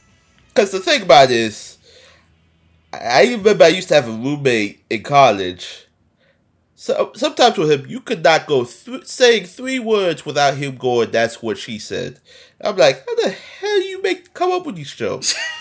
because 0.47 0.71
the 0.71 0.79
thing 0.79 1.01
about 1.03 1.29
this, 1.29 1.77
I 2.93 2.99
I 2.99 3.31
remember 3.31 3.65
I 3.65 3.69
used 3.69 3.89
to 3.89 3.95
have 3.95 4.07
a 4.07 4.11
roommate 4.11 4.83
in 4.89 5.03
college. 5.03 5.85
So 6.75 7.11
sometimes 7.13 7.57
with 7.57 7.71
him, 7.71 7.85
you 7.89 7.99
could 7.99 8.23
not 8.23 8.47
go 8.47 8.63
th- 8.63 9.05
saying 9.05 9.45
three 9.45 9.79
words 9.79 10.25
without 10.25 10.55
him 10.55 10.77
going. 10.77 11.11
That's 11.11 11.43
what 11.43 11.57
she 11.57 11.77
said. 11.77 12.19
I'm 12.61 12.77
like, 12.77 13.05
how 13.05 13.15
the 13.15 13.29
hell 13.29 13.81
you 13.81 14.01
make 14.01 14.33
come 14.33 14.51
up 14.51 14.65
with 14.65 14.77
these 14.77 14.95
jokes? 14.95 15.35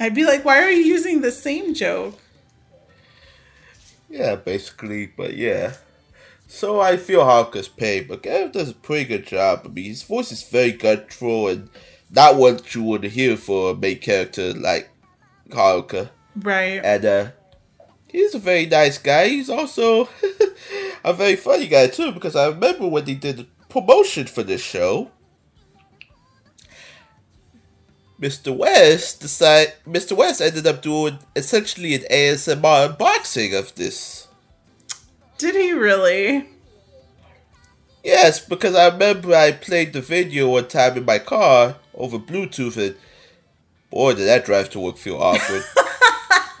i'd 0.00 0.14
be 0.14 0.24
like 0.24 0.44
why 0.44 0.58
are 0.62 0.70
you 0.70 0.84
using 0.84 1.20
the 1.20 1.32
same 1.32 1.74
joke 1.74 2.18
Yeah, 4.08 4.36
basically, 4.36 5.06
but 5.06 5.36
yeah. 5.36 5.74
So 6.46 6.80
I 6.80 6.96
feel 6.96 7.24
Hawker's 7.24 7.68
pain, 7.68 8.06
but 8.08 8.22
Gareth 8.22 8.52
does 8.52 8.70
a 8.70 8.74
pretty 8.74 9.04
good 9.04 9.26
job. 9.26 9.62
I 9.64 9.68
mean, 9.68 9.86
his 9.86 10.04
voice 10.04 10.30
is 10.30 10.44
very 10.44 10.72
guttural 10.72 11.48
and 11.48 11.68
not 12.10 12.36
what 12.36 12.72
you 12.74 12.82
would 12.84 13.02
hear 13.04 13.36
for 13.36 13.70
a 13.70 13.74
main 13.74 13.98
character 13.98 14.54
like 14.54 14.88
Haruka. 15.50 16.10
right 16.36 16.80
And 16.84 17.04
uh, 17.04 17.26
he's 18.06 18.34
a 18.34 18.38
very 18.38 18.66
nice 18.66 18.98
guy. 18.98 19.28
He's 19.28 19.50
also 19.50 20.08
a 21.04 21.12
very 21.12 21.36
funny 21.36 21.66
guy 21.66 21.88
too, 21.88 22.12
because 22.12 22.36
I 22.36 22.46
remember 22.48 22.86
when 22.86 23.04
they 23.04 23.14
did 23.14 23.36
the 23.38 23.46
promotion 23.68 24.26
for 24.26 24.44
this 24.44 24.62
show. 24.62 25.10
Mr. 28.20 28.56
West 28.56 29.20
decided 29.20 29.74
Mr. 29.86 30.16
West 30.16 30.40
ended 30.40 30.66
up 30.66 30.80
doing 30.82 31.18
essentially 31.34 31.94
an 31.94 32.02
ASMR 32.10 32.96
unboxing 32.96 33.58
of 33.58 33.74
this. 33.74 34.28
did 35.38 35.54
he 35.54 35.72
really 35.72 36.46
Yes, 38.06 38.38
because 38.38 38.76
I 38.76 38.86
remember 38.86 39.34
I 39.34 39.50
played 39.50 39.92
the 39.92 40.00
video 40.00 40.48
one 40.48 40.68
time 40.68 40.96
in 40.96 41.04
my 41.04 41.18
car 41.18 41.74
over 41.92 42.20
Bluetooth 42.20 42.76
and 42.76 42.94
boy 43.90 44.14
did 44.14 44.28
that 44.28 44.44
drive 44.44 44.70
to 44.70 44.78
work 44.78 44.96
feel 44.96 45.16
awkward. 45.16 45.64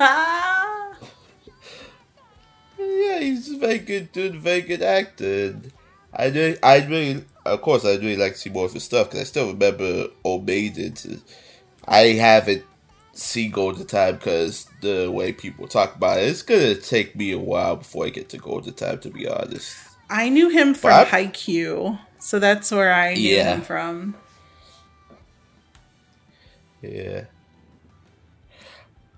yeah, 2.78 3.20
he's 3.20 3.52
a 3.52 3.58
very 3.58 3.78
good 3.78 4.10
dude, 4.10 4.34
very 4.34 4.60
good 4.60 4.82
actor. 4.82 5.24
And 5.24 5.72
I 6.12 6.26
really, 6.26 6.62
I 6.64 6.84
really, 6.84 7.24
of 7.44 7.62
course, 7.62 7.84
I 7.84 7.90
really 7.90 8.16
like 8.16 8.32
to 8.32 8.38
see 8.38 8.50
more 8.50 8.66
of 8.66 8.72
his 8.72 8.82
stuff 8.82 9.06
because 9.06 9.20
I 9.20 9.24
still 9.24 9.52
remember 9.52 10.08
Old 10.24 10.46
Maiden. 10.46 10.94
I 11.88 12.00
haven't 12.14 12.64
seen 13.12 13.50
Golden 13.50 13.86
Time 13.86 14.16
because 14.16 14.68
the 14.82 15.10
way 15.10 15.32
people 15.32 15.66
talk 15.68 15.94
about 15.96 16.18
it, 16.18 16.24
it's 16.28 16.42
gonna 16.42 16.74
take 16.74 17.16
me 17.16 17.32
a 17.32 17.38
while 17.38 17.76
before 17.76 18.06
I 18.06 18.10
get 18.10 18.28
to 18.30 18.38
Golden 18.38 18.74
Time. 18.74 18.98
To 19.00 19.10
be 19.10 19.26
honest. 19.28 19.76
i 20.10 20.28
knew 20.28 20.48
him 20.48 20.74
from 20.74 20.90
But- 20.90 21.08
haikyuu 21.08 21.98
so 22.20 22.38
that's 22.38 22.70
where 22.70 22.92
i 22.92 23.14
knew 23.14 23.20
Yeah. 23.36 23.54
him 23.56 23.62
from 23.62 24.14
Yeah. 26.82 27.24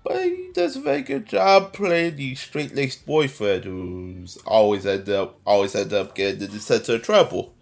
But 0.03 0.23
he 0.23 0.49
does 0.53 0.75
a 0.75 0.81
very 0.81 1.01
good 1.03 1.25
job 1.27 1.73
playing 1.73 2.15
the 2.15 2.33
straight 2.35 2.73
laced 2.73 3.05
boyfriend 3.05 3.65
who's 3.65 4.37
always 4.45 4.85
end 4.87 5.07
up 5.09 5.37
always 5.45 5.75
end 5.75 5.93
up 5.93 6.15
getting 6.15 6.41
in 6.41 6.51
the 6.51 6.59
center 6.59 6.95
of 6.95 7.03
trouble. 7.03 7.53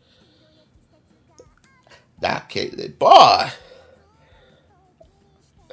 Now 2.22 2.44
Caitlyn 2.50 2.98
Barr. 2.98 3.52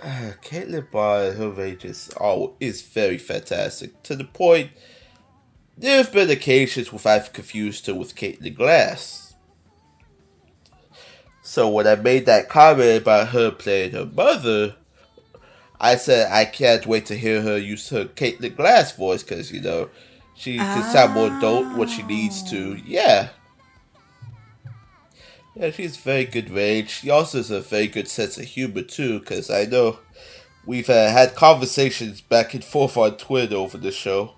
Uh, 0.05 0.33
her 0.43 1.51
range 1.57 1.85
is 1.85 2.11
all 2.19 2.57
is 2.61 2.83
very 2.83 3.17
fantastic. 3.17 4.03
To 4.03 4.15
the 4.15 4.25
point 4.25 4.71
there 5.79 5.97
have 5.97 6.13
been 6.13 6.31
occasions 6.31 6.93
where 6.93 7.17
I've 7.17 7.33
confused 7.33 7.87
her 7.87 7.95
with 7.95 8.15
Caitlyn 8.15 8.55
Glass. 8.55 9.35
So 11.43 11.69
when 11.71 11.87
I 11.87 11.95
made 11.95 12.27
that 12.27 12.49
comment 12.49 13.03
about 13.03 13.29
her 13.29 13.51
playing 13.51 13.93
her 13.93 14.07
mother, 14.07 14.77
I 15.81 15.97
said 15.97 16.31
I 16.31 16.45
can't 16.45 16.87
wait 16.87 17.07
to 17.07 17.17
hear 17.17 17.41
her 17.41 17.57
use 17.57 17.89
her 17.89 18.05
Caitlyn 18.05 18.57
Glass 18.57 18.93
voice 18.93 19.23
because 19.23 19.51
you 19.51 19.63
know 19.63 19.89
she 20.35 20.59
can 20.59 20.93
sound 20.93 21.15
more 21.15 21.35
adult 21.37 21.77
when 21.79 21.89
she 21.89 22.03
needs 22.03 22.43
to. 22.51 22.77
Yeah, 22.85 23.31
yeah, 25.55 25.71
she's 25.71 25.97
very 25.97 26.25
good 26.25 26.51
range. 26.51 26.91
She 26.91 27.11
also 27.11 27.39
has 27.39 27.51
a 27.51 27.61
very 27.61 27.87
good 27.87 28.09
sense 28.09 28.39
of 28.39 28.45
humor 28.45 28.83
too 28.83 29.21
because 29.21 29.51
I 29.51 29.65
know 29.65 29.99
we've 30.67 30.91
uh, 30.91 31.11
had 31.11 31.35
conversations 31.35 32.21
back 32.21 32.55
and 32.55 32.65
forth 32.65 32.97
on 32.97 33.17
Twitter 33.17 33.57
over 33.57 33.79
the 33.79 33.93
show. 33.93 34.35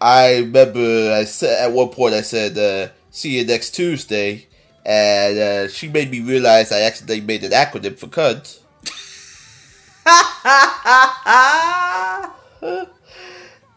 I 0.00 0.38
remember 0.38 1.12
I 1.12 1.24
said 1.24 1.68
at 1.68 1.74
one 1.74 1.90
point 1.90 2.14
I 2.14 2.22
said, 2.22 2.58
uh, 2.58 2.92
"See 3.10 3.38
you 3.38 3.44
next 3.44 3.70
Tuesday," 3.70 4.48
and 4.84 5.38
uh, 5.38 5.68
she 5.68 5.88
made 5.88 6.10
me 6.10 6.20
realize 6.20 6.72
I 6.72 6.82
accidentally 6.82 7.20
made 7.20 7.44
an 7.44 7.52
acronym 7.52 7.98
for 7.98 8.08
cunt. 8.08 8.58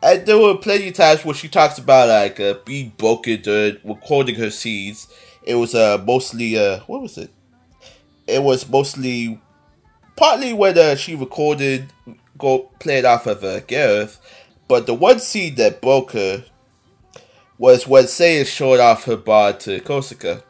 And 0.06 0.24
there 0.28 0.38
were 0.38 0.56
plenty 0.56 0.90
of 0.90 0.94
times 0.94 1.26
where 1.26 1.34
she 1.34 1.48
talks 1.48 1.80
about 1.80 2.10
like 2.10 2.40
uh, 2.40 2.54
being 2.64 2.94
broken 2.96 3.42
during 3.42 3.78
recording 3.84 4.36
her 4.36 4.52
scenes. 4.52 5.08
It 5.46 5.56
was 5.56 5.76
uh, 5.76 6.04
mostly 6.06 6.58
uh, 6.58 6.80
what 6.88 7.02
was 7.02 7.18
it? 7.18 7.32
It 8.28 8.42
was 8.42 8.68
mostly 8.68 9.40
partly 10.16 10.54
when 10.54 10.78
uh, 10.78 10.96
she 10.96 11.16
recorded 11.16 11.94
go 12.38 12.70
played 12.80 13.06
off 13.06 13.28
of 13.28 13.44
uh, 13.44 13.60
Gareth, 13.62 14.20
but 14.68 14.88
the 14.88 14.94
one 14.94 15.20
scene 15.20 15.56
that 15.56 15.82
broke 15.82 16.12
her 16.12 16.46
was 17.58 17.88
when 17.88 18.06
Seiya 18.06 18.46
showed 18.46 18.80
off 18.80 19.06
her 19.06 19.16
bod 19.16 19.60
to 19.62 19.80
Kosuka. 19.80 20.42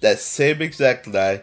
That 0.00 0.18
same 0.18 0.62
exact 0.62 1.06
line. 1.06 1.42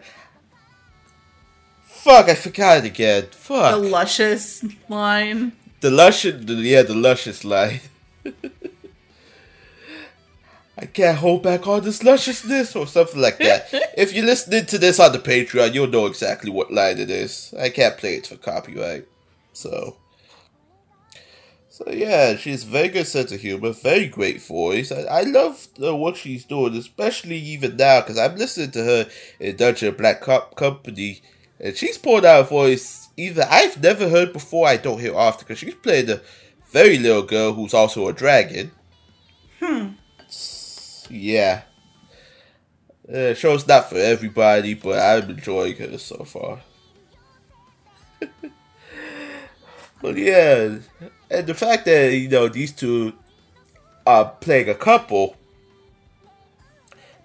Fuck, 1.84 2.28
I 2.28 2.34
forgot 2.34 2.78
it 2.78 2.84
again. 2.86 3.28
Fuck. 3.30 3.72
The 3.72 3.88
luscious 3.88 4.64
line. 4.88 5.52
The 5.80 5.90
luscious, 5.90 6.42
yeah, 6.44 6.82
the 6.82 6.94
luscious 6.94 7.44
line. 7.44 7.80
I 10.80 10.86
can't 10.86 11.18
hold 11.18 11.42
back 11.42 11.66
all 11.66 11.80
this 11.82 12.02
lusciousness 12.02 12.74
or 12.74 12.86
something 12.86 13.20
like 13.20 13.38
that. 13.38 13.68
if 13.98 14.14
you're 14.14 14.24
listening 14.24 14.64
to 14.66 14.78
this 14.78 14.98
on 14.98 15.12
the 15.12 15.18
Patreon, 15.18 15.74
you'll 15.74 15.88
know 15.88 16.06
exactly 16.06 16.50
what 16.50 16.72
line 16.72 16.98
it 16.98 17.10
is. 17.10 17.52
I 17.58 17.68
can't 17.68 17.98
play 17.98 18.14
it 18.14 18.26
for 18.26 18.36
copyright. 18.36 19.06
So, 19.52 19.98
so 21.68 21.84
yeah, 21.90 22.36
she's 22.36 22.64
very 22.64 22.88
good 22.88 23.06
sense 23.06 23.30
of 23.30 23.40
humor, 23.40 23.72
very 23.72 24.06
great 24.06 24.40
voice. 24.40 24.90
I, 24.90 25.02
I 25.02 25.22
love 25.22 25.68
the 25.76 25.94
work 25.94 26.16
she's 26.16 26.46
doing, 26.46 26.74
especially 26.74 27.36
even 27.36 27.76
now 27.76 28.00
because 28.00 28.16
I'm 28.16 28.36
listening 28.36 28.70
to 28.70 28.82
her 28.82 29.10
in 29.38 29.56
Dungeon 29.56 29.94
Black 29.96 30.22
Company, 30.22 31.20
and 31.60 31.76
she's 31.76 31.98
pulled 31.98 32.24
out 32.24 32.40
a 32.40 32.44
voice 32.44 33.08
either 33.18 33.46
I've 33.50 33.82
never 33.82 34.08
heard 34.08 34.32
before, 34.32 34.66
I 34.66 34.78
don't 34.78 34.98
hear 34.98 35.14
often 35.14 35.44
because 35.46 35.58
she's 35.58 35.74
playing 35.74 36.08
a 36.08 36.22
very 36.70 36.98
little 36.98 37.22
girl 37.22 37.52
who's 37.52 37.74
also 37.74 38.08
a 38.08 38.14
dragon. 38.14 38.70
Hmm. 39.60 39.88
Yeah. 41.10 41.62
Uh, 43.12 43.34
show's 43.34 43.66
not 43.66 43.90
for 43.90 43.96
everybody, 43.98 44.74
but 44.74 44.98
I'm 44.98 45.30
enjoying 45.30 45.76
her 45.76 45.98
so 45.98 46.24
far. 46.24 46.60
but 50.00 50.16
yeah, 50.16 50.76
and 51.28 51.46
the 51.46 51.54
fact 51.54 51.86
that 51.86 52.12
you 52.14 52.28
know 52.28 52.48
these 52.48 52.70
two 52.70 53.12
are 54.06 54.26
playing 54.40 54.68
a 54.68 54.74
couple, 54.74 55.36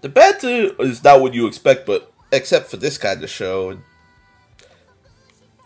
the 0.01 0.09
banter 0.09 0.71
is 0.79 1.03
not 1.03 1.21
what 1.21 1.35
you 1.35 1.45
expect, 1.45 1.85
but 1.85 2.11
except 2.31 2.71
for 2.71 2.77
this 2.77 2.97
kind 2.97 3.23
of 3.23 3.29
show, 3.29 3.77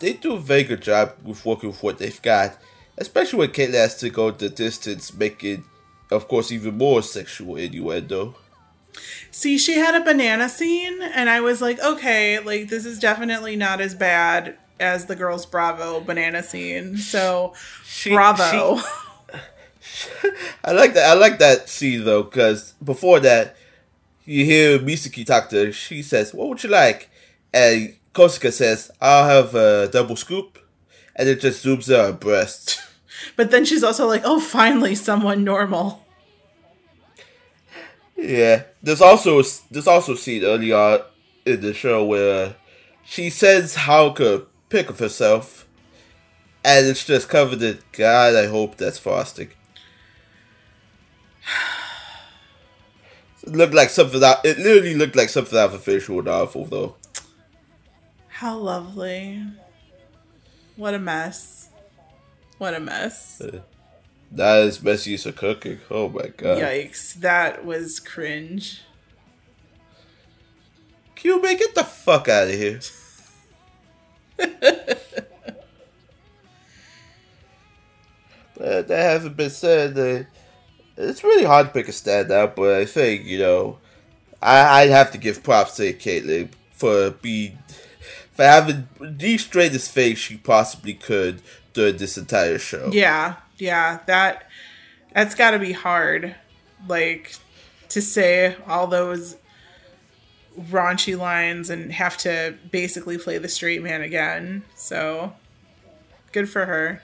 they 0.00 0.12
do 0.12 0.34
a 0.34 0.40
very 0.40 0.64
good 0.64 0.82
job 0.82 1.14
with 1.24 1.46
working 1.46 1.70
with 1.70 1.82
what 1.82 1.98
they've 1.98 2.20
got, 2.20 2.58
especially 2.98 3.38
when 3.38 3.52
Kate 3.52 3.72
has 3.72 3.96
to 3.98 4.10
go 4.10 4.30
the 4.30 4.50
distance, 4.50 5.14
making 5.14 5.64
of 6.10 6.28
course, 6.28 6.50
even 6.52 6.76
more 6.78 7.02
sexual 7.02 7.56
innuendo. 7.56 8.34
See, 9.30 9.58
she 9.58 9.74
had 9.78 9.94
a 9.94 10.04
banana 10.04 10.48
scene, 10.48 11.00
and 11.02 11.30
I 11.30 11.40
was 11.40 11.60
like, 11.62 11.78
okay, 11.80 12.38
like 12.40 12.68
this 12.68 12.84
is 12.84 12.98
definitely 12.98 13.56
not 13.56 13.80
as 13.80 13.94
bad 13.94 14.56
as 14.80 15.06
the 15.06 15.14
girls' 15.16 15.46
Bravo 15.46 16.00
banana 16.00 16.42
scene. 16.42 16.96
So, 16.96 17.54
She- 17.84 18.10
bravo. 18.14 18.78
she- 18.78 18.84
I 20.64 20.72
like 20.72 20.94
that. 20.94 21.10
I 21.10 21.14
like 21.14 21.38
that 21.38 21.68
scene 21.68 22.04
though, 22.04 22.22
because 22.24 22.72
before 22.82 23.20
that, 23.20 23.56
you 24.24 24.44
hear 24.44 24.78
Misaki 24.78 25.24
talk 25.24 25.48
to 25.50 25.66
her. 25.66 25.72
She 25.72 26.02
says, 26.02 26.32
"What 26.34 26.48
would 26.48 26.62
you 26.64 26.70
like?" 26.70 27.08
And 27.52 27.94
Kosuka 28.14 28.52
says, 28.52 28.90
"I'll 29.00 29.28
have 29.28 29.54
a 29.54 29.88
double 29.88 30.16
scoop," 30.16 30.58
and 31.16 31.28
it 31.28 31.40
just 31.40 31.64
zooms 31.64 31.88
in 31.88 31.94
on 31.98 32.06
her 32.06 32.12
breast. 32.12 32.80
but 33.36 33.50
then 33.50 33.64
she's 33.64 33.82
also 33.82 34.06
like, 34.06 34.22
oh, 34.24 34.40
finally, 34.40 34.94
someone 34.94 35.44
normal. 35.44 36.04
Yeah, 38.16 38.64
there's 38.82 39.00
also 39.00 39.42
there's 39.70 39.86
also 39.86 40.12
a 40.12 40.16
scene 40.16 40.44
early 40.44 40.72
on 40.72 41.00
in 41.46 41.60
the 41.62 41.72
show 41.72 42.04
where 42.04 42.54
she 43.04 43.30
sends 43.30 43.76
Hauke 43.76 44.20
a 44.20 44.46
pic 44.68 44.90
of 44.90 44.98
herself, 44.98 45.66
and 46.64 46.86
it's 46.86 47.04
just 47.04 47.28
covered 47.28 47.62
in 47.62 47.78
God. 47.92 48.34
I 48.34 48.46
hope 48.46 48.76
that's 48.76 48.98
frosting. 48.98 49.50
It 53.42 53.52
looked 53.52 53.74
like 53.74 53.88
something 53.88 54.22
out. 54.22 54.44
It 54.44 54.58
literally 54.58 54.94
looked 54.94 55.16
like 55.16 55.30
something 55.30 55.58
out 55.58 55.70
of 55.70 55.74
a 55.74 55.78
visual 55.78 56.22
novel, 56.22 56.66
though. 56.66 56.96
How 58.28 58.56
lovely. 58.56 59.42
What 60.76 60.94
a 60.94 60.98
mess. 60.98 61.59
What 62.60 62.74
a 62.74 62.80
mess. 62.80 63.40
That 64.32 64.58
is 64.64 64.76
best 64.76 65.06
use 65.06 65.24
of 65.24 65.34
cooking. 65.34 65.80
Oh 65.90 66.10
my 66.10 66.26
god. 66.26 66.58
Yikes. 66.58 67.14
That 67.14 67.64
was 67.64 67.98
cringe. 67.98 68.82
Cube, 71.14 71.42
get 71.42 71.74
the 71.74 71.84
fuck 71.84 72.28
out 72.28 72.48
of 72.48 72.54
here. 72.54 72.80
but 74.36 75.28
that 78.88 78.90
hasn't 78.90 79.38
been 79.38 79.48
said, 79.48 79.98
uh, 79.98 80.24
it's 80.98 81.24
really 81.24 81.44
hard 81.44 81.68
to 81.68 81.72
pick 81.72 81.88
a 81.88 81.92
standout, 81.92 82.56
but 82.56 82.74
I 82.74 82.84
think, 82.84 83.24
you 83.24 83.38
know, 83.38 83.78
I, 84.42 84.82
I'd 84.82 84.90
have 84.90 85.12
to 85.12 85.18
give 85.18 85.42
props 85.42 85.76
to 85.76 85.94
Caitlyn 85.94 86.50
for 86.72 87.10
being, 87.10 87.58
for 88.32 88.44
having 88.44 88.86
the 89.00 89.38
straightest 89.38 89.90
face 89.90 90.18
she 90.18 90.36
possibly 90.36 90.92
could 90.92 91.40
during 91.72 91.96
this 91.96 92.16
entire 92.18 92.58
show. 92.58 92.90
Yeah, 92.92 93.36
yeah, 93.58 94.00
that 94.06 94.48
that's 95.12 95.34
got 95.34 95.52
to 95.52 95.58
be 95.58 95.72
hard. 95.72 96.34
Like 96.88 97.34
to 97.90 98.00
say 98.00 98.56
all 98.66 98.86
those 98.86 99.36
raunchy 100.58 101.16
lines 101.16 101.70
and 101.70 101.92
have 101.92 102.16
to 102.18 102.54
basically 102.70 103.18
play 103.18 103.38
the 103.38 103.48
straight 103.48 103.82
man 103.82 104.02
again. 104.02 104.62
So 104.74 105.32
good 106.32 106.48
for 106.48 106.66
her. 106.66 107.02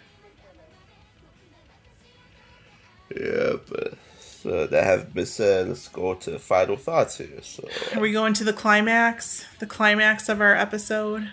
Yeah, 3.15 3.55
but 3.69 3.95
so 4.21 4.67
that 4.67 4.85
having 4.85 5.11
been 5.11 5.27
said, 5.27 5.69
let's 5.69 5.89
go 5.89 6.15
to 6.15 6.39
final 6.39 6.77
thoughts 6.77 7.19
here. 7.19 7.41
So, 7.43 7.69
Are 7.95 8.01
we 8.01 8.13
going 8.13 8.35
to 8.35 8.45
the 8.45 8.53
climax? 8.53 9.45
The 9.59 9.67
climax 9.67 10.29
of 10.29 10.41
our 10.41 10.55
episode? 10.55 11.31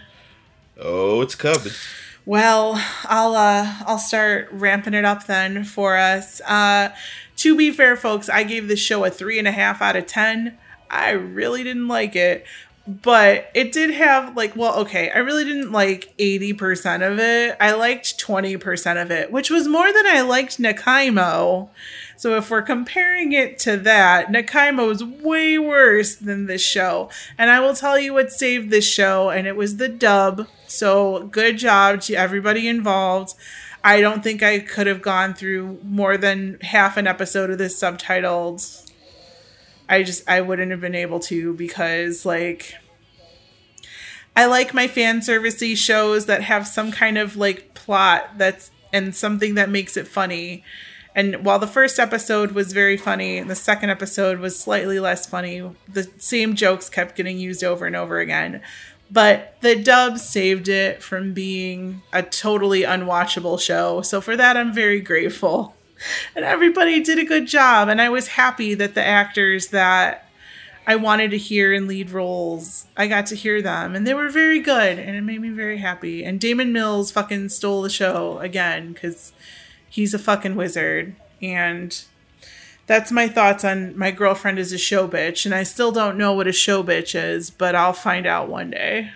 oh, 0.79 1.21
it's 1.21 1.35
coming. 1.35 1.73
Well, 2.25 2.81
I'll 3.03 3.35
uh 3.35 3.73
I'll 3.85 3.99
start 3.99 4.47
ramping 4.51 4.93
it 4.93 5.05
up 5.05 5.25
then 5.25 5.63
for 5.63 5.97
us. 5.97 6.41
Uh 6.41 6.89
to 7.37 7.57
be 7.57 7.71
fair, 7.71 7.95
folks, 7.97 8.29
I 8.29 8.43
gave 8.43 8.67
this 8.67 8.79
show 8.79 9.03
a 9.03 9.09
three 9.09 9.39
and 9.39 9.47
a 9.47 9.51
half 9.51 9.81
out 9.81 9.95
of 9.95 10.05
ten. 10.05 10.57
I 10.89 11.11
really 11.11 11.63
didn't 11.63 11.87
like 11.87 12.15
it. 12.15 12.45
But 12.85 13.49
it 13.53 13.71
did 13.71 13.91
have 13.91 14.35
like 14.35 14.55
well, 14.55 14.79
okay, 14.81 15.09
I 15.09 15.19
really 15.19 15.45
didn't 15.45 15.71
like 15.71 16.13
80% 16.17 17.09
of 17.09 17.17
it. 17.17 17.55
I 17.59 17.71
liked 17.71 18.19
20% 18.19 19.01
of 19.01 19.09
it, 19.09 19.31
which 19.31 19.49
was 19.49 19.69
more 19.69 19.91
than 19.91 20.05
I 20.05 20.21
liked 20.21 20.57
Nakaimo. 20.57 21.69
So 22.17 22.35
if 22.35 22.49
we're 22.49 22.61
comparing 22.61 23.31
it 23.31 23.57
to 23.59 23.77
that, 23.77 24.27
Nakaimo 24.27 24.91
is 24.91 25.03
way 25.03 25.57
worse 25.57 26.15
than 26.15 26.45
this 26.45 26.61
show. 26.61 27.09
And 27.37 27.49
I 27.49 27.61
will 27.61 27.73
tell 27.73 27.97
you 27.97 28.13
what 28.13 28.31
saved 28.31 28.69
this 28.69 28.85
show, 28.85 29.29
and 29.29 29.47
it 29.47 29.55
was 29.55 29.77
the 29.77 29.89
dub. 29.89 30.47
So 30.73 31.27
good 31.27 31.57
job 31.57 32.01
to 32.01 32.15
everybody 32.15 32.67
involved. 32.67 33.35
I 33.83 34.01
don't 34.01 34.23
think 34.23 34.41
I 34.41 34.59
could 34.59 34.87
have 34.87 35.01
gone 35.01 35.35
through 35.35 35.79
more 35.83 36.17
than 36.17 36.57
half 36.61 36.97
an 36.97 37.05
episode 37.05 37.51
of 37.51 37.59
this 37.59 37.79
subtitled. 37.79 38.91
I 39.87 40.01
just 40.01 40.27
I 40.27 40.41
wouldn't 40.41 40.71
have 40.71 40.81
been 40.81 40.95
able 40.95 41.19
to 41.21 41.53
because 41.53 42.25
like 42.25 42.73
I 44.35 44.45
like 44.47 44.73
my 44.73 44.87
fan 44.87 45.19
servicey 45.19 45.77
shows 45.77 46.25
that 46.25 46.41
have 46.41 46.67
some 46.67 46.91
kind 46.91 47.19
of 47.19 47.35
like 47.35 47.75
plot 47.75 48.31
that's 48.37 48.71
and 48.91 49.15
something 49.15 49.53
that 49.55 49.69
makes 49.69 49.95
it 49.95 50.07
funny. 50.07 50.63
And 51.15 51.45
while 51.45 51.59
the 51.59 51.67
first 51.67 51.99
episode 51.99 52.53
was 52.53 52.73
very 52.73 52.97
funny, 52.97 53.37
and 53.37 53.47
the 53.47 53.55
second 53.55 53.91
episode 53.91 54.39
was 54.39 54.59
slightly 54.59 54.99
less 54.99 55.27
funny. 55.27 55.69
The 55.87 56.09
same 56.17 56.55
jokes 56.55 56.89
kept 56.89 57.15
getting 57.15 57.37
used 57.37 57.63
over 57.63 57.85
and 57.85 57.95
over 57.95 58.19
again. 58.19 58.61
But 59.11 59.57
the 59.61 59.75
dub 59.75 60.17
saved 60.17 60.67
it 60.67 61.03
from 61.03 61.33
being 61.33 62.01
a 62.11 62.23
totally 62.23 62.81
unwatchable 62.81 63.59
show. 63.59 64.01
So 64.01 64.21
for 64.21 64.35
that, 64.35 64.57
I'm 64.57 64.73
very 64.73 65.01
grateful. 65.01 65.75
And 66.35 66.43
everybody 66.43 67.01
did 67.01 67.19
a 67.19 67.25
good 67.25 67.47
job. 67.47 67.89
And 67.89 68.01
I 68.01 68.09
was 68.09 68.29
happy 68.29 68.73
that 68.73 68.95
the 68.95 69.05
actors 69.05 69.67
that 69.67 70.27
I 70.85 70.95
wanted 70.95 71.31
to 71.31 71.37
hear 71.37 71.73
in 71.73 71.87
lead 71.87 72.09
roles, 72.09 72.85
I 72.97 73.07
got 73.07 73.27
to 73.27 73.35
hear 73.35 73.61
them. 73.61 73.95
And 73.95 74.05
they 74.05 74.13
were 74.13 74.29
very 74.29 74.59
good. 74.59 74.99
And 74.99 75.15
it 75.15 75.21
made 75.21 75.41
me 75.41 75.49
very 75.49 75.77
happy. 75.77 76.25
And 76.25 76.39
Damon 76.39 76.73
Mills 76.73 77.11
fucking 77.11 77.49
stole 77.49 77.83
the 77.83 77.89
show 77.89 78.39
again 78.39 78.93
because 78.93 79.31
he's 79.87 80.13
a 80.13 80.19
fucking 80.19 80.55
wizard. 80.55 81.15
And 81.41 82.03
that's 82.85 83.11
my 83.11 83.27
thoughts 83.27 83.63
on 83.63 83.97
my 83.97 84.11
girlfriend 84.11 84.59
is 84.59 84.73
a 84.73 84.77
Shobitch. 84.77 85.45
And 85.45 85.55
I 85.55 85.63
still 85.63 85.91
don't 85.91 86.17
know 86.17 86.33
what 86.33 86.47
a 86.47 86.51
Shobitch 86.51 87.15
is, 87.15 87.49
but 87.49 87.75
I'll 87.75 87.93
find 87.93 88.25
out 88.25 88.49
one 88.49 88.71
day. 88.71 89.11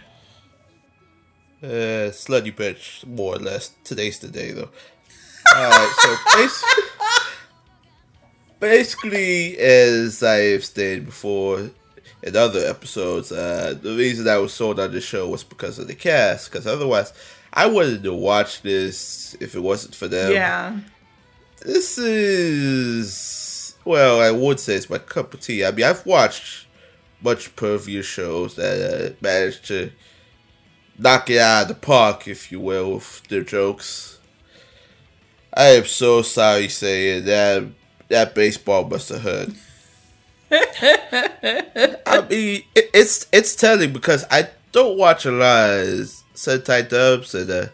Uh, 1.62 2.12
slutty 2.14 2.56
bitch, 2.56 3.06
more 3.06 3.36
or 3.36 3.40
less. 3.40 3.72
Today's 3.84 4.20
the 4.20 4.28
day, 4.28 4.52
though. 4.52 4.70
Alright, 5.56 5.90
so 6.00 6.16
basically, 6.36 6.84
basically, 8.60 9.58
as 9.58 10.22
I've 10.22 10.64
stated 10.64 11.06
before 11.06 11.72
in 12.22 12.36
other 12.36 12.60
episodes, 12.60 13.32
uh, 13.32 13.78
the 13.82 13.96
reason 13.96 14.28
I 14.28 14.38
was 14.38 14.54
sold 14.54 14.80
on 14.80 14.92
the 14.92 15.02
show 15.02 15.28
was 15.28 15.44
because 15.44 15.80
of 15.80 15.88
the 15.88 15.96
cast. 15.96 16.52
Because 16.52 16.68
otherwise, 16.68 17.12
I 17.52 17.68
wanted 17.68 18.04
to 18.04 18.14
watch 18.14 18.62
this 18.62 19.36
if 19.40 19.56
it 19.56 19.62
wasn't 19.62 19.96
for 19.96 20.08
them. 20.08 20.32
Yeah. 20.32 20.80
this 21.66 21.98
is 21.98 23.47
well, 23.88 24.20
I 24.20 24.32
would 24.32 24.60
say 24.60 24.76
it's 24.76 24.90
my 24.90 24.98
cup 24.98 25.34
of 25.34 25.42
tea. 25.42 25.66
I 25.66 25.72
mean, 25.72 25.86
I've 25.86 26.06
watched 26.06 26.68
much 27.22 27.56
pervious 27.56 28.06
shows 28.06 28.56
that 28.56 28.82
uh, 28.82 29.14
managed 29.22 29.66
to 29.68 29.92
knock 30.98 31.30
it 31.30 31.40
out 31.40 31.64
of 31.64 31.68
the 31.70 31.76
park, 31.76 32.28
if 32.28 32.52
you 32.52 32.60
will, 32.60 32.96
with 32.96 33.28
their 33.30 33.44
jokes. 33.44 34.20
I 35.54 35.68
am 35.70 35.86
so 35.86 36.22
sorry 36.22 36.68
saying 36.68 37.26
that 37.26 37.64
that 38.10 38.36
baseball 38.36 38.88
must 38.88 39.10
have 39.10 39.22
hurt. 39.22 39.50
I 40.52 42.26
mean, 42.30 42.64
it, 42.76 42.90
it's 42.94 43.28
it's 43.34 43.56
telling 43.56 43.92
because 43.92 44.26
I 44.30 44.50
don't 44.72 44.98
watch 44.98 45.26
a 45.26 45.32
lot 45.32 45.72
of 45.72 46.14
Sentai 46.36 46.88
dubs, 46.88 47.34
and 47.34 47.50
uh, 47.50 47.66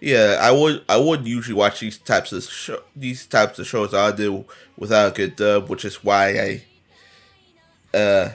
yeah, 0.00 0.38
I 0.40 0.50
would 0.50 0.84
I 0.88 0.96
wouldn't 0.96 1.28
usually 1.28 1.54
watch 1.54 1.80
these 1.80 1.98
types 1.98 2.32
of 2.32 2.44
show, 2.44 2.82
these 2.94 3.26
types 3.26 3.58
of 3.58 3.66
shows 3.66 3.94
I 3.94 4.12
do 4.12 4.44
without 4.76 5.12
a 5.12 5.14
good 5.14 5.36
dub, 5.36 5.68
which 5.68 5.84
is 5.84 6.04
why 6.04 6.62
I 7.94 7.96
uh 7.96 8.32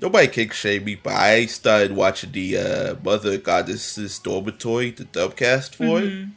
nobody 0.00 0.28
can 0.28 0.50
shame 0.50 0.84
me, 0.84 0.94
but 0.94 1.14
I 1.14 1.46
started 1.46 1.92
watching 1.92 2.32
the 2.32 2.58
uh, 2.58 2.94
Mother 3.02 3.38
Goddess's 3.38 4.18
Dormitory, 4.18 4.90
the 4.90 5.04
dubcast 5.04 5.74
for 5.74 6.00
it. 6.00 6.28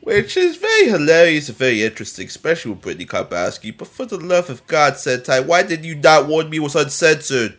Which 0.00 0.36
is 0.36 0.56
very 0.56 0.88
hilarious 0.88 1.48
and 1.48 1.56
very 1.56 1.84
interesting, 1.84 2.26
especially 2.26 2.72
with 2.72 2.80
Brittany 2.80 3.06
Karbowski. 3.06 3.76
But 3.76 3.86
for 3.86 4.04
the 4.04 4.16
love 4.18 4.50
of 4.50 4.66
God, 4.66 4.94
Sentai, 4.94 5.46
why 5.46 5.62
did 5.62 5.84
you 5.84 5.94
not 5.94 6.26
warn 6.26 6.50
me 6.50 6.56
it 6.56 6.60
was 6.60 6.74
uncensored? 6.74 7.56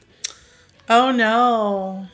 Oh 0.90 1.12
no. 1.12 2.08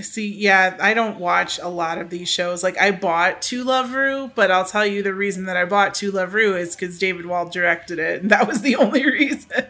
See, 0.00 0.28
yeah, 0.28 0.76
I 0.78 0.92
don't 0.92 1.18
watch 1.18 1.58
a 1.58 1.68
lot 1.68 1.98
of 1.98 2.10
these 2.10 2.28
shows. 2.28 2.62
Like 2.62 2.78
I 2.78 2.90
bought 2.90 3.40
To 3.42 3.64
Love 3.64 3.94
Ru, 3.94 4.30
but 4.34 4.50
I'll 4.50 4.64
tell 4.64 4.86
you 4.86 5.02
the 5.02 5.14
reason 5.14 5.46
that 5.46 5.56
I 5.56 5.64
bought 5.64 5.94
To 5.96 6.10
Love 6.10 6.34
Ru 6.34 6.54
is 6.54 6.76
because 6.76 6.98
David 6.98 7.26
Wald 7.26 7.50
directed 7.50 7.98
it, 7.98 8.20
and 8.20 8.30
that 8.30 8.46
was 8.46 8.60
the 8.60 8.76
only 8.76 9.04
reason. 9.04 9.66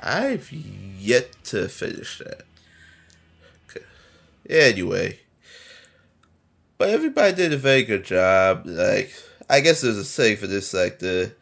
I've 0.00 0.52
yet 0.52 1.32
to 1.44 1.68
finish 1.68 2.18
that. 2.18 2.42
Okay. 3.68 3.84
Anyway. 4.48 5.20
But 6.78 6.90
everybody 6.90 7.34
did 7.34 7.52
a 7.52 7.56
very 7.56 7.82
good 7.82 8.04
job. 8.04 8.62
Like, 8.66 9.12
I 9.48 9.60
guess 9.60 9.80
there's 9.80 9.96
a 9.96 10.04
saying 10.04 10.38
for 10.38 10.46
this, 10.46 10.74
like, 10.74 10.98
the 10.98 11.32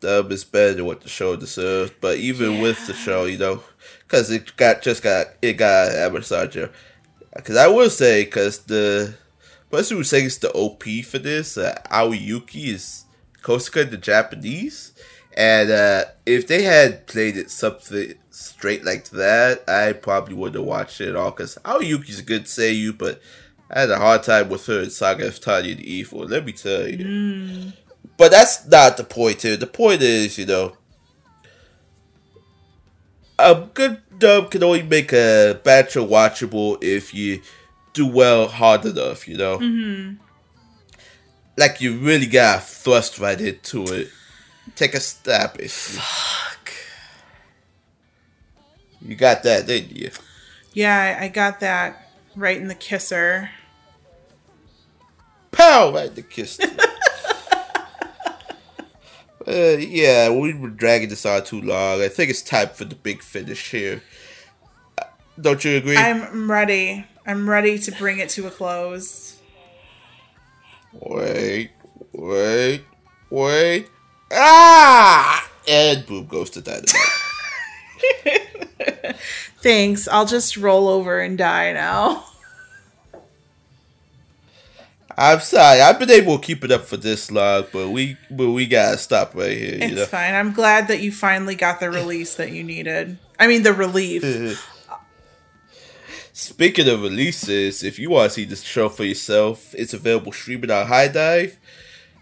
dub 0.00 0.30
is 0.30 0.44
better 0.44 0.74
than 0.74 0.86
what 0.86 1.00
the 1.00 1.08
show 1.08 1.36
deserves. 1.36 1.92
But 2.00 2.18
even 2.18 2.60
with 2.60 2.86
the 2.86 2.94
show, 2.94 3.24
you 3.24 3.38
know, 3.38 3.62
because 4.06 4.30
it 4.30 4.56
got, 4.56 4.82
just 4.82 5.02
got, 5.02 5.26
it 5.42 5.54
got 5.54 5.92
Amazon. 5.92 6.50
Because 7.34 7.56
I 7.56 7.66
will 7.66 7.90
say, 7.90 8.24
because 8.24 8.60
the 8.60 9.14
person 9.70 9.96
who 9.96 10.04
sings 10.04 10.38
the 10.38 10.52
OP 10.52 10.84
for 11.04 11.18
this, 11.18 11.58
uh, 11.58 11.80
Aoi 11.90 12.16
Yuki, 12.16 12.70
is 12.70 13.04
Kosaka 13.42 13.82
in 13.82 13.90
the 13.90 13.96
Japanese. 13.96 14.92
And 15.36 15.70
uh, 15.70 16.04
if 16.24 16.46
they 16.46 16.62
had 16.62 17.06
played 17.06 17.36
it 17.36 17.50
something 17.50 18.14
straight 18.30 18.84
like 18.84 19.10
that, 19.10 19.68
I 19.68 19.92
probably 19.92 20.34
wouldn't 20.34 20.56
have 20.56 20.66
watched 20.66 21.00
it 21.00 21.10
at 21.10 21.16
all. 21.16 21.30
Because 21.30 21.58
Aoi 21.64 21.80
Yuki's 21.80 22.20
a 22.20 22.22
good 22.22 22.44
seiyuu, 22.44 22.96
but 22.96 23.20
I 23.70 23.80
had 23.80 23.90
a 23.90 23.98
hard 23.98 24.22
time 24.22 24.48
with 24.48 24.64
her 24.66 24.82
in 24.82 24.90
Saga 24.90 25.26
of 25.26 25.40
Tanya 25.40 25.74
the 25.74 25.92
Evil. 25.92 26.20
Let 26.20 26.46
me 26.46 26.52
tell 26.52 26.88
you. 26.88 27.72
But 28.16 28.30
that's 28.30 28.66
not 28.66 28.96
the 28.96 29.04
point 29.04 29.42
here. 29.42 29.56
The 29.56 29.66
point 29.66 30.00
is, 30.00 30.38
you 30.38 30.46
know, 30.46 30.76
a 33.38 33.66
good 33.74 34.00
dub 34.18 34.50
can 34.50 34.62
only 34.62 34.82
make 34.82 35.12
a 35.12 35.60
show 35.88 36.06
watchable 36.06 36.82
if 36.82 37.12
you 37.12 37.42
do 37.92 38.06
well 38.06 38.48
hard 38.48 38.84
enough, 38.84 39.28
you 39.28 39.36
know? 39.36 39.58
Mm-hmm. 39.58 40.14
Like 41.56 41.80
you 41.80 41.98
really 41.98 42.26
gotta 42.26 42.60
thrust 42.60 43.18
right 43.18 43.40
into 43.40 43.84
it. 43.84 44.10
Take 44.74 44.94
a 44.94 45.00
stab 45.00 45.58
at 45.60 45.70
Fuck. 45.70 46.72
You 49.00 49.14
got 49.14 49.42
that, 49.44 49.66
didn't 49.66 49.96
you? 49.96 50.10
Yeah, 50.72 51.18
I 51.20 51.28
got 51.28 51.60
that 51.60 52.10
right 52.34 52.56
in 52.56 52.68
the 52.68 52.74
kisser. 52.74 53.50
Pow! 55.52 55.92
Right 55.92 56.14
the 56.14 56.22
kiss. 56.22 56.58
uh, 59.48 59.76
yeah, 59.78 60.30
we 60.30 60.54
were 60.54 60.70
dragging 60.70 61.08
this 61.08 61.24
on 61.24 61.44
too 61.44 61.60
long. 61.60 62.02
I 62.02 62.08
think 62.08 62.30
it's 62.30 62.42
time 62.42 62.68
for 62.70 62.84
the 62.84 62.94
big 62.94 63.22
finish 63.22 63.70
here. 63.70 64.02
Uh, 64.98 65.04
Don't 65.40 65.64
you 65.64 65.76
agree? 65.76 65.96
I'm 65.96 66.50
ready. 66.50 67.06
I'm 67.26 67.48
ready 67.48 67.78
to 67.78 67.92
bring 67.92 68.18
it 68.18 68.28
to 68.30 68.46
a 68.46 68.50
close. 68.50 69.38
Wait, 70.92 71.70
wait, 72.12 72.82
wait. 73.30 73.88
Ah! 74.32 75.50
And 75.68 76.06
boom 76.06 76.26
goes 76.26 76.50
to 76.50 76.60
dynamite. 76.60 76.92
Thanks. 79.62 80.08
I'll 80.08 80.26
just 80.26 80.56
roll 80.56 80.88
over 80.88 81.20
and 81.20 81.36
die 81.36 81.72
now. 81.72 82.24
I'm 85.18 85.40
sorry. 85.40 85.80
I've 85.80 85.98
been 85.98 86.10
able 86.10 86.38
to 86.38 86.44
keep 86.44 86.62
it 86.62 86.70
up 86.70 86.84
for 86.84 86.98
this 86.98 87.30
long, 87.30 87.64
but 87.72 87.88
we 87.88 88.18
but 88.30 88.50
we 88.50 88.66
gotta 88.66 88.98
stop 88.98 89.34
right 89.34 89.56
here. 89.56 89.78
It's 89.80 89.94
know. 89.94 90.04
fine. 90.06 90.34
I'm 90.34 90.52
glad 90.52 90.88
that 90.88 91.00
you 91.00 91.10
finally 91.10 91.54
got 91.54 91.80
the 91.80 91.90
release 91.90 92.34
that 92.34 92.52
you 92.52 92.62
needed. 92.62 93.18
I 93.38 93.46
mean, 93.46 93.62
the 93.62 93.72
relief. 93.72 94.22
Speaking 96.34 96.86
of 96.88 97.00
releases, 97.00 97.82
if 97.82 97.98
you 97.98 98.10
want 98.10 98.30
to 98.30 98.34
see 98.34 98.44
this 98.44 98.62
show 98.62 98.90
for 98.90 99.04
yourself, 99.04 99.74
it's 99.74 99.94
available 99.94 100.32
streaming 100.32 100.70
on 100.70 100.86
HIDIVE. 100.86 101.56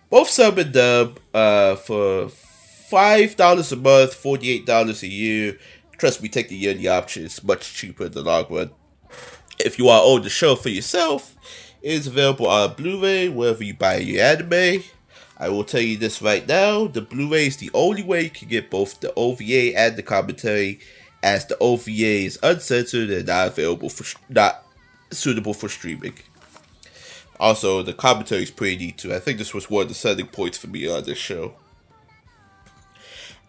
Both 0.09 0.31
sub 0.31 0.59
and 0.59 0.73
dub 0.73 1.19
uh, 1.35 1.75
for 1.75 2.29
five 2.29 3.35
dollars 3.35 3.73
a 3.73 3.77
month, 3.77 4.15
forty 4.15 4.51
eight 4.51 4.67
dollars 4.67 5.03
a 5.03 5.09
year. 5.09 5.59
Trust 5.99 6.23
me, 6.23 6.29
take 6.29 6.49
the 6.49 6.57
yearly 6.57 6.87
option. 6.87 7.25
It's 7.25 7.43
much 7.43 7.75
cheaper 7.75 8.07
in 8.07 8.13
the 8.13 8.23
long 8.23 8.47
run. 8.49 8.71
If 9.59 9.81
you 9.81 9.87
want 9.87 10.03
to 10.05 10.07
own 10.07 10.23
the 10.23 10.31
show 10.31 10.55
for 10.55 10.69
yourself, 10.69 11.35
is 11.85 12.07
available 12.07 12.49
on 12.49 12.75
Blu-ray 12.75 13.29
wherever 13.29 13.63
you 13.63 13.75
buy 13.75 13.97
your 13.97 14.25
anime. 14.25 14.83
I 15.37 15.49
will 15.49 15.65
tell 15.65 15.81
you 15.81 15.97
this 15.97 16.23
right 16.23 16.47
now: 16.47 16.87
the 16.87 17.03
Blu-ray 17.03 17.47
is 17.47 17.59
the 17.59 17.71
only 17.75 18.03
way 18.03 18.23
you 18.25 18.31
can 18.31 18.49
get 18.49 18.71
both 18.71 19.01
the 19.01 19.13
OVA 19.15 19.77
and 19.77 19.97
the 19.97 20.03
commentary, 20.03 20.81
as 21.23 21.47
the 21.47 21.59
OVA 21.59 21.91
is 21.91 22.39
uncensored 22.43 23.11
and 23.11 23.27
not 23.27 23.49
available 23.49 23.91
for 23.91 24.05
not 24.29 24.65
suitable 25.11 25.55
for 25.55 25.69
streaming. 25.69 26.15
Also, 27.41 27.83
the 27.83 27.93
commentary 27.93 28.45
is 28.45 28.51
pretty 28.51 28.77
neat 28.77 28.99
too. 28.99 29.13
I 29.13 29.19
think 29.19 29.39
this 29.39 29.53
was 29.53 29.69
one 29.69 29.83
of 29.83 29.89
the 29.89 29.95
selling 29.95 30.27
points 30.27 30.57
for 30.57 30.69
me 30.69 30.89
on 30.89 31.05
this 31.05 31.19
show. 31.19 31.55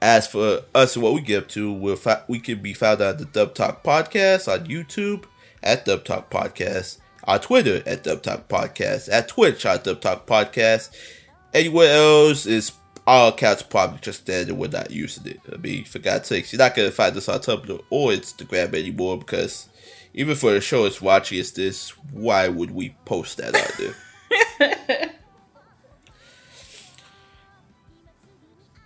As 0.02 0.28
for 0.28 0.62
us 0.74 0.96
and 0.96 1.04
what 1.04 1.14
we 1.14 1.22
get 1.22 1.44
up 1.44 1.50
to, 1.50 1.96
fa- 1.96 2.26
we 2.28 2.40
can 2.40 2.62
be 2.62 2.74
found 2.74 3.02
on 3.02 3.18
the 3.18 3.26
Dub 3.26 3.54
Talk 3.54 3.84
Podcast 3.84 4.52
on 4.52 4.68
YouTube 4.68 5.26
at 5.64 5.86
Dub 5.86 6.04
Talk 6.04 6.30
Podcast, 6.30 7.00
on 7.28 7.40
Twitter 7.40 7.82
at 7.86 8.04
Dub 8.04 8.22
Talk 8.22 8.48
Podcast, 8.48 9.10
at 9.12 9.28
Twitch 9.28 9.66
at 9.66 9.84
Dub 9.84 10.02
Talk 10.02 10.26
Podcast. 10.26 10.90
Anywhere 11.54 11.96
else 11.96 12.46
is 12.46 12.74
our 13.08 13.30
accounts 13.30 13.64
probably 13.64 14.00
just 14.02 14.26
dead 14.26 14.50
and 14.50 14.58
we're 14.58 14.68
not 14.68 14.92
using 14.92 15.28
it. 15.28 15.40
I 15.52 15.58
mean, 15.58 15.86
for 15.86 16.00
God's 16.00 16.28
sakes, 16.28 16.52
you're 16.52 16.60
not 16.60 16.76
gonna 16.76 16.92
find 16.92 17.16
us 17.16 17.30
on 17.30 17.40
Tumblr 17.40 17.82
or 17.90 18.12
Instagram 18.12 18.74
anymore 18.74 19.18
because 19.18 19.70
even 20.14 20.36
for 20.36 20.54
the 20.54 20.62
show 20.62 20.86
as 20.86 21.02
watching 21.02 21.40
as 21.40 21.52
this, 21.52 21.92
why 22.12 22.48
would 22.48 22.72
we 22.72 22.96
post 23.06 23.38
that 23.38 23.54
out 23.54 23.78
there? 23.78 25.12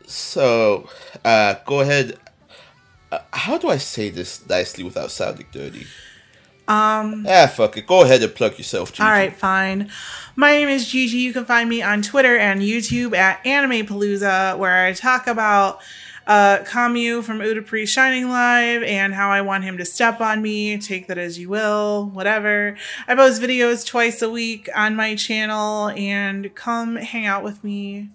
so, 0.06 0.90
uh, 1.24 1.56
go 1.66 1.82
ahead. 1.82 2.18
Uh, 3.12 3.20
how 3.32 3.58
do 3.58 3.70
I 3.70 3.78
say 3.78 4.10
this 4.10 4.48
nicely 4.48 4.84
without 4.84 5.12
sounding 5.12 5.48
dirty? 5.52 5.86
Um, 6.70 7.26
Ah, 7.28 7.48
fuck 7.48 7.76
it. 7.78 7.88
Go 7.88 8.04
ahead 8.04 8.22
and 8.22 8.34
plug 8.34 8.58
yourself, 8.58 8.92
Gigi. 8.94 9.04
all 9.04 9.10
right, 9.10 9.36
fine. 9.36 9.90
My 10.36 10.52
name 10.52 10.70
is 10.70 10.88
Gigi. 10.88 11.18
You 11.18 11.34
can 11.34 11.44
find 11.46 11.68
me 11.68 11.82
on 11.82 12.02
Twitter 12.04 12.38
and 12.38 12.62
YouTube 12.62 13.16
at 13.16 13.46
Anime 13.46 13.86
Palooza, 13.88 14.56
where 14.58 14.86
I 14.86 14.94
talk 14.94 15.26
about 15.26 15.82
uh, 16.28 16.60
Camus 16.66 17.26
from 17.26 17.40
Utapri 17.40 17.88
Shining 17.88 18.30
Live 18.30 18.84
and 18.84 19.16
how 19.16 19.32
I 19.32 19.42
want 19.42 19.64
him 19.64 19.80
to 19.80 19.86
step 19.86 20.22
on 20.22 20.44
me. 20.44 20.78
Take 20.78 21.08
that 21.08 21.18
as 21.18 21.40
you 21.40 21.50
will, 21.50 22.06
whatever. 22.14 22.78
I 23.08 23.16
post 23.16 23.42
videos 23.42 23.84
twice 23.86 24.22
a 24.22 24.30
week 24.30 24.70
on 24.76 24.96
my 24.96 25.16
channel, 25.16 25.90
and 25.90 26.54
come 26.54 26.98
hang 26.98 27.26
out 27.26 27.44
with 27.44 27.64
me, 27.64 28.10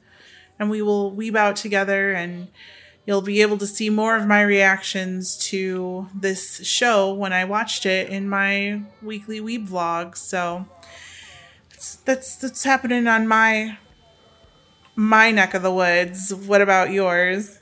and 0.61 0.71
we 0.71 0.81
will 0.81 1.11
weeb 1.11 1.35
out 1.35 1.57
together 1.57 2.13
and 2.13 2.47
you'll 3.07 3.23
be 3.23 3.43
able 3.43 3.59
to 3.59 3.67
see 3.67 3.91
more 3.91 4.17
of 4.17 4.27
my 4.27 4.43
reactions 4.43 5.37
to 5.37 6.09
this 6.15 6.65
show 6.67 7.13
when 7.13 7.33
I 7.33 7.45
watched 7.45 7.87
it 7.87 8.09
in 8.09 8.29
my 8.29 8.83
weekly 9.03 9.41
weeb 9.41 9.69
vlog. 9.69 10.17
So 10.17 10.67
that's 12.05 12.37
that's 12.37 12.65
happening 12.65 13.07
on 13.07 13.29
my 13.29 13.79
my 14.97 15.31
neck 15.31 15.55
of 15.55 15.63
the 15.63 15.73
woods. 15.73 16.33
What 16.33 16.61
about 16.61 16.91
yours? 16.91 17.59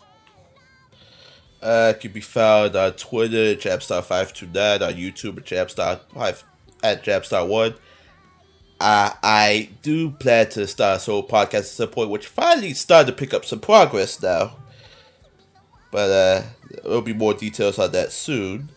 Uh, 1.60 1.92
can 2.00 2.10
be 2.10 2.20
found 2.20 2.74
on 2.74 2.92
Twitter, 2.94 3.54
Japstar529, 3.54 4.82
on 4.82 4.94
YouTube 4.94 5.38
at 5.38 5.44
Japstar5 5.44 6.42
at 6.82 7.04
Japstar1. 7.04 7.76
uh, 8.80 9.10
I 9.22 9.70
do 9.80 10.10
plan 10.10 10.48
to 10.50 10.66
start 10.66 10.96
a 10.96 11.00
solo 11.00 11.22
podcast 11.24 11.54
at 11.54 11.64
some 11.66 11.88
point, 11.90 12.10
which 12.10 12.26
finally 12.26 12.74
started 12.74 13.12
to 13.12 13.16
pick 13.16 13.32
up 13.32 13.44
some 13.44 13.60
progress 13.60 14.20
now. 14.20 14.56
But 15.92 16.10
uh, 16.10 16.42
there'll 16.82 17.02
be 17.02 17.12
more 17.12 17.34
details 17.34 17.78
on 17.78 17.92
that 17.92 18.10
soon. 18.10 18.70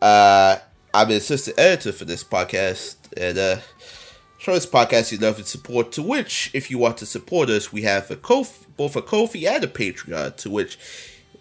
Uh, 0.00 0.58
I'm 0.94 1.08
an 1.08 1.16
assistant 1.16 1.58
editor 1.58 1.92
for 1.92 2.04
this 2.04 2.22
podcast, 2.22 2.96
and 3.16 3.38
uh, 3.38 3.56
show 4.36 4.52
this 4.52 4.66
podcast 4.66 5.10
you 5.10 5.18
love 5.18 5.38
and 5.38 5.46
support. 5.46 5.90
To 5.92 6.02
which, 6.02 6.50
if 6.52 6.70
you 6.70 6.76
want 6.76 6.98
to 6.98 7.06
support 7.06 7.48
us, 7.48 7.72
we 7.72 7.82
have 7.82 8.10
a 8.10 8.16
Ko-fi, 8.16 8.66
both 8.76 8.96
a 8.96 9.02
Ko-fi 9.02 9.46
and 9.46 9.64
a 9.64 9.68
Patreon. 9.68 10.36
To 10.36 10.50
which, 10.50 10.78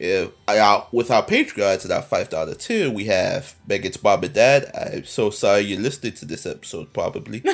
uh, 0.01 0.27
our, 0.47 0.87
with 0.93 1.11
our 1.11 1.25
Patreons 1.25 1.83
and 1.83 1.91
our 1.91 2.01
five 2.01 2.29
dollar 2.29 2.55
tier, 2.55 2.89
we 2.89 3.05
have 3.05 3.55
Megan's 3.67 4.01
mom 4.01 4.23
and 4.23 4.33
dad. 4.33 4.71
I'm 4.73 5.03
so 5.03 5.29
sorry 5.29 5.61
you're 5.61 5.81
listening 5.81 6.13
to 6.13 6.25
this 6.25 6.45
episode, 6.45 6.93
probably. 6.93 7.43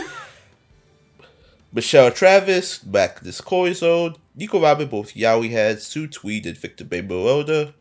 Michelle 1.73 2.11
Travis, 2.11 2.80
back 2.80 3.19
this 3.19 3.41
Corey 3.41 3.73
Zone, 3.73 4.15
Nico 4.35 4.61
Robin, 4.61 4.88
both 4.88 5.14
Yowie 5.14 5.52
Head, 5.52 5.81
Sue 5.81 6.07
Tweed, 6.07 6.45
and 6.45 6.57
Victor 6.57 6.85
Bay 6.85 7.02
Now, 7.02 7.73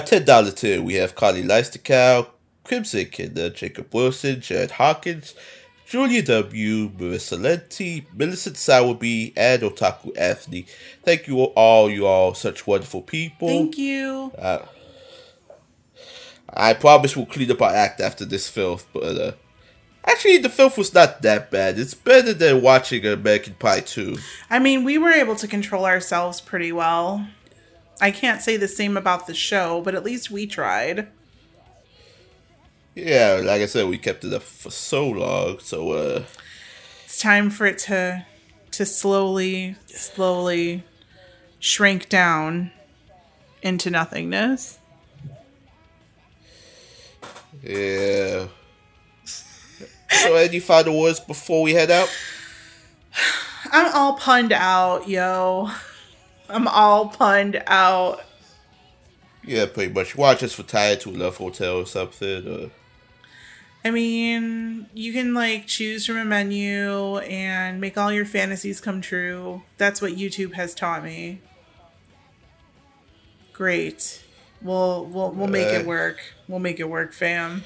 $10 0.00 0.56
tier, 0.56 0.82
we 0.82 0.94
have 0.94 1.14
Carly 1.14 1.42
Leistercow, 1.42 2.28
Crimson 2.64 3.06
Kinder, 3.06 3.50
Jacob 3.50 3.92
Wilson, 3.94 4.40
Jared 4.40 4.72
Hawkins, 4.72 5.34
Julia 5.86 6.22
W., 6.22 6.90
Marissa 6.90 7.38
Lenti, 7.38 8.06
Millicent 8.14 8.56
Sowerby, 8.56 9.32
and 9.36 9.62
Otaku 9.62 10.16
Anthony. 10.16 10.66
Thank 11.02 11.26
you 11.26 11.40
all, 11.40 11.90
you 11.90 12.06
all, 12.06 12.34
such 12.34 12.66
wonderful 12.66 13.02
people. 13.02 13.48
Thank 13.48 13.76
you. 13.76 14.32
Uh, 14.38 14.66
I 16.48 16.74
promise 16.74 17.16
we'll 17.16 17.26
clean 17.26 17.50
up 17.50 17.62
our 17.62 17.74
act 17.74 18.00
after 18.00 18.24
this 18.24 18.48
filth, 18.48 18.86
but 18.92 19.02
uh, 19.02 19.32
actually, 20.04 20.38
the 20.38 20.48
filth 20.48 20.76
was 20.78 20.92
not 20.94 21.22
that 21.22 21.50
bad. 21.50 21.78
It's 21.78 21.94
better 21.94 22.32
than 22.32 22.62
watching 22.62 23.04
American 23.06 23.54
Pie 23.54 23.80
2. 23.80 24.16
I 24.48 24.58
mean, 24.58 24.84
we 24.84 24.98
were 24.98 25.10
able 25.10 25.36
to 25.36 25.48
control 25.48 25.84
ourselves 25.86 26.40
pretty 26.40 26.72
well. 26.72 27.26
I 28.00 28.10
can't 28.10 28.40
say 28.40 28.56
the 28.56 28.68
same 28.68 28.96
about 28.96 29.26
the 29.26 29.34
show, 29.34 29.80
but 29.82 29.94
at 29.94 30.04
least 30.04 30.30
we 30.30 30.46
tried. 30.46 31.08
Yeah, 32.94 33.40
like 33.44 33.62
I 33.62 33.66
said, 33.66 33.88
we 33.88 33.98
kept 33.98 34.24
it 34.24 34.32
up 34.32 34.42
for 34.42 34.70
so 34.70 35.08
long, 35.08 35.58
so 35.60 35.92
uh, 35.92 36.22
It's 37.04 37.18
time 37.20 37.50
for 37.50 37.66
it 37.66 37.78
to 37.80 38.26
to 38.72 38.86
slowly, 38.86 39.76
slowly 39.86 40.84
shrink 41.58 42.08
down 42.08 42.70
into 43.62 43.90
nothingness. 43.90 44.78
yeah. 47.62 48.46
So, 50.10 50.34
any 50.34 50.58
final 50.60 50.98
words 51.00 51.20
before 51.20 51.62
we 51.62 51.72
head 51.72 51.90
out? 51.90 52.08
I'm 53.72 53.92
all 53.94 54.14
punned 54.14 54.52
out, 54.52 55.08
yo. 55.08 55.70
I'm 56.48 56.66
all 56.68 57.08
punned 57.08 57.62
out. 57.66 58.22
Yeah, 59.44 59.66
pretty 59.66 59.92
much. 59.92 60.16
Watch 60.16 60.42
us 60.42 60.52
for 60.52 60.62
Tired 60.64 61.00
to 61.02 61.10
a 61.10 61.12
Love 61.12 61.36
Hotel 61.36 61.76
or 61.76 61.86
something. 61.86 62.46
Or, 62.48 62.70
I 63.84 63.90
mean, 63.90 64.86
you 64.92 65.12
can 65.12 65.32
like 65.32 65.66
choose 65.66 66.04
from 66.06 66.16
a 66.16 66.24
menu 66.24 67.18
and 67.18 67.80
make 67.80 67.96
all 67.96 68.12
your 68.12 68.26
fantasies 68.26 68.80
come 68.80 69.00
true. 69.00 69.62
That's 69.78 70.02
what 70.02 70.12
YouTube 70.12 70.54
has 70.54 70.74
taught 70.74 71.04
me. 71.04 71.40
Great. 73.52 74.22
We'll 74.62 75.06
we'll 75.06 75.30
we'll 75.30 75.48
make 75.48 75.68
it 75.68 75.84
Uh. 75.84 75.88
work. 75.88 76.18
We'll 76.48 76.58
make 76.60 76.80
it 76.80 76.88
work, 76.88 77.12
fam. 77.12 77.64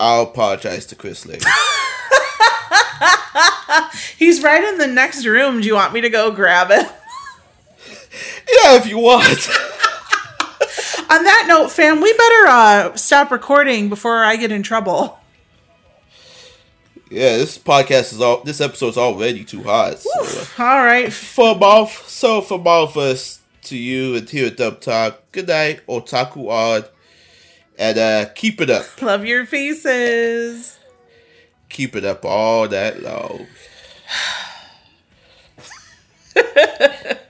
I'll 0.00 0.22
apologize 0.22 0.86
to 0.86 0.94
Chris 0.96 1.26
later. 1.26 1.48
He's 4.16 4.42
right 4.42 4.62
in 4.64 4.78
the 4.78 4.86
next 4.86 5.24
room. 5.24 5.60
Do 5.60 5.66
you 5.66 5.74
want 5.74 5.92
me 5.92 6.00
to 6.00 6.10
go 6.10 6.30
grab 6.30 6.70
it? 6.70 6.86
yeah, 8.62 8.76
if 8.76 8.86
you 8.86 8.98
want. 8.98 9.26
On 11.10 11.24
that 11.24 11.46
note, 11.48 11.70
fam, 11.70 12.00
we 12.00 12.12
better 12.12 12.46
uh 12.48 12.94
stop 12.96 13.30
recording 13.30 13.88
before 13.88 14.22
I 14.24 14.36
get 14.36 14.52
in 14.52 14.62
trouble. 14.62 15.18
yeah, 17.10 17.36
this 17.38 17.56
podcast 17.56 18.12
is 18.12 18.20
all. 18.20 18.42
This 18.42 18.60
episode's 18.60 18.98
already 18.98 19.44
too 19.44 19.62
hot. 19.62 19.98
So, 19.98 20.10
uh, 20.22 20.44
All 20.62 20.84
right. 20.84 21.10
from 21.12 21.62
all, 21.62 21.86
so 21.86 22.40
from 22.42 22.66
all 22.66 22.84
of 22.84 22.96
us 22.96 23.40
to 23.62 23.76
you 23.76 24.16
and 24.16 24.28
here 24.28 24.48
at 24.48 24.56
Dub 24.58 24.80
Talk, 24.80 25.20
good 25.32 25.48
night, 25.48 25.80
Otaku 25.86 26.50
Odd, 26.50 26.88
and 27.78 27.96
uh, 27.96 28.26
keep 28.34 28.60
it 28.60 28.70
up. 28.70 29.00
Love 29.00 29.24
your 29.24 29.46
faces. 29.46 30.78
Keep 31.68 31.94
it 31.94 32.04
up 32.04 32.24
all 32.24 32.66
that 32.68 33.02
long. 33.02 33.46